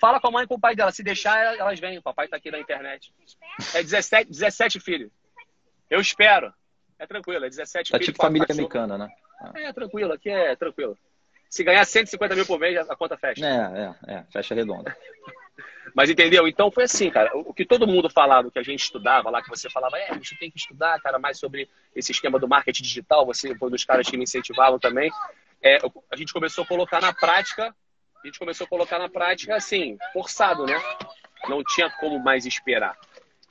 Fala 0.00 0.20
com 0.20 0.26
a 0.26 0.30
mãe 0.32 0.44
e 0.44 0.48
com 0.48 0.54
o 0.54 0.60
pai 0.60 0.74
dela. 0.74 0.90
Se 0.90 1.04
deixar, 1.04 1.56
elas 1.56 1.78
vêm. 1.78 1.98
O 1.98 2.02
papai 2.02 2.24
está 2.24 2.36
aqui 2.36 2.50
na 2.50 2.58
internet. 2.58 3.14
É 3.74 3.82
17, 3.82 4.28
17 4.28 4.80
filhos. 4.80 5.12
Eu 5.88 6.00
espero. 6.00 6.52
É 6.98 7.06
tranquilo, 7.06 7.44
é 7.44 7.48
17 7.48 7.92
tá 7.92 7.96
filhos. 7.96 8.08
É 8.08 8.12
tipo 8.12 8.22
família 8.22 8.46
americana, 8.50 8.98
né? 8.98 9.08
É, 9.54 9.72
tranquilo. 9.72 10.12
Aqui 10.12 10.30
é 10.30 10.56
tranquilo. 10.56 10.98
Se 11.50 11.62
ganhar 11.64 11.84
150 11.84 12.34
mil 12.34 12.46
por 12.46 12.58
mês, 12.58 12.88
a 12.88 12.96
conta 12.96 13.18
fecha. 13.18 13.44
É, 13.44 14.12
é, 14.12 14.14
é. 14.14 14.24
Fecha 14.32 14.54
redonda. 14.54 14.96
Mas 15.94 16.08
entendeu? 16.08 16.46
Então 16.46 16.70
foi 16.70 16.84
assim, 16.84 17.10
cara. 17.10 17.36
O 17.36 17.52
que 17.52 17.66
todo 17.66 17.86
mundo 17.86 18.08
falava, 18.08 18.46
o 18.46 18.50
que 18.50 18.60
a 18.60 18.62
gente 18.62 18.84
estudava 18.84 19.28
lá, 19.28 19.42
que 19.42 19.50
você 19.50 19.68
falava, 19.68 19.98
é, 19.98 20.10
a 20.10 20.14
gente 20.14 20.38
tem 20.38 20.48
que 20.48 20.58
estudar, 20.58 21.00
cara, 21.00 21.18
mais 21.18 21.38
sobre 21.38 21.68
esse 21.94 22.12
esquema 22.12 22.38
do 22.38 22.46
marketing 22.46 22.84
digital. 22.84 23.26
Você 23.26 23.54
foi 23.56 23.68
um 23.68 23.72
dos 23.72 23.84
caras 23.84 24.08
que 24.08 24.16
me 24.16 24.22
incentivavam 24.22 24.78
também. 24.78 25.10
É, 25.60 25.78
a 26.10 26.16
gente 26.16 26.32
começou 26.32 26.62
a 26.62 26.66
colocar 26.66 27.00
na 27.00 27.12
prática 27.12 27.74
a 28.22 28.26
gente 28.26 28.38
começou 28.38 28.66
a 28.66 28.68
colocar 28.68 28.98
na 28.98 29.08
prática 29.08 29.56
assim, 29.56 29.96
forçado, 30.12 30.66
né? 30.66 30.80
Não 31.48 31.64
tinha 31.64 31.90
como 31.98 32.18
mais 32.18 32.44
esperar. 32.44 32.96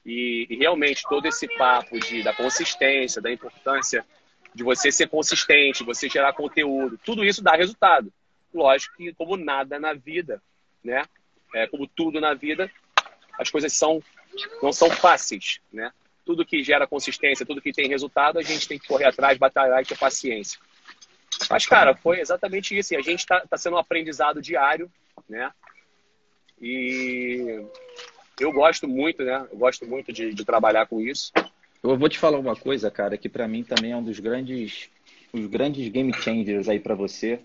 E, 0.06 0.46
e, 0.50 0.56
realmente 0.58 1.04
todo 1.10 1.26
esse 1.26 1.48
papo 1.58 2.00
de, 2.00 2.24
da 2.24 2.34
consistência, 2.34 3.22
da 3.22 3.32
importância 3.32 4.06
de 4.54 4.64
você 4.64 4.92
ser 4.92 5.08
consistente, 5.08 5.84
você 5.84 6.10
gerar 6.10 6.34
conteúdo, 6.34 7.00
tudo 7.04 7.24
isso 7.24 7.42
dá 7.42 7.56
resultado. 7.56 8.12
Lógico 8.54 8.98
que 8.98 9.14
como 9.14 9.38
nada 9.38 9.80
na 9.80 9.94
vida, 9.94 10.42
né? 10.84 11.04
É, 11.54 11.68
como 11.68 11.88
tudo 11.88 12.20
na 12.20 12.34
vida, 12.34 12.70
as 13.38 13.50
coisas 13.50 13.74
são 13.74 14.02
não 14.62 14.72
são 14.72 14.90
fáceis, 14.90 15.60
né? 15.72 15.92
Tudo 16.26 16.46
que 16.46 16.64
gera 16.64 16.88
consistência, 16.88 17.46
tudo 17.46 17.62
que 17.62 17.74
tem 17.74 17.88
resultado, 17.88 18.38
a 18.38 18.44
gente 18.44 18.68
tem 18.68 18.78
que 18.78 18.88
correr 18.88 19.06
atrás, 19.06 19.38
batalhar 19.38 19.82
e 19.82 19.86
ter 19.86 19.98
paciência. 19.98 20.60
Mas, 21.50 21.66
cara, 21.66 21.96
foi 21.96 22.20
exatamente 22.20 22.78
isso. 22.78 22.94
E 22.94 22.98
a 22.98 23.02
gente 23.02 23.20
está 23.20 23.42
tá 23.42 23.58
sendo 23.58 23.76
um 23.76 23.80
aprendizado 23.80 24.42
diário, 24.42 24.92
né? 25.28 25.52
E 26.62 27.66
eu 28.40 28.52
gosto 28.52 28.88
muito, 28.88 29.24
né? 29.24 29.48
Eu 29.52 29.58
gosto 29.58 29.86
muito 29.88 30.12
de, 30.12 30.34
de 30.34 30.46
trabalhar 30.46 30.86
com 30.88 31.00
isso. 31.00 31.32
Eu 31.82 31.98
vou 31.98 32.10
te 32.10 32.20
falar 32.20 32.40
uma 32.40 32.56
coisa, 32.56 32.92
cara, 32.92 33.18
que 33.18 33.30
para 33.30 33.48
mim 33.48 33.64
também 33.64 33.92
é 33.92 33.98
um 33.98 34.04
dos 34.04 34.20
grandes, 34.20 34.90
os 35.32 35.46
grandes 35.46 35.88
game 35.90 36.14
changers 36.14 36.68
aí 36.68 36.80
para 36.80 36.96
você. 36.96 37.40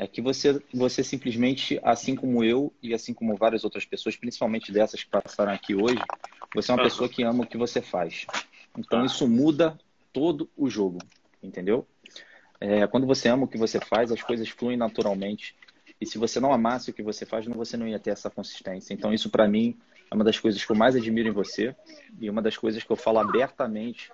É 0.00 0.06
que 0.06 0.20
você, 0.22 0.62
você 0.72 1.02
simplesmente, 1.02 1.80
assim 1.82 2.14
como 2.14 2.44
eu 2.44 2.72
e 2.80 2.94
assim 2.94 3.12
como 3.12 3.36
várias 3.36 3.64
outras 3.64 3.84
pessoas, 3.84 4.16
principalmente 4.16 4.70
dessas 4.70 5.02
que 5.02 5.10
passaram 5.10 5.52
aqui 5.52 5.74
hoje, 5.74 5.98
você 6.54 6.70
é 6.70 6.74
uma 6.74 6.82
uhum. 6.82 6.88
pessoa 6.88 7.08
que 7.08 7.24
ama 7.24 7.42
o 7.42 7.46
que 7.46 7.56
você 7.56 7.82
faz. 7.82 8.24
Então 8.78 9.04
isso 9.04 9.26
muda 9.26 9.76
todo 10.12 10.48
o 10.56 10.70
jogo, 10.70 10.98
entendeu? 11.42 11.84
É, 12.60 12.86
quando 12.86 13.08
você 13.08 13.28
ama 13.28 13.44
o 13.44 13.48
que 13.48 13.58
você 13.58 13.80
faz, 13.80 14.12
as 14.12 14.22
coisas 14.22 14.48
fluem 14.48 14.76
naturalmente. 14.76 15.56
E 16.00 16.06
se 16.06 16.16
você 16.16 16.38
não 16.38 16.52
amasse 16.52 16.90
o 16.90 16.94
que 16.94 17.02
você 17.02 17.26
faz, 17.26 17.44
você 17.46 17.76
não 17.76 17.88
ia 17.88 17.98
ter 17.98 18.10
essa 18.10 18.30
consistência. 18.30 18.94
Então, 18.94 19.12
isso 19.12 19.30
para 19.30 19.48
mim 19.48 19.76
é 20.10 20.14
uma 20.14 20.24
das 20.24 20.38
coisas 20.38 20.64
que 20.64 20.70
eu 20.70 20.76
mais 20.76 20.96
admiro 20.96 21.28
em 21.28 21.32
você 21.32 21.74
e 22.20 22.28
uma 22.28 22.42
das 22.42 22.56
coisas 22.56 22.82
que 22.82 22.90
eu 22.90 22.96
falo 22.96 23.18
abertamente, 23.18 24.10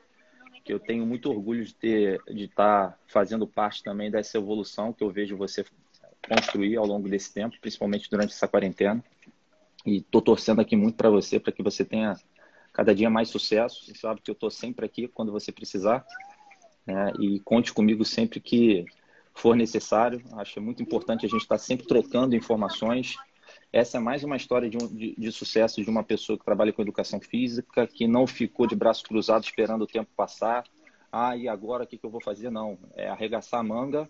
que 0.65 0.73
eu 0.73 0.81
tenho 0.81 1.05
muito 1.07 1.31
orgulho 1.31 1.65
de 1.65 1.75
ter, 1.75 2.23
de 2.27 2.45
estar 2.45 2.91
tá 2.91 2.99
fazendo 3.07 3.47
parte 3.47 3.83
também 3.83 4.11
dessa 4.11 4.39
evolução 4.39 4.93
que 4.93 5.05
eu 5.05 5.11
vejo 5.11 5.37
você 5.37 5.65
construir 6.27 6.77
ao 6.77 6.87
longo 6.87 7.09
desse 7.09 7.33
tempo, 7.33 7.57
principalmente 7.61 8.09
durante 8.11 8.33
essa 8.33 8.49
quarentena. 8.49 9.05
E 9.85 9.99
estou 9.99 10.23
torcendo 10.23 10.61
aqui 10.61 10.75
muito 10.75 10.97
para 10.97 11.11
você, 11.11 11.39
para 11.39 11.53
que 11.53 11.63
você 11.63 11.85
tenha 11.85 12.17
cada 12.73 12.95
dia 12.95 13.11
mais 13.11 13.29
sucesso. 13.29 13.85
Você 13.85 13.95
sabe 13.95 14.23
que 14.23 14.31
eu 14.31 14.35
estou 14.35 14.51
sempre 14.51 14.87
aqui 14.87 15.07
quando 15.07 15.31
você 15.31 15.53
precisar 15.53 16.05
né? 16.87 17.13
E 17.19 17.41
conte 17.41 17.73
comigo 17.73 18.05
sempre 18.05 18.41
que 18.41 18.85
for 19.33 19.57
necessário. 19.57 20.23
Acho 20.35 20.61
muito 20.61 20.83
importante 20.83 21.27
a 21.27 21.29
gente 21.29 21.43
estar 21.43 21.59
sempre 21.59 21.87
trocando 21.87 22.37
informações. 22.37 23.17
Essa 23.75 23.97
é 23.97 24.01
mais 24.01 24.23
uma 24.23 24.37
história 24.37 24.71
de, 24.71 24.77
um, 24.77 24.87
de, 24.87 25.17
de, 25.19 25.33
sucesso 25.33 25.83
de 25.83 25.91
uma 25.91 26.05
pessoa 26.05 26.39
que 26.39 26.45
trabalha 26.45 26.73
com 26.73 26.81
educação 26.81 27.21
física, 27.21 27.89
que 27.89 28.07
não 28.07 28.25
ficou 28.25 28.69
de 28.69 28.77
braço 28.77 29.03
cruzado 29.03 29.43
esperando 29.43 29.83
o 29.83 29.87
tempo 29.89 30.09
passar. 30.17 30.63
Ah, 31.11 31.37
e 31.37 31.49
agora 31.49 31.83
o 31.83 31.87
que, 31.89 31.99
que 31.99 32.07
eu 32.07 32.11
vou 32.11 32.21
fazer? 32.21 32.51
Não. 32.51 32.79
É 32.95 33.09
arregaçar 33.09 33.59
a 33.59 33.65
manga, 33.65 34.09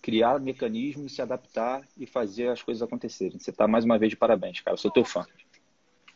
criar 0.00 0.38
mecanismos, 0.38 1.12
se 1.12 1.20
adaptar 1.20 1.82
e 1.98 2.06
fazer 2.06 2.50
as 2.50 2.62
coisas 2.62 2.84
acontecerem. 2.84 3.36
Você 3.36 3.50
está 3.50 3.66
mais 3.66 3.84
uma 3.84 3.98
vez 3.98 4.10
de 4.10 4.16
parabéns, 4.16 4.60
cara. 4.60 4.74
Eu 4.74 4.78
sou 4.78 4.92
teu 4.92 5.04
fã. 5.04 5.26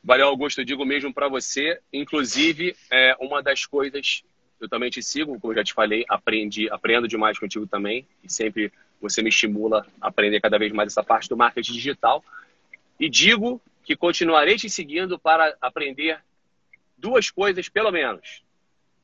Valeu, 0.04 0.28
Augusto. 0.28 0.60
Eu 0.60 0.64
digo 0.64 0.84
mesmo 0.84 1.12
para 1.12 1.26
você. 1.26 1.80
Inclusive, 1.92 2.76
é 2.92 3.16
uma 3.18 3.42
das 3.42 3.66
coisas 3.66 4.22
eu 4.60 4.68
também 4.68 4.88
te 4.88 5.02
sigo, 5.02 5.40
como 5.40 5.52
eu 5.52 5.56
já 5.56 5.64
te 5.64 5.74
falei, 5.74 6.04
aprendi, 6.08 6.70
aprendo 6.70 7.08
demais 7.08 7.40
contigo 7.40 7.66
também. 7.66 8.06
E 8.22 8.32
sempre 8.32 8.72
você 9.00 9.20
me 9.20 9.30
estimula 9.30 9.84
a 10.00 10.06
aprender 10.06 10.40
cada 10.40 10.56
vez 10.58 10.72
mais 10.72 10.92
essa 10.92 11.02
parte 11.02 11.28
do 11.28 11.36
marketing 11.36 11.72
digital. 11.72 12.24
E 12.98 13.08
digo 13.08 13.60
que 13.82 13.96
continuarei 13.96 14.56
te 14.56 14.68
seguindo 14.70 15.18
para 15.18 15.56
aprender 15.60 16.20
duas 16.96 17.30
coisas, 17.30 17.68
pelo 17.68 17.90
menos. 17.90 18.42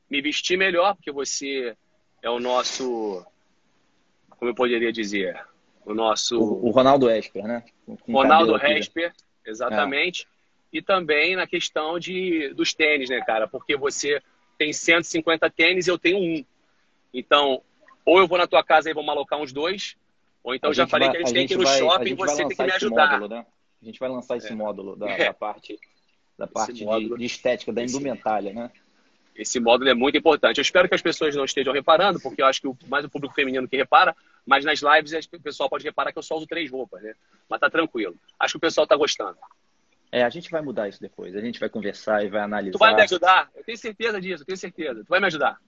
Me 0.09 0.23
vestir 0.23 0.57
melhor, 0.57 0.95
porque 0.95 1.13
você 1.13 1.77
é 2.23 2.31
o 2.31 2.41
nosso, 2.41 3.25
como 4.31 4.51
eu 4.51 4.55
poderia 4.55 4.93
dizer, 4.93 5.45
o 5.85 5.95
nosso... 5.95 6.39
O, 6.39 6.69
o 6.69 6.71
Ronaldo 6.71 7.11
Esper, 7.11 7.47
né? 7.47 7.65
Ronaldo 8.09 8.57
Esper, 8.57 9.13
exatamente. 9.45 10.27
É. 10.27 10.41
E 10.73 10.83
também 10.83 11.37
na 11.37 11.47
questão 11.47 11.99
de, 11.99 12.55
dos 12.55 12.73
tênis, 12.73 13.11
né, 13.11 13.21
cara? 13.25 13.49
Porque 13.49 13.77
você 13.77 14.23
tem 14.57 14.73
150 14.73 15.51
tênis 15.51 15.87
e 15.87 15.91
eu 15.91 15.99
tenho 15.99 16.19
um. 16.19 16.45
Então, 17.13 17.61
ou 18.05 18.19
eu 18.19 18.29
vou 18.29 18.39
na 18.39 18.47
tua 18.47 18.63
casa 18.63 18.89
e 18.89 18.95
vou 18.95 19.09
alocar 19.11 19.41
uns 19.41 19.53
dois, 19.53 19.97
ou 20.45 20.55
então 20.55 20.73
já 20.73 20.87
falei 20.87 21.09
vai, 21.09 21.17
que 21.17 21.23
a 21.23 21.27
gente 21.27 21.37
a 21.37 21.39
tem 21.39 21.47
que 21.49 21.55
ir 21.55 21.57
no 21.57 21.65
vai, 21.65 21.79
shopping 21.79 22.11
e 22.11 22.15
você 22.15 22.47
tem 22.47 22.57
que 22.57 22.63
me 22.63 22.73
ajudar. 22.73 23.19
Módulo, 23.19 23.29
né? 23.29 23.47
A 23.83 23.85
gente 23.85 23.99
vai 23.99 24.09
lançar 24.09 24.37
esse 24.37 24.53
é. 24.53 24.55
módulo 24.55 24.97
da, 24.97 25.09
é. 25.11 25.27
da, 25.27 25.35
parte, 25.35 25.79
da 26.39 26.47
parte 26.47 26.73
de, 26.73 26.85
de, 26.85 27.25
estética, 27.25 27.73
da 27.73 27.83
indumentária, 27.83 28.53
né? 28.53 28.71
Esse 29.35 29.59
módulo 29.59 29.89
é 29.89 29.95
muito 29.95 30.19
importante. 30.19 30.59
Eu 30.59 30.63
espero 30.63 30.89
que 30.89 30.95
as 30.95 31.01
pessoas 31.01 31.35
não 31.35 31.45
estejam 31.45 31.73
reparando, 31.73 32.21
porque 32.21 32.43
eu 32.43 32.47
acho 32.47 32.61
que 32.61 32.89
mais 32.89 33.05
o 33.05 33.09
público 33.09 33.35
feminino 33.35 33.67
que 33.67 33.77
repara, 33.77 34.15
mas 34.45 34.65
nas 34.65 34.81
lives 34.81 35.29
o 35.33 35.41
pessoal 35.41 35.71
pode 35.71 35.85
reparar 35.85 36.13
que 36.13 36.19
eu 36.19 36.23
só 36.23 36.37
uso 36.37 36.47
três 36.47 36.71
roupas, 36.71 37.03
né? 37.03 37.15
Mas 37.49 37.61
tá 37.61 37.71
tranquilo. 37.71 38.17
Acho 38.39 38.55
que 38.55 38.59
o 38.59 38.61
pessoal 38.61 38.87
tá 38.87 38.97
gostando. 38.97 39.39
É, 40.13 40.25
a 40.25 40.29
gente 40.29 40.51
vai 40.51 40.61
mudar 40.61 40.89
isso 40.89 41.01
depois. 41.01 41.35
A 41.37 41.41
gente 41.41 41.61
vai 41.61 41.69
conversar 41.69 42.25
e 42.25 42.29
vai 42.29 42.43
analisar. 42.43 42.73
Tu 42.73 42.79
vai 42.79 42.95
me 42.95 43.03
ajudar? 43.03 43.51
Eu 43.55 43.65
tenho 43.65 43.79
certeza 43.79 44.21
disso, 44.21 44.43
eu 44.43 44.47
tenho 44.47 44.59
certeza. 44.59 45.05
Tu 45.05 45.09
vai 45.09 45.21
me 45.21 45.27
ajudar. 45.27 45.59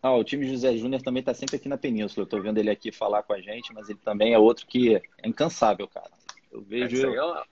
Ah, 0.00 0.14
o 0.14 0.22
time 0.22 0.48
José 0.48 0.76
Júnior 0.76 1.02
também 1.02 1.20
está 1.20 1.34
sempre 1.34 1.56
aqui 1.56 1.68
na 1.68 1.76
Península. 1.76 2.22
Eu 2.22 2.24
estou 2.24 2.40
vendo 2.40 2.58
ele 2.58 2.70
aqui 2.70 2.92
falar 2.92 3.24
com 3.24 3.32
a 3.32 3.40
gente, 3.40 3.74
mas 3.74 3.88
ele 3.88 3.98
também 4.04 4.32
é 4.32 4.38
outro 4.38 4.66
que 4.66 4.94
é 4.94 5.02
incansável, 5.24 5.88
cara. 5.88 6.10
Eu 6.52 6.62
vejo, 6.62 6.96
é, 7.12 7.18
eu, 7.18 7.42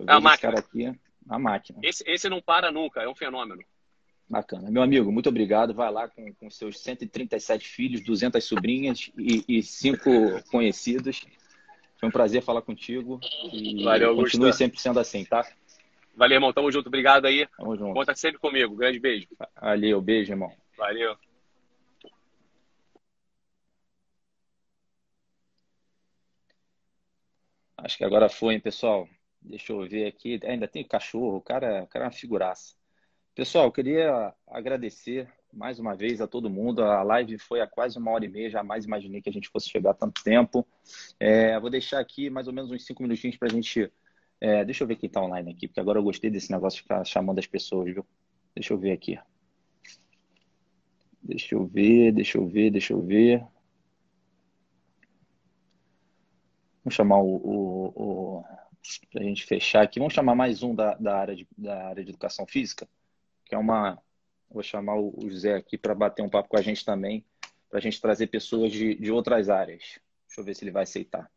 eu 0.00 0.08
é 0.08 0.12
a 0.12 0.20
máquina. 0.20 0.52
cara 0.52 0.60
aqui, 0.60 0.98
a 1.28 1.38
máquina. 1.38 1.78
Esse, 1.82 2.04
esse 2.06 2.28
não 2.28 2.40
para 2.40 2.70
nunca, 2.70 3.02
é 3.02 3.08
um 3.08 3.14
fenômeno. 3.14 3.62
Bacana. 4.28 4.70
Meu 4.70 4.82
amigo, 4.82 5.10
muito 5.10 5.28
obrigado. 5.28 5.72
Vai 5.72 5.90
lá 5.90 6.06
com, 6.06 6.32
com 6.34 6.50
seus 6.50 6.78
137 6.80 7.66
filhos, 7.66 8.02
200 8.02 8.44
sobrinhas 8.44 9.10
e, 9.16 9.42
e 9.48 9.62
cinco 9.62 10.10
conhecidos. 10.50 11.24
Foi 11.98 12.08
um 12.08 12.12
prazer 12.12 12.42
falar 12.42 12.60
contigo. 12.60 13.18
E 13.52 13.82
Valeu, 13.82 14.14
continue 14.14 14.52
sempre 14.52 14.78
sendo 14.78 15.00
assim, 15.00 15.24
tá? 15.24 15.46
Valeu, 16.14 16.36
irmão. 16.36 16.52
Tamo 16.52 16.70
junto. 16.70 16.88
Obrigado 16.88 17.24
aí. 17.24 17.46
Tamo 17.56 17.76
junto. 17.76 17.94
Conta 17.94 18.14
sempre 18.14 18.38
comigo. 18.38 18.76
Grande 18.76 19.00
beijo. 19.00 19.28
Valeu. 19.58 20.00
Beijo, 20.02 20.32
irmão. 20.32 20.52
Valeu. 20.76 21.16
Acho 27.78 27.96
que 27.96 28.04
agora 28.04 28.28
foi, 28.28 28.54
hein, 28.54 28.60
pessoal? 28.60 29.08
Deixa 29.40 29.72
eu 29.72 29.88
ver 29.88 30.06
aqui. 30.06 30.40
Ainda 30.44 30.68
tem 30.68 30.86
cachorro. 30.86 31.36
O 31.36 31.40
cara, 31.40 31.84
o 31.84 31.86
cara 31.86 32.04
é 32.04 32.08
uma 32.08 32.12
figuraça. 32.12 32.74
Pessoal, 33.34 33.66
eu 33.66 33.72
queria 33.72 34.34
agradecer 34.46 35.32
mais 35.52 35.78
uma 35.78 35.94
vez 35.94 36.20
a 36.20 36.26
todo 36.26 36.50
mundo. 36.50 36.82
A 36.82 37.02
live 37.02 37.38
foi 37.38 37.60
há 37.60 37.66
quase 37.66 37.98
uma 37.98 38.10
hora 38.10 38.24
e 38.24 38.28
meia. 38.28 38.50
Jamais 38.50 38.84
imaginei 38.84 39.22
que 39.22 39.28
a 39.28 39.32
gente 39.32 39.48
fosse 39.48 39.68
chegar 39.68 39.94
tanto 39.94 40.22
tempo. 40.22 40.66
É, 41.20 41.58
vou 41.60 41.70
deixar 41.70 42.00
aqui 42.00 42.28
mais 42.30 42.48
ou 42.48 42.52
menos 42.52 42.70
uns 42.70 42.84
cinco 42.84 43.02
minutinhos 43.02 43.36
para 43.36 43.48
a 43.48 43.50
gente. 43.50 43.92
É, 44.40 44.64
deixa 44.64 44.84
eu 44.84 44.88
ver 44.88 44.96
quem 44.96 45.06
está 45.08 45.22
online 45.22 45.52
aqui, 45.52 45.66
porque 45.66 45.80
agora 45.80 45.98
eu 45.98 46.02
gostei 46.02 46.30
desse 46.30 46.50
negócio 46.50 46.76
de 46.76 46.82
ficar 46.82 47.04
chamando 47.04 47.38
as 47.38 47.46
pessoas, 47.46 47.92
viu? 47.92 48.06
Deixa 48.54 48.72
eu 48.72 48.78
ver 48.78 48.92
aqui. 48.92 49.18
Deixa 51.22 51.54
eu 51.54 51.66
ver, 51.66 52.12
deixa 52.12 52.38
eu 52.38 52.46
ver, 52.46 52.70
deixa 52.70 52.92
eu 52.92 53.02
ver. 53.02 53.44
Vamos 56.84 56.94
chamar 56.94 57.18
o, 57.18 57.36
o, 57.36 58.40
o 58.40 58.44
para 59.10 59.22
a 59.22 59.24
gente 59.24 59.44
fechar 59.44 59.82
aqui. 59.82 59.98
Vamos 59.98 60.14
chamar 60.14 60.34
mais 60.34 60.62
um 60.62 60.74
da, 60.74 60.94
da, 60.94 61.16
área 61.16 61.36
de, 61.36 61.46
da 61.56 61.88
área 61.88 62.04
de 62.04 62.10
educação 62.10 62.46
física, 62.46 62.88
que 63.44 63.54
é 63.54 63.58
uma. 63.58 64.00
Vou 64.50 64.62
chamar 64.62 64.96
o, 64.96 65.14
José 65.28 65.54
aqui 65.54 65.76
para 65.76 65.94
bater 65.94 66.22
um 66.22 66.28
papo 66.30 66.48
com 66.48 66.56
a 66.56 66.62
gente 66.62 66.84
também, 66.84 67.24
para 67.68 67.78
a 67.78 67.82
gente 67.82 68.00
trazer 68.00 68.28
pessoas 68.28 68.72
de, 68.72 68.94
de 68.94 69.12
outras 69.12 69.50
áreas. 69.50 70.00
Deixa 70.26 70.40
eu 70.40 70.44
ver 70.44 70.54
se 70.54 70.64
ele 70.64 70.70
vai 70.70 70.84
aceitar. 70.84 71.30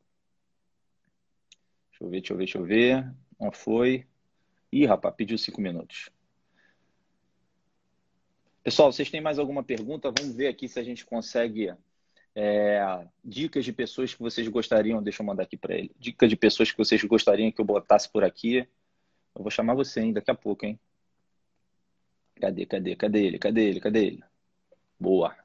Deixa 1.90 2.04
eu 2.04 2.10
ver, 2.10 2.22
deixa 2.22 2.34
eu 2.34 2.38
ver, 2.38 2.44
deixa 2.46 2.58
eu 2.58 2.64
ver. 2.64 3.16
Não 3.40 3.52
foi. 3.52 4.08
Ih, 4.72 4.86
rapaz, 4.86 5.14
pediu 5.16 5.38
cinco 5.38 5.60
minutos. 5.60 6.10
Pessoal, 8.64 8.92
vocês 8.94 9.10
têm 9.10 9.20
mais 9.20 9.40
alguma 9.40 9.64
pergunta? 9.64 10.14
Vamos 10.16 10.36
ver 10.36 10.48
aqui 10.48 10.68
se 10.68 10.80
a 10.80 10.84
gente 10.84 11.06
consegue 11.06 11.74
é, 12.36 13.08
dicas 13.24 13.66
de 13.66 13.74
pessoas 13.74 14.14
que 14.14 14.22
vocês 14.22 14.48
gostariam, 14.48 15.04
deixa 15.04 15.22
eu 15.22 15.26
mandar 15.26 15.44
aqui 15.44 15.58
para 15.58 15.76
ele. 15.76 15.92
Dicas 16.00 16.30
de 16.30 16.36
pessoas 16.36 16.72
que 16.72 16.78
vocês 16.78 17.04
gostariam 17.04 17.52
que 17.52 17.60
eu 17.60 17.66
botasse 17.66 18.10
por 18.10 18.24
aqui. 18.24 18.68
Eu 19.36 19.42
vou 19.42 19.52
chamar 19.52 19.74
você 19.74 20.02
hein, 20.02 20.14
daqui 20.14 20.32
a 20.32 20.36
pouco, 20.36 20.66
hein? 20.66 20.80
Cadê, 22.40 22.66
cadê, 22.66 22.96
cadê 22.96 23.26
ele? 23.26 23.40
Cadê 23.40 23.62
ele? 23.62 23.80
Cadê 23.80 24.06
ele? 24.06 24.24
Boa. 25.00 25.36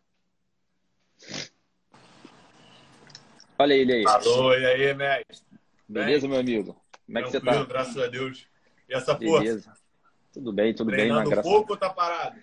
Olha 3.58 3.74
ele 3.74 3.92
aí. 3.92 4.04
Alô, 4.06 4.54
e 4.54 4.66
aí, 4.66 4.94
mestre? 4.94 5.46
Beleza, 5.88 6.22
bem? 6.22 6.30
meu 6.30 6.40
amigo? 6.40 6.82
Como 7.06 7.18
é 7.18 7.22
que 7.22 7.30
você 7.30 7.40
tá? 7.40 7.64
graças 7.64 7.96
a 7.96 8.06
Deus. 8.06 8.46
E 8.88 8.94
essa 8.94 9.14
Beleza. 9.14 9.70
força? 9.70 9.82
Tudo 10.32 10.52
bem, 10.52 10.74
tudo 10.74 10.90
Treinando 10.90 11.30
bem. 11.30 11.30
Treinando 11.30 11.42
pouco 11.42 11.72
ou 11.72 11.78
tá 11.78 11.90
parado? 11.90 12.38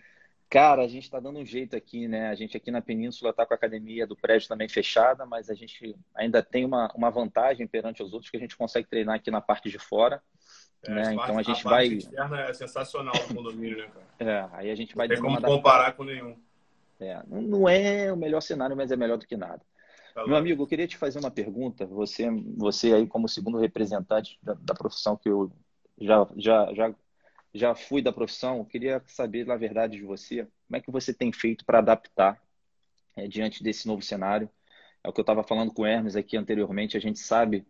Cara, 0.53 0.83
a 0.83 0.87
gente 0.87 1.05
está 1.05 1.19
dando 1.19 1.39
um 1.39 1.45
jeito 1.45 1.75
aqui, 1.75 2.07
né? 2.07 2.29
A 2.29 2.35
gente 2.35 2.55
aqui 2.55 2.69
na 2.69 2.79
Península 2.79 3.31
está 3.31 3.43
com 3.43 3.55
a 3.55 3.57
academia 3.57 4.05
do 4.05 4.15
prédio 4.15 4.47
também 4.47 4.69
fechada, 4.69 5.25
mas 5.25 5.49
a 5.49 5.55
gente 5.55 5.95
ainda 6.13 6.43
tem 6.43 6.63
uma, 6.63 6.91
uma 6.93 7.09
vantagem 7.09 7.65
perante 7.65 8.03
os 8.03 8.13
outros 8.13 8.29
que 8.29 8.37
a 8.37 8.39
gente 8.39 8.55
consegue 8.55 8.87
treinar 8.87 9.15
aqui 9.15 9.31
na 9.31 9.41
parte 9.41 9.67
de 9.67 9.79
fora. 9.79 10.21
É, 10.83 10.91
né? 10.91 11.13
Então 11.15 11.39
a 11.39 11.41
gente 11.41 11.65
a 11.65 11.69
vai. 11.71 11.87
A 11.87 11.93
externa 11.93 12.41
é 12.41 12.53
sensacional 12.53 13.15
no 13.27 13.33
condomínio, 13.33 13.77
né, 13.79 13.89
cara? 14.19 14.31
É, 14.31 14.49
aí 14.53 14.69
a 14.69 14.75
gente 14.75 14.95
vai. 14.95 15.07
Não 15.07 15.15
tem 15.15 15.23
como 15.23 15.41
comparar 15.41 15.93
com 15.93 16.03
nenhum. 16.03 16.37
É, 16.99 17.19
não 17.25 17.67
é 17.67 18.13
o 18.13 18.15
melhor 18.15 18.41
cenário, 18.41 18.77
mas 18.77 18.91
é 18.91 18.95
melhor 18.95 19.17
do 19.17 19.25
que 19.25 19.35
nada. 19.35 19.61
Tá 20.13 20.27
Meu 20.27 20.35
amigo, 20.35 20.61
eu 20.61 20.67
queria 20.67 20.87
te 20.87 20.97
fazer 20.97 21.17
uma 21.17 21.31
pergunta. 21.31 21.87
Você, 21.87 22.29
você 22.55 22.93
aí 22.93 23.07
como 23.07 23.27
segundo 23.27 23.57
representante 23.57 24.37
da, 24.43 24.53
da 24.53 24.75
profissão 24.75 25.17
que 25.17 25.29
eu 25.29 25.51
já, 25.99 26.27
já, 26.37 26.71
já 26.75 26.93
já 27.53 27.75
fui 27.75 28.01
da 28.01 28.11
profissão, 28.11 28.65
queria 28.65 29.01
saber, 29.05 29.45
na 29.45 29.55
verdade, 29.55 29.97
de 29.97 30.03
você, 30.03 30.47
como 30.67 30.77
é 30.77 30.81
que 30.81 30.91
você 30.91 31.13
tem 31.13 31.31
feito 31.31 31.63
para 31.63 31.79
adaptar 31.79 32.41
é, 33.15 33.27
diante 33.27 33.63
desse 33.63 33.87
novo 33.87 34.01
cenário? 34.01 34.49
É 35.03 35.09
o 35.09 35.13
que 35.13 35.19
eu 35.19 35.23
estava 35.23 35.43
falando 35.43 35.71
com 35.71 35.83
o 35.83 35.85
Hermes 35.85 36.15
aqui 36.15 36.35
anteriormente, 36.35 36.97
a 36.97 36.99
gente 36.99 37.19
sabe 37.19 37.65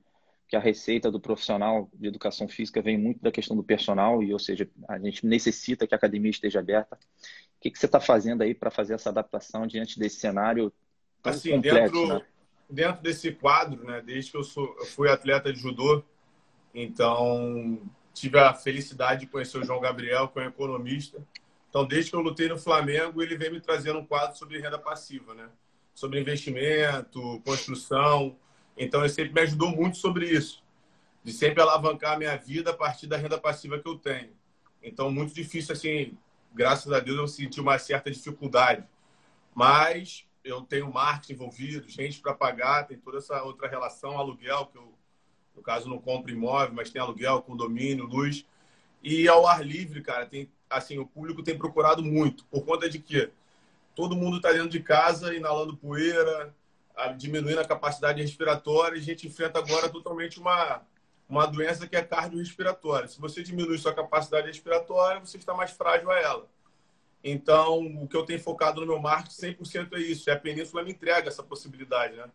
que 0.48 0.56
a 0.56 0.60
receita 0.60 1.12
do 1.12 1.20
profissional 1.20 1.90
de 1.94 2.08
educação 2.08 2.48
física 2.48 2.82
vem 2.82 2.98
muito 2.98 3.22
da 3.22 3.32
questão 3.32 3.58
do 3.58 3.64
personal, 3.64 4.22
e 4.24 4.32
ou 4.32 4.40
seja, 4.40 4.70
a 4.88 5.00
gente 5.00 5.26
necessita 5.26 5.86
que 5.88 5.96
a 5.96 5.98
academia 5.98 6.32
esteja 6.32 6.60
aberta. 6.60 6.96
O 6.96 7.60
que, 7.60 7.72
que 7.72 7.80
você 7.80 7.86
está 7.86 8.00
fazendo 8.00 8.44
aí 8.44 8.54
para 8.54 8.70
fazer 8.70 8.94
essa 8.94 9.10
adaptação 9.10 9.66
diante 9.66 10.00
desse 10.00 10.18
cenário 10.18 10.72
tão 11.22 11.34
assim, 11.34 11.52
complexo? 11.52 11.94
Dentro, 11.94 12.08
né? 12.08 12.26
dentro 12.70 13.02
desse 13.02 13.32
quadro, 13.32 13.84
né, 13.84 14.02
desde 14.02 14.32
que 14.32 14.38
eu, 14.38 14.44
sou, 14.44 14.76
eu 14.80 14.86
fui 14.86 15.10
atleta 15.10 15.52
de 15.52 15.60
judô, 15.60 16.04
então 16.74 17.82
tive 18.14 18.38
a 18.38 18.54
felicidade 18.54 19.22
de 19.22 19.28
conhecer 19.28 19.58
o 19.58 19.66
João 19.66 19.80
Gabriel, 19.80 20.28
que 20.28 20.40
é 20.40 20.44
um 20.44 20.48
economista. 20.48 21.26
Então, 21.70 21.86
desde 21.86 22.12
que 22.12 22.16
eu 22.16 22.22
lutei 22.22 22.48
no 22.48 22.58
Flamengo, 22.58 23.22
ele 23.22 23.36
vem 23.36 23.52
me 23.52 23.60
trazendo 23.60 24.00
um 24.00 24.06
quadro 24.06 24.38
sobre 24.38 24.60
renda 24.60 24.78
passiva, 24.78 25.34
né? 25.34 25.50
Sobre 25.96 26.20
investimento, 26.20 27.42
construção. 27.44 28.38
Então, 28.78 29.02
ele 29.02 29.10
sempre 29.10 29.34
me 29.34 29.42
ajudou 29.42 29.70
muito 29.70 29.98
sobre 29.98 30.30
isso. 30.30 30.64
De 31.24 31.34
sempre 31.34 31.62
alavancar 31.62 32.14
a 32.14 32.18
minha 32.18 32.38
vida 32.38 32.72
a 32.72 32.74
partir 32.74 33.08
da 33.08 33.18
renda 33.18 33.38
passiva 33.38 33.80
que 33.80 33.88
eu 33.88 33.98
tenho. 33.98 34.32
Então, 34.84 35.10
muito 35.10 35.34
difícil, 35.34 35.74
assim, 35.74 36.18
graças 36.54 36.92
a 36.92 37.00
Deus, 37.00 37.18
eu 37.18 37.28
senti 37.28 37.60
uma 37.60 37.80
certa 37.80 38.12
dificuldade. 38.12 38.86
Mas 39.56 40.28
eu 40.44 40.62
tenho 40.62 40.92
marketing 40.92 41.34
envolvido, 41.34 41.90
gente 41.90 42.20
para 42.20 42.34
pagar, 42.34 42.86
tem 42.86 42.98
toda 42.98 43.18
essa 43.18 43.42
outra 43.44 43.68
relação, 43.68 44.18
aluguel, 44.18 44.68
que 44.68 44.78
eu 44.78 44.93
no 45.56 45.62
caso, 45.62 45.90
não 45.90 46.00
compra 46.00 46.32
imóvel, 46.32 46.74
mas 46.74 46.90
tem 46.90 47.02
aluguel, 47.02 47.42
condomínio, 47.42 48.06
luz. 48.06 48.46
E 49.02 49.28
ao 49.28 49.46
ar 49.46 49.66
livre, 49.66 50.02
cara, 50.02 50.26
tem 50.26 50.50
assim, 50.70 50.98
o 50.98 51.06
público 51.06 51.44
tem 51.44 51.58
procurado 51.58 52.04
muito. 52.04 52.46
Por 52.46 52.66
conta 52.66 52.90
de 52.90 53.00
que 53.00 53.30
todo 53.96 54.16
mundo 54.16 54.38
está 54.38 54.52
dentro 54.52 54.70
de 54.70 54.80
casa, 54.80 55.36
inalando 55.36 55.78
poeira, 55.78 56.54
diminuindo 57.18 57.60
a 57.60 57.66
capacidade 57.66 58.22
respiratória. 58.22 58.98
E 58.98 59.00
a 59.00 59.04
gente 59.04 59.28
enfrenta 59.28 59.60
agora 59.60 59.90
totalmente 59.90 60.40
uma, 60.40 60.82
uma 61.30 61.46
doença 61.46 61.88
que 61.88 61.96
é 61.96 62.02
cardiorrespiratória. 62.02 63.08
Se 63.08 63.20
você 63.20 63.44
diminui 63.44 63.78
sua 63.78 63.94
capacidade 63.94 64.48
respiratória, 64.48 65.20
você 65.20 65.38
está 65.38 65.54
mais 65.54 65.72
frágil 65.72 66.10
a 66.12 66.20
ela. 66.20 66.48
Então, 67.24 67.80
o 68.02 68.08
que 68.08 68.18
eu 68.18 68.26
tenho 68.26 68.40
focado 68.40 68.82
no 68.82 68.88
meu 68.88 69.00
marketing 69.00 69.56
100% 69.56 69.94
é 69.94 70.00
isso. 70.00 70.30
E 70.30 70.32
a 70.32 70.40
Península 70.40 70.84
me 70.84 70.92
entrega 70.92 71.30
essa 71.30 71.42
possibilidade, 71.42 72.16
né? 72.16 72.30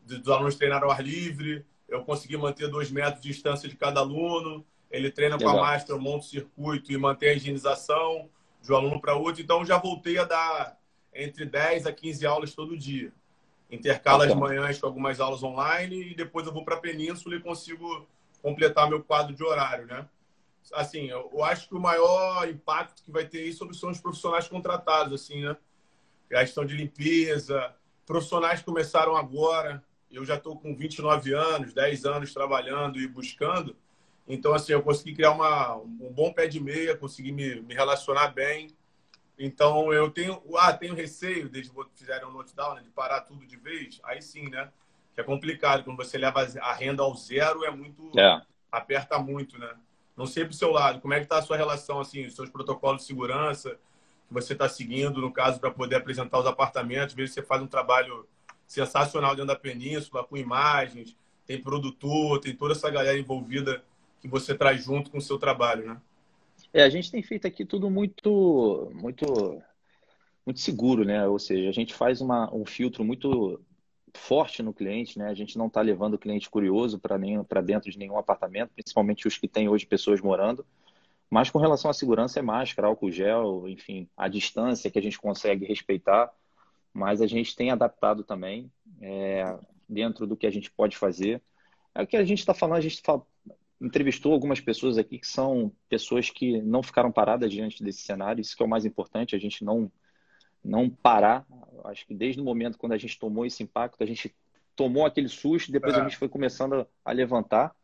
Dos 0.00 0.28
alunos 0.28 0.56
treinar 0.56 0.82
ao 0.82 0.90
ar 0.90 1.02
livre, 1.02 1.64
eu 1.88 2.04
consegui 2.04 2.36
manter 2.36 2.68
dois 2.68 2.90
metros 2.90 3.22
de 3.22 3.28
distância 3.28 3.68
de 3.68 3.76
cada 3.76 4.00
aluno. 4.00 4.64
Ele 4.90 5.10
treina 5.10 5.36
Legal. 5.36 5.52
com 5.52 5.58
a 5.58 5.62
máscara, 5.62 5.98
monta 5.98 6.24
o 6.24 6.28
circuito 6.28 6.92
e 6.92 6.96
mantém 6.96 7.30
a 7.30 7.34
higienização 7.34 8.28
de 8.62 8.72
um 8.72 8.76
aluno 8.76 9.00
para 9.00 9.14
outro. 9.14 9.42
Então, 9.42 9.64
já 9.64 9.78
voltei 9.78 10.18
a 10.18 10.24
dar 10.24 10.78
entre 11.12 11.44
10 11.44 11.86
a 11.86 11.92
15 11.92 12.26
aulas 12.26 12.54
todo 12.54 12.76
dia. 12.76 13.12
Intercala 13.70 14.26
as 14.26 14.34
manhãs 14.34 14.78
com 14.78 14.86
algumas 14.86 15.20
aulas 15.20 15.42
online 15.42 16.12
e 16.12 16.14
depois 16.14 16.46
eu 16.46 16.52
vou 16.52 16.64
para 16.64 16.76
a 16.76 16.80
Península 16.80 17.36
e 17.36 17.40
consigo 17.40 18.06
completar 18.42 18.88
meu 18.88 19.02
quadro 19.02 19.34
de 19.34 19.42
horário, 19.42 19.86
né? 19.86 20.06
Assim, 20.72 21.08
eu 21.08 21.42
acho 21.44 21.68
que 21.68 21.74
o 21.74 21.80
maior 21.80 22.48
impacto 22.48 23.02
que 23.02 23.10
vai 23.10 23.26
ter 23.26 23.44
isso 23.44 23.72
são 23.74 23.90
os 23.90 24.00
profissionais 24.00 24.48
contratados, 24.48 25.12
assim, 25.12 25.42
né? 25.42 25.56
A 26.32 26.40
questão 26.40 26.64
de 26.64 26.76
limpeza, 26.76 27.74
profissionais 28.06 28.62
começaram 28.62 29.16
agora. 29.16 29.82
Eu 30.14 30.24
já 30.24 30.36
estou 30.36 30.56
com 30.56 30.74
29 30.74 31.34
anos, 31.34 31.72
10 31.72 32.04
anos 32.04 32.32
trabalhando 32.32 33.00
e 33.00 33.08
buscando. 33.08 33.76
Então, 34.26 34.54
assim, 34.54 34.72
eu 34.72 34.82
consegui 34.82 35.14
criar 35.14 35.32
uma, 35.32 35.76
um 35.76 36.12
bom 36.12 36.32
pé 36.32 36.46
de 36.46 36.60
meia, 36.60 36.96
consegui 36.96 37.32
me, 37.32 37.60
me 37.60 37.74
relacionar 37.74 38.28
bem. 38.28 38.68
Então, 39.38 39.92
eu 39.92 40.10
tenho, 40.10 40.40
ah, 40.56 40.72
tenho 40.72 40.94
receio 40.94 41.48
desde 41.48 41.70
que 41.70 41.82
fizerem 41.94 42.26
um 42.26 42.30
lockdown, 42.30 42.76
né, 42.76 42.82
de 42.82 42.90
parar 42.90 43.20
tudo 43.22 43.44
de 43.44 43.56
vez. 43.56 44.00
Aí 44.04 44.22
sim, 44.22 44.48
né? 44.48 44.70
Que 45.14 45.20
é 45.20 45.24
complicado. 45.24 45.84
Quando 45.84 45.96
você 45.96 46.16
leva 46.16 46.46
a 46.60 46.72
renda 46.72 47.02
ao 47.02 47.14
zero, 47.14 47.64
é 47.64 47.70
muito. 47.70 48.10
É. 48.18 48.40
Aperta 48.70 49.18
muito, 49.18 49.58
né? 49.58 49.74
Não 50.16 50.26
sei 50.26 50.44
pro 50.44 50.54
seu 50.54 50.70
lado. 50.70 51.00
Como 51.00 51.12
é 51.12 51.20
que 51.20 51.26
tá 51.26 51.38
a 51.38 51.42
sua 51.42 51.56
relação, 51.56 52.00
assim, 52.00 52.24
os 52.24 52.34
seus 52.34 52.48
protocolos 52.48 53.02
de 53.02 53.06
segurança 53.06 53.78
que 54.26 54.32
você 54.32 54.52
está 54.52 54.68
seguindo, 54.68 55.20
no 55.20 55.32
caso, 55.32 55.60
para 55.60 55.70
poder 55.70 55.96
apresentar 55.96 56.38
os 56.38 56.46
apartamentos? 56.46 57.08
Às 57.08 57.14
vezes 57.14 57.34
você 57.34 57.42
faz 57.42 57.60
um 57.60 57.66
trabalho 57.66 58.26
sensacional 58.66 59.32
dentro 59.34 59.48
da 59.48 59.56
península, 59.56 60.24
com 60.24 60.36
imagens, 60.36 61.16
tem 61.46 61.60
produtor, 61.60 62.40
tem 62.40 62.54
toda 62.54 62.72
essa 62.72 62.90
galera 62.90 63.18
envolvida 63.18 63.84
que 64.20 64.28
você 64.28 64.54
traz 64.54 64.82
junto 64.82 65.10
com 65.10 65.18
o 65.18 65.22
seu 65.22 65.38
trabalho, 65.38 65.86
né? 65.86 66.00
É, 66.72 66.82
a 66.82 66.88
gente 66.88 67.10
tem 67.10 67.22
feito 67.22 67.46
aqui 67.46 67.64
tudo 67.64 67.90
muito, 67.90 68.90
muito, 68.94 69.62
muito 70.44 70.60
seguro, 70.60 71.04
né? 71.04 71.26
Ou 71.26 71.38
seja, 71.38 71.68
a 71.68 71.72
gente 71.72 71.94
faz 71.94 72.20
uma, 72.20 72.52
um 72.54 72.64
filtro 72.64 73.04
muito 73.04 73.60
forte 74.16 74.62
no 74.62 74.72
cliente, 74.72 75.18
né? 75.18 75.28
A 75.28 75.34
gente 75.34 75.58
não 75.58 75.66
está 75.66 75.80
levando 75.80 76.14
o 76.14 76.18
cliente 76.18 76.48
curioso 76.48 76.98
para 76.98 77.60
dentro 77.60 77.90
de 77.90 77.98
nenhum 77.98 78.16
apartamento, 78.16 78.70
principalmente 78.74 79.28
os 79.28 79.36
que 79.36 79.48
têm 79.48 79.68
hoje 79.68 79.86
pessoas 79.86 80.20
morando. 80.20 80.64
Mas 81.28 81.50
com 81.50 81.58
relação 81.58 81.90
à 81.90 81.94
segurança 81.94 82.38
é 82.38 82.42
máscara, 82.42 82.88
álcool 82.88 83.10
gel, 83.10 83.68
enfim, 83.68 84.08
a 84.16 84.28
distância 84.28 84.90
que 84.90 84.98
a 84.98 85.02
gente 85.02 85.18
consegue 85.18 85.64
respeitar. 85.64 86.32
Mas 86.94 87.20
a 87.20 87.26
gente 87.26 87.56
tem 87.56 87.70
adaptado 87.70 88.22
também 88.22 88.70
é, 89.02 89.58
dentro 89.88 90.26
do 90.26 90.36
que 90.36 90.46
a 90.46 90.50
gente 90.50 90.70
pode 90.70 90.96
fazer. 90.96 91.42
É 91.92 92.02
o 92.02 92.06
que 92.06 92.16
a 92.16 92.24
gente 92.24 92.38
está 92.38 92.54
falando, 92.54 92.78
a 92.78 92.80
gente 92.80 93.02
fala, 93.04 93.26
entrevistou 93.80 94.32
algumas 94.32 94.60
pessoas 94.60 94.96
aqui 94.96 95.18
que 95.18 95.26
são 95.26 95.72
pessoas 95.88 96.30
que 96.30 96.62
não 96.62 96.82
ficaram 96.82 97.10
paradas 97.10 97.50
diante 97.50 97.82
desse 97.82 98.02
cenário. 98.02 98.40
Isso 98.40 98.56
que 98.56 98.62
é 98.62 98.66
o 98.66 98.68
mais 98.68 98.84
importante, 98.84 99.34
a 99.34 99.38
gente 99.38 99.64
não 99.64 99.90
não 100.64 100.88
parar. 100.88 101.46
Acho 101.84 102.06
que 102.06 102.14
desde 102.14 102.40
o 102.40 102.44
momento 102.44 102.78
quando 102.78 102.92
a 102.92 102.96
gente 102.96 103.18
tomou 103.18 103.44
esse 103.44 103.62
impacto, 103.62 104.02
a 104.02 104.06
gente 104.06 104.34
tomou 104.74 105.04
aquele 105.04 105.28
susto, 105.28 105.70
depois 105.70 105.94
é. 105.94 106.00
a 106.00 106.04
gente 106.04 106.16
foi 106.16 106.28
começando 106.28 106.86
a 107.04 107.12
levantar. 107.12 107.74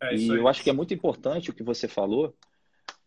É 0.00 0.14
e 0.14 0.28
eu 0.28 0.48
acho 0.48 0.62
que 0.62 0.70
é 0.70 0.72
muito 0.72 0.94
importante 0.94 1.50
o 1.50 1.54
que 1.54 1.62
você 1.62 1.86
falou, 1.86 2.34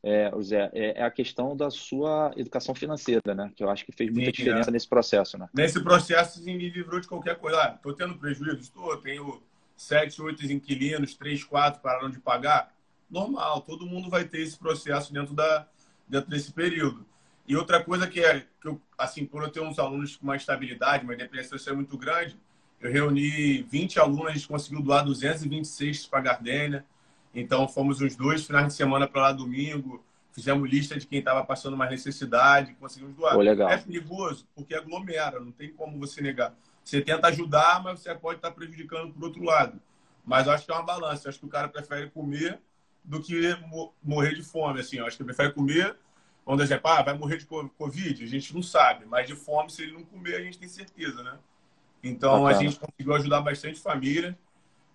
é, 0.06 0.32
Zé, 0.44 0.70
é, 0.72 1.00
é, 1.00 1.04
a 1.04 1.10
questão 1.10 1.58
da 1.58 1.72
sua 1.72 2.32
educação 2.38 2.76
financeira, 2.76 3.34
né? 3.34 3.52
Que 3.56 3.64
eu 3.64 3.70
acho 3.72 3.84
que 3.84 3.92
fez 3.92 4.12
muita 4.12 4.28
Sim, 4.28 4.38
diferença 4.38 4.70
é. 4.70 4.72
nesse 4.72 4.88
processo, 4.88 5.36
né? 5.36 5.50
Nesse 5.52 5.84
processo, 5.84 6.44
sim, 6.44 6.56
me 6.56 6.70
livrou 6.70 7.00
de 7.00 7.08
qualquer 7.08 7.36
coisa. 7.38 7.74
Estou 7.76 7.92
ah, 7.92 7.96
tendo 7.98 8.16
prejuízo? 8.16 8.60
Estou. 8.60 8.96
Tenho 8.98 9.42
sete, 9.76 10.22
oito 10.22 10.46
inquilinos, 10.46 11.16
três, 11.16 11.44
quatro 11.44 11.82
pararam 11.82 12.10
de 12.10 12.20
pagar, 12.20 12.72
normal, 13.10 13.62
todo 13.62 13.86
mundo 13.86 14.10
vai 14.10 14.24
ter 14.24 14.42
esse 14.42 14.58
processo 14.58 15.12
dentro, 15.12 15.34
da, 15.34 15.68
dentro 16.08 16.30
desse 16.30 16.52
período. 16.52 17.04
E 17.48 17.56
outra 17.56 17.84
coisa 17.84 18.08
que 18.08 18.20
é, 18.20 18.46
que 18.62 18.68
eu, 18.68 18.80
assim, 18.98 19.26
por 19.26 19.42
eu 19.42 19.50
ter 19.50 19.62
uns 19.62 19.80
alunos 19.80 20.16
com 20.16 20.24
uma 20.24 20.36
estabilidade, 20.36 21.04
uma 21.04 21.14
independência 21.14 21.74
muito 21.74 21.98
grande, 21.98 22.38
eu 22.80 22.92
reuni 22.92 23.64
20 23.64 24.00
alunos, 24.00 24.28
a 24.28 24.32
gente 24.32 24.48
conseguiu 24.48 24.82
doar 24.82 25.04
226 25.04 26.06
para 26.08 26.20
a 26.20 26.22
Gardênia. 26.22 26.86
Então, 27.36 27.68
fomos 27.68 28.02
uns 28.02 28.16
dois 28.16 28.46
finais 28.46 28.68
de 28.68 28.74
semana 28.74 29.08
para 29.08 29.24
lá 29.24 29.32
domingo, 29.34 30.04
fizemos 30.32 30.70
lista 30.70 30.98
de 30.98 31.06
quem 31.06 31.20
estava 31.20 31.44
passando 31.44 31.76
mais 31.76 31.92
necessidade, 31.92 32.74
conseguimos 32.76 33.14
doar. 33.16 33.36
Pô. 33.36 33.44
É 33.44 33.78
perigoso, 33.78 34.48
porque 34.56 34.74
aglomera, 34.74 35.40
não 35.40 35.52
tem 35.52 35.72
como 35.72 36.00
você 36.00 36.22
negar. 36.22 36.56
Você 36.84 37.02
tenta 37.02 37.28
ajudar, 37.28 37.84
mas 37.84 38.00
você 38.00 38.14
pode 38.16 38.38
estar 38.38 38.52
prejudicando 38.52 39.14
por 39.14 39.24
outro 39.26 39.44
lado. 39.44 39.82
Mas 40.24 40.48
eu 40.48 40.54
acho 40.54 40.66
que 40.66 40.72
é 40.72 40.76
uma 40.76 40.84
balança. 40.84 41.28
Eu 41.28 41.30
acho 41.30 41.40
que 41.40 41.46
o 41.46 41.50
cara 41.50 41.68
prefere 41.68 42.10
comer 42.10 42.60
do 43.04 43.22
que 43.22 43.58
morrer 44.04 44.34
de 44.34 44.44
fome. 44.44 44.80
Assim, 44.80 44.98
eu 44.98 45.06
acho 45.06 45.18
que 45.18 45.24
ele 45.24 45.34
prefere 45.34 45.54
comer. 45.54 45.96
Vamos 46.46 46.62
dizer, 46.62 46.80
ah, 46.84 47.02
vai 47.02 47.18
morrer 47.18 47.38
de 47.38 47.46
Covid? 47.46 48.24
A 48.24 48.28
gente 48.28 48.54
não 48.54 48.62
sabe. 48.62 49.06
Mas 49.06 49.28
de 49.28 49.36
fome, 49.36 49.70
se 49.72 49.84
ele 49.84 49.94
não 49.94 50.04
comer, 50.04 50.36
a 50.36 50.42
gente 50.42 50.60
tem 50.60 50.70
certeza, 50.70 51.24
né? 51.24 51.38
Então, 52.04 52.44
Bacana. 52.44 52.50
a 52.50 52.64
gente 52.64 52.80
conseguiu 52.80 53.16
ajudar 53.16 53.42
bastante 53.42 53.80
família. 53.80 54.38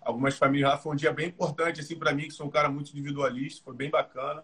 Algumas 0.01 0.37
famílias 0.37 0.69
lá. 0.69 0.77
Foi 0.77 0.93
um 0.93 0.95
dia 0.95 1.13
bem 1.13 1.27
importante, 1.27 1.79
assim, 1.79 1.95
para 1.95 2.13
mim, 2.13 2.23
que 2.23 2.31
sou 2.31 2.47
um 2.47 2.49
cara 2.49 2.69
muito 2.69 2.91
individualista. 2.91 3.61
Foi 3.63 3.75
bem 3.75 3.89
bacana. 3.89 4.43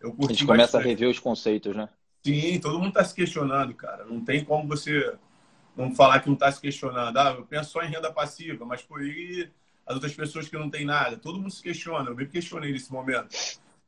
Eu 0.00 0.10
curti 0.12 0.32
a 0.32 0.34
gente 0.34 0.46
começa 0.46 0.72
bastante. 0.72 0.84
a 0.84 0.88
rever 0.88 1.08
os 1.08 1.18
conceitos, 1.18 1.74
né? 1.74 1.88
Sim, 2.24 2.58
todo 2.58 2.78
mundo 2.78 2.88
está 2.88 3.04
se 3.04 3.14
questionando, 3.14 3.72
cara. 3.74 4.04
Não 4.04 4.24
tem 4.24 4.44
como 4.44 4.66
você 4.66 5.16
Vamos 5.76 5.94
falar 5.94 6.20
que 6.20 6.26
não 6.26 6.34
está 6.34 6.50
se 6.50 6.58
questionando. 6.58 7.16
Ah, 7.18 7.34
eu 7.36 7.44
penso 7.44 7.70
só 7.70 7.82
em 7.82 7.90
renda 7.90 8.10
passiva, 8.10 8.64
mas 8.64 8.80
por 8.80 9.00
aí 9.00 9.50
as 9.86 9.94
outras 9.94 10.14
pessoas 10.14 10.48
que 10.48 10.56
não 10.56 10.70
têm 10.70 10.86
nada. 10.86 11.18
Todo 11.18 11.38
mundo 11.38 11.50
se 11.50 11.62
questiona. 11.62 12.08
Eu 12.08 12.16
me 12.16 12.26
questionei 12.26 12.72
nesse 12.72 12.90
momento. 12.90 13.28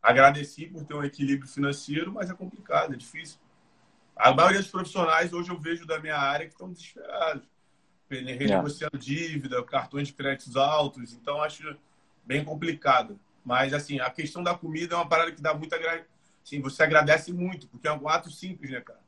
Agradeci 0.02 0.66
por 0.66 0.84
ter 0.84 0.94
um 0.94 1.02
equilíbrio 1.02 1.48
financeiro, 1.48 2.12
mas 2.12 2.28
é 2.28 2.34
complicado, 2.34 2.92
é 2.92 2.96
difícil. 2.96 3.38
A 4.14 4.32
maioria 4.32 4.60
dos 4.60 4.70
profissionais 4.70 5.32
hoje 5.32 5.48
eu 5.48 5.58
vejo 5.58 5.86
da 5.86 5.98
minha 5.98 6.16
área 6.16 6.46
que 6.46 6.52
estão 6.52 6.70
desesperados. 6.70 7.48
Renegociando 8.10 8.97
é. 8.97 8.98
dívida, 8.98 9.62
cartões 9.64 10.09
de 10.09 10.14
créditos 10.14 10.56
altos. 10.56 11.12
Então, 11.12 11.43
acho 11.43 11.76
bem 12.24 12.44
complicado. 12.44 13.18
Mas, 13.44 13.72
assim, 13.72 14.01
a 14.01 14.10
questão 14.10 14.43
da 14.43 14.55
comida 14.55 14.94
é 14.94 14.97
uma 14.97 15.09
parada 15.09 15.32
que 15.32 15.43
dá 15.43 15.55
muita... 15.55 15.76
Assim, 16.43 16.60
você 16.60 16.82
agradece 16.82 17.32
muito, 17.32 17.66
porque 17.68 17.86
é 17.89 17.93
um 17.93 18.09
ato 18.09 18.30
simples, 18.30 18.70
né, 18.70 18.80
cara? 18.80 19.01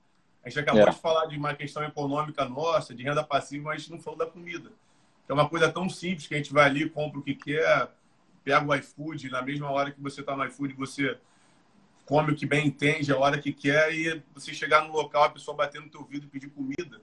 A 0.44 0.48
gente 0.48 0.60
acabou 0.60 0.82
é. 0.82 0.90
de 0.90 0.96
falar 0.98 1.26
de 1.26 1.36
uma 1.36 1.54
questão 1.54 1.82
econômica 1.84 2.44
nossa, 2.44 2.94
de 2.94 3.02
renda 3.02 3.22
passiva, 3.22 3.64
mas 3.64 3.74
a 3.74 3.78
gente 3.78 3.90
não 3.92 4.00
falou 4.00 4.18
da 4.18 4.26
comida. 4.26 4.72
É 5.28 5.32
uma 5.32 5.48
coisa 5.48 5.70
tão 5.70 5.88
simples 5.88 6.26
que 6.26 6.34
a 6.34 6.38
gente 6.38 6.52
vai 6.52 6.64
ali, 6.64 6.88
compra 6.88 7.20
o 7.20 7.22
que 7.22 7.34
quer, 7.34 7.88
pega 8.42 8.66
o 8.66 8.74
iFood, 8.74 9.30
na 9.30 9.42
mesma 9.42 9.70
hora 9.70 9.90
que 9.90 10.00
você 10.00 10.22
está 10.22 10.34
no 10.34 10.44
iFood, 10.44 10.74
você 10.74 11.16
come 12.04 12.32
o 12.32 12.34
que 12.34 12.46
bem 12.46 12.66
entende, 12.66 13.12
a 13.12 13.18
hora 13.18 13.38
que 13.38 13.52
quer, 13.52 13.94
e 13.94 14.22
você 14.34 14.52
chegar 14.52 14.82
no 14.84 14.92
local, 14.92 15.22
a 15.22 15.30
pessoa 15.30 15.56
bater 15.56 15.80
no 15.80 15.88
teu 15.88 16.00
ouvido 16.00 16.26
e 16.26 16.28
pedir 16.28 16.50
comida. 16.50 17.00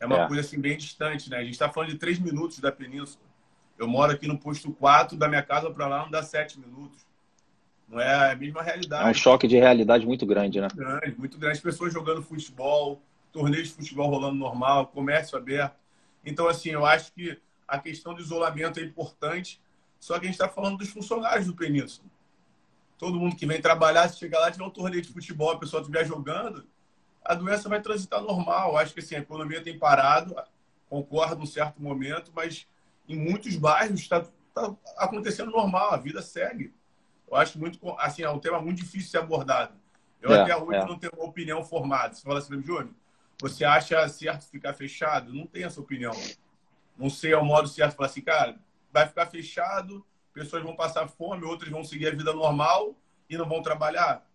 É 0.00 0.06
uma 0.06 0.24
é. 0.24 0.26
coisa 0.26 0.42
assim 0.42 0.60
bem 0.60 0.76
distante, 0.76 1.28
né? 1.28 1.38
A 1.38 1.42
gente 1.42 1.52
está 1.52 1.68
falando 1.68 1.90
de 1.90 1.98
três 1.98 2.18
minutos 2.18 2.58
da 2.60 2.70
península. 2.70 3.24
Eu 3.78 3.86
moro 3.86 4.12
aqui 4.12 4.26
no 4.26 4.38
posto 4.38 4.72
4, 4.72 5.16
da 5.16 5.28
minha 5.28 5.42
casa 5.42 5.70
para 5.70 5.86
lá 5.86 6.02
não 6.02 6.10
dá 6.10 6.22
sete 6.22 6.58
minutos. 6.58 7.06
Não 7.88 7.98
é 8.00 8.32
a 8.32 8.36
mesma 8.36 8.62
realidade. 8.62 9.08
É 9.08 9.10
um 9.10 9.14
choque 9.14 9.48
de 9.48 9.56
realidade 9.56 10.04
muito 10.04 10.26
grande, 10.26 10.60
né? 10.60 10.68
Muito 10.74 10.76
grande, 10.76 11.18
muito 11.18 11.38
grande. 11.38 11.56
As 11.56 11.62
pessoas 11.62 11.92
jogando 11.92 12.22
futebol, 12.22 13.00
torneios 13.32 13.68
de 13.68 13.74
futebol 13.74 14.10
rolando 14.10 14.36
normal, 14.36 14.88
comércio 14.88 15.38
aberto. 15.38 15.76
Então, 16.24 16.48
assim, 16.48 16.70
eu 16.70 16.84
acho 16.84 17.12
que 17.12 17.40
a 17.66 17.78
questão 17.78 18.14
do 18.14 18.20
isolamento 18.20 18.78
é 18.78 18.82
importante, 18.82 19.60
só 19.98 20.14
que 20.18 20.20
a 20.20 20.24
gente 20.24 20.34
está 20.34 20.48
falando 20.48 20.78
dos 20.78 20.90
funcionários 20.90 21.46
do 21.46 21.54
Península. 21.54 22.06
Todo 22.98 23.18
mundo 23.18 23.36
que 23.36 23.46
vem 23.46 23.60
trabalhar, 23.60 24.08
se 24.08 24.18
chegar 24.18 24.40
lá 24.40 24.50
tiver 24.50 24.64
um 24.64 24.70
torneio 24.70 25.00
de 25.00 25.12
futebol, 25.12 25.50
a 25.52 25.58
pessoa 25.58 25.80
estiver 25.80 26.04
jogando, 26.04 26.66
a 27.28 27.34
doença 27.34 27.68
vai 27.68 27.80
transitar 27.82 28.22
normal. 28.22 28.78
Acho 28.78 28.94
que 28.94 29.00
assim, 29.00 29.14
a 29.14 29.18
economia 29.18 29.62
tem 29.62 29.78
parado, 29.78 30.34
concordo 30.88 31.36
num 31.36 31.46
certo 31.46 31.80
momento, 31.80 32.32
mas 32.34 32.66
em 33.06 33.16
muitos 33.16 33.54
bairros 33.54 34.00
está 34.00 34.22
tá 34.54 34.74
acontecendo 34.96 35.50
normal, 35.50 35.92
a 35.92 35.98
vida 35.98 36.22
segue. 36.22 36.72
Eu 37.30 37.36
acho 37.36 37.58
muito, 37.58 37.78
assim, 37.98 38.22
é 38.22 38.30
um 38.30 38.38
tema 38.38 38.58
muito 38.58 38.78
difícil 38.78 39.00
de 39.00 39.10
ser 39.10 39.18
abordado. 39.18 39.74
Eu 40.22 40.32
é, 40.32 40.40
até 40.40 40.56
hoje 40.56 40.78
é. 40.78 40.86
não 40.86 40.98
tenho 40.98 41.12
uma 41.14 41.26
opinião 41.26 41.62
formada. 41.62 42.14
Você 42.14 42.22
fala 42.22 42.38
assim, 42.38 42.62
Júnior, 42.62 42.90
você 43.38 43.62
acha 43.62 44.08
certo 44.08 44.48
ficar 44.48 44.72
fechado? 44.72 45.32
Não 45.32 45.46
tenho 45.46 45.66
essa 45.66 45.80
opinião. 45.80 46.14
Não 46.96 47.10
sei 47.10 47.34
ao 47.34 47.44
modo 47.44 47.68
certo 47.68 47.94
falar 47.94 48.08
assim, 48.08 48.22
cara, 48.22 48.58
vai 48.90 49.06
ficar 49.06 49.26
fechado, 49.26 50.02
pessoas 50.32 50.62
vão 50.62 50.74
passar 50.74 51.06
fome, 51.06 51.44
outras 51.44 51.70
vão 51.70 51.84
seguir 51.84 52.08
a 52.08 52.10
vida 52.10 52.32
normal 52.32 52.94
e 53.28 53.36
não 53.36 53.46
vão 53.46 53.62
trabalhar. 53.62 54.26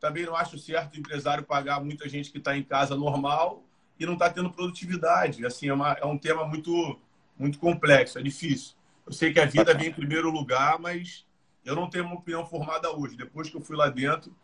Também 0.00 0.24
não 0.24 0.34
acho 0.34 0.58
certo 0.58 0.94
o 0.94 0.98
empresário 0.98 1.44
pagar 1.44 1.84
muita 1.84 2.08
gente 2.08 2.32
que 2.32 2.38
está 2.38 2.56
em 2.56 2.62
casa 2.62 2.96
normal 2.96 3.62
e 3.98 4.06
não 4.06 4.14
está 4.14 4.30
tendo 4.30 4.50
produtividade. 4.50 5.44
Assim, 5.44 5.68
é, 5.68 5.74
uma, 5.74 5.92
é 5.92 6.06
um 6.06 6.16
tema 6.16 6.44
muito, 6.46 6.98
muito 7.38 7.58
complexo, 7.58 8.18
é 8.18 8.22
difícil. 8.22 8.74
Eu 9.06 9.12
sei 9.12 9.32
que 9.32 9.38
a 9.38 9.44
vida 9.44 9.74
vem 9.74 9.88
em 9.88 9.92
primeiro 9.92 10.30
lugar, 10.30 10.78
mas 10.78 11.26
eu 11.64 11.76
não 11.76 11.90
tenho 11.90 12.06
uma 12.06 12.14
opinião 12.14 12.46
formada 12.46 12.90
hoje. 12.90 13.16
Depois 13.16 13.50
que 13.50 13.56
eu 13.56 13.60
fui 13.60 13.76
lá 13.76 13.90
dentro, 13.90 14.34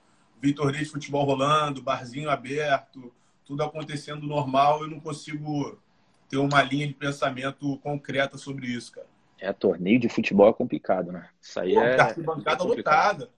vi 0.41 0.53
torneio 0.53 0.85
de 0.85 0.91
futebol 0.91 1.25
rolando, 1.25 1.83
barzinho 1.83 2.29
aberto, 2.29 3.13
tudo 3.45 3.63
acontecendo 3.63 4.27
normal, 4.27 4.83
eu 4.83 4.91
não 4.91 5.01
consigo 5.01 5.81
ter 6.29 6.37
uma 6.37 6.63
linha 6.63 6.87
de 6.87 6.95
pensamento 6.95 7.79
concreta 7.79 8.37
sobre 8.37 8.67
isso, 8.67 8.93
cara. 8.93 9.07
É, 9.39 9.53
torneio 9.53 10.01
de 10.01 10.09
futebol 10.09 10.49
é 10.49 10.53
complicado, 10.53 11.13
né? 11.13 11.29
Isso 11.41 11.61
aí 11.61 11.75
Pô, 11.75 11.83
é. 11.83 12.01
Arquibancada 12.01 12.65
é 12.65 12.67
lotada, 12.67 13.31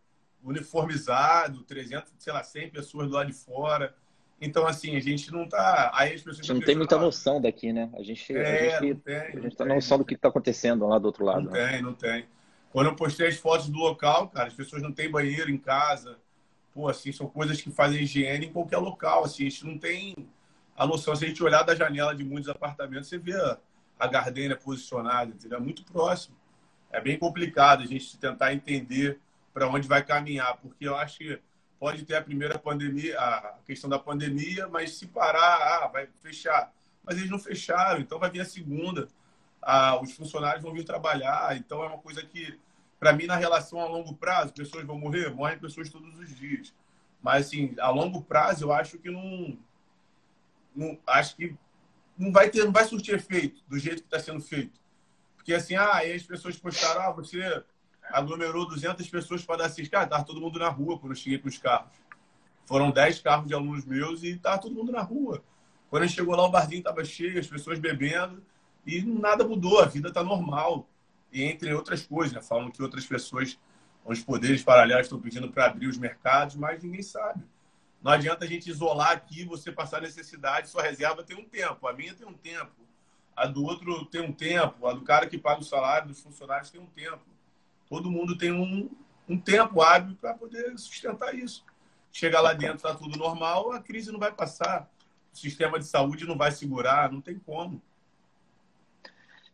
uniformizado, 0.49 1.63
300, 1.65 2.13
sei 2.19 2.33
lá, 2.33 2.43
100 2.43 2.71
pessoas 2.71 3.09
do 3.09 3.15
lado 3.15 3.27
de 3.27 3.33
fora. 3.33 3.95
Então, 4.41 4.67
assim, 4.67 4.97
a 4.97 5.01
gente 5.01 5.33
não 5.33 5.49
tá. 5.49 5.91
Aí 5.95 6.15
as 6.15 6.23
pessoas. 6.23 6.41
A 6.41 6.43
gente 6.43 6.61
não 6.61 6.67
tem 6.67 6.77
muita 6.77 6.97
noção 6.97 7.41
daqui, 7.41 7.73
né? 7.73 7.91
A 7.95 8.03
gente, 8.03 8.37
é, 8.37 8.77
a 8.77 8.81
gente, 8.81 8.95
não 8.95 9.01
tem, 9.01 9.17
a 9.17 9.25
gente 9.31 9.43
não 9.43 9.51
tá 9.51 9.65
tem 9.65 9.75
noção 9.75 9.99
do 9.99 10.05
que 10.05 10.15
está 10.15 10.29
acontecendo 10.29 10.87
lá 10.87 10.99
do 10.99 11.07
outro 11.07 11.25
lado. 11.25 11.43
Não 11.43 11.51
né? 11.51 11.73
tem, 11.73 11.83
não 11.83 11.93
tem. 11.93 12.27
Quando 12.71 12.87
eu 12.87 12.95
postei 12.95 13.29
as 13.29 13.37
fotos 13.37 13.69
do 13.69 13.79
local, 13.79 14.29
cara, 14.29 14.49
as 14.49 14.55
pessoas 14.55 14.83
não 14.83 14.93
têm 14.93 15.11
banheiro 15.11 15.51
em 15.51 15.59
casa. 15.59 16.19
Pô, 16.73 16.89
assim, 16.89 17.11
são 17.11 17.27
coisas 17.27 17.61
que 17.61 17.71
fazem 17.71 18.03
higiene 18.03 18.47
em 18.47 18.53
qualquer 18.53 18.79
local. 18.79 19.25
Assim, 19.25 19.47
a 19.47 19.51
gente 19.51 19.67
não 19.67 19.77
tem 19.77 20.15
a 20.77 20.87
noção. 20.87 21.17
Se 21.17 21.25
a 21.25 21.29
gente 21.29 21.43
olhar 21.43 21.63
da 21.63 21.75
janela 21.75 22.15
de 22.15 22.23
muitos 22.23 22.49
apartamentos, 22.49 23.09
você 23.09 23.19
vê 23.19 23.35
a, 23.35 23.59
a 23.99 24.07
gardenia 24.07 24.57
posicionada, 24.57 25.33
entendeu? 25.33 25.59
É 25.59 25.61
muito 25.61 25.83
próximo. 25.85 26.37
É 26.93 27.01
bem 27.01 27.19
complicado 27.19 27.83
a 27.83 27.87
gente 27.87 28.17
tentar 28.19 28.55
entender 28.55 29.19
para 29.53 29.69
onde 29.69 29.89
vai 29.89 30.05
caminhar, 30.05 30.57
porque 30.59 30.87
eu 30.87 30.97
acho 30.97 31.19
que 31.19 31.41
pode 31.79 32.05
ter 32.05 32.17
a 32.17 32.23
primeira 32.23 32.59
pandemia, 32.59 33.19
a 33.19 33.59
questão 33.65 33.89
da 33.89 33.99
pandemia, 33.99 34.69
mas 34.69 34.97
se 34.97 35.07
parar, 35.07 35.83
ah, 35.83 35.87
vai 35.87 36.09
fechar. 36.23 36.73
Mas 37.05 37.17
eles 37.17 37.31
não 37.31 37.39
fecharam, 37.39 38.01
então 38.01 38.19
vai 38.19 38.31
vir 38.31 38.41
a 38.41 38.45
segunda. 38.45 39.09
Ah, 39.63 40.01
os 40.01 40.13
funcionários 40.13 40.63
vão 40.63 40.73
vir 40.73 40.85
trabalhar, 40.85 41.57
então 41.57 41.83
é 41.83 41.87
uma 41.87 41.99
coisa 41.99 42.23
que, 42.23 42.59
para 42.99 43.13
mim, 43.13 43.27
na 43.27 43.37
relação 43.37 43.81
a 43.81 43.87
longo 43.87 44.15
prazo, 44.15 44.53
pessoas 44.53 44.85
vão 44.85 44.99
morrer, 44.99 45.31
morrem 45.31 45.59
pessoas 45.59 45.89
todos 45.89 46.19
os 46.19 46.37
dias. 46.37 46.75
Mas, 47.23 47.47
assim, 47.47 47.75
a 47.79 47.91
longo 47.91 48.23
prazo, 48.23 48.65
eu 48.65 48.73
acho 48.73 48.99
que 48.99 49.11
não, 49.11 49.57
não 50.75 50.99
acho 51.07 51.37
que 51.37 51.57
não 52.17 52.33
vai 52.33 52.51
ter, 52.51 52.65
não 52.65 52.73
vai 52.73 52.85
surtir 52.85 53.15
efeito 53.15 53.63
do 53.69 53.79
jeito 53.79 54.03
que 54.03 54.09
está 54.09 54.19
sendo 54.19 54.41
feito. 54.41 54.81
Porque, 55.37 55.55
assim, 55.55 55.77
ah, 55.77 55.95
aí 55.95 56.13
as 56.13 56.23
pessoas 56.23 56.57
postaram, 56.57 57.03
ah, 57.03 57.13
você 57.13 57.65
aglomerou 58.11 58.67
200 58.67 59.09
pessoas 59.09 59.45
para 59.45 59.59
dar 59.59 59.67
assistir. 59.67 59.91
Cara, 59.91 60.05
estava 60.05 60.25
todo 60.25 60.41
mundo 60.41 60.59
na 60.59 60.69
rua 60.69 60.99
quando 60.99 61.13
eu 61.13 61.17
cheguei 61.17 61.39
com 61.39 61.49
os 61.49 61.59
carros. 61.59 61.93
Foram 62.65 62.91
10 62.91 63.21
carros 63.21 63.47
de 63.47 63.55
alunos 63.55 63.85
meus 63.85 64.23
e 64.23 64.31
estava 64.31 64.59
todo 64.59 64.75
mundo 64.75 64.93
na 64.93 65.03
rua. 65.03 65.43
Quando 65.89 66.03
a 66.03 66.07
gente 66.07 66.17
chegou 66.17 66.37
lá, 66.37 66.45
o 66.45 66.51
barzinho 66.51 66.81
estava 66.81 67.05
cheio, 67.05 67.41
as 67.41 67.47
pessoas 67.47 67.79
bebendo 67.79 68.43
e 68.87 69.03
nada 69.03 69.47
mudou, 69.47 69.81
a 69.81 69.87
vida 69.87 70.09
está 70.09 70.23
normal. 70.23 70.89
E 71.33 71.43
entre 71.43 71.73
outras 71.73 72.07
coisas, 72.07 72.33
né? 72.33 72.41
falam 72.41 72.71
que 72.71 72.83
outras 72.83 73.07
pessoas, 73.07 73.59
os 74.05 74.23
poderes 74.23 74.63
paralelos 74.63 75.07
estão 75.07 75.21
pedindo 75.21 75.51
para 75.51 75.67
abrir 75.67 75.87
os 75.87 75.99
mercados, 75.99 76.57
mas 76.57 76.83
ninguém 76.83 77.03
sabe. 77.03 77.45
Não 78.03 78.13
adianta 78.13 78.45
a 78.45 78.49
gente 78.49 78.71
isolar 78.71 79.13
aqui, 79.13 79.45
você 79.45 79.73
passar 79.73 80.01
necessidade, 80.01 80.69
sua 80.69 80.83
reserva 80.83 81.23
tem 81.23 81.37
um 81.37 81.45
tempo, 81.45 81.87
a 81.87 81.93
minha 81.93 82.15
tem 82.15 82.27
um 82.27 82.33
tempo, 82.33 82.73
a 83.37 83.47
do 83.47 83.65
outro 83.65 84.05
tem 84.07 84.23
um 84.23 84.33
tempo, 84.33 84.87
a 84.87 84.93
do 84.93 85.03
cara 85.03 85.27
que 85.27 85.37
paga 85.37 85.61
o 85.61 85.65
salário 85.65 86.09
dos 86.09 86.21
funcionários 86.21 86.71
tem 86.71 86.81
um 86.81 86.87
tempo. 86.87 87.23
Todo 87.89 88.11
mundo 88.11 88.37
tem 88.37 88.53
um, 88.53 88.91
um 89.29 89.39
tempo 89.39 89.81
hábil 89.81 90.17
para 90.21 90.35
poder 90.35 90.77
sustentar 90.79 91.35
isso. 91.35 91.65
Chegar 92.13 92.41
lá 92.41 92.53
dentro, 92.53 92.77
está 92.77 92.95
tudo 92.95 93.19
normal, 93.19 93.73
a 93.73 93.81
crise 93.81 94.11
não 94.11 94.19
vai 94.19 94.33
passar. 94.33 94.91
O 95.33 95.37
sistema 95.37 95.79
de 95.79 95.87
saúde 95.87 96.27
não 96.27 96.37
vai 96.37 96.51
segurar, 96.51 97.13
não 97.13 97.21
tem 97.21 97.39
como. 97.39 97.81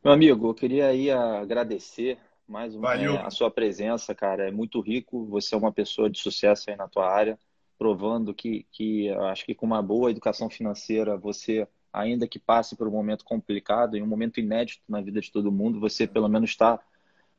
Meu 0.03 0.13
amigo, 0.13 0.49
eu 0.49 0.55
queria 0.55 0.89
aí 0.89 1.11
agradecer 1.11 2.19
mais 2.47 2.75
uma 2.75 2.95
é, 2.95 3.07
a 3.23 3.31
sua 3.31 3.51
presença, 3.51 4.15
cara. 4.15 4.49
É 4.49 4.51
muito 4.51 4.81
rico. 4.81 5.25
Você 5.27 5.55
é 5.55 5.59
uma 5.59 5.73
pessoa 5.73 6.11
de 6.11 6.19
sucesso 6.19 6.71
aí 6.71 6.77
na 6.77 6.89
tua 6.89 7.11
área, 7.11 7.39
provando 7.79 8.35
que, 8.35 8.67
que 8.71 9.09
acho 9.11 9.45
que 9.45 9.55
com 9.55 9.67
uma 9.67 9.83
boa 9.83 10.11
educação 10.11 10.49
financeira, 10.49 11.17
você, 11.17 11.67
ainda 11.93 12.29
que 12.29 12.39
passe 12.39 12.77
por 12.77 12.87
um 12.87 12.93
momento 12.93 13.25
complicado, 13.25 13.97
em 13.97 14.03
um 14.03 14.07
momento 14.07 14.41
inédito 14.41 14.83
na 14.89 15.01
vida 15.01 15.21
de 15.21 15.33
todo 15.33 15.51
mundo, 15.51 15.81
você 15.81 16.07
pelo 16.07 16.29
menos 16.29 16.51
está 16.51 16.79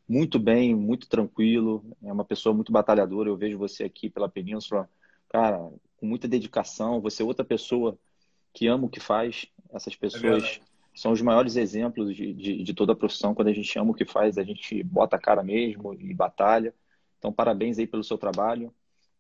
muito 0.07 0.37
bem, 0.37 0.75
muito 0.75 1.07
tranquilo, 1.07 1.83
é 2.03 2.11
uma 2.11 2.25
pessoa 2.25 2.53
muito 2.53 2.71
batalhadora. 2.71 3.29
Eu 3.29 3.37
vejo 3.37 3.57
você 3.57 3.83
aqui 3.83 4.09
pela 4.09 4.29
Península, 4.29 4.89
cara, 5.29 5.57
com 5.97 6.05
muita 6.05 6.27
dedicação. 6.27 7.01
Você 7.01 7.23
é 7.23 7.25
outra 7.25 7.43
pessoa 7.43 7.97
que 8.53 8.67
ama 8.67 8.85
o 8.85 8.89
que 8.89 8.99
faz. 8.99 9.47
Essas 9.73 9.93
é 9.93 9.97
pessoas 9.97 10.61
é 10.61 10.75
são 10.95 11.11
os 11.11 11.21
maiores 11.21 11.57
exemplos 11.57 12.15
de, 12.15 12.33
de, 12.33 12.63
de, 12.63 12.73
toda 12.73 12.93
a 12.93 12.95
profissão. 12.95 13.35
Quando 13.35 13.49
a 13.49 13.53
gente 13.53 13.77
ama 13.77 13.91
o 13.91 13.93
que 13.93 14.05
faz, 14.05 14.37
a 14.37 14.43
gente 14.43 14.81
bota 14.81 15.17
a 15.17 15.19
cara 15.19 15.43
mesmo 15.43 15.93
e 15.93 16.13
batalha. 16.13 16.73
Então, 17.19 17.33
parabéns 17.33 17.77
aí 17.77 17.85
pelo 17.85 18.03
seu 18.03 18.17
trabalho. 18.17 18.73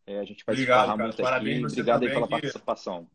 É, 0.07 0.19
a 0.19 0.23
gente 0.23 0.45
vai 0.45 0.55
Obrigado, 0.55 0.85
cara. 0.87 1.03
muito 1.03 1.21
parabéns 1.21 1.57
aqui. 1.57 1.65
Obrigado 1.65 2.03
aí 2.03 2.09
pela 2.09 2.27
participação. 2.27 3.07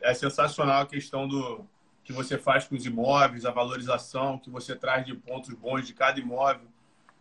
É 0.00 0.14
sensacional 0.14 0.82
a 0.82 0.86
questão 0.86 1.26
do 1.26 1.66
que 2.04 2.12
você 2.12 2.36
faz 2.36 2.68
com 2.68 2.76
os 2.76 2.84
imóveis, 2.84 3.46
a 3.46 3.50
valorização 3.50 4.38
que 4.38 4.50
você 4.50 4.76
traz 4.76 5.06
de 5.06 5.14
pontos 5.14 5.52
bons 5.54 5.86
de 5.86 5.94
cada 5.94 6.20
imóvel. 6.20 6.68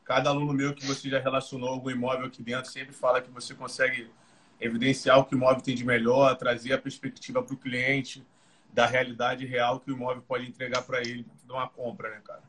Cada 0.04 0.30
aluno 0.30 0.52
meu 0.52 0.74
que 0.74 0.86
você 0.86 1.10
já 1.10 1.20
relacionou 1.20 1.70
algum 1.70 1.90
imóvel 1.90 2.26
aqui 2.26 2.44
dentro 2.44 2.70
sempre 2.70 2.94
fala 2.94 3.22
que 3.22 3.32
você 3.32 3.56
consegue 3.56 4.12
evidenciar 4.60 5.18
o 5.20 5.26
que 5.26 5.34
o 5.34 5.38
imóvel 5.38 5.62
tem 5.62 5.74
de 5.74 5.86
melhor, 5.86 6.36
trazer 6.36 6.74
a 6.74 6.78
perspectiva 6.78 7.42
para 7.42 7.54
o 7.54 7.58
cliente 7.58 8.26
da 8.74 8.86
realidade 8.86 9.46
real 9.46 9.80
que 9.80 9.90
o 9.92 9.96
imóvel 9.96 10.22
pode 10.28 10.48
entregar 10.48 10.82
para 10.82 11.00
ele 11.00 11.26
de 11.46 11.52
uma 11.52 11.68
compra, 11.70 12.10
né, 12.10 12.22
cara? 12.24 12.44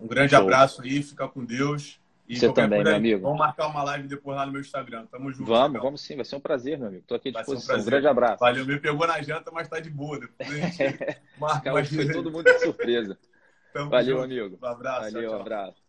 Um 0.00 0.06
grande 0.06 0.30
Show. 0.30 0.40
abraço 0.40 0.82
aí, 0.82 1.02
fica 1.02 1.28
com 1.28 1.44
Deus. 1.44 2.00
E 2.28 2.36
Você 2.36 2.52
também, 2.52 2.82
meu 2.82 2.94
amigo. 2.94 3.22
Vamos 3.22 3.38
marcar 3.38 3.66
uma 3.66 3.82
live 3.82 4.08
depois 4.08 4.36
lá 4.36 4.46
no 4.46 4.52
meu 4.52 4.60
Instagram. 4.60 5.06
Tamo 5.06 5.32
junto. 5.32 5.48
Vamos, 5.48 5.82
vamos 5.82 6.00
sim. 6.00 6.16
Vai 6.16 6.24
ser 6.24 6.36
um 6.36 6.40
prazer, 6.40 6.78
meu 6.78 6.88
amigo. 6.88 7.04
Tô 7.06 7.14
aqui 7.14 7.30
à 7.30 7.32
disposição. 7.32 7.76
Um, 7.76 7.80
um, 7.80 7.84
grande 7.84 8.06
abraço. 8.06 8.40
Valeu, 8.40 8.64
me 8.64 8.78
pegou 8.78 9.06
na 9.06 9.20
janta, 9.20 9.50
mas 9.50 9.68
tá 9.68 9.80
de 9.80 9.90
boa. 9.90 10.20
Depois 10.20 10.48
a 10.50 10.68
gente 10.68 11.18
marca 11.38 11.84
Foi 11.84 12.12
todo 12.12 12.30
mundo 12.30 12.44
de 12.44 12.58
surpresa. 12.60 13.18
Tamo 13.72 13.90
Valeu, 13.90 14.16
junto. 14.16 14.24
amigo. 14.24 14.58
Um 14.62 14.66
abraço. 14.66 15.12
Valeu, 15.12 15.30
tchau, 15.30 15.40
abraço. 15.40 15.82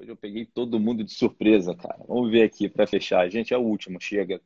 Eu 0.00 0.16
peguei 0.16 0.46
todo 0.46 0.78
mundo 0.78 1.04
de 1.04 1.12
surpresa, 1.12 1.74
cara. 1.74 1.98
Vamos 2.06 2.30
ver 2.30 2.42
aqui 2.42 2.68
para 2.68 2.86
fechar. 2.86 3.28
Gente, 3.28 3.52
é 3.52 3.58
o 3.58 3.62
último, 3.62 4.00
chega. 4.00 4.40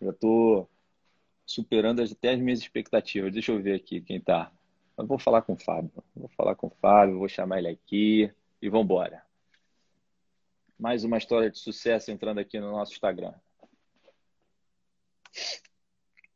Já 0.00 0.12
tô 0.12 0.68
superando 1.44 2.02
até 2.02 2.32
as 2.32 2.40
minhas 2.40 2.58
expectativas. 2.58 3.32
Deixa 3.32 3.52
eu 3.52 3.62
ver 3.62 3.74
aqui 3.74 4.00
quem 4.00 4.20
tá. 4.20 4.52
Eu 4.96 5.06
vou 5.06 5.18
falar 5.18 5.42
com 5.42 5.52
o 5.52 5.56
Fábio. 5.58 5.92
Vou 6.14 6.28
falar 6.30 6.54
com 6.54 6.68
o 6.68 6.76
Fábio, 6.80 7.18
vou 7.18 7.28
chamar 7.28 7.58
ele 7.58 7.68
aqui 7.68 8.32
e 8.62 8.68
vamos 8.68 8.84
embora. 8.84 9.24
Mais 10.78 11.04
uma 11.04 11.18
história 11.18 11.50
de 11.50 11.58
sucesso 11.58 12.10
entrando 12.10 12.38
aqui 12.38 12.58
no 12.58 12.70
nosso 12.70 12.92
Instagram. 12.92 13.34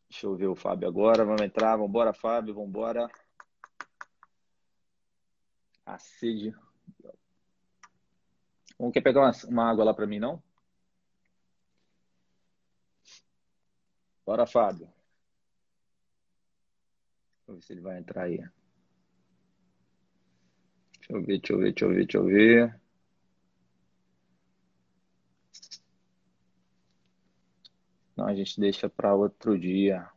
Deixa 0.09 0.27
eu 0.27 0.37
ver 0.37 0.49
o 0.49 0.57
Fábio 0.57 0.89
agora. 0.89 1.25
Vamos 1.25 1.41
entrar. 1.43 1.77
Vamos 1.77 1.89
embora, 1.89 2.13
Fábio. 2.13 2.55
Vamos 2.55 2.69
embora. 2.69 3.11
A 5.87 5.99
sede. 5.99 6.55
Não 8.79 8.91
quer 8.91 9.01
pegar 9.01 9.21
uma, 9.21 9.33
uma 9.49 9.71
água 9.71 9.85
lá 9.85 9.95
para 9.95 10.07
mim, 10.07 10.19
não? 10.19 10.43
Bora, 14.25 14.47
Fábio. 14.47 14.89
Deixa 17.51 17.53
eu 17.53 17.57
ver 17.57 17.63
se 17.63 17.73
ele 17.73 17.81
vai 17.81 17.99
entrar 17.99 18.23
aí. 18.25 18.39
Deixa 20.99 21.13
eu 21.13 21.21
ver, 21.21 21.39
deixa 21.39 21.53
eu 21.53 21.59
ver, 21.59 21.65
deixa 21.73 21.85
eu 21.85 21.89
ver, 21.89 21.97
deixa 21.97 22.19
eu 22.19 22.25
ver. 22.25 22.81
Não, 28.17 28.27
a 28.27 28.35
gente 28.35 28.61
deixa 28.61 28.89
para 28.89 29.15
outro 29.15 29.59
dia. 29.59 30.09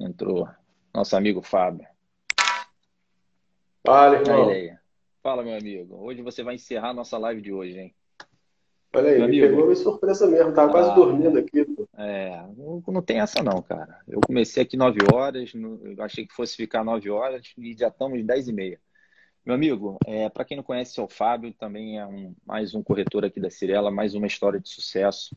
Entrou 0.00 0.48
nosso 0.92 1.16
amigo 1.16 1.40
Fábio. 1.40 1.86
Fala, 3.84 4.16
irmão. 4.16 4.78
Fala, 5.22 5.42
meu 5.44 5.56
amigo. 5.56 5.96
Hoje 5.96 6.22
você 6.22 6.42
vai 6.42 6.56
encerrar 6.56 6.90
a 6.90 6.94
nossa 6.94 7.16
live 7.18 7.40
de 7.40 7.52
hoje, 7.52 7.78
hein? 7.78 7.94
Olha 8.96 9.10
aí, 9.10 9.28
me 9.28 9.40
pegou 9.40 9.66
uma 9.66 9.74
surpresa 9.74 10.26
mesmo, 10.26 10.54
tava 10.54 10.72
quase 10.72 10.90
ah, 10.90 10.94
dormindo 10.94 11.38
aqui. 11.38 11.64
Pô. 11.66 11.86
É, 11.98 12.42
não, 12.56 13.02
tem 13.02 13.20
essa 13.20 13.42
não, 13.42 13.60
cara. 13.60 14.00
Eu 14.08 14.20
comecei 14.26 14.62
aqui 14.62 14.74
9 14.74 15.00
horas, 15.12 15.52
eu 15.54 16.02
achei 16.02 16.26
que 16.26 16.34
fosse 16.34 16.56
ficar 16.56 16.82
9 16.82 17.10
horas 17.10 17.52
e 17.58 17.74
já 17.76 17.88
estamos 17.88 18.24
10 18.24 18.48
e 18.48 18.52
meia. 18.54 18.80
Meu 19.44 19.54
amigo, 19.54 19.98
é, 20.06 20.30
para 20.30 20.46
quem 20.46 20.56
não 20.56 20.64
conhece, 20.64 20.98
é 20.98 21.02
o 21.02 21.08
Fábio, 21.08 21.52
também 21.52 21.98
é 21.98 22.06
um, 22.06 22.34
mais 22.44 22.74
um 22.74 22.82
corretor 22.82 23.24
aqui 23.24 23.38
da 23.38 23.50
Cirela, 23.50 23.90
mais 23.90 24.14
uma 24.14 24.26
história 24.26 24.58
de 24.58 24.68
sucesso, 24.68 25.36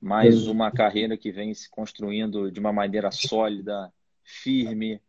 mais 0.00 0.46
uhum. 0.46 0.52
uma 0.52 0.72
carreira 0.72 1.18
que 1.18 1.30
vem 1.30 1.52
se 1.52 1.68
construindo 1.70 2.50
de 2.50 2.58
uma 2.58 2.72
maneira 2.72 3.10
sólida, 3.10 3.92
firme, 4.24 5.00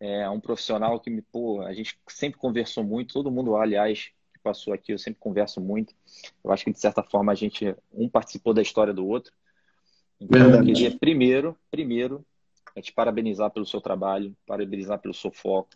é 0.00 0.28
um 0.28 0.40
profissional 0.40 0.98
que 1.00 1.08
me, 1.08 1.22
pô, 1.22 1.62
a 1.62 1.72
gente 1.72 1.98
sempre 2.08 2.38
conversou 2.38 2.84
muito, 2.84 3.14
todo 3.14 3.30
mundo, 3.30 3.56
aliás, 3.56 4.10
que 4.38 4.42
passou 4.42 4.72
aqui, 4.72 4.92
eu 4.92 4.98
sempre 4.98 5.20
converso 5.20 5.60
muito. 5.60 5.94
Eu 6.42 6.50
acho 6.52 6.64
que, 6.64 6.72
de 6.72 6.80
certa 6.80 7.02
forma, 7.02 7.32
a 7.32 7.34
gente, 7.34 7.74
um 7.92 8.08
participou 8.08 8.54
da 8.54 8.62
história 8.62 8.94
do 8.94 9.06
outro. 9.06 9.32
Então, 10.20 10.40
Verdade. 10.40 10.70
eu 10.70 10.74
queria, 10.74 10.98
primeiro, 10.98 11.56
primeiro, 11.70 12.24
é 12.74 12.80
te 12.80 12.92
parabenizar 12.92 13.50
pelo 13.50 13.66
seu 13.66 13.80
trabalho, 13.80 14.34
parabenizar 14.46 14.98
pelo 14.98 15.14
seu 15.14 15.30
foco. 15.30 15.70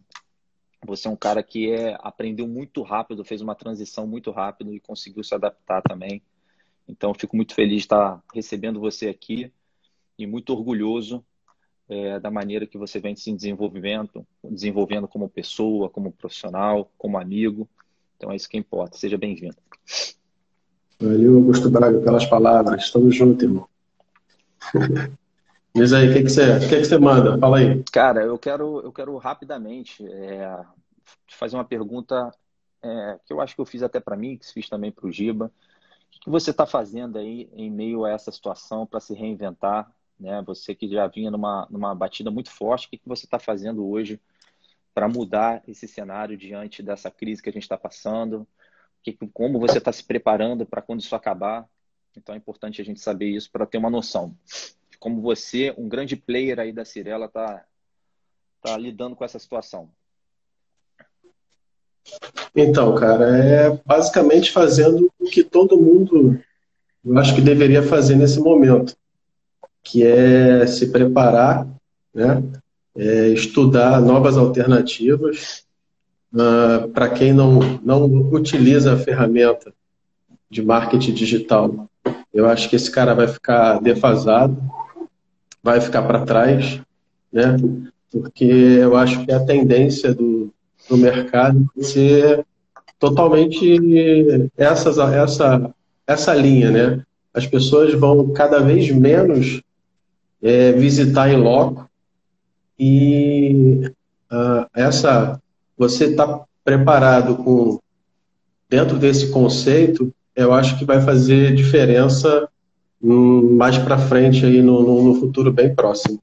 Você 0.85 1.07
é 1.07 1.11
um 1.11 1.17
cara 1.17 1.43
que 1.43 1.71
é, 1.71 1.97
aprendeu 2.01 2.49
muito 2.49 2.83
rápido, 2.83 3.25
fez 3.25 3.41
uma 3.41 3.55
transição 3.55 4.07
muito 4.07 4.31
rápido 4.31 4.75
e 4.75 4.81
conseguiu 4.81 5.23
se 5.23 5.35
adaptar 5.35 5.83
também. 5.83 6.23
Então, 6.89 7.15
fico 7.15 7.37
muito 7.37 7.55
feliz 7.55 7.77
de 7.77 7.83
estar 7.83 8.23
recebendo 8.35 8.81
você 8.81 9.09
aqui 9.09 9.53
e 10.19 10.27
muito 10.27 10.53
orgulhoso 10.53 11.25
é, 11.89 12.19
da 12.19 12.31
maneira 12.31 12.67
que 12.67 12.79
você 12.79 12.99
vem 12.99 13.15
se 13.15 13.33
desenvolvendo, 13.33 14.27
desenvolvendo 14.43 15.07
como 15.07 15.29
pessoa, 15.29 15.91
como 15.91 16.13
profissional, 16.13 16.91
como 16.99 17.19
amigo. 17.19 17.69
Então 18.23 18.31
é 18.31 18.37
isso 18.37 18.49
que 18.49 18.57
importa. 18.57 18.97
Seja 18.97 19.19
bem-vindo. 19.19 19.57
Valeu, 21.01 21.35
Augusto 21.35 21.69
Braga, 21.69 21.99
pelas 21.99 22.25
palavras. 22.25 22.85
Estamos 22.85 23.17
juntos, 23.17 23.43
irmão. 23.43 23.69
Diz 25.75 25.93
aí, 25.93 26.09
o 26.09 26.13
que, 26.13 26.23
que, 26.23 26.29
você, 26.29 26.61
que, 26.61 26.69
que 26.69 26.85
você 26.85 26.99
manda? 26.99 27.37
Fala 27.37 27.59
aí. 27.59 27.83
Cara, 27.93 28.23
eu 28.23 28.39
quero, 28.39 28.79
eu 28.79 28.93
quero 28.93 29.17
rapidamente 29.17 30.07
é, 30.07 30.57
fazer 31.27 31.57
uma 31.57 31.65
pergunta 31.65 32.33
é, 32.81 33.19
que 33.27 33.33
eu 33.33 33.41
acho 33.41 33.57
que 33.57 33.61
eu 33.61 33.67
fiz 33.67 33.83
até 33.83 33.99
para 33.99 34.17
mim, 34.17 34.37
que 34.37 34.53
fiz 34.53 34.69
também 34.69 34.93
para 34.93 35.09
o 35.09 35.11
Giba, 35.11 35.51
que 36.09 36.31
você 36.31 36.53
está 36.53 36.65
fazendo 36.65 37.19
aí 37.19 37.51
em 37.55 37.69
meio 37.73 38.05
a 38.05 38.11
essa 38.11 38.31
situação 38.31 38.87
para 38.87 39.01
se 39.01 39.15
reinventar? 39.15 39.91
Né? 40.21 40.41
Você 40.47 40.77
que 40.77 40.89
já 40.89 41.09
vinha 41.09 41.29
numa, 41.29 41.67
numa 41.69 41.93
batida 41.93 42.31
muito 42.31 42.53
forte, 42.53 42.87
o 42.87 42.91
que, 42.91 42.99
que 42.99 43.09
você 43.09 43.27
está 43.27 43.41
fazendo 43.41 43.85
hoje 43.85 44.21
para 44.95 45.09
mudar 45.09 45.63
esse 45.67 45.89
cenário 45.89 46.37
diante 46.37 46.83
dessa 46.83 47.11
crise 47.11 47.43
que 47.43 47.49
a 47.49 47.53
gente 47.53 47.63
está 47.63 47.77
passando? 47.77 48.47
Que, 49.03 49.17
como 49.33 49.59
você 49.59 49.79
está 49.79 49.93
se 49.93 50.05
preparando 50.05 50.65
para 50.67 50.83
quando 50.83 51.01
isso 51.01 51.15
acabar? 51.15 51.67
Então 52.17 52.35
é 52.35 52.39
importante 52.39 52.81
a 52.81 52.85
gente 52.85 53.01
saber 53.01 53.31
isso 53.31 53.51
para 53.51 53.67
ter 53.67 53.79
uma 53.79 53.91
noção 53.91 54.37
de 54.91 54.99
como 54.99 55.21
você, 55.21 55.75
um 55.77 55.89
grande 55.89 56.15
player 56.17 56.59
aí 56.61 56.73
da 56.73 56.85
Cirela, 56.85 57.27
está 57.27 57.65
tá 58.61 58.77
lidando 58.77 59.17
com 59.17 59.25
essa 59.25 59.39
situação. 59.39 59.91
Então, 62.55 62.95
cara, 62.95 63.37
é 63.37 63.81
basicamente 63.85 64.53
fazendo 64.53 65.11
o 65.19 65.25
que 65.25 65.43
todo 65.43 65.81
mundo, 65.81 66.39
eu 67.05 67.19
acho 67.19 67.35
que 67.35 67.41
deveria 67.41 67.83
fazer 67.83 68.17
nesse 68.17 68.39
momento, 68.41 68.97
que 69.83 70.05
é 70.05 70.67
se 70.67 70.93
preparar, 70.93 71.67
né? 72.15 72.43
É 72.97 73.29
estudar 73.29 74.01
novas 74.01 74.37
alternativas. 74.37 75.65
Uh, 76.33 76.89
Para 76.89 77.09
quem 77.09 77.33
não, 77.33 77.59
não 77.83 78.07
utiliza 78.33 78.95
a 78.95 78.99
ferramenta 78.99 79.73
de 80.51 80.63
marketing 80.63 81.13
digital, 81.13 81.89
eu 82.33 82.47
acho 82.47 82.69
que 82.69 82.77
esse 82.77 82.91
cara 82.91 83.15
vai 83.15 83.29
ficar 83.29 83.81
defasado, 83.81 84.57
vai 85.63 85.81
ficar 85.81 86.03
para 86.03 86.25
trás, 86.25 86.81
né? 87.33 87.57
Porque 88.11 88.45
eu 88.45 88.97
acho 88.97 89.25
que 89.25 89.33
a 89.33 89.41
tendência 89.41 90.15
do, 90.15 90.53
do 90.89 90.97
mercado 90.97 91.67
ser 91.81 92.45
totalmente 92.99 94.51
essas, 94.57 94.99
essa, 94.99 95.75
essa 96.07 96.35
linha, 96.35 96.71
né? 96.71 97.05
As 97.33 97.47
pessoas 97.47 97.95
vão 97.95 98.33
cada 98.33 98.61
vez 98.61 98.91
menos 98.91 99.63
é, 100.43 100.73
visitar 100.73 101.31
em 101.31 101.37
loco 101.37 101.89
e 102.85 103.87
uh, 104.33 104.67
essa 104.75 105.41
você 105.79 106.07
está 106.07 106.45
preparado 106.65 107.37
com 107.37 107.79
dentro 108.69 108.99
desse 108.99 109.31
conceito, 109.31 110.13
eu 110.35 110.53
acho 110.53 110.77
que 110.77 110.85
vai 110.85 111.01
fazer 111.01 111.55
diferença 111.55 112.49
hum, 113.01 113.57
mais 113.57 113.79
para 113.79 113.97
frente 113.97 114.45
aí 114.45 114.61
no, 114.61 114.83
no, 114.83 115.03
no 115.05 115.15
futuro 115.15 115.53
bem 115.53 115.73
próximo. 115.73 116.21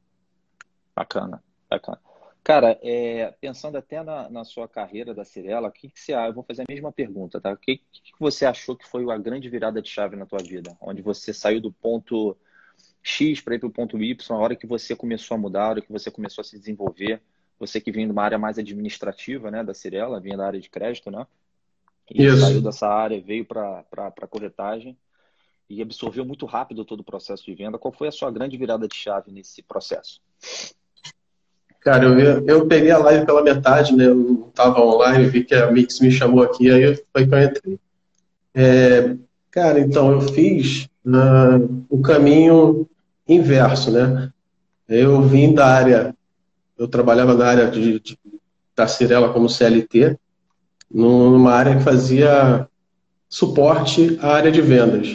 Bacana, 0.94 1.42
bacana. 1.70 1.98
Cara, 2.44 2.78
é, 2.82 3.34
pensando 3.40 3.78
até 3.78 4.04
na, 4.04 4.30
na, 4.30 4.44
sua 4.44 4.68
carreira 4.68 5.14
da 5.14 5.24
Cirela, 5.24 5.70
o 5.70 5.72
que, 5.72 5.88
que 5.88 6.00
você 6.00 6.14
Eu 6.14 6.34
vou 6.34 6.44
fazer 6.44 6.64
a 6.64 6.72
mesma 6.74 6.92
pergunta, 6.92 7.40
tá? 7.40 7.54
O 7.54 7.58
que, 7.58 7.78
que 7.78 8.12
você 8.20 8.46
achou 8.46 8.76
que 8.76 8.86
foi 8.86 9.10
a 9.10 9.18
grande 9.18 9.48
virada 9.48 9.82
de 9.82 9.88
chave 9.88 10.18
na 10.18 10.26
tua 10.26 10.40
vida? 10.40 10.76
Onde 10.82 11.02
você 11.02 11.34
saiu 11.34 11.62
do 11.62 11.72
ponto 11.72 12.36
X 13.10 13.42
para 13.42 13.56
ir 13.56 13.60
para 13.60 13.68
o 13.68 13.72
ponto 13.72 13.98
Y, 13.98 14.36
a 14.36 14.40
hora 14.40 14.56
que 14.56 14.68
você 14.68 14.96
começou 14.96 15.36
a 15.36 15.38
mudar, 15.38 15.64
a 15.64 15.70
hora 15.70 15.82
que 15.82 15.92
você 15.92 16.12
começou 16.12 16.42
a 16.42 16.46
se 16.46 16.58
desenvolver, 16.58 17.22
você 17.60 17.82
que 17.82 17.92
vinha 17.92 18.06
de 18.06 18.12
uma 18.12 18.24
área 18.24 18.38
mais 18.38 18.58
administrativa, 18.58 19.52
né, 19.52 19.64
da 19.64 19.74
Cirela, 19.74 20.20
vinha 20.20 20.38
da 20.38 20.46
área 20.46 20.60
de 20.60 20.70
crédito, 20.70 21.12
né? 21.12 21.26
E 22.10 22.26
Isso. 22.26 22.40
saiu 22.40 22.62
dessa 22.62 22.88
área, 22.88 23.22
veio 23.22 23.46
para 23.46 23.84
a 23.92 24.28
corretagem 24.28 24.98
e 25.70 25.82
absorveu 25.82 26.26
muito 26.26 26.46
rápido 26.46 26.86
todo 26.86 27.02
o 27.02 27.04
processo 27.04 27.46
de 27.46 27.54
venda. 27.54 27.78
Qual 27.78 27.92
foi 27.92 28.08
a 28.08 28.12
sua 28.12 28.32
grande 28.32 28.58
virada 28.58 28.88
de 28.88 28.96
chave 28.96 29.32
nesse 29.32 29.62
processo? 29.62 30.20
Cara, 31.82 32.06
eu, 32.06 32.48
eu 32.48 32.68
peguei 32.68 32.92
a 32.92 32.98
live 32.98 33.26
pela 33.26 33.44
metade, 33.44 33.96
né? 33.96 34.08
Eu 34.08 34.48
estava 34.50 34.82
online, 34.82 35.28
vi 35.28 35.44
que 35.44 35.54
a 35.54 35.72
Mix 35.72 36.00
me 36.00 36.12
chamou 36.12 36.44
aqui, 36.44 36.70
aí 36.72 36.96
foi 37.12 37.28
que 37.28 37.34
eu 37.34 37.44
entrei. 37.44 37.80
É, 38.56 39.16
cara, 39.52 39.80
então, 39.80 40.12
eu 40.12 40.22
fiz 40.22 40.90
uh, 41.06 41.86
o 41.90 42.02
caminho 42.02 42.90
inverso, 43.34 43.92
né? 43.92 44.32
Eu 44.88 45.22
vim 45.22 45.54
da 45.54 45.68
área, 45.68 46.16
eu 46.78 46.88
trabalhava 46.88 47.34
na 47.36 47.46
área 47.46 47.72
de, 47.72 48.00
de 48.00 48.18
da 48.76 48.88
Cirela 48.88 49.32
como 49.32 49.50
CLT, 49.50 50.18
numa 50.90 51.52
área 51.52 51.78
que 51.78 51.84
fazia 51.84 52.68
suporte 53.28 54.18
à 54.22 54.34
área 54.34 54.52
de 54.52 54.62
vendas. 54.62 55.08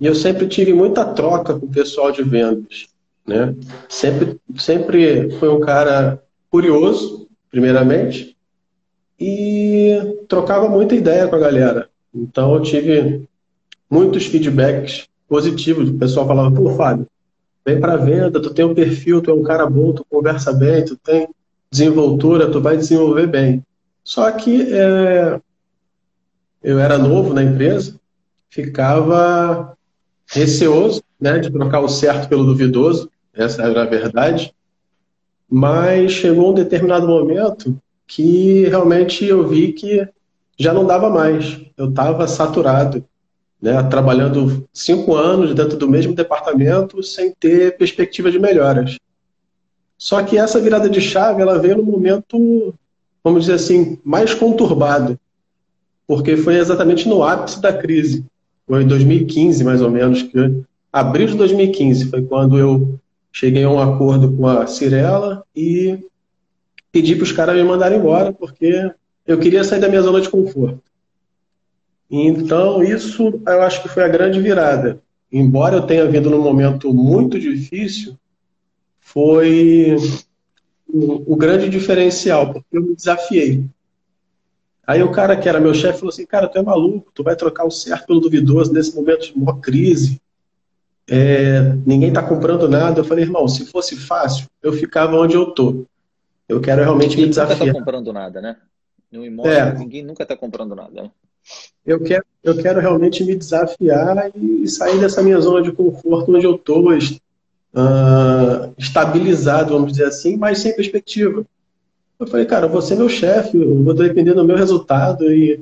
E 0.00 0.06
eu 0.06 0.14
sempre 0.14 0.46
tive 0.46 0.72
muita 0.72 1.04
troca 1.04 1.58
com 1.58 1.66
o 1.66 1.70
pessoal 1.70 2.10
de 2.12 2.22
vendas 2.22 2.88
né? 3.28 3.54
Sempre, 3.88 4.40
sempre 4.56 5.30
foi 5.38 5.50
um 5.50 5.60
cara 5.60 6.20
curioso, 6.50 7.28
primeiramente, 7.50 8.34
e 9.20 10.24
trocava 10.26 10.68
muita 10.68 10.94
ideia 10.94 11.28
com 11.28 11.36
a 11.36 11.40
galera. 11.40 11.90
Então 12.14 12.54
eu 12.54 12.62
tive 12.62 13.28
muitos 13.90 14.24
feedbacks 14.26 15.06
positivos. 15.28 15.90
O 15.90 15.98
pessoal 15.98 16.26
falava, 16.26 16.50
pô, 16.50 16.70
Fábio, 16.70 17.06
vem 17.68 17.80
para 17.80 17.96
venda, 17.96 18.40
tu 18.40 18.50
tem 18.54 18.64
um 18.64 18.74
perfil, 18.74 19.20
tu 19.20 19.30
é 19.30 19.34
um 19.34 19.42
cara 19.42 19.68
bom, 19.68 19.92
tu 19.92 20.04
conversa 20.08 20.52
bem, 20.52 20.84
tu 20.84 20.96
tem 20.96 21.28
desenvoltura, 21.70 22.50
tu 22.50 22.60
vai 22.60 22.76
desenvolver 22.76 23.26
bem. 23.26 23.62
Só 24.02 24.30
que 24.32 24.72
é, 24.72 25.38
eu 26.62 26.78
era 26.78 26.96
novo 26.96 27.34
na 27.34 27.42
empresa, 27.42 27.94
ficava 28.48 29.76
receoso 30.26 31.02
né, 31.20 31.38
de 31.38 31.50
trocar 31.50 31.80
o 31.80 31.88
certo 31.88 32.28
pelo 32.28 32.44
duvidoso 32.44 33.10
essa 33.34 33.62
era 33.62 33.82
a 33.82 33.86
verdade. 33.86 34.52
Mas 35.48 36.12
chegou 36.12 36.50
um 36.50 36.54
determinado 36.54 37.06
momento 37.06 37.80
que 38.06 38.64
realmente 38.64 39.24
eu 39.24 39.46
vi 39.46 39.72
que 39.72 40.06
já 40.58 40.72
não 40.74 40.84
dava 40.84 41.08
mais. 41.08 41.60
Eu 41.76 41.90
estava 41.90 42.26
saturado, 42.26 43.04
né? 43.60 43.82
trabalhando 43.84 44.66
cinco 44.72 45.14
anos 45.14 45.54
dentro 45.54 45.76
do 45.76 45.88
mesmo 45.88 46.14
departamento 46.14 47.02
sem 47.02 47.32
ter 47.32 47.76
perspectiva 47.76 48.30
de 48.30 48.38
melhoras. 48.38 48.96
Só 49.96 50.22
que 50.22 50.38
essa 50.38 50.60
virada 50.60 50.88
de 50.88 51.00
chave 51.00 51.42
ela 51.42 51.58
veio 51.58 51.76
no 51.76 51.82
momento, 51.82 52.74
vamos 53.22 53.42
dizer 53.42 53.54
assim, 53.54 53.98
mais 54.04 54.32
conturbado, 54.32 55.18
porque 56.06 56.36
foi 56.36 56.56
exatamente 56.56 57.08
no 57.08 57.24
ápice 57.24 57.60
da 57.60 57.72
crise. 57.72 58.24
Foi 58.66 58.82
em 58.82 58.86
2015, 58.86 59.64
mais 59.64 59.82
ou 59.82 59.90
menos, 59.90 60.22
que 60.22 60.62
abril 60.92 61.26
de 61.26 61.36
2015 61.36 62.10
foi 62.10 62.22
quando 62.22 62.58
eu 62.58 62.98
cheguei 63.32 63.64
a 63.64 63.70
um 63.70 63.80
acordo 63.80 64.32
com 64.32 64.46
a 64.46 64.66
Cirela 64.66 65.42
e 65.54 65.98
pedi 66.92 67.14
para 67.14 67.24
os 67.24 67.32
caras 67.32 67.56
me 67.56 67.64
mandarem 67.64 67.98
embora, 67.98 68.32
porque 68.32 68.90
eu 69.26 69.38
queria 69.38 69.64
sair 69.64 69.80
da 69.80 69.88
minha 69.88 70.02
zona 70.02 70.20
de 70.20 70.28
conforto. 70.28 70.80
Então, 72.10 72.82
isso 72.82 73.40
eu 73.46 73.62
acho 73.62 73.82
que 73.82 73.88
foi 73.88 74.02
a 74.02 74.08
grande 74.08 74.40
virada. 74.40 75.00
Embora 75.30 75.76
eu 75.76 75.86
tenha 75.86 76.06
vindo 76.06 76.30
num 76.30 76.42
momento 76.42 76.92
muito 76.92 77.38
difícil, 77.38 78.16
foi 78.98 79.96
o, 80.86 81.34
o 81.34 81.36
grande 81.36 81.68
diferencial, 81.68 82.52
porque 82.52 82.76
eu 82.76 82.82
me 82.82 82.94
desafiei. 82.94 83.64
Aí 84.86 85.02
o 85.02 85.12
cara 85.12 85.36
que 85.36 85.48
era 85.48 85.60
meu 85.60 85.74
chefe 85.74 85.98
falou 85.98 86.10
assim, 86.10 86.24
cara, 86.24 86.48
tu 86.48 86.58
é 86.58 86.62
maluco, 86.62 87.12
tu 87.14 87.22
vai 87.22 87.36
trocar 87.36 87.64
o 87.64 87.70
certo 87.70 88.06
pelo 88.06 88.20
duvidoso 88.20 88.72
nesse 88.72 88.96
momento 88.96 89.26
de 89.26 89.38
maior 89.38 89.60
crise 89.60 90.18
é, 91.10 91.62
ninguém 91.86 92.10
está 92.10 92.22
comprando 92.22 92.68
nada. 92.68 93.00
Eu 93.00 93.04
falei, 93.04 93.24
irmão, 93.24 93.48
se 93.48 93.64
fosse 93.64 93.96
fácil, 93.96 94.46
eu 94.62 94.72
ficava 94.72 95.16
onde 95.16 95.34
eu 95.34 95.46
tô. 95.52 95.86
Eu 96.46 96.60
quero 96.60 96.82
realmente 96.82 97.10
ninguém 97.10 97.24
me 97.24 97.30
desafiar. 97.30 97.58
Ninguém 97.58 97.72
nunca 97.72 97.78
está 97.78 97.92
comprando 97.92 98.12
nada, 98.12 98.40
né? 98.40 98.56
No 99.10 99.24
imóvel, 99.24 99.52
é. 99.52 99.74
ninguém 99.74 100.04
nunca 100.04 100.22
está 100.22 100.36
comprando 100.36 100.74
nada. 100.76 101.02
Né? 101.02 101.10
Eu 101.86 102.00
quero, 102.00 102.24
eu 102.44 102.56
quero 102.56 102.80
realmente 102.80 103.24
me 103.24 103.34
desafiar 103.34 104.30
e 104.34 104.68
sair 104.68 105.00
dessa 105.00 105.22
minha 105.22 105.40
zona 105.40 105.62
de 105.62 105.72
conforto 105.72 106.34
onde 106.34 106.44
eu 106.44 106.54
estou 106.54 106.92
uh, 106.92 108.74
estabilizado, 108.76 109.72
vamos 109.72 109.92
dizer 109.92 110.04
assim, 110.04 110.36
mas 110.36 110.58
sem 110.58 110.76
perspectiva. 110.76 111.44
Eu 112.20 112.26
falei, 112.26 112.46
cara, 112.46 112.66
vou 112.66 112.82
ser 112.82 112.96
meu 112.96 113.08
chefe, 113.08 113.56
eu 113.56 113.82
vou 113.82 113.94
depender 113.94 114.34
do 114.34 114.44
meu 114.44 114.56
resultado 114.56 115.32
e 115.32 115.60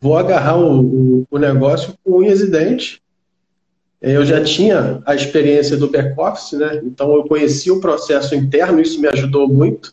vou 0.00 0.16
agarrar 0.16 0.56
o, 0.56 0.80
o, 0.80 1.26
o 1.30 1.38
negócio 1.38 1.94
com 2.02 2.18
unhas 2.18 2.40
e 2.40 2.50
dentes 2.50 3.00
eu 4.00 4.24
já 4.24 4.42
tinha 4.42 5.02
a 5.04 5.14
experiência 5.14 5.76
do 5.76 5.90
back-office, 5.90 6.52
né? 6.52 6.80
então 6.84 7.14
eu 7.14 7.24
conhecia 7.24 7.74
o 7.74 7.80
processo 7.80 8.34
interno, 8.34 8.80
isso 8.80 8.98
me 8.98 9.06
ajudou 9.08 9.46
muito, 9.46 9.92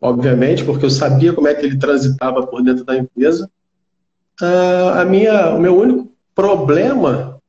obviamente, 0.00 0.64
porque 0.64 0.84
eu 0.84 0.90
sabia 0.90 1.32
como 1.32 1.48
é 1.48 1.54
que 1.54 1.66
ele 1.66 1.76
transitava 1.76 2.46
por 2.46 2.62
dentro 2.62 2.84
da 2.84 2.96
empresa. 2.96 3.50
Uh, 4.42 4.98
a 4.98 5.04
minha, 5.04 5.50
o 5.50 5.60
meu 5.60 5.78
único 5.78 6.10
problema 6.34 7.40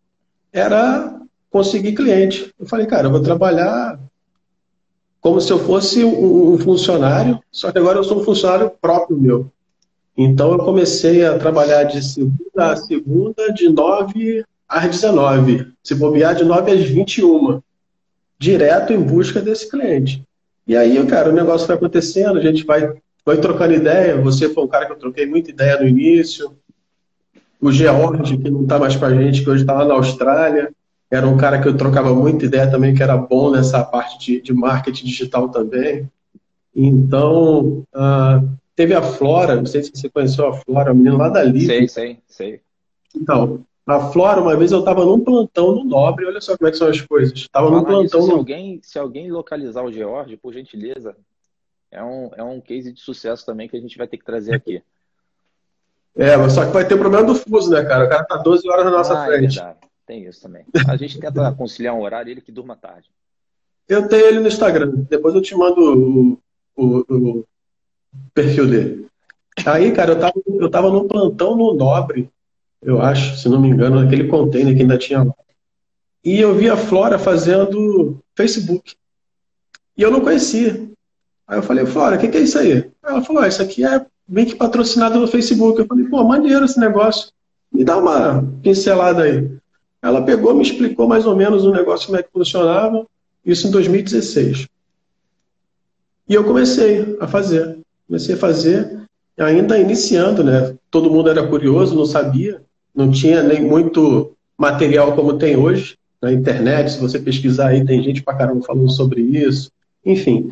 era 0.52 1.20
conseguir 1.50 1.94
cliente. 1.94 2.54
Eu 2.60 2.68
falei, 2.68 2.86
cara, 2.86 3.08
eu 3.08 3.12
vou 3.12 3.22
trabalhar 3.22 4.00
como 5.20 5.42
se 5.42 5.52
eu 5.52 5.58
fosse 5.58 6.04
um, 6.04 6.58
funcionário, 6.60 7.40
só 7.50 7.72
que 7.72 7.80
agora 7.80 7.98
eu 7.98 8.04
sou 8.04 8.20
um 8.20 8.24
funcionário 8.24 8.72
próprio 8.82 9.18
meu. 9.18 9.50
Então 10.18 10.52
eu 10.52 10.60
comecei 10.60 11.26
a 11.26 11.40
trabalhar 11.40 11.86
de 11.86 12.04
segunda 12.04 12.72
a 12.72 12.76
segunda, 12.76 13.52
de 13.54 13.70
nove 13.70 14.44
às 14.68 14.90
19, 14.90 15.72
se 15.82 15.96
bobear 15.96 16.36
de 16.36 16.44
9 16.44 16.72
às 16.72 16.82
21, 16.82 17.62
direto 18.38 18.94
em 18.94 19.02
busca 19.02 19.42
desse 19.42 19.70
cliente. 19.70 20.24
E 20.68 20.76
aí, 20.76 21.04
cara, 21.08 21.30
o 21.30 21.34
negócio 21.34 21.68
vai 21.68 21.78
acontecendo, 21.78 22.38
a 22.38 22.42
gente 22.42 22.66
vai, 22.66 22.94
vai 23.26 23.38
trocando 23.38 23.74
ideia. 23.74 24.20
Você 24.22 24.50
foi 24.50 24.64
um 24.64 24.68
cara 24.68 24.86
que 24.86 24.92
eu 24.92 24.98
troquei 24.98 25.26
muita 25.26 25.50
ideia 25.50 25.80
no 25.80 25.88
início. 25.88 26.56
O 27.64 27.72
George, 27.72 28.38
que 28.38 28.50
não 28.50 28.64
está 28.64 28.78
mais 28.78 28.96
com 28.96 29.06
a 29.06 29.16
gente, 29.16 29.42
que 29.42 29.50
hoje 29.50 29.62
está 29.64 29.74
lá 29.74 29.86
na 29.86 29.94
Austrália, 29.94 30.72
era 31.10 31.28
um 31.28 31.38
cara 31.38 31.62
que 31.62 31.68
eu 31.68 31.78
trocava 31.78 32.14
muita 32.14 32.46
ideia 32.46 32.70
também, 32.70 32.94
que 32.94 33.02
era 33.02 33.16
bom 33.16 33.52
nessa 33.52 33.84
parte 33.84 34.20
de, 34.20 34.42
de 34.42 34.54
marketing 34.54 35.06
digital 35.06 35.48
também. 35.48 36.10
Então, 36.76 37.86
uh, 37.94 38.50
teve 38.76 38.94
a 38.94 39.02
Flora, 39.02 39.56
não 39.56 39.66
sei 39.66 39.84
se 39.84 39.92
você 39.94 40.10
conheceu 40.10 40.48
a 40.48 40.54
Flora, 40.54 40.92
a 40.92 40.94
menina 40.94 41.16
lá 41.16 41.30
da 41.30 41.44
Livre. 41.44 41.88
Sei, 41.88 41.88
sei, 41.88 42.18
sei. 42.28 42.62
Então, 43.16 43.64
a 43.86 44.00
Flora, 44.12 44.42
uma 44.42 44.58
vez 44.58 44.72
eu 44.72 44.80
estava 44.80 45.06
num 45.06 45.20
plantão 45.20 45.76
no 45.76 45.84
Nobre, 45.84 46.26
olha 46.26 46.42
só 46.42 46.58
como 46.58 46.68
é 46.68 46.72
que 46.72 46.78
são 46.78 46.88
as 46.88 47.00
coisas. 47.00 47.38
Estava 47.38 47.70
num 47.70 47.84
plantão 47.84 48.24
se 48.24 48.30
no... 48.30 48.36
alguém 48.36 48.82
Se 48.84 49.00
alguém 49.00 49.32
localizar 49.32 49.84
o 49.84 49.92
George, 49.92 50.36
por 50.36 50.52
gentileza, 50.52 51.16
é 51.92 52.04
um, 52.04 52.32
é 52.36 52.44
um 52.44 52.60
case 52.60 52.92
de 52.92 53.00
sucesso 53.00 53.46
também 53.46 53.70
que 53.70 53.78
a 53.78 53.80
gente 53.80 53.98
vai 53.98 54.08
ter 54.08 54.18
que 54.18 54.26
trazer 54.26 54.56
aqui. 54.56 54.82
É, 56.16 56.38
mas 56.38 56.54
só 56.54 56.66
que 56.66 56.72
vai 56.72 56.88
ter 56.88 56.94
o 56.94 57.00
problema 57.00 57.26
do 57.26 57.36
fuso, 57.36 57.72
né, 57.72 57.84
cara? 57.84 58.06
O 58.06 58.10
cara 58.10 58.24
tá 58.24 58.38
12 58.38 58.70
horas 58.70 58.86
na 58.86 58.92
nossa 58.92 59.20
ah, 59.20 59.24
é 59.24 59.26
frente. 59.28 59.60
É 59.60 59.76
Tem 60.06 60.24
isso 60.24 60.42
também. 60.42 60.64
A 60.88 60.96
gente 60.96 61.20
tenta 61.20 61.52
conciliar 61.58 61.96
um 61.96 62.02
horário 62.02 62.32
ele 62.32 62.42
que 62.42 62.52
durma 62.52 62.76
tarde. 62.76 63.10
Eu 63.88 64.08
tenho 64.08 64.26
ele 64.28 64.40
no 64.40 64.48
Instagram. 64.48 64.92
Depois 65.10 65.34
eu 65.34 65.42
te 65.42 65.56
mando 65.56 65.82
o, 65.82 66.40
o, 66.76 67.06
o 67.10 67.46
perfil 68.34 68.68
dele. 68.68 69.08
Aí, 69.66 69.92
cara, 69.92 70.12
eu 70.12 70.20
tava, 70.20 70.34
eu 70.48 70.70
tava 70.70 70.92
no 70.92 71.08
plantão 71.08 71.56
no 71.56 71.74
Nobre, 71.74 72.30
eu 72.82 73.02
acho, 73.02 73.38
se 73.38 73.48
não 73.48 73.62
me 73.62 73.70
engano, 73.70 74.02
naquele 74.02 74.28
container 74.28 74.76
que 74.76 74.82
ainda 74.82 74.98
tinha 74.98 75.24
lá. 75.24 75.34
E 76.24 76.40
eu 76.40 76.56
vi 76.56 76.70
a 76.70 76.78
Flora 76.78 77.20
fazendo 77.20 78.20
Facebook. 78.36 78.96
E 79.98 80.02
eu 80.02 80.10
não 80.10 80.22
conhecia. 80.22 80.90
Aí 81.48 81.58
eu 81.58 81.64
falei, 81.64 81.86
Flora, 81.86 82.16
o 82.16 82.20
que, 82.20 82.28
que, 82.28 82.38
é 82.38 82.42
isso 82.42 82.58
aí? 82.58 82.90
Ela 83.04 83.22
falou, 83.22 83.44
ah, 83.44 83.48
isso 83.48 83.62
aqui 83.62 83.86
é 83.86 84.06
bem 84.28 84.46
que 84.46 84.56
patrocinado 84.56 85.20
no 85.20 85.28
Facebook. 85.28 85.80
Eu 85.80 85.86
falei, 85.86 86.06
pô, 86.06 86.24
maneiro 86.24 86.66
esse 86.66 86.80
negócio. 86.80 87.32
Me 87.72 87.84
dá 87.84 87.98
uma 87.98 88.44
pincelada 88.62 89.24
aí. 89.24 89.50
Ela 90.02 90.22
pegou, 90.22 90.54
me 90.54 90.64
explicou 90.64 91.08
mais 91.08 91.26
ou 91.26 91.36
menos 91.36 91.64
o 91.64 91.72
negócio, 91.72 92.08
como 92.08 92.20
é 92.20 92.24
que 92.24 92.32
funcionava. 92.32 93.06
Isso 93.46 93.68
em 93.68 93.72
2016. 93.72 94.68
E 96.28 96.34
eu 96.34 96.44
comecei 96.44 97.18
a 97.20 97.28
fazer. 97.28 97.78
Comecei 98.08 98.36
a 98.36 98.38
fazer, 98.38 99.00
ainda 99.38 99.78
iniciando, 99.80 100.44
né? 100.44 100.76
Todo 100.92 101.10
mundo 101.10 101.30
era 101.30 101.48
curioso, 101.48 101.96
não 101.96 102.06
sabia. 102.06 102.62
Não 102.94 103.10
tinha 103.10 103.42
nem 103.42 103.62
muito 103.62 104.36
material 104.58 105.16
como 105.16 105.38
tem 105.38 105.56
hoje 105.56 105.98
na 106.22 106.32
internet. 106.32 106.92
Se 106.92 107.00
você 107.00 107.18
pesquisar 107.20 107.70
aí, 107.70 107.86
tem 107.86 108.04
gente 108.04 108.22
pra 108.22 108.36
caramba 108.36 108.66
falando 108.66 108.92
sobre 108.92 109.22
isso. 109.22 109.72
Enfim. 110.06 110.50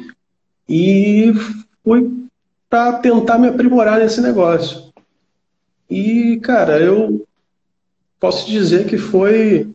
E 0.68 1.34
fui 1.84 2.21
para 2.72 3.00
tentar 3.00 3.38
me 3.38 3.50
aprimorar 3.50 4.00
nesse 4.00 4.22
negócio. 4.22 4.94
E, 5.90 6.40
cara, 6.42 6.80
eu 6.80 7.28
posso 8.18 8.50
dizer 8.50 8.88
que 8.88 8.98
foi 8.98 9.70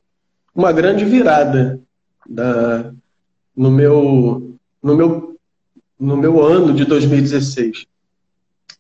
uma 0.55 0.73
grande 0.73 1.05
virada 1.05 1.78
da, 2.27 2.90
no, 3.55 3.70
meu, 3.70 4.56
no, 4.82 4.97
meu, 4.97 5.36
no 6.01 6.16
meu 6.16 6.43
ano 6.43 6.73
de 6.73 6.86
2016. 6.86 7.85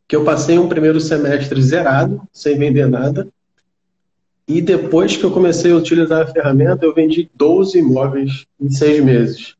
Que 0.08 0.16
eu 0.16 0.24
passei 0.24 0.58
um 0.58 0.68
primeiro 0.68 0.98
semestre 0.98 1.60
zerado, 1.60 2.22
sem 2.32 2.58
vender 2.58 2.88
nada. 2.88 3.28
E 4.48 4.62
depois 4.62 5.14
que 5.14 5.24
eu 5.24 5.30
comecei 5.30 5.72
a 5.72 5.76
utilizar 5.76 6.22
a 6.22 6.32
ferramenta, 6.32 6.86
eu 6.86 6.94
vendi 6.94 7.30
12 7.34 7.80
imóveis 7.80 8.46
em 8.58 8.70
seis 8.70 9.04
meses. 9.04 9.56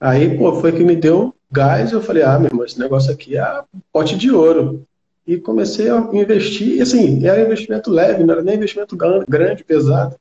Aí, 0.00 0.38
pô, 0.38 0.58
foi 0.58 0.72
que 0.72 0.82
me 0.82 0.96
deu 0.96 1.34
gás, 1.50 1.92
eu 1.92 2.00
falei, 2.00 2.22
ah, 2.22 2.38
meu 2.38 2.48
irmão, 2.48 2.64
esse 2.64 2.78
negócio 2.78 3.12
aqui 3.12 3.36
é 3.36 3.62
pote 3.92 4.16
de 4.16 4.30
ouro. 4.30 4.86
E 5.26 5.36
comecei 5.38 5.90
a 5.90 5.98
investir, 6.12 6.76
e 6.76 6.82
assim, 6.82 7.24
era 7.26 7.42
investimento 7.42 7.90
leve, 7.90 8.24
não 8.24 8.34
era 8.34 8.42
nem 8.42 8.56
investimento 8.56 8.96
grande, 8.96 9.64
pesado. 9.64 10.16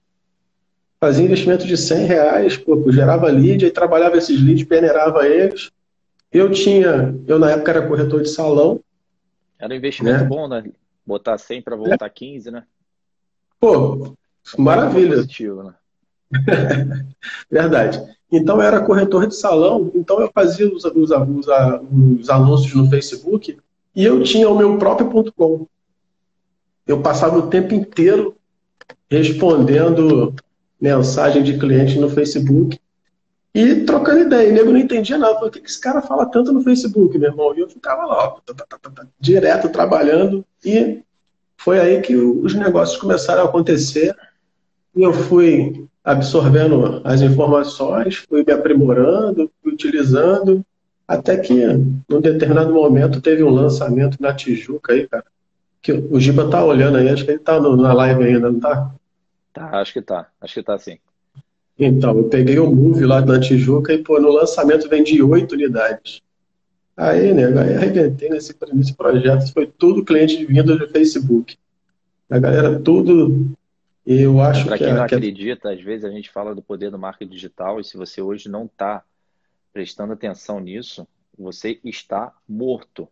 Fazia 1.00 1.26
investimento 1.26 1.66
de 1.66 1.78
100 1.78 2.06
reais, 2.06 2.58
pô, 2.58 2.92
gerava 2.92 3.28
lead, 3.28 3.66
aí 3.66 3.72
trabalhava 3.72 4.18
esses 4.18 4.42
leads, 4.42 4.66
peneirava 4.66 5.26
eles. 5.26 5.72
Eu 6.32 6.52
tinha, 6.52 7.16
eu 7.26 7.40
na 7.40 7.52
época 7.52 7.72
era 7.72 7.88
corretor 7.88 8.22
de 8.22 8.30
salão. 8.30 8.82
Era 9.58 9.74
um 9.74 9.78
investimento 9.78 10.24
né? 10.24 10.30
bom, 10.30 10.48
né? 10.48 10.64
Botar 11.06 11.38
100 11.38 11.62
para 11.62 11.76
voltar 11.76 12.06
é. 12.06 12.10
15, 12.10 12.52
né? 12.52 12.64
Pô, 13.60 14.16
maravilha. 14.58 15.16
Positivo, 15.16 15.64
né? 15.64 15.74
Verdade. 17.50 18.02
Então 18.32 18.58
eu 18.58 18.62
era 18.62 18.82
corretor 18.82 19.26
de 19.28 19.36
salão, 19.36 19.92
então 19.96 20.22
eu 20.22 20.30
fazia 20.34 20.72
os, 20.72 20.86
os, 20.86 21.10
os, 21.12 21.48
os 22.22 22.30
anúncios 22.30 22.74
no 22.76 22.90
Facebook 22.90 23.58
e 23.96 24.06
eu 24.06 24.22
tinha 24.24 24.48
o 24.48 24.58
meu 24.58 24.78
próprio 24.78 25.10
ponto 25.10 25.34
.com. 25.34 25.66
Eu 26.86 27.02
passava 27.02 27.38
o 27.38 27.48
tempo 27.48 27.74
inteiro 27.74 28.36
respondendo 29.10 30.34
mensagem 30.80 31.44
de 31.44 31.58
cliente 31.58 32.00
no 32.00 32.10
Facebook 32.10 32.80
e 33.54 33.84
trocando 33.84 34.22
ideia. 34.22 34.50
E 34.50 34.52
nego 34.52 34.72
não 34.72 34.80
entendia 34.80 35.18
nada. 35.18 35.40
Por 35.40 35.52
que 35.52 35.60
esse 35.60 35.80
cara 35.80 36.02
fala 36.02 36.26
tanto 36.26 36.54
no 36.54 36.62
Facebook, 36.62 37.18
meu 37.18 37.30
irmão? 37.30 37.56
E 37.56 37.60
eu 37.60 37.70
ficava 37.70 38.06
lá, 38.06 38.30
tá, 38.46 38.54
tá, 38.54 38.78
tá, 38.78 39.08
direto 39.20 39.70
trabalhando. 39.70 40.46
E 40.64 41.02
foi 41.58 41.80
aí 41.80 42.02
que 42.02 42.16
os 42.16 42.54
negócios 42.54 42.98
começaram 42.98 43.42
a 43.42 43.46
acontecer. 43.46 44.16
E 44.96 45.02
eu 45.02 45.14
fui 45.14 45.88
absorvendo 46.04 47.02
as 47.04 47.22
informações, 47.22 48.16
fui 48.16 48.44
me 48.46 48.54
aprimorando, 48.54 49.52
fui 49.62 49.74
utilizando, 49.74 50.66
até 51.08 51.38
que, 51.38 51.66
num 52.08 52.22
determinado 52.22 52.74
momento, 52.74 53.22
teve 53.22 53.44
um 53.44 53.50
lançamento 53.50 54.18
na 54.20 54.34
Tijuca 54.34 54.94
aí, 54.94 55.08
cara. 55.08 55.26
Que 55.82 55.92
o 55.92 56.20
Giba 56.20 56.50
tá 56.50 56.64
olhando 56.64 56.98
aí, 56.98 57.10
acho 57.10 57.26
que 57.26 57.32
ele 57.32 57.40
tá 57.40 57.60
no, 57.60 57.76
na 57.76 57.94
live 57.94 58.24
ainda, 58.24 58.52
não 58.52 58.60
tá? 58.60 58.94
Tá, 59.54 59.80
acho 59.80 59.94
que 59.94 60.02
tá. 60.02 60.28
Acho 60.40 60.54
que 60.54 60.64
tá 60.64 60.78
sim. 60.78 60.98
Então, 61.78 62.18
eu 62.18 62.26
peguei 62.26 62.60
o 62.60 62.70
Move 62.70 63.06
lá 63.06 63.22
da 63.22 63.40
Tijuca 63.40 63.94
e, 63.94 64.04
pô, 64.04 64.20
no 64.20 64.30
lançamento 64.30 64.90
vendi 64.90 65.22
oito 65.24 65.54
unidades. 65.54 66.22
Aí, 66.96 67.34
né, 67.34 67.46
aí 67.46 67.76
arrebentei 67.76 68.30
nesse, 68.30 68.54
nesse 68.74 68.94
projeto. 68.94 69.52
Foi 69.54 69.66
tudo 69.66 70.04
cliente 70.04 70.46
vindo 70.46 70.78
do 70.78 70.90
Facebook. 70.90 71.58
A 72.30 72.38
galera 72.38 72.78
tudo 72.78 73.50
eu 74.06 74.42
acho 74.42 74.66
Para 74.66 74.78
que. 74.78 74.86
quem 74.86 74.94
não 74.94 75.06
que... 75.06 75.16
acredita, 75.16 75.72
às 75.72 75.82
vezes 75.82 76.06
a 76.06 76.10
gente 76.10 76.30
fala 76.30 76.56
do 76.56 76.62
poder 76.62 76.90
do 76.90 77.00
marketing 77.00 77.32
digital 77.32 77.80
e 77.80 77.84
se 77.84 77.98
você 77.98 78.22
hoje 78.22 78.50
não 78.50 78.66
está 78.66 79.04
prestando 79.72 80.14
atenção 80.14 80.60
nisso, 80.60 81.08
você 81.38 81.80
está 81.84 82.36
morto, 82.48 83.08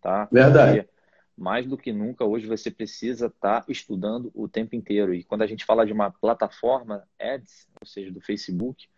tá? 0.00 0.28
Verdade. 0.30 0.82
Porque 0.82 1.00
mais 1.40 1.66
do 1.66 1.78
que 1.78 1.90
nunca 1.90 2.24
hoje 2.24 2.46
você 2.46 2.70
precisa 2.70 3.26
estar 3.26 3.62
tá 3.62 3.72
estudando 3.72 4.30
o 4.34 4.46
tempo 4.46 4.76
inteiro. 4.76 5.14
E 5.14 5.24
quando 5.24 5.40
a 5.40 5.46
gente 5.46 5.64
fala 5.64 5.86
de 5.86 5.92
uma 5.92 6.10
plataforma 6.10 7.08
ads, 7.18 7.66
ou 7.80 7.86
seja, 7.86 8.12
do 8.12 8.20
Facebook, 8.20 8.88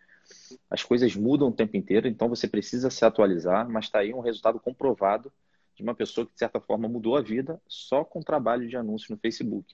as 0.69 0.83
coisas 0.83 1.15
mudam 1.15 1.47
o 1.47 1.53
tempo 1.53 1.77
inteiro, 1.77 2.07
então 2.07 2.27
você 2.27 2.47
precisa 2.47 2.89
se 2.89 3.05
atualizar, 3.05 3.69
mas 3.69 3.85
está 3.85 3.99
aí 3.99 4.13
um 4.13 4.19
resultado 4.19 4.59
comprovado 4.59 5.31
de 5.73 5.83
uma 5.83 5.95
pessoa 5.95 6.27
que, 6.27 6.33
de 6.33 6.39
certa 6.39 6.59
forma, 6.59 6.87
mudou 6.89 7.15
a 7.15 7.21
vida 7.21 7.61
só 7.65 8.03
com 8.03 8.19
o 8.19 8.23
trabalho 8.23 8.67
de 8.67 8.75
anúncio 8.75 9.13
no 9.13 9.17
Facebook. 9.17 9.73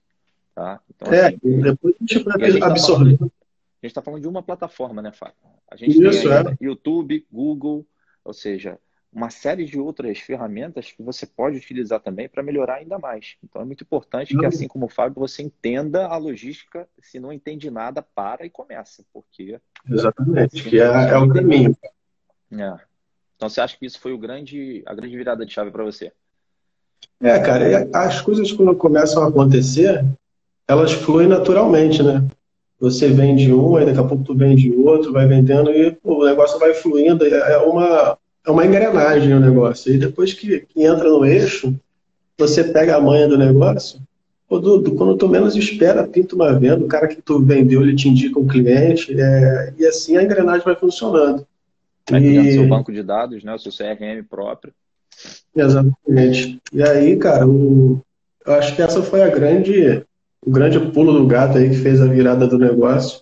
Tá? 0.53 0.81
Então, 0.89 1.13
é, 1.13 1.27
assim, 1.27 1.61
depois 1.61 1.95
a 1.95 1.97
gente 1.99 2.23
vai 2.23 2.61
absorver. 2.61 3.17
Tá 3.17 3.25
a 3.25 3.85
gente 3.85 3.91
está 3.91 4.01
falando 4.01 4.21
de 4.21 4.27
uma 4.27 4.43
plataforma, 4.43 5.01
né, 5.01 5.11
Fábio? 5.11 5.35
A 5.69 5.75
gente 5.75 5.91
Isso, 5.91 6.23
tem 6.23 6.31
é. 6.31 6.57
YouTube, 6.59 7.25
Google, 7.31 7.87
ou 8.25 8.33
seja, 8.33 8.77
uma 9.11 9.29
série 9.29 9.65
de 9.65 9.79
outras 9.79 10.19
ferramentas 10.19 10.91
que 10.91 11.01
você 11.01 11.25
pode 11.25 11.57
utilizar 11.57 11.99
também 11.99 12.27
para 12.27 12.43
melhorar 12.43 12.75
ainda 12.75 12.99
mais. 12.99 13.37
Então 13.43 13.61
é 13.61 13.65
muito 13.65 13.83
importante 13.83 14.37
que, 14.37 14.45
assim 14.45 14.67
como 14.67 14.85
o 14.85 14.89
Fábio, 14.89 15.19
você 15.19 15.41
entenda 15.41 16.07
a 16.07 16.17
logística. 16.17 16.87
Se 17.01 17.19
não 17.19 17.33
entende 17.33 17.71
nada, 17.71 18.01
para 18.01 18.45
e 18.45 18.49
começa, 18.49 19.03
porque 19.11 19.59
exatamente, 19.89 20.63
que 20.63 20.79
é, 20.79 20.83
é 20.83 21.17
o 21.17 21.29
caminho. 21.29 21.75
É. 22.51 22.79
Então 23.35 23.49
você 23.49 23.61
acha 23.61 23.77
que 23.77 23.85
isso 23.85 23.99
foi 23.99 24.11
o 24.11 24.17
grande, 24.17 24.83
a 24.85 24.93
grande 24.93 25.15
virada 25.15 25.45
de 25.45 25.53
chave 25.53 25.71
para 25.71 25.83
você? 25.83 26.11
É, 27.21 27.39
cara, 27.39 27.89
as 27.93 28.21
coisas 28.21 28.51
quando 28.51 28.75
começam 28.75 29.23
a 29.23 29.29
acontecer, 29.29 30.05
elas 30.69 30.91
fluem 30.91 31.27
naturalmente, 31.27 32.03
né? 32.03 32.23
Você 32.79 33.09
vende 33.09 33.51
um, 33.51 33.75
aí 33.75 33.87
daqui 33.87 33.99
a 33.99 34.03
pouco 34.03 34.23
tu 34.23 34.35
vende 34.35 34.71
outro, 34.71 35.11
vai 35.11 35.27
vendendo 35.27 35.71
e 35.71 35.91
pô, 35.91 36.21
o 36.21 36.25
negócio 36.25 36.59
vai 36.59 36.75
fluindo. 36.75 37.25
É, 37.25 37.53
é 37.53 37.57
uma, 37.57 38.17
é 38.45 38.51
uma 38.51 38.65
engrenagem 38.65 39.33
o 39.33 39.39
negócio. 39.39 39.91
E 39.91 39.97
depois 39.97 40.31
que, 40.31 40.59
que 40.59 40.83
entra 40.83 41.09
no 41.09 41.25
eixo, 41.25 41.75
você 42.37 42.63
pega 42.63 42.95
a 42.95 43.01
manha 43.01 43.27
do 43.27 43.37
negócio, 43.37 43.99
do, 44.47 44.95
quando 44.95 45.17
tu 45.17 45.27
menos 45.27 45.55
espera, 45.55 46.07
pinta 46.07 46.35
uma 46.35 46.53
venda, 46.53 46.85
o 46.85 46.87
cara 46.87 47.07
que 47.07 47.21
tu 47.21 47.43
vendeu, 47.43 47.81
ele 47.81 47.95
te 47.95 48.07
indica 48.07 48.39
um 48.39 48.47
cliente, 48.47 49.19
é, 49.19 49.73
e 49.77 49.85
assim 49.87 50.17
a 50.17 50.23
engrenagem 50.23 50.63
vai 50.63 50.75
funcionando. 50.75 51.45
Vai 52.09 52.21
criando 52.21 52.51
seu 52.51 52.67
banco 52.67 52.93
de 52.93 53.01
dados, 53.01 53.43
né? 53.43 53.55
O 53.55 53.59
seu 53.59 53.71
CRM 53.71 54.23
próprio. 54.29 54.71
Exatamente. 55.55 56.59
E 56.71 56.83
aí, 56.83 57.17
cara, 57.17 57.47
o, 57.47 57.99
eu 58.45 58.53
acho 58.53 58.75
que 58.75 58.81
essa 58.83 59.01
foi 59.01 59.23
a 59.23 59.29
grande 59.29 60.03
o 60.45 60.51
grande 60.51 60.79
pulo 60.91 61.13
do 61.13 61.27
gato 61.27 61.57
aí 61.57 61.69
que 61.69 61.75
fez 61.75 62.01
a 62.01 62.05
virada 62.05 62.47
do 62.47 62.57
negócio 62.57 63.21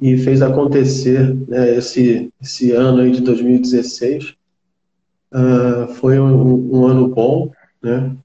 e 0.00 0.16
fez 0.18 0.40
acontecer 0.42 1.34
né, 1.48 1.76
esse, 1.76 2.32
esse 2.40 2.72
ano 2.72 3.02
aí 3.02 3.10
de 3.10 3.20
2016. 3.20 4.30
Uh, 4.30 4.34
ah, 5.32 5.88
foi 5.88 6.18
um, 6.18 6.76
um, 6.76 6.86
ano 6.86 7.08
bom, 7.08 7.52
né? 7.82 8.16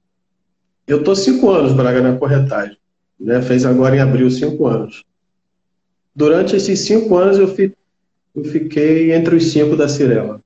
Eu 0.86 1.02
tô 1.02 1.14
cinco 1.14 1.50
anos, 1.50 1.72
Braga, 1.72 2.00
na 2.00 2.16
corretagem. 2.16 2.78
Né? 3.18 3.42
Fez 3.42 3.66
agora 3.66 3.96
em 3.96 4.00
abril 4.00 4.30
cinco 4.30 4.66
anos. 4.66 5.04
Durante 6.14 6.54
esses 6.54 6.80
cinco 6.80 7.16
anos 7.16 7.38
eu, 7.38 7.48
fi, 7.48 7.74
eu 8.34 8.44
fiquei 8.44 9.12
entre 9.12 9.34
os 9.34 9.50
cinco 9.50 9.76
da 9.76 9.88
Cirela. 9.88 10.40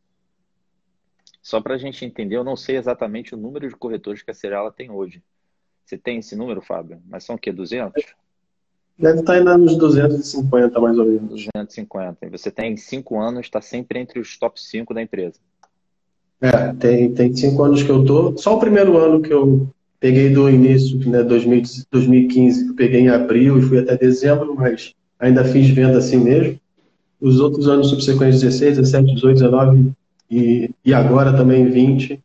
Só 1.43 1.61
para 1.61 1.75
a 1.75 1.79
gente 1.79 2.05
entender, 2.05 2.37
eu 2.37 2.45
não 2.45 2.57
sei 2.57 2.77
exatamente 2.77 3.35
o 3.35 3.39
número 3.39 3.69
de 3.69 3.77
corretores 3.77 4.23
que 4.23 4.31
a 4.31 4.35
Cirela 4.35 4.73
tem 4.73 4.91
hoje. 4.91 5.23
Você 5.89 5.97
tem 5.97 6.19
esse 6.19 6.37
número, 6.37 6.61
Fábio? 6.61 6.99
Mas 7.09 7.25
são 7.25 7.37
o 7.37 7.39
quê? 7.39 7.51
200? 7.51 8.05
Deve 8.99 9.21
estar 9.21 9.33
ainda 9.33 9.57
nos 9.57 9.75
250, 9.79 10.79
mais 10.79 10.99
ou 10.99 11.07
menos. 11.07 11.29
250. 11.31 12.27
E 12.27 12.29
você 12.29 12.51
tem 12.51 12.77
cinco 12.77 13.19
anos, 13.19 13.47
está 13.47 13.63
sempre 13.63 13.99
entre 13.99 14.21
os 14.21 14.37
top 14.37 14.61
5 14.61 14.93
da 14.93 15.01
empresa. 15.01 15.37
É, 16.43 16.75
tem, 16.75 17.11
tem 17.15 17.35
cinco 17.35 17.63
anos 17.63 17.83
que 17.83 17.89
eu 17.89 18.05
tô. 18.05 18.37
Só 18.37 18.57
o 18.57 18.61
primeiro 18.61 18.99
ano 18.99 19.23
que 19.23 19.33
eu 19.33 19.67
peguei 19.99 20.29
do 20.29 20.51
início, 20.51 20.99
né, 21.09 21.23
2015, 21.23 22.69
eu 22.69 22.75
peguei 22.75 23.01
em 23.01 23.09
abril 23.09 23.59
e 23.59 23.63
fui 23.63 23.79
até 23.79 23.97
dezembro, 23.97 24.55
mas 24.55 24.95
ainda 25.19 25.43
fiz 25.43 25.71
venda 25.71 25.97
assim 25.97 26.19
mesmo. 26.19 26.61
Os 27.19 27.41
outros 27.41 27.67
anos 27.67 27.89
subsequentes, 27.89 28.43
16, 28.43 28.77
17, 28.77 29.15
18, 29.15 29.35
19 29.39 29.93
e, 30.31 30.71
e 30.85 30.93
agora 30.93 31.35
também 31.35 31.71
20, 31.71 32.21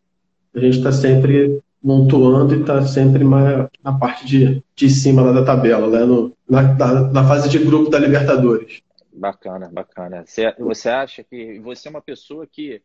a 0.54 0.60
gente 0.60 0.80
está 0.80 0.92
sempre 0.92 1.63
montuando 1.84 2.56
e 2.56 2.62
está 2.62 2.82
sempre 2.86 3.24
na, 3.24 3.70
na 3.84 3.98
parte 4.00 4.26
de, 4.26 4.64
de 4.74 4.90
cima 4.90 5.22
lá 5.22 5.34
da 5.34 5.44
tabela, 5.44 5.90
né? 5.90 6.06
no, 6.06 6.36
na, 6.50 6.62
na, 6.62 7.12
na, 7.12 7.28
fase 7.28 7.50
de 7.50 7.60
grupo 7.60 7.90
da 7.90 8.00
Libertadores. 8.00 8.82
Bacana, 9.12 9.70
bacana. 9.72 10.24
Você, 10.26 10.54
você 10.58 10.90
acha 10.90 11.24
que 11.24 11.60
você 11.60 11.90
é 11.90 11.92
uma 11.92 12.02
pessoa 12.02 12.48
que 12.48 12.82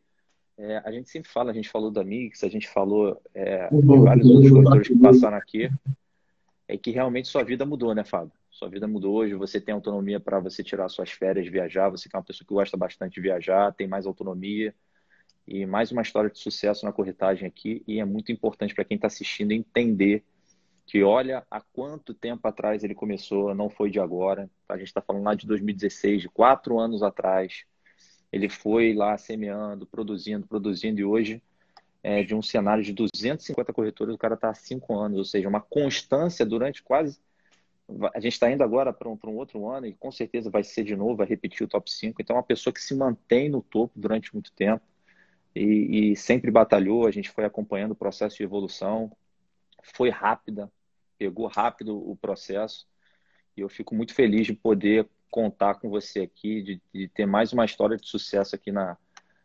é, 0.58 0.82
a 0.84 0.90
gente 0.90 1.08
sempre 1.08 1.30
fala, 1.30 1.52
a 1.52 1.54
gente 1.54 1.68
falou 1.68 1.90
da 1.90 2.02
Mix, 2.02 2.42
a 2.42 2.48
gente 2.48 2.68
falou 2.68 3.20
é, 3.32 3.68
de 3.70 3.98
vários 3.98 4.28
outros 4.28 4.50
corretores 4.50 4.88
que 4.88 4.98
passaram 4.98 5.36
aqui, 5.36 5.70
é 6.66 6.76
que 6.76 6.90
realmente 6.90 7.28
sua 7.28 7.44
vida 7.44 7.64
mudou, 7.64 7.94
né, 7.94 8.02
Fábio? 8.02 8.32
Sua 8.50 8.68
vida 8.68 8.88
mudou 8.88 9.14
hoje, 9.14 9.34
você 9.34 9.60
tem 9.60 9.72
autonomia 9.72 10.18
para 10.18 10.40
você 10.40 10.64
tirar 10.64 10.88
suas 10.88 11.10
férias, 11.10 11.46
viajar, 11.46 11.88
você 11.88 12.08
que 12.08 12.16
é 12.16 12.18
uma 12.18 12.24
pessoa 12.24 12.46
que 12.46 12.52
gosta 12.52 12.76
bastante 12.76 13.14
de 13.14 13.20
viajar, 13.20 13.72
tem 13.72 13.86
mais 13.86 14.04
autonomia, 14.04 14.74
e 15.48 15.64
mais 15.64 15.90
uma 15.90 16.02
história 16.02 16.28
de 16.28 16.38
sucesso 16.38 16.84
na 16.84 16.92
corretagem 16.92 17.48
aqui. 17.48 17.82
E 17.86 17.98
é 17.98 18.04
muito 18.04 18.30
importante 18.30 18.74
para 18.74 18.84
quem 18.84 18.96
está 18.96 19.06
assistindo 19.06 19.52
entender 19.52 20.22
que 20.86 21.02
olha 21.02 21.44
há 21.50 21.60
quanto 21.60 22.14
tempo 22.14 22.46
atrás 22.46 22.84
ele 22.84 22.94
começou, 22.94 23.54
não 23.54 23.70
foi 23.70 23.90
de 23.90 23.98
agora. 23.98 24.48
A 24.68 24.76
gente 24.76 24.88
está 24.88 25.00
falando 25.00 25.24
lá 25.24 25.34
de 25.34 25.46
2016, 25.46 26.22
de 26.22 26.28
quatro 26.28 26.78
anos 26.78 27.02
atrás. 27.02 27.64
Ele 28.30 28.48
foi 28.48 28.94
lá 28.94 29.16
semeando, 29.16 29.86
produzindo, 29.86 30.46
produzindo, 30.46 31.00
e 31.00 31.04
hoje, 31.04 31.42
é, 32.02 32.22
de 32.22 32.34
um 32.34 32.42
cenário 32.42 32.82
de 32.84 32.92
250 32.92 33.72
corretores, 33.72 34.14
o 34.14 34.18
cara 34.18 34.34
está 34.34 34.50
há 34.50 34.54
cinco 34.54 34.98
anos, 34.98 35.18
ou 35.18 35.24
seja, 35.24 35.48
uma 35.48 35.60
constância 35.60 36.44
durante 36.44 36.82
quase. 36.82 37.18
A 38.14 38.20
gente 38.20 38.34
está 38.34 38.50
indo 38.50 38.62
agora 38.62 38.92
para 38.92 39.08
um, 39.08 39.18
um 39.26 39.36
outro 39.36 39.66
ano 39.66 39.86
e 39.86 39.94
com 39.94 40.12
certeza 40.12 40.50
vai 40.50 40.62
ser 40.62 40.84
de 40.84 40.94
novo, 40.94 41.16
vai 41.16 41.26
repetir 41.26 41.64
o 41.64 41.68
top 41.68 41.90
5. 41.90 42.20
Então, 42.20 42.36
é 42.36 42.38
uma 42.38 42.42
pessoa 42.42 42.72
que 42.72 42.82
se 42.82 42.94
mantém 42.94 43.48
no 43.48 43.62
topo 43.62 43.92
durante 43.98 44.34
muito 44.34 44.52
tempo 44.52 44.82
e, 45.54 46.12
e 46.12 46.16
sempre 46.16 46.50
batalhou. 46.50 47.06
A 47.06 47.10
gente 47.10 47.30
foi 47.30 47.44
acompanhando 47.44 47.92
o 47.92 47.96
processo 47.96 48.36
de 48.36 48.42
evolução, 48.42 49.10
foi 49.82 50.10
rápida, 50.10 50.70
pegou 51.18 51.46
rápido 51.46 51.96
o 51.96 52.16
processo. 52.16 52.86
E 53.56 53.60
eu 53.60 53.68
fico 53.68 53.94
muito 53.94 54.14
feliz 54.14 54.46
de 54.46 54.54
poder 54.54 55.08
contar 55.30 55.74
com 55.74 55.90
você 55.90 56.20
aqui, 56.20 56.62
de, 56.62 56.82
de 56.92 57.08
ter 57.08 57.26
mais 57.26 57.52
uma 57.52 57.64
história 57.64 57.96
de 57.96 58.08
sucesso 58.08 58.54
aqui 58.54 58.72
na, 58.72 58.96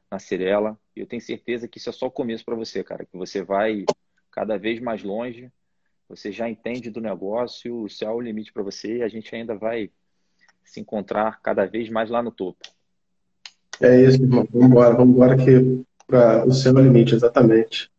na 0.09 0.19
Cirela. 0.19 0.79
E 0.95 0.99
eu 0.99 1.07
tenho 1.07 1.21
certeza 1.21 1.67
que 1.67 1.77
isso 1.77 1.89
é 1.89 1.93
só 1.93 2.07
o 2.07 2.11
começo 2.11 2.45
para 2.45 2.55
você, 2.55 2.83
cara, 2.83 3.05
que 3.05 3.17
você 3.17 3.43
vai 3.43 3.85
cada 4.31 4.57
vez 4.57 4.79
mais 4.79 5.03
longe, 5.03 5.51
você 6.07 6.31
já 6.31 6.49
entende 6.49 6.89
do 6.89 7.01
negócio, 7.01 7.83
o 7.83 7.89
céu 7.89 8.11
é 8.11 8.13
o 8.13 8.21
limite 8.21 8.51
para 8.51 8.63
você 8.63 8.97
e 8.97 9.03
a 9.03 9.07
gente 9.07 9.33
ainda 9.35 9.55
vai 9.55 9.89
se 10.63 10.79
encontrar 10.79 11.41
cada 11.41 11.65
vez 11.65 11.89
mais 11.89 12.09
lá 12.09 12.21
no 12.21 12.31
topo. 12.31 12.59
É 13.81 14.03
isso, 14.03 14.21
irmão. 14.21 14.47
Vamos 14.51 14.67
embora, 14.67 14.95
vamos 14.95 15.15
embora 15.15 15.37
que 15.37 15.83
para 16.07 16.45
o 16.45 16.51
seu 16.51 16.73
limite, 16.73 17.15
exatamente. 17.15 17.91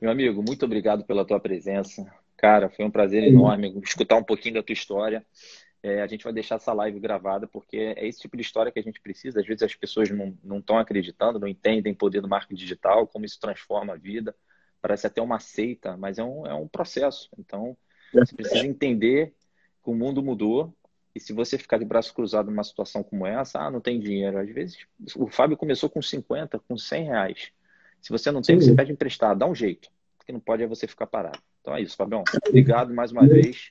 Meu 0.00 0.10
amigo, 0.10 0.42
muito 0.42 0.64
obrigado 0.64 1.04
pela 1.04 1.24
tua 1.24 1.40
presença. 1.40 2.04
Cara, 2.36 2.68
foi 2.68 2.84
um 2.84 2.90
prazer 2.90 3.24
enorme 3.24 3.80
escutar 3.82 4.16
um 4.16 4.24
pouquinho 4.24 4.54
da 4.54 4.62
tua 4.62 4.72
história. 4.72 5.24
É, 5.82 6.02
a 6.02 6.06
gente 6.06 6.24
vai 6.24 6.32
deixar 6.32 6.56
essa 6.56 6.72
live 6.72 6.98
gravada 6.98 7.46
porque 7.46 7.76
é 7.76 8.06
esse 8.06 8.20
tipo 8.20 8.36
de 8.36 8.42
história 8.42 8.72
que 8.72 8.78
a 8.78 8.82
gente 8.82 9.00
precisa. 9.00 9.40
Às 9.40 9.46
vezes 9.46 9.62
as 9.62 9.74
pessoas 9.74 10.10
não 10.10 10.58
estão 10.58 10.78
acreditando, 10.78 11.38
não 11.38 11.48
entendem 11.48 11.92
o 11.92 11.96
poder 11.96 12.20
do 12.20 12.28
marketing 12.28 12.54
digital, 12.54 13.06
como 13.06 13.24
isso 13.24 13.38
transforma 13.40 13.92
a 13.92 13.96
vida. 13.96 14.34
Parece 14.80 15.06
até 15.06 15.22
uma 15.22 15.38
seita, 15.38 15.96
mas 15.96 16.18
é 16.18 16.24
um, 16.24 16.46
é 16.46 16.54
um 16.54 16.68
processo. 16.68 17.28
Então, 17.38 17.76
você 18.12 18.34
precisa 18.34 18.66
entender 18.66 19.34
que 19.82 19.90
o 19.90 19.94
mundo 19.94 20.22
mudou 20.22 20.74
e 21.14 21.20
se 21.20 21.32
você 21.32 21.56
ficar 21.56 21.78
de 21.78 21.84
braço 21.84 22.12
cruzado 22.12 22.50
numa 22.50 22.64
situação 22.64 23.02
como 23.02 23.26
essa, 23.26 23.60
ah, 23.60 23.70
não 23.70 23.80
tem 23.80 24.00
dinheiro. 24.00 24.38
Às 24.38 24.50
vezes, 24.50 24.78
o 25.16 25.28
Fábio 25.28 25.56
começou 25.56 25.88
com 25.88 26.02
50, 26.02 26.58
com 26.58 26.76
100 26.76 27.04
reais. 27.04 27.48
Se 28.02 28.10
você 28.10 28.30
não 28.32 28.42
tem, 28.42 28.60
Sim. 28.60 28.70
você 28.70 28.74
pede 28.74 28.92
emprestado, 28.92 29.38
dá 29.38 29.46
um 29.46 29.54
jeito. 29.54 29.88
O 30.20 30.24
que 30.24 30.32
não 30.32 30.40
pode 30.40 30.62
é 30.62 30.66
você 30.66 30.86
ficar 30.88 31.06
parado. 31.06 31.38
Então 31.60 31.76
é 31.76 31.80
isso, 31.80 31.96
Fabião. 31.96 32.24
Obrigado 32.48 32.92
mais 32.92 33.12
uma 33.12 33.26
vez. 33.26 33.70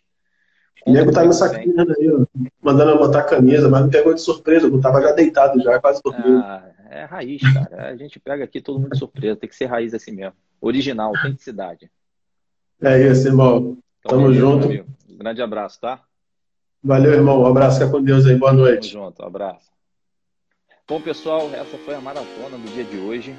O 0.86 0.91
nego 0.91 1.11
tá 1.11 1.24
me 1.24 1.34
sacaneando 1.34 1.94
aí, 1.98 2.10
ó, 2.11 2.26
mandando 2.61 2.91
eu 2.91 2.98
botar 2.98 3.20
a 3.20 3.24
camisa, 3.24 3.70
mas 3.70 3.86
me 3.86 3.91
pegou 3.91 4.14
de 4.14 4.22
surpresa, 4.22 4.68
eu 4.68 4.82
tava 4.82 5.02
já 5.02 5.11
deitado 5.11 5.61
já, 5.61 5.80
quase 5.80 6.02
dormindo. 6.03 6.40
Ah, 6.40 6.72
é 6.90 7.03
raiz, 7.06 7.41
cara. 7.53 7.90
A 7.90 7.95
gente 7.95 8.20
pega 8.20 8.44
aqui 8.44 8.61
todo 8.61 8.80
mundo 8.80 8.91
de 8.91 8.98
surpresa, 8.98 9.36
tem 9.36 9.49
que 9.49 9.56
ser 9.56 9.65
raiz 9.65 9.94
assim 9.94 10.11
mesmo. 10.11 10.36
Original, 10.60 11.15
autenticidade. 11.15 11.91
É 12.82 12.99
isso, 13.07 13.28
irmão. 13.28 13.78
Então, 13.99 14.18
Tamo 14.18 14.34
junto. 14.34 14.68
Grande 15.18 15.41
abraço, 15.41 15.80
tá? 15.80 16.03
Valeu, 16.84 17.14
irmão. 17.14 17.42
Um 17.42 17.46
abraço, 17.46 17.80
fica 17.80 17.90
com 17.90 18.02
Deus 18.02 18.26
aí. 18.26 18.36
Boa 18.36 18.52
noite. 18.52 18.92
Tamo 18.92 19.06
junto, 19.06 19.24
um 19.24 19.26
abraço. 19.26 19.72
Bom, 20.86 21.00
pessoal, 21.00 21.50
essa 21.54 21.78
foi 21.78 21.96
a 21.96 22.02
maratona 22.02 22.58
do 22.58 22.74
dia 22.74 22.84
de 22.84 22.98
hoje. 22.98 23.34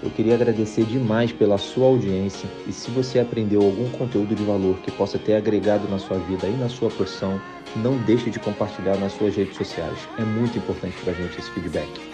Eu 0.00 0.10
queria 0.10 0.34
agradecer 0.34 0.84
demais 0.84 1.32
pela 1.32 1.58
sua 1.58 1.86
audiência 1.86 2.48
e 2.68 2.72
se 2.72 2.90
você 2.90 3.18
aprendeu 3.18 3.62
algum 3.62 3.90
conteúdo 3.90 4.34
de 4.34 4.44
valor 4.44 4.76
que 4.78 4.92
possa 4.92 5.18
ter 5.18 5.34
agregado 5.34 5.88
na 5.88 5.98
sua 5.98 6.18
vida 6.18 6.46
e 6.46 6.52
na 6.52 6.68
sua 6.68 6.90
profissão, 6.90 7.40
não 7.76 7.96
deixe 8.04 8.30
de 8.30 8.38
compartilhar 8.38 8.96
nas 8.98 9.12
suas 9.12 9.34
redes 9.34 9.56
sociais. 9.56 9.98
É 10.18 10.22
muito 10.22 10.56
importante 10.56 10.96
para 11.02 11.12
a 11.12 11.16
gente 11.16 11.38
esse 11.38 11.50
feedback. 11.50 12.13